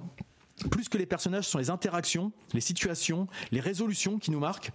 [0.71, 4.71] plus que les personnages, ce sont les interactions, les situations, les résolutions qui nous marquent.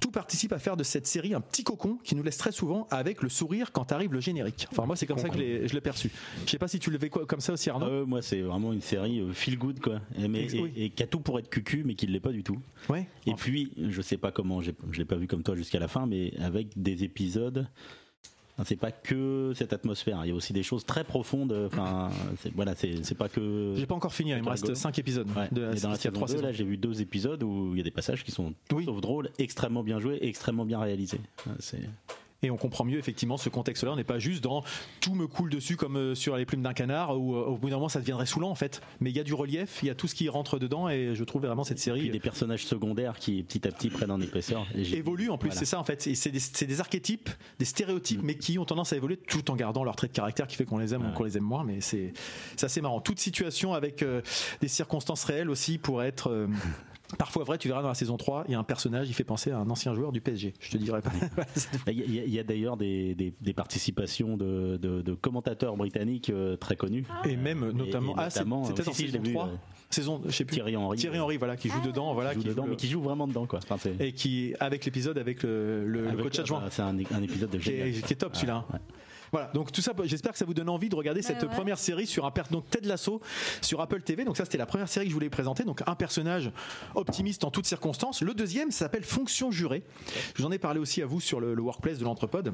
[0.00, 2.86] Tout participe à faire de cette série un petit cocon qui nous laisse très souvent
[2.90, 4.66] avec le sourire quand arrive le générique.
[4.70, 6.10] Enfin, moi, c'est comme ça que je l'ai- perçu.
[6.46, 7.86] Je sais pas si tu le fais comme ça aussi, Arnaud.
[7.86, 10.00] Euh, moi, c'est vraiment une série euh, feel good, quoi.
[10.18, 10.72] Et, mais, Ex- et, oui.
[10.76, 12.58] et qui a tout pour être cucu, mais qui ne l'est pas du tout.
[12.88, 13.06] Ouais.
[13.26, 16.06] Et puis, je sais pas comment, je l'ai pas vu comme toi jusqu'à la fin,
[16.06, 17.68] mais avec des épisodes.
[18.64, 20.20] C'est pas que cette atmosphère.
[20.24, 21.52] Il y a aussi des choses très profondes.
[21.66, 22.10] Enfin,
[22.54, 23.74] voilà, c'est pas que.
[23.76, 24.76] J'ai pas encore fini, il me reste rigolo.
[24.76, 25.28] 5 épisodes.
[25.36, 25.48] Ouais.
[25.50, 26.42] De, Et dans la saison 2, saisons.
[26.42, 29.00] là, j'ai vu deux épisodes où il y a des passages qui sont tout sauf
[29.00, 31.20] drôles, extrêmement bien joués, extrêmement bien réalisés.
[31.58, 31.80] C'est
[32.44, 33.92] Et on comprend mieux effectivement ce contexte-là.
[33.92, 34.62] On n'est pas juste dans
[35.00, 37.70] tout me coule dessus comme euh, sur les plumes d'un canard où euh, au bout
[37.70, 38.82] d'un moment ça deviendrait saoulant en fait.
[39.00, 41.14] Mais il y a du relief, il y a tout ce qui rentre dedans et
[41.14, 44.20] je trouve vraiment cette série puis des personnages secondaires qui petit à petit prennent en
[44.20, 44.66] épaisseur.
[44.74, 45.58] Et j'ai- évolue en plus, Voilà.
[45.58, 46.06] c'est ça en fait.
[46.06, 46.30] Et C'est
[46.66, 50.08] des, archétypes, des stéréotypes, mais qui ont tendance à évoluer tout en gardant leur trait
[50.08, 51.64] de caractère qui fait qu'on les aime ou qu'on les aime moins.
[51.64, 52.12] Mais c'est
[52.56, 53.00] c'est assez marrant.
[53.00, 54.20] Toute situation avec euh,
[54.60, 56.28] des circonstances réelles aussi pourrait être.
[56.30, 56.46] euh,
[57.18, 59.24] Parfois vrai, tu verras dans la saison 3, il y a un personnage, il fait
[59.24, 60.52] penser à un ancien joueur du PSG.
[60.60, 61.12] Je te dirais pas.
[61.90, 66.76] Il y a, d'ailleurs des, des- des participations de, de- de commentateurs britanniques euh, très
[66.76, 67.04] connus.
[67.24, 69.28] Et même notamment, Et- et ah, c'est- notamment, c'était euh, dans si, si, saison l'ai
[69.28, 69.56] vu, 3 euh,
[69.90, 70.54] saison, je sais plus.
[70.54, 70.98] Thierry Henry.
[70.98, 73.00] Thierry Henry, voilà, qui joue dedans, voilà, qui joue qui dedans, le- mais qui joue
[73.02, 73.60] vraiment dedans, quoi.
[73.68, 76.60] Enfin, et qui avec l'épisode avec le, le- le Avec- coach adjoint.
[76.60, 78.02] bah, c'est un, un épisode de qui est, génial.
[78.02, 78.64] qui est top celui-là.
[79.34, 81.48] Voilà, donc tout ça, j'espère que ça vous donne envie de regarder cette ouais.
[81.48, 83.20] première série sur un donc Ted Lasso
[83.62, 84.24] sur Apple TV.
[84.24, 85.64] Donc ça, c'était la première série que je voulais présenter.
[85.64, 86.52] Donc un personnage
[86.94, 88.22] optimiste en toutes circonstances.
[88.22, 89.82] Le deuxième s'appelle Fonction jurée.
[90.36, 92.52] Je vous en ai parlé aussi à vous sur le, le workplace de l'entrepode.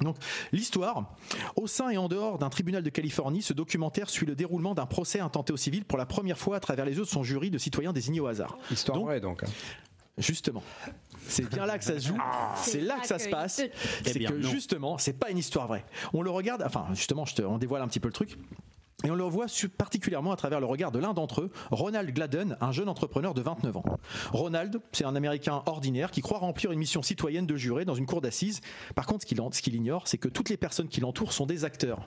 [0.00, 0.16] Donc
[0.52, 1.14] l'histoire,
[1.56, 4.86] au sein et en dehors d'un tribunal de Californie, ce documentaire suit le déroulement d'un
[4.86, 7.50] procès intenté au civil pour la première fois à travers les yeux de son jury
[7.50, 8.56] de citoyens désignés au hasard.
[8.70, 9.42] Histoire Donc, vraie donc.
[9.42, 9.48] hein.
[10.18, 10.62] Justement.
[11.26, 12.18] C'est bien là que ça se joue.
[12.56, 13.60] C'est là que ça se passe.
[13.64, 13.70] Eh
[14.04, 14.48] C'est bien, que non.
[14.48, 15.84] justement, c'est pas une histoire vraie.
[16.12, 18.36] On le regarde, enfin, justement, je te, on dévoile un petit peu le truc.
[19.04, 19.46] Et on le voit
[19.76, 23.40] particulièrement à travers le regard de l'un d'entre eux, Ronald Gladden, un jeune entrepreneur de
[23.42, 23.84] 29 ans.
[24.32, 28.06] Ronald, c'est un Américain ordinaire qui croit remplir une mission citoyenne de juré dans une
[28.06, 28.60] cour d'assises.
[28.96, 31.32] Par contre, ce qu'il en- ce qu'il ignore, c'est que toutes les personnes qui l'entourent
[31.32, 32.00] sont des acteurs.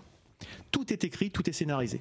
[0.72, 2.00] Tout est écrit, tout est scénarisé.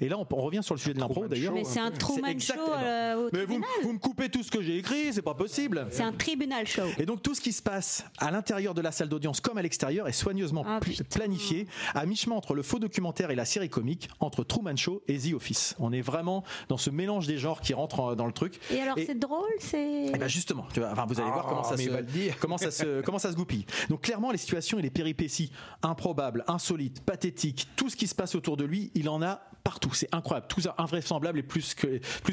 [0.00, 1.52] Et là, on, on revient sur le sujet de l'impro d'ailleurs.
[1.52, 3.68] Mais c'est un Truman exact- Show euh, au Mais vous, tribunal.
[3.82, 5.86] vous me coupez tout ce que j'ai écrit, c'est pas possible.
[5.90, 6.82] C'est un tribunal show.
[6.98, 9.62] Et donc tout ce qui se passe à l'intérieur de la salle d'audience comme à
[9.62, 13.68] l'extérieur est soigneusement Ah, pl- planifié à mi-chemin entre le faux documentaire et la série
[13.68, 15.74] comique, entre Truman Show et The Office.
[15.78, 18.58] On est vraiment dans ce mélange des genres qui rentre en- dans le truc.
[18.72, 20.06] Et alors, c'est drôle, c'est.
[20.14, 22.00] Eh ben justement, tu vois, enfin, vous allez voir Ah, comment ça, se, il va
[22.00, 22.36] le dire.
[22.40, 23.66] comment, ça se, comment ça se goupille.
[23.90, 25.50] Donc clairement, les situations et les péripéties
[25.82, 29.92] improbables, insolites, pathétiques, tout ce qui se passe autour de lui, il en a partout.
[29.92, 31.76] C'est incroyable, tout ça invraisemblable et plus,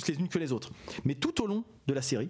[0.07, 0.71] les unes que les autres.
[1.03, 2.29] Mais tout au long de la série,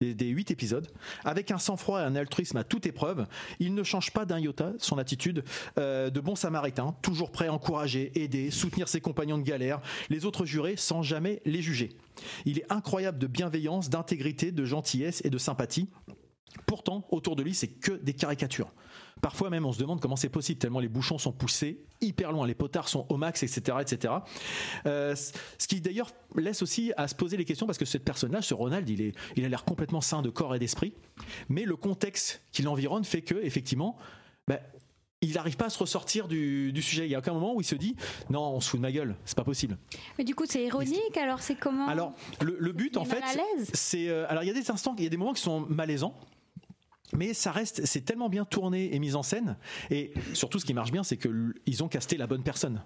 [0.00, 0.88] des, des huit épisodes,
[1.24, 3.26] avec un sang-froid et un altruisme à toute épreuve,
[3.60, 5.44] il ne change pas d'un iota son attitude
[5.78, 9.80] euh, de bon samaritain, toujours prêt à encourager, aider, soutenir ses compagnons de galère,
[10.10, 11.90] les autres jurés sans jamais les juger.
[12.44, 15.88] Il est incroyable de bienveillance, d'intégrité, de gentillesse et de sympathie.
[16.66, 18.72] Pourtant, autour de lui, c'est que des caricatures.
[19.22, 22.46] Parfois même, on se demande comment c'est possible, tellement les bouchons sont poussés hyper loin,
[22.46, 23.78] les potards sont au max, etc.
[23.80, 24.14] etc.
[24.84, 28.44] Euh, ce qui d'ailleurs laisse aussi à se poser les questions, parce que ce personnage,
[28.44, 30.92] ce Ronald, il, est, il a l'air complètement sain de corps et d'esprit,
[31.48, 33.96] mais le contexte qui l'environne fait que, effectivement,
[34.46, 34.58] ben,
[35.22, 37.06] il n'arrive pas à se ressortir du, du sujet.
[37.06, 37.96] Il y a aucun moment où il se dit
[38.28, 39.78] non, on se fout de ma gueule, c'est pas possible.
[40.18, 42.12] Mais du coup, c'est ironique, alors c'est comment Alors,
[42.42, 43.22] le, le but, en fait,
[43.72, 44.08] c'est.
[44.10, 46.14] euh, alors, il y a des instants, il y a des moments qui sont malaisants.
[47.12, 49.56] Mais ça reste, c'est tellement bien tourné et mis en scène.
[49.90, 52.82] Et surtout, ce qui marche bien, c'est qu'ils ont casté la bonne personne.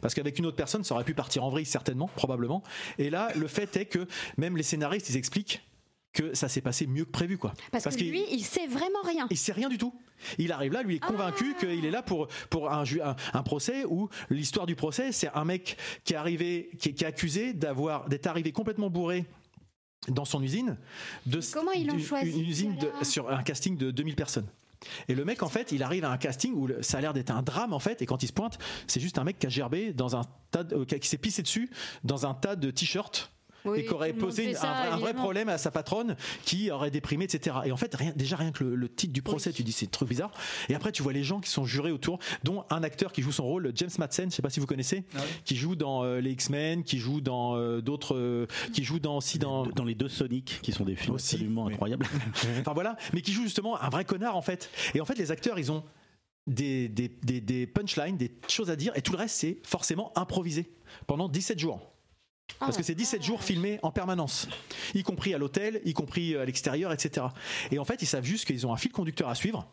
[0.00, 2.62] Parce qu'avec une autre personne, ça aurait pu partir en vrille, certainement, probablement.
[2.98, 4.06] Et là, le fait est que
[4.38, 5.62] même les scénaristes, ils expliquent
[6.12, 7.52] que ça s'est passé mieux que prévu, quoi.
[7.72, 9.26] Parce, que qu'il- lui, il sait vraiment rien.
[9.30, 9.92] il sait rien du tout.
[10.38, 13.42] Il arrive là, lui est convaincu qu'il est là pour pour un, ju- un, un
[13.42, 18.08] procès où l'histoire du procès, c'est un mec qui est arrivé, qui est accusé d'avoir
[18.08, 19.26] d'être arrivé complètement bourré
[20.08, 20.76] dans son usine,
[21.26, 21.72] de comment
[22.38, 24.46] une usine de- sur un casting de 2000 personnes.
[25.08, 27.30] Et le mec, en fait, il arrive à un casting où ça a l'air d'être
[27.30, 29.48] un drame, en fait, et quand il se pointe, c'est juste un mec qui a
[29.48, 31.70] gerbé dans un tas, de- euh, qui s'est pissé dessus
[32.04, 33.30] dans un tas de t-shirts.
[33.64, 35.22] Oui, et qui aurait posé ça, un, vrai, un vrai évidemment.
[35.22, 37.56] problème à sa patronne qui aurait déprimé, etc.
[37.64, 39.90] Et en fait, rien, déjà rien que le, le titre du procès, tu dis c'est
[39.90, 40.30] trop bizarre.
[40.68, 43.32] Et après, tu vois les gens qui sont jurés autour, dont un acteur qui joue
[43.32, 45.04] son rôle, James Madsen, je sais pas si vous connaissez,
[45.44, 49.16] qui joue dans euh, les X-Men, qui joue dans euh, d'autres, euh, qui joue dans
[49.16, 52.06] aussi dans dans les deux Sonic, qui sont des films Aussi, absolument incroyables.
[52.60, 54.70] enfin voilà, mais qui joue justement un vrai connard en fait.
[54.94, 55.84] Et en fait, les acteurs, ils ont
[56.46, 60.12] des, des, des, des punchlines, des choses à dire, et tout le reste, c'est forcément
[60.16, 60.70] improvisé
[61.06, 61.93] pendant 17 jours.
[62.58, 64.48] Parce que c'est 17 jours filmés en permanence,
[64.94, 67.26] y compris à l'hôtel, y compris à l'extérieur, etc.
[67.70, 69.66] Et en fait, ils savent juste qu'ils ont un fil conducteur à suivre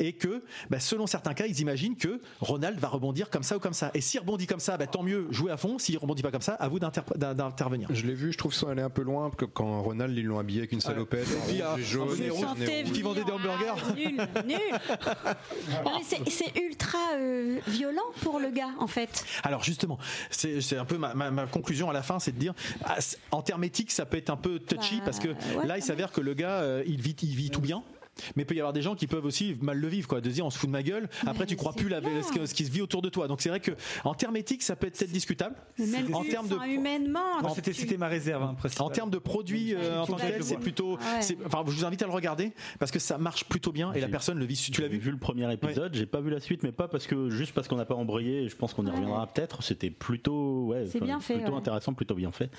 [0.00, 3.60] et que, bah, selon certains cas, ils imaginent que Ronald va rebondir comme ça ou
[3.60, 3.90] comme ça.
[3.94, 5.78] Et s'il rebondit comme ça, bah, tant mieux, jouez à fond.
[5.78, 7.88] S'il rebondit pas comme ça, à vous d'intervenir.
[7.92, 10.38] Je l'ai vu, je trouve ça aller un peu loin que quand Ronald ils l'ont
[10.38, 11.28] habillé avec une salopette,
[11.62, 12.18] ah, et jaune,
[12.92, 13.74] qui vendait des hamburgers.
[13.76, 14.16] Ah, Nul,
[14.46, 14.58] nul.
[16.26, 19.24] C'est- ultra euh, violent pour le gars, en fait.
[19.44, 19.98] Alors justement,
[20.30, 22.54] c'est un peu ma, ma- ma conclusion à la fin, c'est de dire,
[22.84, 22.96] ah,
[23.30, 25.82] en termes éthiques, ça peut être un peu touchy Bah, parce que ouais, là, il
[25.82, 27.82] s'avère que le gars, euh, il vit, il vit tout bien.
[28.36, 30.28] Mais il peut y avoir des gens qui peuvent aussi mal le vivre, quoi, de
[30.28, 31.08] se dire on se fout de ma gueule.
[31.26, 33.28] Après, tu crois plus la, ce, qui se vit autour de toi.
[33.28, 33.72] Donc c'est vrai que
[34.04, 35.56] en termes éthiques, ça peut être peut-être discutable.
[35.78, 37.20] Mais Même en plus, termes de humainement.
[37.54, 38.42] C'était tu- c'était ma réserve.
[38.42, 40.92] hein, en termes de produits euh, en tant que tel, c'est plutôt.
[40.96, 41.36] Ouais.
[41.46, 44.08] Enfin, je vous invite à le regarder parce que ça marche plutôt bien et la
[44.08, 44.56] personne le vit.
[44.72, 44.98] Tu l'as J'ai vu?
[44.98, 47.68] vu le premier épisode, j'ai pas vu la suite, mais pas parce que juste parce
[47.68, 48.48] qu'on n'a pas embrayé.
[48.48, 49.62] Je pense qu'on y reviendra peut-être.
[49.62, 51.58] C'était plutôt, ouais, C'est enfin, bien fait, plutôt ouais.
[51.58, 52.50] intéressant, plutôt bien fait.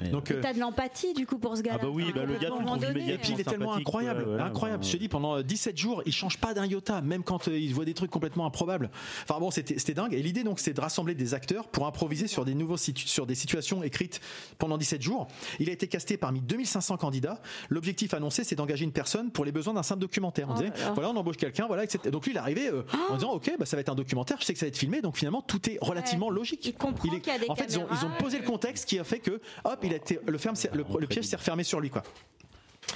[0.00, 1.78] Mais- Donc, Et euh, T'as de l'empathie, du coup, pour ce gars-là.
[1.80, 3.40] Ah bah oui, bah le gars, un tu le moment trouves donné, Et puis il
[3.40, 4.84] est tellement incroyable, ouais, ouais, incroyable.
[4.92, 7.72] Je te dis, pendant 17 jours, il change pas d'un iota, même quand euh, il
[7.72, 8.90] voit des trucs complètement improbables.
[9.22, 10.12] Enfin bon, c'était dingue.
[10.12, 13.24] Et l'idée donc, c'est de rassembler des acteurs pour improviser sur des nouveaux situ- sur
[13.26, 14.20] des situations écrites
[14.58, 15.28] pendant 17 jours.
[15.60, 17.40] Il a été casté parmi 2500 candidats.
[17.70, 20.48] L'objectif annoncé, c'est d'engager une personne pour les besoins d'un simple documentaire.
[20.50, 20.92] On Oh disait, là là.
[20.92, 22.10] voilà, on embauche quelqu'un, voilà, etc.
[22.10, 24.36] Donc lui, il est arrivé euh, en disant, ok, bah, ça va être un documentaire.
[24.40, 26.66] Je sais que ça va être filmé, donc finalement, tout est relativement logique.
[26.66, 28.84] Il comprend est- qu'il y a des en fait, ils ont, ils posé le contexte
[28.86, 31.64] qui a fait que, hop, il a été, le, ferme, le, le piège s'est refermé
[31.64, 32.02] sur lui, quoi.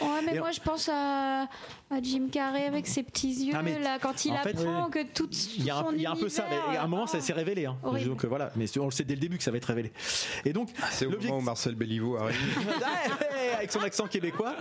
[0.00, 1.42] Ouais, mais Et- moi je pense à,
[1.90, 5.02] à Jim Carrey avec ses petits yeux Ah, mais là quand il fait, apprend que
[5.04, 6.86] tout, Il y a un, son il y a un peu ça, mais à un
[6.86, 7.66] moment ça s'est révélé.
[7.66, 7.76] Hein.
[8.04, 9.92] Donc euh, voilà, mais on le sait dès le début que ça va être révélé.
[10.44, 12.36] Et donc C'est au moment où Marcel Béliveau arrive.
[13.56, 14.54] avec son accent québécois.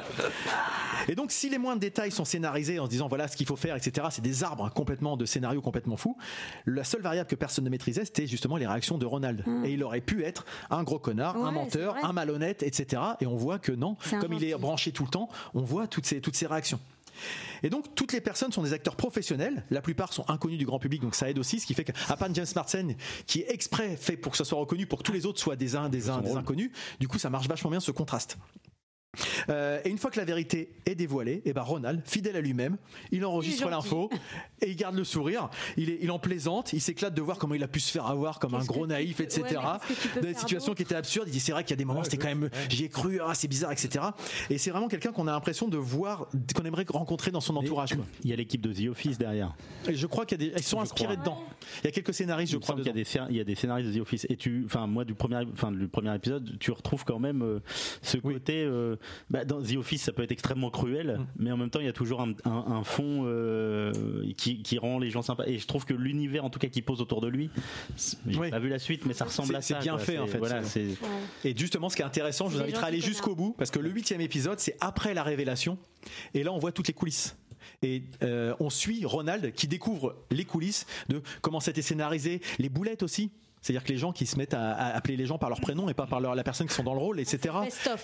[1.08, 3.56] Et donc, si les moindres détails sont scénarisés en se disant voilà ce qu'il faut
[3.56, 6.18] faire, etc., c'est des arbres hein, complètement de scénarios complètement fous.
[6.66, 9.44] La seule variable que personne ne maîtrisait, c'était justement les réactions de Ronald.
[9.64, 13.02] Et il aurait pu être un gros connard, un menteur, un malhonnête, etc.
[13.20, 15.15] Et on voit que non, comme il est branché tout le temps,
[15.54, 16.80] on voit toutes ces, toutes ces réactions.
[17.64, 20.80] Et donc toutes les personnes sont des acteurs professionnels, la plupart sont inconnus du grand
[20.80, 23.96] public, donc ça aide aussi, ce qui fait qu'à part James Marsden qui est exprès
[23.96, 26.10] fait pour que ça soit reconnu, pour que tous les autres soient des, un, des,
[26.10, 28.38] un- des inconnus, du coup ça marche vachement bien ce contraste.
[29.50, 32.78] Euh, et une fois que la vérité est dévoilée, et ben Ronald, fidèle à lui-même,
[33.12, 34.10] il enregistre Il l'info
[34.62, 35.50] et il garde le sourire.
[35.78, 38.06] Il, est, il en plaisante, il s'éclate de voir comment il a pu se faire
[38.08, 39.44] avoir comme un gros naïf, etc.
[39.46, 41.28] ouais, dans des situations qui étaient absurdes.
[41.28, 43.20] Il dit c'est vrai qu'il y a des moments, c'était quand même, j'y ai cru,
[43.26, 44.06] ah, c'est bizarre, etc.
[44.50, 47.96] Et c'est vraiment quelqu'un qu'on a l'impression de voir, qu'on aimerait rencontrer dans son entourage.
[47.96, 48.06] quoi.
[48.24, 49.54] Il y a l'équipe de The Office derrière.
[49.88, 51.24] Et je crois qu'il y a des, ils sont Je inspirés crois.
[51.24, 51.44] dedans.
[51.84, 52.76] Il y a quelques scénaristes, je Il crois.
[52.76, 54.88] qu'il y a des il y a des scénaristes de The Office et tu enfin
[54.88, 57.60] moi du premier enfin du premier épisode tu retrouves quand même euh,
[58.02, 58.98] ce côté euh,
[59.30, 61.26] bah, dans The Office ça peut être extrêmement cruel Mm.
[61.40, 63.92] mais en même temps il y a toujours un, un- un fond euh,
[64.38, 66.82] qui, qui rend les gens sympas et je trouve que l'univers en tout cas qui
[66.82, 67.50] pose autour de lui
[67.96, 68.50] c'est- j'ai Oui.
[68.50, 70.00] pas vu la suite mais ça ressemble C'est- à c'est ça bien quoi.
[70.06, 70.38] fait, en C'est- fait.
[70.38, 70.88] voilà c'est
[71.44, 73.72] Et justement, ce qui est intéressant, je vous C'est inviterai à aller jusqu'au bout, parce
[73.72, 75.78] que le huitième épisode, c'est après la révélation,
[76.34, 77.36] et là, on voit toutes les coulisses.
[77.84, 83.04] Et euh, on suit Ronald qui découvre les coulisses de comment c'était scénarisé, les boulettes
[83.04, 83.32] aussi.
[83.66, 85.90] C'est-à-dire que les gens qui se mettent à, à appeler les gens par leur prénom
[85.90, 87.52] et pas par leur- la personne qui sont dans le rôle, etc.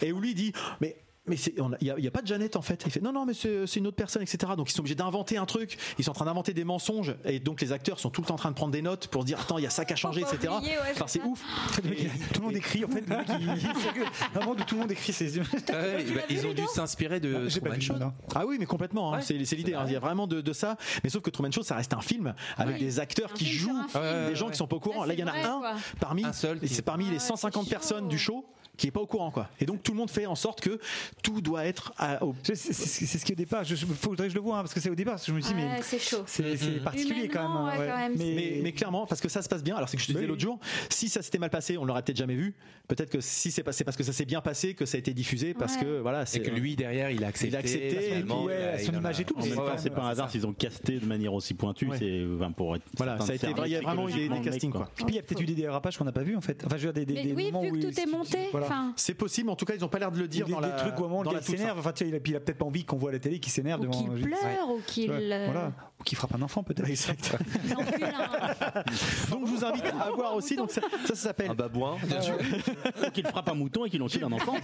[0.01, 0.95] Et où lui dit, mais
[1.27, 2.81] mais il n'y a, pas de Jeannette en fait.
[2.85, 4.53] Il fait non non mais c'est c'est une autre personne etc.
[4.57, 5.77] Donc ils sont obligés d'inventer un truc.
[5.99, 8.33] Ils sont en train d'inventer des mensonges et donc les acteurs sont tout le temps
[8.33, 9.95] en train de prendre des notes pour dire attends il y a ça qui a
[9.95, 10.51] changé etc.
[10.57, 11.41] oublier, ouais, Enfin c'est ouf.
[11.75, 13.01] Tout le monde écrit en fait.
[13.07, 15.39] Le mec, il, où tout le monde écrit ses.
[15.39, 17.93] Ouais, bah, ils ont dû s'inspirer de pas Truman Show.
[18.35, 19.13] Ah oui, mais complètement.
[19.13, 19.21] hein.
[19.21, 19.73] C'est c'est l'idée.
[19.73, 19.83] hein.
[19.87, 20.77] Il y a vraiment de, de ça.
[21.03, 23.79] Mais sauf que Truman Show, ça reste un film avec des acteurs qui jouent,
[24.27, 25.01] des gens qui sont pas au courant.
[25.01, 26.25] Là, Là, il y en a un parmi.
[26.25, 28.45] Un seul et qui- c'est parmi Ah les ouais, 150 c'est personnes du show
[28.77, 29.49] qui est pas au courant, quoi.
[29.59, 30.79] Et donc tout le monde fait en sorte que
[31.21, 32.33] tout doit être à- au.
[32.43, 34.79] C'est ce qui au départ, je, je- faudrait que je le vois hein, parce que
[34.79, 36.23] c'est au départ, je me dit, mais c'est chaud.
[36.25, 37.51] c'est c'est particulier quand même.
[37.51, 37.87] Humainement, ouais, ouais.
[37.87, 39.75] quand même, Mais, Mais, mais clairement, parce que ça se passe bien.
[39.75, 40.27] Alors c'est que je te disais Oui.
[40.29, 42.53] l'autre jour, si ça s'était mal passé, on l'aurait peut-être jamais vu.
[42.87, 45.13] Peut-être que si c'est passé parce que ça s'est bien passé, que ça a été
[45.13, 45.81] diffusé, parce Ouais.
[45.83, 47.47] que voilà, Et c'est que lui derrière il a accepté.
[47.49, 49.35] Il a accepté, et puis, ouais, il a- son il en a- image et tout,
[49.77, 52.83] c'est pas un hasard s'ils ont casté de manière aussi pointue c'est enfin, pour être
[52.97, 54.89] Voilà, ça a été service vrai, il y a vraiment eu des- castings, quoi.
[54.99, 56.63] Et puis il y a peut-être eu des dérapages qu'on n'a pas vu en fait.
[56.65, 58.37] Enfin, je veux dire, des, des, Mais des oui, moments vu où tout est monté.
[58.61, 58.75] Voilà.
[58.83, 59.49] Enfin, c'est possible.
[59.49, 60.73] En tout cas, ils ont pas l'air de le dire des, dans des la.
[60.75, 62.39] trucs où moment dans le gars s'énerve, enfin, tu vois, il a, puis il a
[62.39, 63.99] peut-être pas envie qu'on voit à la télé qu'il s'énerve ou devant.
[63.99, 65.11] qu'il pleure, ou qu'il.
[65.11, 65.71] Euh, Voilà.
[65.99, 66.87] Ou qu'il frappe un enfant peut-être.
[69.29, 70.55] Donc je vous invite à voir aussi.
[70.55, 71.51] Donc ça, ça, ça s'appelle.
[71.51, 72.35] Un babouin, bien sûr.
[73.07, 74.55] Ou qu'il frappe un mouton et qu'il encule un enfant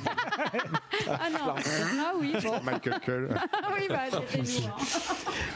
[1.07, 2.53] Ah non, ah oui, bon.
[2.63, 3.29] Michael Cull.
[3.63, 4.77] Ah oui, bah c'était lourd.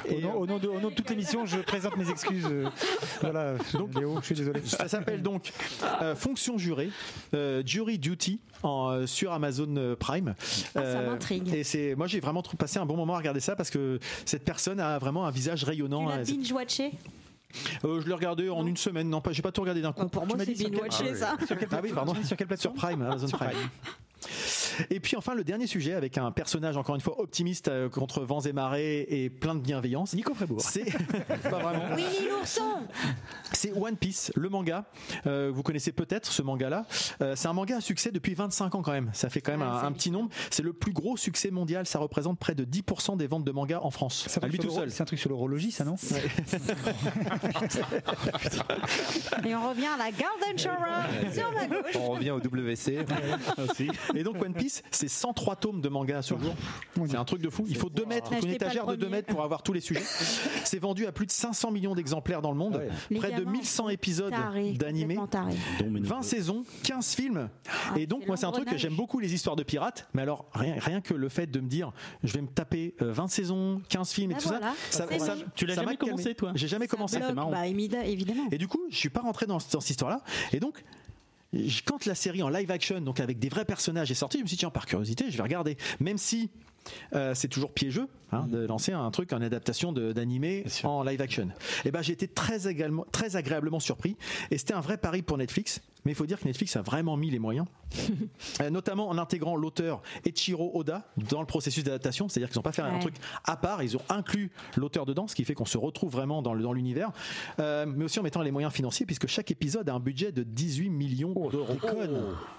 [0.09, 2.45] Au nom, au nom de, au nom de toute l'émission, je présente mes excuses.
[2.49, 2.68] euh,
[3.22, 4.61] voilà, donc Léo, je suis désolé.
[4.65, 5.51] Ça s'appelle donc
[6.01, 6.89] euh, Fonction jurée,
[7.34, 8.31] euh, Jury Duty
[8.64, 10.36] en, euh, sur Amazon euh, Prime.
[10.76, 11.53] Ah, ça m'intrigue.
[11.53, 14.44] Et c'est, moi j'ai vraiment passé un bon moment à regarder ça parce que cette
[14.45, 16.08] personne a vraiment un visage Tu rayonnant.
[16.10, 16.91] l'as Euh, c'est- binge-watché?
[17.84, 19.10] Euh, je l'ai regardé en une semaine.
[19.10, 20.08] Non, pas, j'ai pas tout regardé d'un coup.
[20.08, 21.36] Pour Tu moi, c'est sur quel- binge-watché, ça.
[21.72, 22.14] Ah oui, pardon.
[22.14, 23.49] Sur quelle Sur plateforme Prime, Amazon Prime.
[24.89, 28.22] Et puis enfin le dernier sujet avec un personnage encore une fois optimiste euh, contre
[28.22, 30.14] vents et marées et plein de bienveillance.
[30.14, 30.61] Nico Frébourg.
[30.61, 30.85] C'est
[31.49, 31.95] pas vraiment.
[31.95, 32.64] Winnie l'ourson
[33.52, 34.85] C'est One Piece, le manga.
[35.27, 36.85] Euh, vous connaissez peut-être ce manga-là.
[37.22, 39.10] Euh, c'est un manga à succès depuis 25 ans quand même.
[39.14, 40.30] Ça fait quand même Ouais, un, petit nombre.
[40.49, 41.85] C'est le plus gros succès mondial.
[41.85, 44.26] Ça représente près de 10% des ventes de manga en France.
[44.27, 44.91] C'est un À truc lui sur tout seul.
[44.91, 45.95] C'est un truc sur l'horologie, ça non
[49.45, 50.76] Et on revient à la Garden Shore
[51.34, 51.95] sur la gauche.
[51.95, 53.06] On revient au WC.
[54.15, 56.54] Et donc One Piece, c'est 103 tomes de manga à ce jour.
[57.08, 57.66] C'est un truc de fou.
[57.68, 59.12] Il faut 2 mètres, une étagère de 2 premier.
[59.18, 60.02] mètres pour avoir tous les sujets.
[60.64, 62.82] C'est vendu à plus de 500 millions d'exemplaires dans le monde.
[63.10, 64.34] Les Près de gamins 1100 épisodes
[64.78, 65.16] d'animés.
[65.16, 65.56] complètement taré.
[65.80, 66.28] dont mes 20 neveux.
[66.28, 67.50] saisons, 15 films.
[67.96, 70.08] et donc, moi, c'est un truc que j'aime beaucoup les histoires de pirates.
[70.14, 71.92] Mais alors, rien, rien que le fait de me dire,
[72.24, 74.74] je vais me taper euh, 20 saisons, 15 films et Ah, tout voilà.
[74.90, 75.36] ça, ça.
[75.56, 76.52] Tu l'as jamais commencé, toi?
[76.56, 77.20] J'ai jamais commencé.
[77.34, 77.52] Marrant.
[77.52, 78.48] bah, évidemment.
[78.52, 80.22] Et du coup, je suis pas rentré dans, dans cette histoire-là.
[80.54, 80.84] Et donc,
[81.86, 84.48] quand la série en live action, donc avec des vrais personnages, est sortie, je me
[84.48, 85.78] suis dit, tiens, par curiosité, je vais regarder.
[85.99, 86.49] Même si
[87.14, 91.49] euh, c'est toujours piégeux hein, de lancer un truc en adaptation d'animé en live action.
[91.86, 94.18] Et ben, j'ai été très, également, très agréablement surpris.
[94.49, 95.82] Et c'était un vrai pari pour Netflix.
[96.03, 97.68] Mais il faut dire que Netflix a vraiment mis les moyens,
[98.61, 102.28] Euh, notamment en intégrant l'auteur Echiro Oda dans le processus d'adaptation.
[102.28, 103.15] C'est-à-dire qu'ils n'ont pas fait un truc
[103.45, 106.53] à part, ils ont inclus l'auteur dedans, ce qui fait qu'on se retrouve vraiment dans
[106.53, 107.11] l'univers,
[107.60, 110.44] Euh, mais aussi en mettant les moyens financiers, puisque chaque épisode a un budget de
[110.44, 111.76] 18 millions d'euros.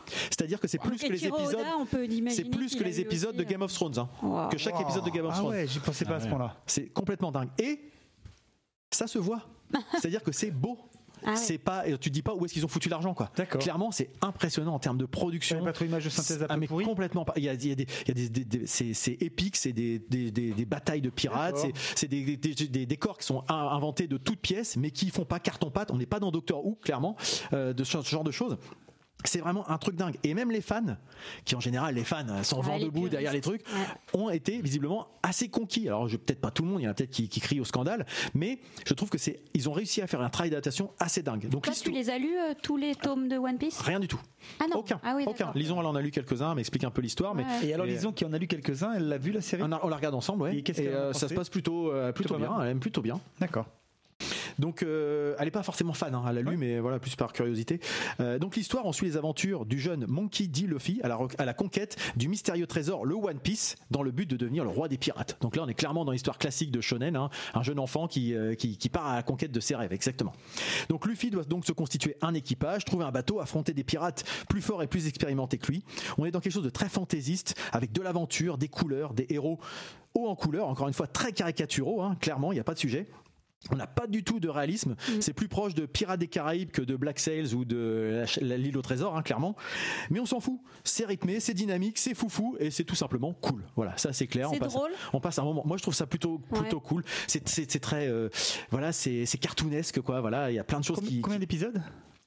[0.07, 1.67] C'est-à-dire que c'est plus que les Oda, épisodes.
[1.79, 3.99] on peut imaginer C'est plus que les épisodes aussi, de Game of Thrones.
[3.99, 4.09] hein.
[4.23, 4.49] Wow.
[4.49, 5.51] Que chaque épisode de Game of Ah Thrones.
[5.51, 6.57] ouais, j'y pensais pas à ce point-là.
[6.67, 7.49] C'est complètement dingue.
[7.59, 7.81] Et
[8.91, 9.43] ça se voit.
[9.93, 10.79] C'est-à-dire que c'est beau.
[11.25, 11.37] Ah ouais.
[11.37, 13.31] C'est pas, et tu te dis pas où est-ce qu'ils ont foutu l'argent, quoi.
[13.37, 13.61] D'accord.
[13.61, 15.57] Clairement, c'est impressionnant en termes de production.
[15.57, 17.33] J'avais pas trop image de synthèse un Ah, mais complètement pas.
[17.37, 19.13] Il y a, il y a des, il y a des, des- des- c'est, c'est
[19.23, 22.87] épique, c'est des, des, des- des batailles de pirates, c'est, c'est des, des- des- des
[22.87, 25.91] décors qui sont in- inventés de toutes pièces, mais qui font pas carton pâte.
[25.93, 27.17] On n'est pas dans Doctor Who, clairement,
[27.53, 28.57] euh, de ce, ce genre de choses.
[29.25, 30.17] C'est vraiment un truc dingue.
[30.25, 30.97] Et même les fans,
[31.45, 33.63] qui en général, les fans sont Ouais, vent debout derrière les trucs,
[34.15, 35.89] ont été visiblement assez conquis.
[35.89, 37.61] Alors, je- peut-être pas tout le monde, il y en a peut-être qui, qui crient
[37.61, 40.91] au scandale, mais je trouve que c'est, ils ont réussi à faire un travail d'adaptation
[40.99, 41.49] assez dingue.
[41.49, 43.79] Donc, Toi, tu les as lus euh, tous les tomes de One Piece?
[43.81, 44.21] Rien du tout.
[44.61, 44.79] Ah non.
[44.79, 45.01] Aucun.
[45.05, 45.53] Ah oui, Aucun.
[45.55, 47.35] Lison, elle en a lu quelques-uns, mais explique un peu l'histoire.
[47.35, 47.45] Mais.
[47.63, 49.63] Et alors, Lison, qui en a lu quelques-uns, elle l'a vu la série?
[49.63, 50.57] On, a- on la regarde ensemble, ouais.
[50.57, 52.51] Et Et, euh, ça se passe plutôt, euh, plutôt bien.
[52.51, 52.65] mal.
[52.67, 53.21] Elle aime plutôt bien.
[53.41, 53.67] D'accord.
[54.59, 57.33] Donc, euh, elle n'est pas forcément fan, hein, elle l'a lu, mais voilà, plus par
[57.33, 57.81] curiosité.
[58.21, 60.63] Euh, donc, l'histoire, on suit les aventures du jeune Monkey D.
[60.63, 64.11] Luffy à la, re- à la conquête du mystérieux trésor, le One Piece, dans le
[64.11, 65.37] but de devenir le roi des pirates.
[65.41, 68.35] Donc là, on est clairement dans l'histoire classique de Shonen, hein, un jeune enfant qui,
[68.35, 70.33] euh, qui, qui part à la conquête de ses rêves, exactement.
[70.89, 74.63] Donc, Luffy doit donc se constituer un équipage, trouver un bateau, affronter des pirates plus
[74.63, 75.83] forts et plus expérimentés que lui.
[76.19, 79.59] On est dans quelque chose de très fantaisiste, avec de l'aventure, des couleurs, des héros
[80.15, 82.79] haut en couleur, encore une fois très caricaturaux, hein, clairement, il n'y a pas de
[82.79, 83.07] sujet.
[83.71, 84.97] On n'a pas du tout de réalisme.
[85.21, 88.83] C'est plus proche de Pirates des Caraïbes que de Black Sails ou de l'île au
[88.83, 89.55] trésor, hein, clairement.
[90.11, 90.61] Mais on s'en fout.
[90.85, 93.63] C'est rythmé, c'est dynamique, c'est foufou et c'est tout simplement cool.
[93.77, 94.49] Voilà, ça c'est clair.
[94.51, 94.91] C'est on passe, drôle.
[95.13, 95.63] On passe un moment.
[95.65, 96.83] Moi, je trouve ça plutôt plutôt Ouais.
[96.85, 97.05] cool.
[97.27, 98.29] C'est c'est- c'est très euh,
[98.71, 100.21] voilà, c'est c'est cartoonesque quoi.
[100.21, 101.21] Voilà, il y a plein de choses Combien, qui.
[101.21, 101.81] combien d'épisodes?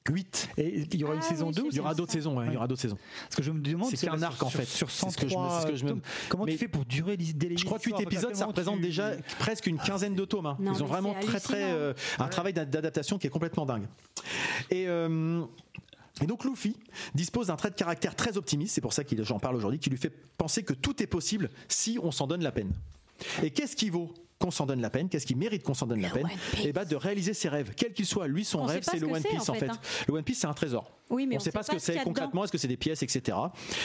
[0.08, 2.12] 8 Et il y aura une Ah saison oui, 2 c'est Il y aura d'autres
[2.12, 2.38] saisons.
[2.38, 2.98] ouais, Il y aura d'autres saisons.
[3.24, 4.64] Parce que je me demande, C'est qu'un arc, sur- en fait.
[4.66, 6.52] Sur C'est ce que je me- 103 c'est ce que je me- tomes, comment Mais-
[6.52, 9.66] tu fais pour durer les délais Je crois que 8 épisodes, ça représente déjà presque
[9.66, 10.46] une quinzaine de tomes.
[10.46, 10.56] hein.
[10.60, 13.84] Non, Ils ont vraiment très très euh, un travail d'a- d'adaptation qui est complètement dingue.
[14.70, 15.42] Et euh,
[16.22, 16.76] et donc Luffy
[17.14, 19.90] dispose d'un trait de caractère très optimiste, c'est pour ça que j'en parle aujourd'hui, qui
[19.90, 22.72] lui fait penser que tout est possible si on s'en donne la peine.
[23.42, 26.00] Et qu'est-ce qui vaut qu'on s'en donne la peine Qu'est-ce qui mérite qu'on s'en donne
[26.00, 26.28] la peine.
[26.62, 28.26] Et bah de réaliser ses rêves, quel qu'il soit.
[28.26, 29.68] Lui, son On rêve, c'est ce le One Piece en fait.
[29.68, 29.78] hein.
[30.08, 30.90] Le One Piece, c'est un trésor.
[31.08, 33.02] Oui, mais on ne sait pas ce que c'est concrètement, est-ce que c'est des pièces,
[33.02, 33.36] etc.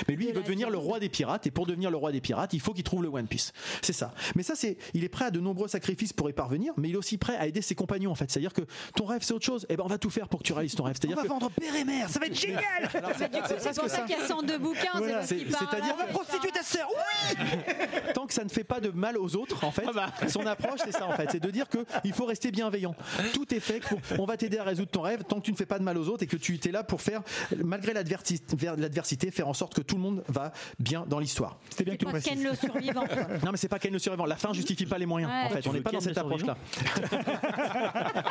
[0.08, 2.22] Mais lui, il veut devenir le roi des pirates, et pour devenir le roi des
[2.22, 3.54] pirates, il faut qu'il trouve le One Piece.
[3.82, 4.14] C'est ça.
[4.36, 6.96] Mais ça, c'est, il est prêt à de nombreux sacrifices pour y parvenir, mais il
[6.96, 8.30] est aussi prêt à aider ses compagnons, en fait.
[8.32, 8.62] C'est-à-dire que
[8.96, 9.66] ton rêve, c'est autre chose.
[9.70, 10.96] Et ben, on va tout faire pour que tu réalises ton rêve.
[11.00, 12.62] C'est-à-dire que vendre père et mère, ça va être génial
[12.92, 16.64] c'est- pour ça qu'il y a 102 bouquins, c'est Voilà, c'est-à-dire la- que- Prostituer ta
[16.64, 17.38] sœur, oui
[18.14, 19.86] tant que ça ne fait pas de mal aux autres, en fait,
[20.28, 21.28] son approche, c'est ça, en fait.
[21.32, 22.96] C'est de dire qu'il faut rester bienveillant.
[23.34, 25.58] Tout est fait pour, on va t'aider à résoudre ton rêve tant que tu ne
[25.58, 27.11] fais pas de mal aux autres et que tu es là pour faire,
[27.64, 31.58] malgré l'adversi- vers- l'adversité, faire en sorte que tout le monde va bien dans l'histoire.
[31.70, 32.20] C'était bien que tu pas.
[32.22, 33.04] Ken le survivant.
[33.46, 34.26] Non, mais c'est pas Ken le survivant.
[34.26, 35.32] La fin justifie pas les moyens.
[35.32, 35.46] Ouais.
[35.46, 36.58] En fait, Tu on n'est pas dans cette approche-là.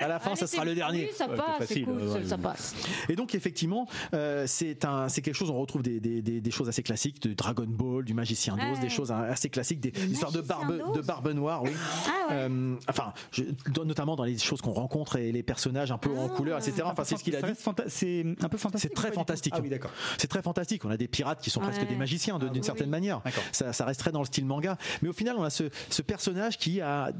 [0.00, 1.04] à la fin, Allez, ça sera le dernier.
[1.06, 2.24] Oui, ça Ouais, passe, plus c'est facile, cool, ouais, ça- ouais.
[2.26, 2.74] ça passe.
[3.08, 5.50] Et donc effectivement, euh, c'est un, c'est quelque chose.
[5.50, 8.64] On retrouve des, des, des, des choses assez classiques, de Dragon Ball, du Magicien d'Oz,
[8.76, 8.80] Ouais.
[8.80, 11.70] des choses hein, assez classiques, des histoires de barbe, de barbe noire, oui.
[12.06, 12.34] Ah ouais.
[12.34, 13.42] Euh, enfin, je-
[13.84, 16.36] notamment dans les choses qu'on rencontre et les personnages un peu en Ah.
[16.36, 16.82] couleur, etc.
[16.84, 17.53] Enfin, c'est ce qu'il a dit.
[17.54, 18.90] Reste C'est un peu fantastique.
[18.90, 19.54] C'est très fantastique.
[19.56, 19.90] Ah oui, d'accord.
[20.18, 20.84] C'est très fantastique.
[20.84, 22.90] On a des pirates qui sont presque des magiciens Ah d'une oui, certaine oui.
[22.90, 23.22] manière.
[23.52, 24.76] Ça, ça resterait dans le style manga.
[25.02, 27.12] Mais au final, on a ce, ce personnage qui a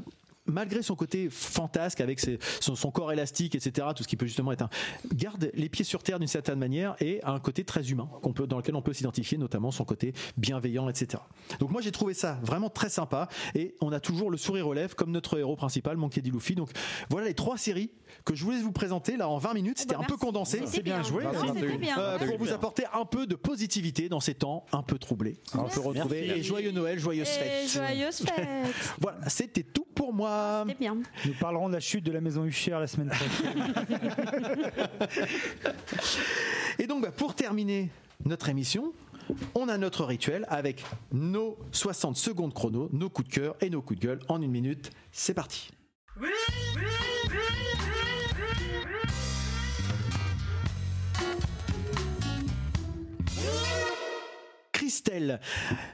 [0.47, 4.25] malgré son côté fantasque avec ses- son, son corps élastique, etc., tout ce qui peut
[4.25, 4.69] justement être un,
[5.13, 8.33] garde les pieds sur terre d'une certaine manière et a un côté très humain qu'on
[8.33, 11.21] peut, dans lequel on peut s'identifier, notamment son côté bienveillant, etc.
[11.59, 14.73] Donc moi j'ai trouvé ça vraiment très sympa et on a toujours le sourire aux
[14.73, 16.29] lèvres comme notre héros principal, Monkey D.
[16.31, 16.55] Luffy.
[16.55, 16.69] Donc
[17.09, 17.91] voilà les trois séries
[18.23, 19.79] que je voulais vous présenter là en 20 minutes.
[19.79, 20.61] C'était bah, un peu condensé.
[20.65, 21.23] C'était bien joué.
[21.23, 21.99] Bah, Ouais, c'était bien.
[21.99, 25.37] euh, pour vous apporter un peu de positivité dans ces temps un peu troublés.
[25.53, 26.39] On peut retrouver Merci.
[26.39, 27.69] et joyeux Noël, joyeuses fêtes.
[27.69, 28.47] joyeuse fête.
[29.01, 30.63] Voilà, c'était tout pour moi.
[30.67, 30.97] C'était bien.
[31.25, 33.73] Nous parlerons de la chute de la maison Huchère la semaine prochaine.
[36.79, 37.89] Et donc, bah, pour terminer
[38.25, 38.93] notre émission,
[39.55, 43.81] on a notre rituel avec nos 60 secondes chrono, nos coups de cœur et nos
[43.81, 44.91] coups de gueule en une minute.
[45.11, 45.71] C'est parti.
[54.85, 55.39] Christelle,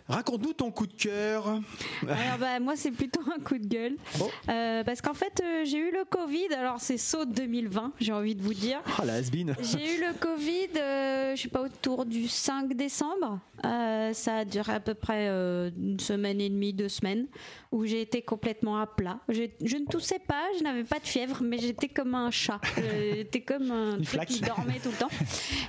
[0.09, 1.61] raconte-nous ton coup de cœur.
[2.03, 3.95] Alors bah, moi c'est plutôt un coup de gueule.
[4.19, 4.29] Oh.
[4.49, 6.53] Euh, parce qu'en fait euh, j'ai eu le Covid.
[6.53, 8.81] Alors c'est saut 2020 j'ai envie de vous dire.
[8.99, 9.55] Ah, la has-been.
[9.61, 13.39] j'ai eu le Covid euh, je sais pas autour du 5 décembre.
[13.65, 17.27] Euh, ça a duré à peu près une semaine et demie deux semaines
[17.71, 19.19] où j'ai été complètement à plat.
[19.29, 22.59] Je ne toussais pas je n'avais pas de fièvre mais j'étais comme un chat.
[23.15, 25.09] J'étais comme un qui dormait tout le temps.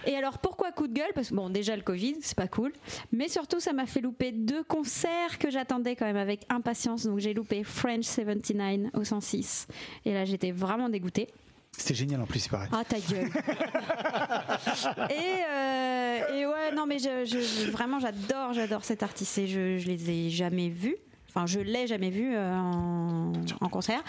[0.06, 1.12] Et alors pourquoi coup de gueule?
[1.14, 2.72] Parce que bon déjà le Covid c'est pas cool
[3.12, 7.04] mais surtout ça m'a fait louper deux concerts que j'attendais quand même avec impatience.
[7.06, 9.66] Donc j'ai loupé French 79 au 106
[10.04, 11.28] et là j'étais vraiment dégoûtée.
[11.74, 12.68] C'était génial en plus, c'est pareil.
[12.72, 13.30] ah ta gueule.
[15.10, 19.46] Et, euh, et ouais non mais je, je- je- vraiment j'adore j'adore cet artiste et
[19.46, 20.96] je, je les ai jamais vus
[21.34, 24.02] enfin je l'ai jamais vu euh, en, en concert.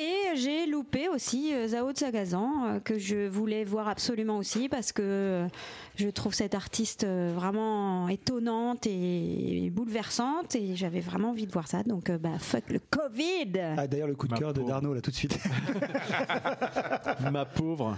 [0.00, 4.68] Et j'ai loupé aussi euh, Zao de Sagazan euh, que je voulais voir absolument aussi
[4.68, 5.46] parce que
[5.96, 11.82] je trouve cette artiste vraiment étonnante et bouleversante et j'avais vraiment envie de voir ça.
[11.82, 13.52] Donc bah fuck le Covid.
[13.76, 15.38] Ah, D'ailleurs, le coup de cœur de Darnaud, là, tout de suite.
[17.32, 17.96] Ma pauvre.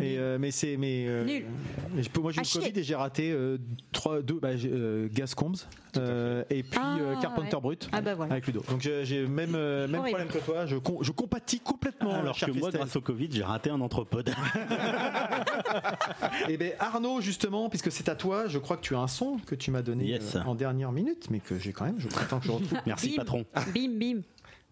[0.00, 1.44] Et, euh, mais c'est mais euh, Nul.
[2.20, 2.60] moi j'ai eu À le.
[2.66, 3.58] Covid et j'ai raté euh,
[3.92, 5.52] trois deux bah, euh, Gascombs
[5.96, 7.62] euh, et puis Ah, euh, Carpenter ouais.
[7.62, 8.32] Brut Ah bah voilà.
[8.32, 8.62] avec Ludo.
[8.68, 10.66] Donc j'ai j'ai même euh, même problème que toi.
[10.66, 12.14] Je com- je compatis complètement.
[12.14, 14.30] Alors que moi, grâce au Covid, j'ai raté un anthropode.
[16.48, 19.38] Eh ben Arnaud justement puisque c'est à toi, je crois que tu as un son
[19.46, 20.36] que tu m'as donné Yes.
[20.36, 21.98] euh, en dernière minute, mais que j'ai quand même.
[21.98, 22.78] Je attends que je retrouve.
[22.86, 23.16] Merci Bim.
[23.16, 23.44] patron.
[23.74, 24.20] Bim bim.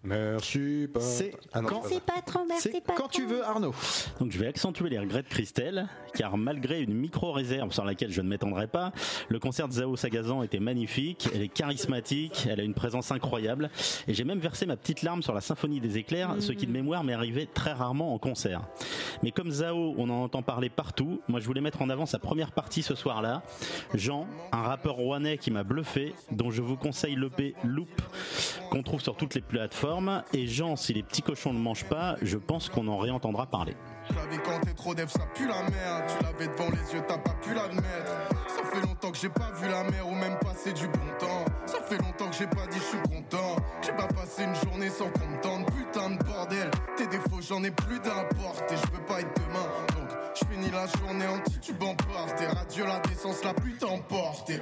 [0.05, 0.89] Merci.
[0.93, 1.01] Pas...
[1.01, 3.03] C'est Ah quand, c'est pas Merci patron, merci c'est patron.
[3.03, 3.75] quand tu veux Arnaud.
[4.21, 8.21] Donc je vais accentuer les regrets de Christelle, car malgré une micro-réserve sur laquelle je
[8.21, 8.93] ne m'étendrai pas,
[9.29, 13.71] le concert de Zao Sagazan était magnifique, elle est charismatique, elle a une présence incroyable,
[14.07, 16.73] et j'ai même versé ma petite larme sur la symphonie des éclairs, ce qui de
[16.73, 18.63] mémoire m'est arrivé très rarement en concert.
[19.23, 22.19] Mais comme Zao, on en entend parler partout, moi je voulais mettre en avant sa
[22.19, 23.43] première partie ce soir-là,
[23.95, 27.89] Jean, un rappeur rouennais qui m'a bluffé, dont je vous conseille l'EP Loop,
[28.71, 29.88] qu'on trouve sur toutes les plateformes,
[30.35, 33.75] et Jean, si les petits cochons ne mangent pas, je pense qu'on en réentendra parler.
[34.17, 36.05] La vie quand t'es trop dev, ça pue la merde.
[36.09, 38.13] Tu l'avais devant les yeux, t'as pas pu l'admettre.
[38.49, 41.45] Ça fait longtemps que j'ai pas vu la mer ou même passé du bon temps.
[41.67, 43.57] Ça fait longtemps que j'ai pas dit je suis content.
[43.83, 45.67] J'ai pas passé une journée sans qu'on me tente.
[45.67, 48.73] Putain de bordel, tes défauts j'en ai plus d'importe.
[48.73, 49.67] Et je veux pas être demain.
[49.97, 52.35] Donc je finis la journée en titube en part.
[52.37, 54.51] T'es radieux, la décence, la pluie t'emporte.
[54.51, 54.61] Et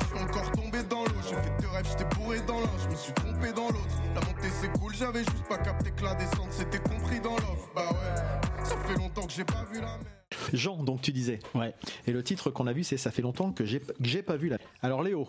[0.00, 1.20] je suis encore tombé dans l'eau.
[1.28, 2.78] J'ai fait deux rêves, j'étais bourré dans l'un.
[2.82, 3.98] Je me suis trompé dans l'autre.
[4.14, 7.68] La montée c'est cool, j'avais juste pas capté que la descente c'était compris dans l'offre.
[7.74, 8.22] Bah ouais,
[8.64, 10.06] ça fait longtemps que j'ai pas vu la mer.
[10.52, 11.38] Jean, donc tu disais.
[11.54, 11.74] Ouais.
[12.06, 14.36] Et le titre qu'on a vu, c'est Ça fait longtemps que j'ai que j'ai pas
[14.36, 14.58] vu la.
[14.82, 15.28] Alors Léo,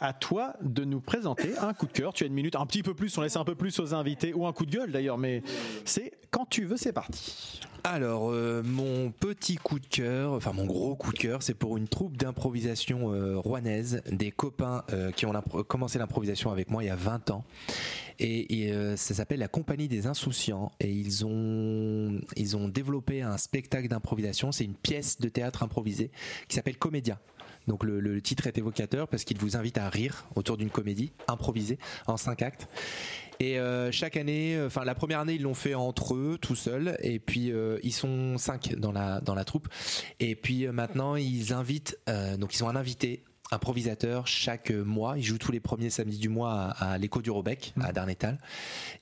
[0.00, 2.12] à toi de nous présenter un coup de cœur.
[2.12, 4.32] Tu as une minute, un petit peu plus, on laisse un peu plus aux invités,
[4.34, 5.42] ou un coup de gueule d'ailleurs, mais
[5.84, 7.60] c'est quand tu veux, c'est parti.
[7.84, 11.76] Alors, euh, mon petit coup de cœur, enfin mon gros coup de cœur, c'est pour
[11.76, 15.32] une troupe d'improvisation euh, rouennaise, des copains euh, qui ont
[15.66, 17.44] commencé l'improvisation avec moi il y a 20 ans.
[18.18, 20.72] Et, et, euh, ça s'appelle la Compagnie des Insouciants.
[20.80, 24.52] Et ils ont, ils ont développé un spectacle d'improvisation.
[24.52, 26.10] C'est une pièce de théâtre improvisée
[26.48, 27.18] qui s'appelle Comédia.
[27.68, 31.78] Donc le, titre est évocateur parce qu'il vous invite à rire autour d'une comédie improvisée
[32.06, 32.66] en cinq actes.
[33.40, 36.56] Et euh, chaque année, euh, enfin la première année ils l'ont fait entre eux tout
[36.56, 39.68] seuls, et puis euh, ils sont cinq dans la dans la troupe.
[40.18, 41.96] Et puis maintenant ils invitent,
[42.38, 45.16] donc ils ont un invité improvisateur chaque mois.
[45.18, 48.38] Ils jouent tous les premiers samedis du mois à, à l'écho du Robec à Darnétal.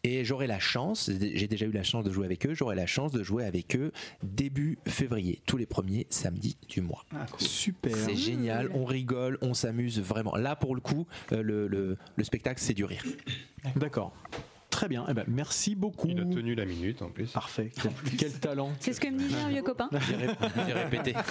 [0.04, 2.86] Et j'aurai la chance, j'ai déjà eu la chance de jouer avec eux, j'aurai la
[2.86, 3.92] chance de jouer avec eux
[4.22, 7.04] début février, tous les premiers samedis du mois.
[7.38, 7.96] Super.
[7.96, 10.36] C'est génial, on rigole, on s'amuse vraiment.
[10.36, 13.02] Là, pour le coup, euh, le, le- le spectacle, c'est du rire.
[13.76, 14.12] D'accord.
[14.70, 15.06] Très bien.
[15.08, 16.06] Eh ben, merci beaucoup.
[16.08, 17.30] Il a tenu la minute en plus.
[17.30, 17.70] Parfait.
[17.82, 18.72] Quel, quel talent.
[18.80, 19.88] C'est ce que me disait un vieux copain?
[20.66, 21.14] J'ai répété.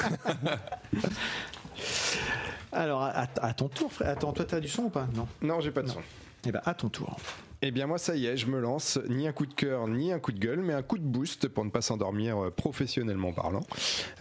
[2.72, 4.10] Alors, à, à ton tour, frère.
[4.10, 5.08] Attends, toi, t'as du son ou pas?
[5.16, 5.28] Non.
[5.42, 6.02] Non, j'ai pas de son.
[6.46, 7.18] Eh ben, à ton tour.
[7.62, 10.12] Eh bien moi ça y est, je me lance, ni un coup de cœur, ni
[10.12, 13.32] un coup de gueule, mais un coup de boost pour ne pas s'endormir euh, professionnellement
[13.32, 13.66] parlant,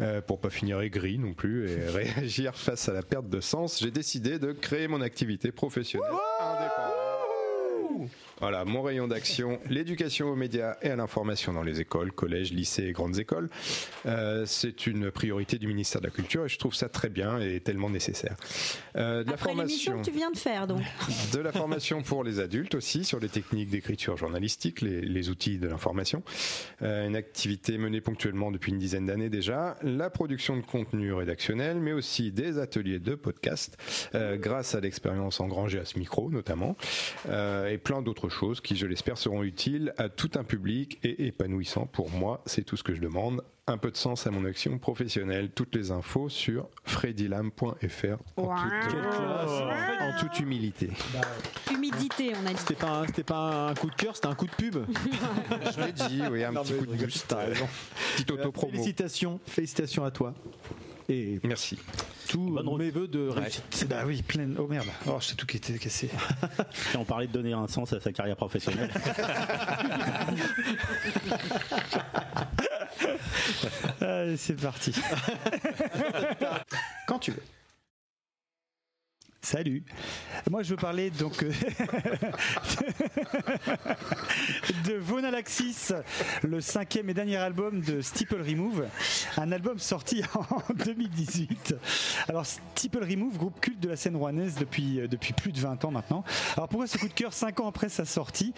[0.00, 3.80] euh, pour pas finir aigri non plus et réagir face à la perte de sens.
[3.80, 6.08] J'ai décidé de créer mon activité professionnelle
[6.40, 6.93] indépendante.
[8.44, 12.84] Voilà, mon rayon d'action, l'éducation aux médias et à l'information dans les écoles, collèges, lycées
[12.84, 13.48] et grandes écoles.
[14.04, 17.40] Euh, c'est une priorité du ministère de la Culture et je trouve ça très bien
[17.40, 18.36] et tellement nécessaire.
[18.96, 20.82] Euh, de la Après l'émission formation que tu viens de faire, donc.
[21.32, 25.56] de la formation pour les adultes aussi sur les techniques d'écriture journalistique, les, les outils
[25.56, 26.22] de l'information.
[26.82, 29.78] Euh, une activité menée ponctuellement depuis une dizaine d'années déjà.
[29.80, 33.78] La production de contenu rédactionnel, mais aussi des ateliers de podcast,
[34.14, 36.76] euh, grâce à l'expérience engrangée à ce micro notamment,
[37.26, 41.86] et plein d'autres choses qui, je l'espère, seront utiles à tout un public et épanouissant
[41.86, 42.42] pour moi.
[42.46, 43.42] C'est tout ce que je demande.
[43.66, 45.50] Un peu de sens à mon action professionnelle.
[45.54, 48.96] Toutes les infos sur freddylam.fr en, toute-
[50.00, 50.90] en toute humilité.
[51.72, 52.56] Humidité, on a dit.
[52.58, 54.76] C'était pas, un- c'était pas un coup de cœur, c'était un coup de pub.
[55.76, 57.66] Je l'ai dit, oui, un Non, petit coup de raison.
[58.14, 58.70] Petite auto-promo.
[58.72, 60.34] Félicitations, félicitations à toi.
[61.08, 61.78] Et merci.
[62.28, 63.86] Tous mes voeux de réussite.
[63.88, 64.56] Bah oui, pleine.
[64.58, 64.86] Oh merde.
[65.06, 66.08] Oh, je sais tout qui était cassé.
[66.94, 68.90] Et on parlait de donner un sens à sa carrière professionnelle.
[74.00, 74.92] Allez, c'est parti.
[77.06, 77.42] Quand tu veux.
[79.44, 79.84] Salut.
[80.50, 81.50] Moi, je veux parler donc euh,
[84.86, 85.92] de Vonalaxis,
[86.42, 88.86] le cinquième et dernier album de Steeple Remove,
[89.36, 91.74] un album sorti en 2018.
[92.26, 95.84] Alors, Steeple Remove, groupe culte de la scène rouennaise depuis, euh, depuis plus de 20
[95.84, 96.24] ans maintenant.
[96.56, 98.54] Alors, pourquoi ce coup de cœur 5 ans après sa sortie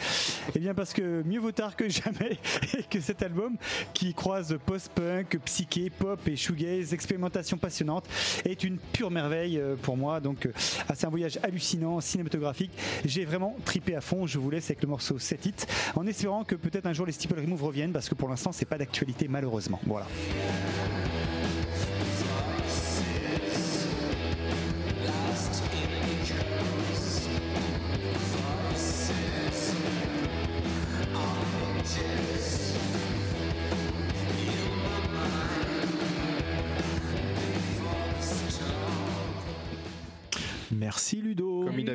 [0.55, 2.39] Eh bien, parce que mieux vaut tard que jamais
[2.79, 3.57] et que cet album
[3.93, 8.07] qui croise post-punk, psyché, pop et shoegaze, expérimentation passionnante,
[8.45, 10.21] est une pure merveille euh, pour moi.
[10.21, 10.47] Donc,
[10.89, 12.73] ah, c'est un voyage hallucinant, cinématographique.
[13.05, 14.27] J'ai vraiment tripé à fond.
[14.27, 15.55] Je vous laisse avec le morceau 7 hits,
[15.95, 18.67] en espérant que peut-être un jour les Steeple Remove reviennent, parce que pour l'instant, c'est
[18.67, 19.81] pas d'actualité malheureusement.
[19.87, 20.07] Voilà.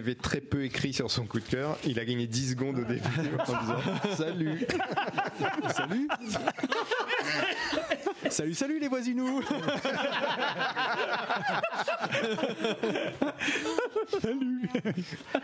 [0.01, 2.83] Avait très peu écrit sur son coup de cœur, il a gagné 10 secondes au
[2.83, 3.01] début
[3.47, 4.67] en disant Salut.
[5.75, 6.07] Salut
[8.31, 9.41] Salut, salut les voisinous
[14.21, 14.69] Salut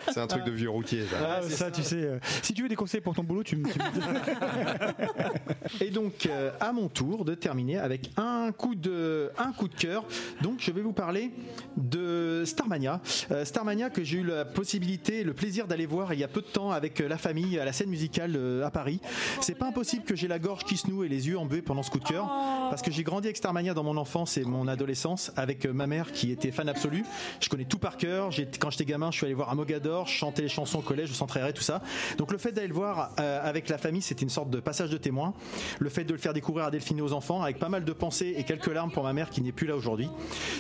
[0.09, 1.05] C'est un truc de vieux routier.
[1.05, 1.17] ça.
[1.21, 3.67] Ah, ça, tu sais, euh, si tu veux des conseils pour ton boulot, tu me.
[5.81, 9.75] Et donc, euh, à mon tour de terminer avec un coup de, un coup de
[9.75, 10.05] cœur.
[10.41, 11.31] Donc, je vais vous parler
[11.75, 13.01] de Starmania.
[13.31, 16.41] Euh, Starmania que j'ai eu la possibilité, le plaisir d'aller voir il y a peu
[16.41, 19.01] de temps avec la famille à la scène musicale à Paris.
[19.41, 21.83] C'est pas impossible que j'ai la gorge qui se noue et les yeux embués pendant
[21.83, 22.29] ce coup de cœur.
[22.77, 25.87] Parce que j'ai grandi avec Starmania dans mon enfance et mon adolescence avec euh, ma
[25.87, 27.03] mère qui était fan absolue.
[27.39, 28.29] Je connais tout par cœur.
[28.59, 31.15] Quand j'étais gamin, je suis allé voir à Mogador, chantais les chansons au collège, je
[31.15, 31.81] s'entraînerais, tout ça.
[32.19, 34.91] Donc le fait d'aller le voir euh, avec la famille, c'était une sorte de passage
[34.91, 35.33] de témoin.
[35.79, 37.93] Le fait de le faire découvrir à Delphine et aux enfants, avec pas mal de
[37.93, 40.07] pensées et quelques larmes pour ma mère qui n'est plus là aujourd'hui.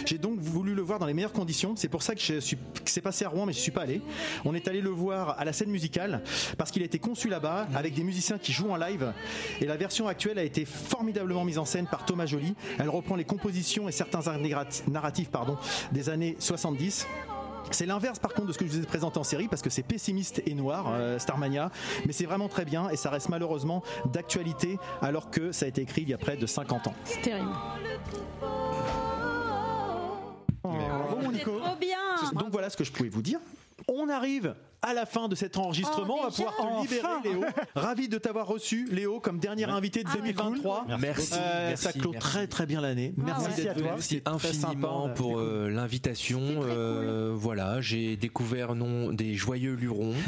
[0.07, 1.75] J'ai donc voulu le voir dans les meilleures conditions.
[1.75, 2.21] C'est pour ça que
[2.85, 4.01] c'est passé à Rouen, mais je suis pas allé.
[4.43, 6.23] On est allé le voir à la scène musicale
[6.57, 9.13] parce qu'il a été conçu là-bas avec des musiciens qui jouent en live.
[9.61, 12.55] Et la version actuelle a été formidablement mise en scène par Thomas Joly.
[12.79, 14.21] Elle reprend les compositions et certains
[14.87, 15.57] narratifs pardon,
[15.91, 17.05] des années 70.
[17.69, 19.69] C'est l'inverse par contre de ce que je vous ai présenté en série parce que
[19.69, 21.69] c'est pessimiste et noir, euh, Starmania,
[22.05, 25.81] mais c'est vraiment très bien et ça reste malheureusement d'actualité alors que ça a été
[25.81, 26.93] écrit il y a près de 50 ans.
[27.03, 27.49] C'est terrible.
[30.63, 31.59] Bravo, mon C'est Nico.
[31.59, 31.97] trop bien.
[32.39, 33.39] Donc voilà ce que je pouvais vous dire.
[33.89, 36.17] On arrive à la fin de cet enregistrement.
[36.19, 37.41] Oh, on va pouvoir te libérer, Enfin Léo.
[37.75, 40.33] Ravi de t'avoir reçu, Léo, comme dernier invité de Ah ouais.
[40.33, 40.85] 2023.
[40.99, 42.27] Merci, Euh, merci, ça clôt merci.
[42.29, 43.13] très très bien l'année.
[43.17, 43.47] Merci, ouais.
[43.49, 43.87] Merci à toi.
[43.91, 45.13] Merci infiniment sympa.
[45.15, 46.41] pour euh, l'invitation.
[46.63, 50.13] Euh, Voilà, j'ai découvert non des joyeux lurons.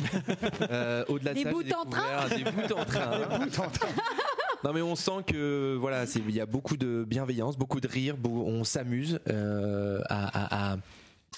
[0.72, 3.12] Euh, Au-delà de Des ça, bouts en découvert des bouts en train.
[4.64, 8.18] Non mais on sent que voilà, il y a beaucoup de bienveillance, beaucoup de rire,
[8.18, 10.78] beau- on s'amuse euh, à, à- à-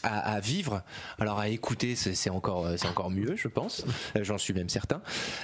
[0.03, 0.81] à- à vivre.
[1.19, 3.85] Alors à écouter, c'est c'est encore euh, c'est encore mieux, je pense.
[4.15, 5.01] Euh, J'en suis même certain.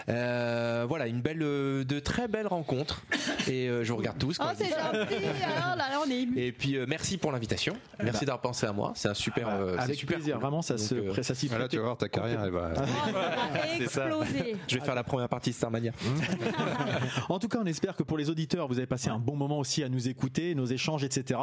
[0.10, 3.02] Euh, voilà, une belle, euh, de très belles rencontres.
[3.48, 4.38] Et euh, je vous regarde tous.
[4.40, 5.16] Oh, quand je c'est gentil.
[5.46, 6.38] Alors là, là, on est ému.
[6.40, 7.76] Et puis euh, merci pour l'invitation.
[8.04, 8.94] Merci d'avoir pensé à moi.
[8.96, 9.48] C'est un super.
[9.50, 10.42] euh, c'est Avec super plaisir, cool.
[10.42, 12.52] vraiment, ça Donc, se euh, ça s'y Ah, Là, tu vas voir, ta carrière, elle
[12.52, 12.72] va.
[12.76, 12.80] Oh,
[13.90, 14.06] ça.
[14.06, 14.56] exploser.
[14.68, 15.92] Je vais faire la première partie de Starmania.
[17.30, 19.60] En tout cas, on espère que pour les auditeurs, vous avez passé un bon moment
[19.60, 21.40] aussi à nous écouter, nos échanges, etc.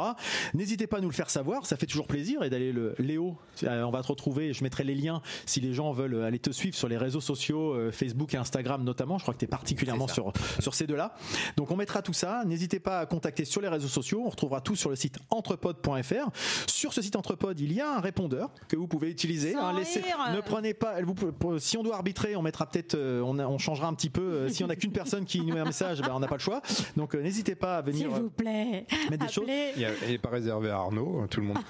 [0.53, 2.43] N'hésitez pas à nous le faire savoir, ça fait toujours plaisir.
[2.43, 4.53] Et d'aller le Léo, euh, on va te retrouver.
[4.53, 7.73] Je mettrai les liens si les gens veulent aller te suivre sur les réseaux sociaux,
[7.73, 9.17] euh, Facebook et Instagram notamment.
[9.17, 11.13] Je crois que tu es particulièrement sur, sur ces deux-là.
[11.57, 12.43] Donc on mettra tout ça.
[12.45, 14.23] N'hésitez pas à contacter sur les réseaux sociaux.
[14.25, 16.29] On retrouvera tout sur le site entrepod.fr.
[16.67, 19.55] Sur ce site entrepod, il y a un répondeur que vous pouvez utiliser.
[19.55, 19.73] Hein.
[19.77, 20.01] Laissez-
[20.33, 20.95] ne prenez pas.
[21.01, 21.15] Vous,
[21.59, 24.21] si on doit arbitrer, on mettra peut-être, euh, on, changera un petit peu.
[24.21, 26.35] euh, si on n'a qu'une personne qui nous met un message, ben, on n'a pas
[26.35, 26.61] le choix.
[26.97, 28.85] Donc euh, n'hésitez pas à venir S'il vous plaît.
[28.91, 29.45] euh, mettre des choses.
[29.47, 31.57] Il n'est pas réservé à Arnaud, tout le monde.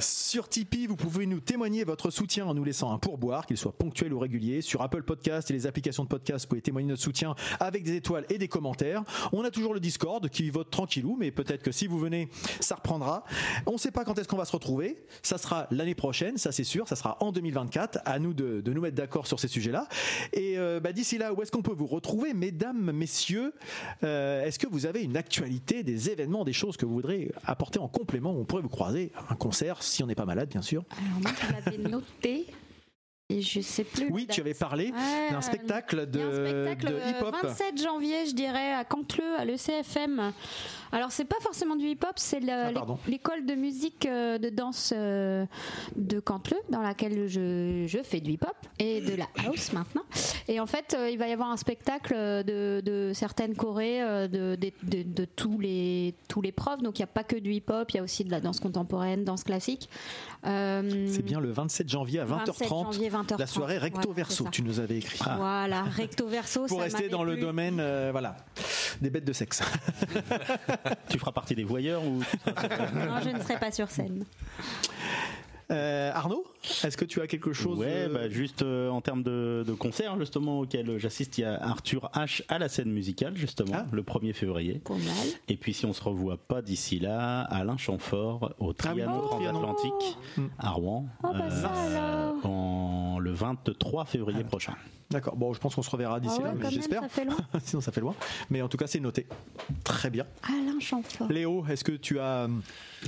[0.00, 3.72] Sur Tipeee, vous pouvez nous témoigner votre soutien en nous laissant un pourboire, qu'il soit
[3.72, 4.60] ponctuel ou régulier.
[4.60, 7.96] Sur Apple Podcast et les applications de podcast, vous pouvez témoigner notre soutien avec des
[7.96, 9.02] étoiles et des commentaires.
[9.32, 12.28] On a toujours le Discord qui vote tranquillou, mais peut-être que si vous venez,
[12.60, 13.24] ça reprendra.
[13.66, 15.04] On ne sait pas quand est-ce qu'on va se retrouver.
[15.22, 16.88] Ça sera l'année prochaine, ça c'est sûr.
[16.88, 18.00] Ça sera en 2024.
[18.04, 19.88] À nous de, nous mettre d'accord sur ces sujets-là.
[20.32, 23.52] Et euh, bah, d'ici là, où est-ce qu'on peut vous retrouver, mesdames, messieurs
[24.02, 27.78] Euh, Est-ce que vous avez une actualité, des événements, des choses que vous voudrez apporter
[27.78, 30.84] en complément On pourrait vous croiser un concert, si on n'est pas malade, bien sûr.
[30.92, 32.46] Alors moi, je l'avais noté.
[33.30, 34.08] Et je sais plus.
[34.10, 37.34] Oui, tu avais parlé Ouais, d'un spectacle de, spectacle de euh, hip-hop.
[37.42, 40.32] 27 janvier, je dirais, à Cantleux, à l'ECFM.
[40.92, 42.70] Alors c'est pas forcément du hip-hop, c'est Ah,
[43.08, 45.44] l'école de musique euh, de danse euh,
[45.96, 50.02] de Cantleux dans laquelle je, je fais du hip-hop et de la house maintenant.
[50.48, 54.28] Et en fait, euh, il va y avoir un spectacle de, de certaines chorés euh,
[54.28, 56.82] de, de, de- de tous les tous les profs.
[56.82, 58.60] Donc il n'y a pas que du hip-hop, il y a aussi de la danse
[58.60, 59.88] contemporaine, danse classique.
[60.44, 64.46] C'est bien le 27 janvier à 27 20h30, janvier, 20h30, la soirée recto voilà, verso
[64.52, 65.18] tu nous avais écrit.
[65.36, 66.66] Voilà, recto verso.
[66.66, 67.76] Pour ça rester dans le domaine,
[68.10, 68.36] voilà,
[69.00, 69.62] des bêtes de sexe.
[71.08, 74.24] Tu feras partie des voyeurs ou Non, je ne serai pas sur scène.
[75.70, 76.44] Euh, Arnaud,
[76.84, 79.72] est-ce que tu as quelque chose Ouais, euh, bah, juste euh, en termes de, de
[79.72, 83.86] concerts justement auxquels j'assiste, il y a Arthur H à la scène musicale justement Ah.
[83.90, 84.80] le 1er février.
[84.84, 85.02] Pas mal.
[85.48, 89.26] Et puis si on se revoit pas d'ici là, Alain Chamfort au Ah Trianon oh.
[89.28, 90.46] Transatlantique Mm.
[90.58, 92.44] à Rouen Oh, bah, ça, alors.
[92.46, 94.48] en le 23 février Ah.
[94.48, 94.74] prochain.
[95.10, 97.02] D'accord, bon, je pense qu'on se reverra d'ici Ah ouais, là, j'espère.
[97.02, 97.36] ça fait loin.
[97.64, 98.14] Sinon, ça fait loin.
[98.50, 99.26] Mais en tout cas, c'est noté.
[99.84, 100.24] Très bien.
[100.42, 101.28] Alain Chamfort.
[101.30, 102.48] Léo, est-ce que tu as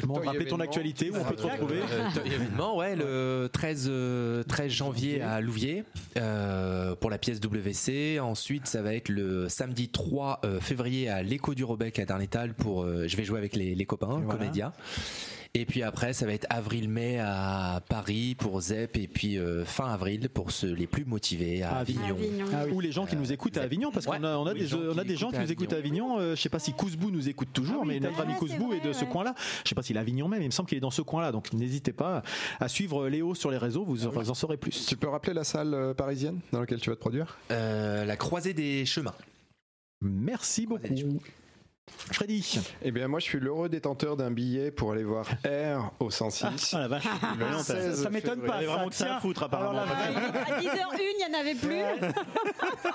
[0.04, 3.48] bon, Toy rappelé ton actualité où on peut te retrouver Euh, Toy événement, ouais, le
[3.52, 5.84] 13, euh, 13 janvier à Louviers
[6.16, 8.18] euh, pour la pièce WC.
[8.20, 12.54] Ensuite, ça va être le samedi 3 euh, février à l'Écho du Robec à Darnétal
[12.54, 12.82] pour.
[12.82, 14.38] euh, je vais jouer avec les, les copains, Voilà.
[14.38, 14.72] Comédia.
[15.54, 19.88] Et puis après, ça va être avril-mai à Paris pour ZEP et puis euh, fin
[19.92, 22.16] avril pour ceux les plus motivés à À Avignon.
[22.16, 22.46] Avignon.
[22.52, 22.76] Avignon.
[22.76, 24.78] Ou les gens qui nous écoutent à Avignon, parce qu'on a, on a des, gens
[24.78, 26.18] on a qui des gens qui nous écoutent à Avignon.
[26.18, 28.54] Euh, je sais pas si Cousbou nous écoute toujours, Ah oui, mais notre ami c'est
[28.54, 29.34] est de ce coin-là.
[29.64, 31.02] Je sais pas s'il est à Avignon même, il me semble qu'il est dans ce
[31.02, 31.32] coin-là.
[31.32, 32.22] Donc n'hésitez pas
[32.60, 34.86] à suivre Léo sur les réseaux, vous, vous en saurez plus.
[34.86, 37.38] Tu peux rappeler la salle euh, parisienne dans laquelle tu vas te produire?
[37.50, 39.14] Euh, la croisée des chemins.
[40.00, 41.20] Merci beaucoup.
[42.12, 46.10] Freddy, Eh bien, moi, je suis l'heureux détenteur d'un billet pour aller voir R au
[46.10, 46.74] 106.
[46.74, 47.04] Ah la vache,
[47.38, 49.70] Le 16 ça m'étonne pas, T'avais vraiment ça que ça à foutre apparemment.
[49.82, 49.92] Alors là,
[50.56, 52.10] À 10h01, il n'y en avait plus.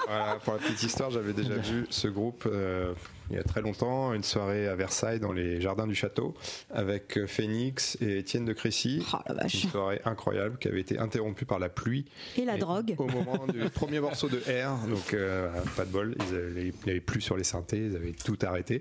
[0.08, 2.94] Voilà, pour la petite histoire, j'avais déjà vu ce groupe euh,
[3.30, 6.34] il y a très longtemps, une soirée à Versailles dans les jardins du château
[6.70, 9.06] avec euh, Phoenix et Étienne de Crécy.
[9.14, 9.64] Oh la vache.
[9.64, 12.06] Une soirée incroyable qui avait été interrompue par la pluie.
[12.38, 12.96] Et la Et drogue.
[12.98, 16.74] Au moment du premier morceau de R, donc euh, pas de bol, ils avaient- il
[16.86, 18.81] n'y avait plus sur les synthés, ils avaient tout arrêté.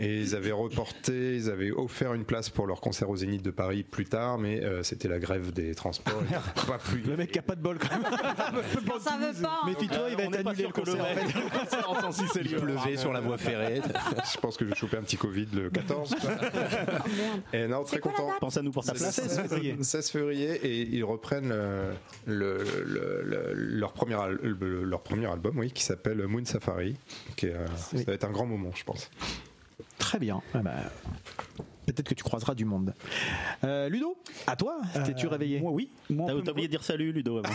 [0.00, 3.50] Et ils avaient reporté, ils avaient offert une place pour leur concert au Zénith de
[3.50, 6.22] Paris plus tard, mais euh, c'était la grève des transports.
[6.22, 6.98] N'ont pas pu.
[6.98, 8.02] le mec qui a pas de bol quand même.
[9.00, 9.48] Ça veut pas.
[9.50, 9.66] hein.
[9.66, 11.00] Méfie-toi, il va être annulé le concert.
[11.04, 11.24] en fait.
[11.34, 13.80] Le concert en 106 est Il pleuvait sur la voie ferrée.
[14.32, 16.14] Je pense que je vais choper un petit Covid le 14.
[16.20, 16.30] quoi.
[16.30, 17.40] Oh, merde.
[17.52, 18.30] Et non, très content.
[18.40, 19.14] Pense à nous pour ta place.
[19.20, 19.76] 16 février.
[19.82, 21.92] 16 février et ils reprennent le-
[22.26, 26.96] le- le- le- leur, premier al- le- leur premier album oui, qui s'appelle Moon Safari.
[27.36, 27.98] Qui est, euh, Oui.
[27.98, 29.10] Ça va être un grand moment, je pense.
[29.98, 30.40] Très bien.
[30.54, 30.76] Ah bah,
[31.88, 32.92] Peut-être que tu croiseras du monde.
[33.64, 35.90] Euh, Ludo, à toi T'es-tu Euh, réveillé Moi, oui.
[36.08, 37.54] T'as oublié de dire salut Ludo avant.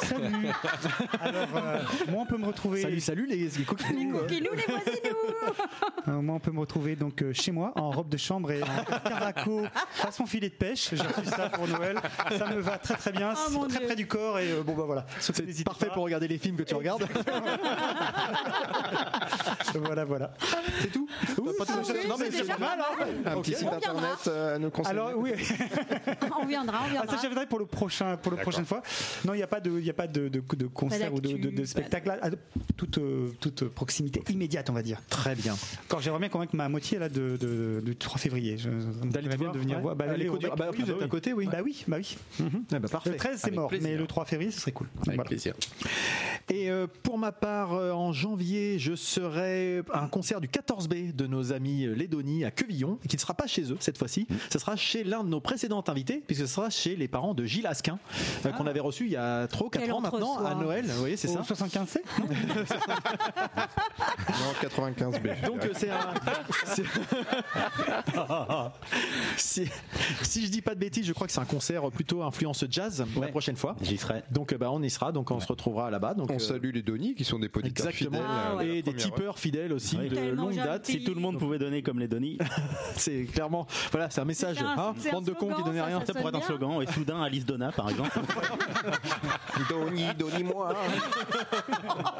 [0.00, 0.48] Salut.
[1.20, 1.78] Alors, euh,
[2.08, 2.82] moi, on peut me retrouver.
[2.82, 4.22] Salut, salut les, les coquinous.
[4.22, 5.16] Nous les voisinous
[6.08, 8.62] Euh, moi, on peut me retrouver donc euh, chez moi en robe de chambre et
[8.62, 8.66] en
[9.08, 10.88] caraco façon filet de pêche.
[10.92, 11.98] J'ai reçu ça pour Noël.
[12.36, 13.32] Ça me va très très bien.
[13.54, 13.86] Oh, très Dieu.
[13.86, 15.06] près du corps et euh, bon bah voilà.
[15.20, 15.94] C'est parfait pas.
[15.94, 17.06] pour regarder les films que tu regardes.
[19.74, 20.32] Voilà voilà.
[20.80, 21.52] C'est tout oui,
[22.08, 22.78] Non, mais c'est pas mal.
[22.80, 23.06] hein.
[23.26, 24.98] Un petit site On internet euh, à nous conseiller.
[24.98, 25.32] Alors oui.
[26.42, 28.50] On viendra, on Ah, ça je viendrai pour le prochain pour le D'accord.
[28.52, 28.82] prochaine fois.
[29.24, 31.20] Non, il n'y a pas de il y a pas de, de, de concert ou
[31.20, 32.30] de, de, de d'actu, spectacle à
[32.76, 35.00] toute euh, toute proximité immédiate on va dire.
[35.08, 35.54] Très bien.
[35.88, 38.56] Quand j'aimerais bien convaincre ma moitié là de, de, du 3 février.
[38.58, 38.68] Je,
[39.04, 39.82] D'aller bien de venir ouais.
[39.82, 39.96] voir.
[39.96, 40.90] Bah, du- bec, bah, en plus, oui.
[40.90, 41.48] vous êtes à côté, oui.
[41.50, 42.16] Bah oui, bah oui.
[42.72, 43.10] Ah bah, parfait.
[43.10, 43.88] Le 13 c'est mort, plaisir.
[43.88, 44.88] mais le 3 février ce serait cool.
[45.02, 45.24] Avec Voilà.
[45.24, 45.54] plaisir.
[46.48, 51.14] Et euh, pour ma part, euh, en janvier, je serai à un concert du 14B
[51.14, 54.26] de nos amis Lédonie à Quevillon, qui ne sera pas chez eux cette fois-ci.
[54.50, 57.44] Ce sera chez l'un de nos précédents invités, puisque ce sera chez les parents de
[57.44, 57.98] Gilles Asquin,
[58.46, 60.86] euh, qu'on avait reçu il y a 3 ou 4 Quel ans maintenant, à Noël.
[60.86, 62.26] Vous voyez, c'est ça 75 C Non,
[64.62, 65.46] 95B.
[65.46, 66.14] Donc euh, c'est un.
[69.36, 69.68] si,
[70.22, 73.04] si je dis pas de bêtises, je crois que c'est un concert plutôt influence jazz
[73.14, 73.28] la Ouais.
[73.30, 73.76] prochaine fois.
[73.82, 74.22] J'y serai.
[74.30, 76.14] Donc euh, bah, on y sera, donc on se retrouvera là-bas.
[76.14, 78.18] Donc, On euh, salue les Donny qui sont des poditeurs Exactement.
[78.18, 78.30] fidèles.
[78.30, 80.86] Ah la et des tipeurs fidèles aussi de longue date.
[80.86, 82.38] Si tout le monde pouvait donner comme les Donny,
[83.00, 84.56] C'est clairement, voilà, c'est un message.
[84.58, 86.00] C'est un- hein, c'est un bande de cons qui ça, rien.
[86.00, 86.46] ça ça pourrait être un bien.
[86.46, 86.82] slogan.
[86.82, 88.10] Et soudain, Alice Donna, par exemple.
[89.68, 90.74] Donny, Donny-moi.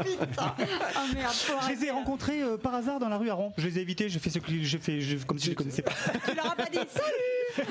[0.02, 3.52] Oh merde, faut Je les ai rencontrés euh, par hasard dans la rue à Rouen.
[3.58, 5.56] Je les ai évités, j'ai fait ce que j'ai fait je- comme si je les
[5.56, 5.92] connaissais pas.
[6.28, 7.66] Tu leur as pas dit salut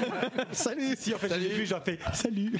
[0.51, 0.95] Salut.
[0.97, 2.53] si en fait je les ai vus, j'ai fait salut.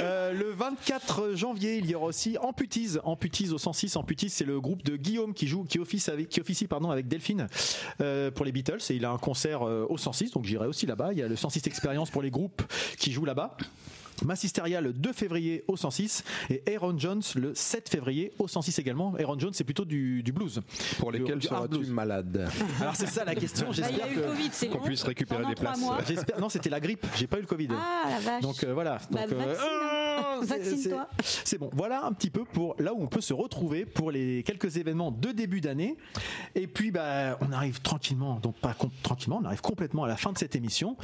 [0.00, 3.00] Euh, le 24 janvier, il y aura aussi Amputise.
[3.04, 3.96] Amputise au 106.
[3.96, 7.08] Amputise, c'est le groupe de Guillaume qui joue, qui officie avec, qui officie pardon avec
[7.08, 7.48] Delphine
[8.00, 8.61] euh, pour les Beatles.
[8.90, 11.12] Et il a un concert euh, au 106, donc j'irai aussi là-bas.
[11.12, 12.62] Il y a le 106 Experience pour les groupes
[12.98, 13.56] qui jouent là-bas.
[14.24, 19.14] Massisteria le 2 février au 106 et Aaron Jones le 7 février au 106 également.
[19.18, 20.60] Aaron Jones, c'est plutôt du, du blues.
[20.98, 22.48] Pour lesquels seras-tu malade?
[22.80, 23.66] Alors c'est ça la question.
[23.68, 25.80] Bah, J'espère qu'on puisse récupérer des places.
[26.06, 26.40] J'espère.
[26.40, 27.06] Non, c'était la grippe.
[27.16, 27.68] J'ai pas eu le Covid.
[27.72, 28.42] Ah la vache.
[28.42, 28.98] Donc euh, voilà.
[29.10, 31.08] Bah, euh, vaccine, ah, c'est- Vaccine-toi.
[31.22, 31.70] c'est- bon.
[31.72, 35.10] Voilà un petit peu pour là où on peut se retrouver pour les quelques événements
[35.10, 35.96] de début d'année.
[36.54, 40.32] Et puis bah on arrive tranquillement, donc pas tranquillement, on arrive complètement à la fin
[40.32, 40.96] de cette émission.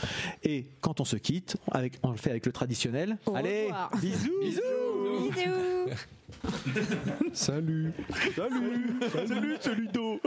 [0.43, 3.08] Et quand on se quitte, avec, on le fait avec le traditionnel.
[3.27, 3.91] Au Allez, revoir.
[4.01, 4.41] bisous.
[4.41, 5.91] Bisous.
[7.33, 7.93] Salut.
[8.35, 10.20] Salut, salut, c'est Ludo.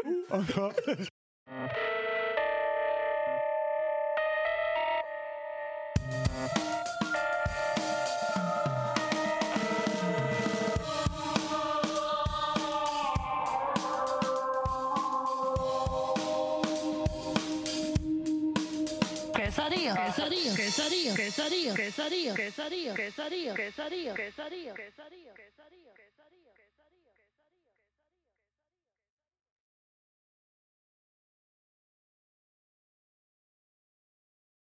[20.82, 25.50] quesadilla, quesadilla, quesadilla, quesadilla, quesadilla, quesadilla, quesadilla, quesadilla.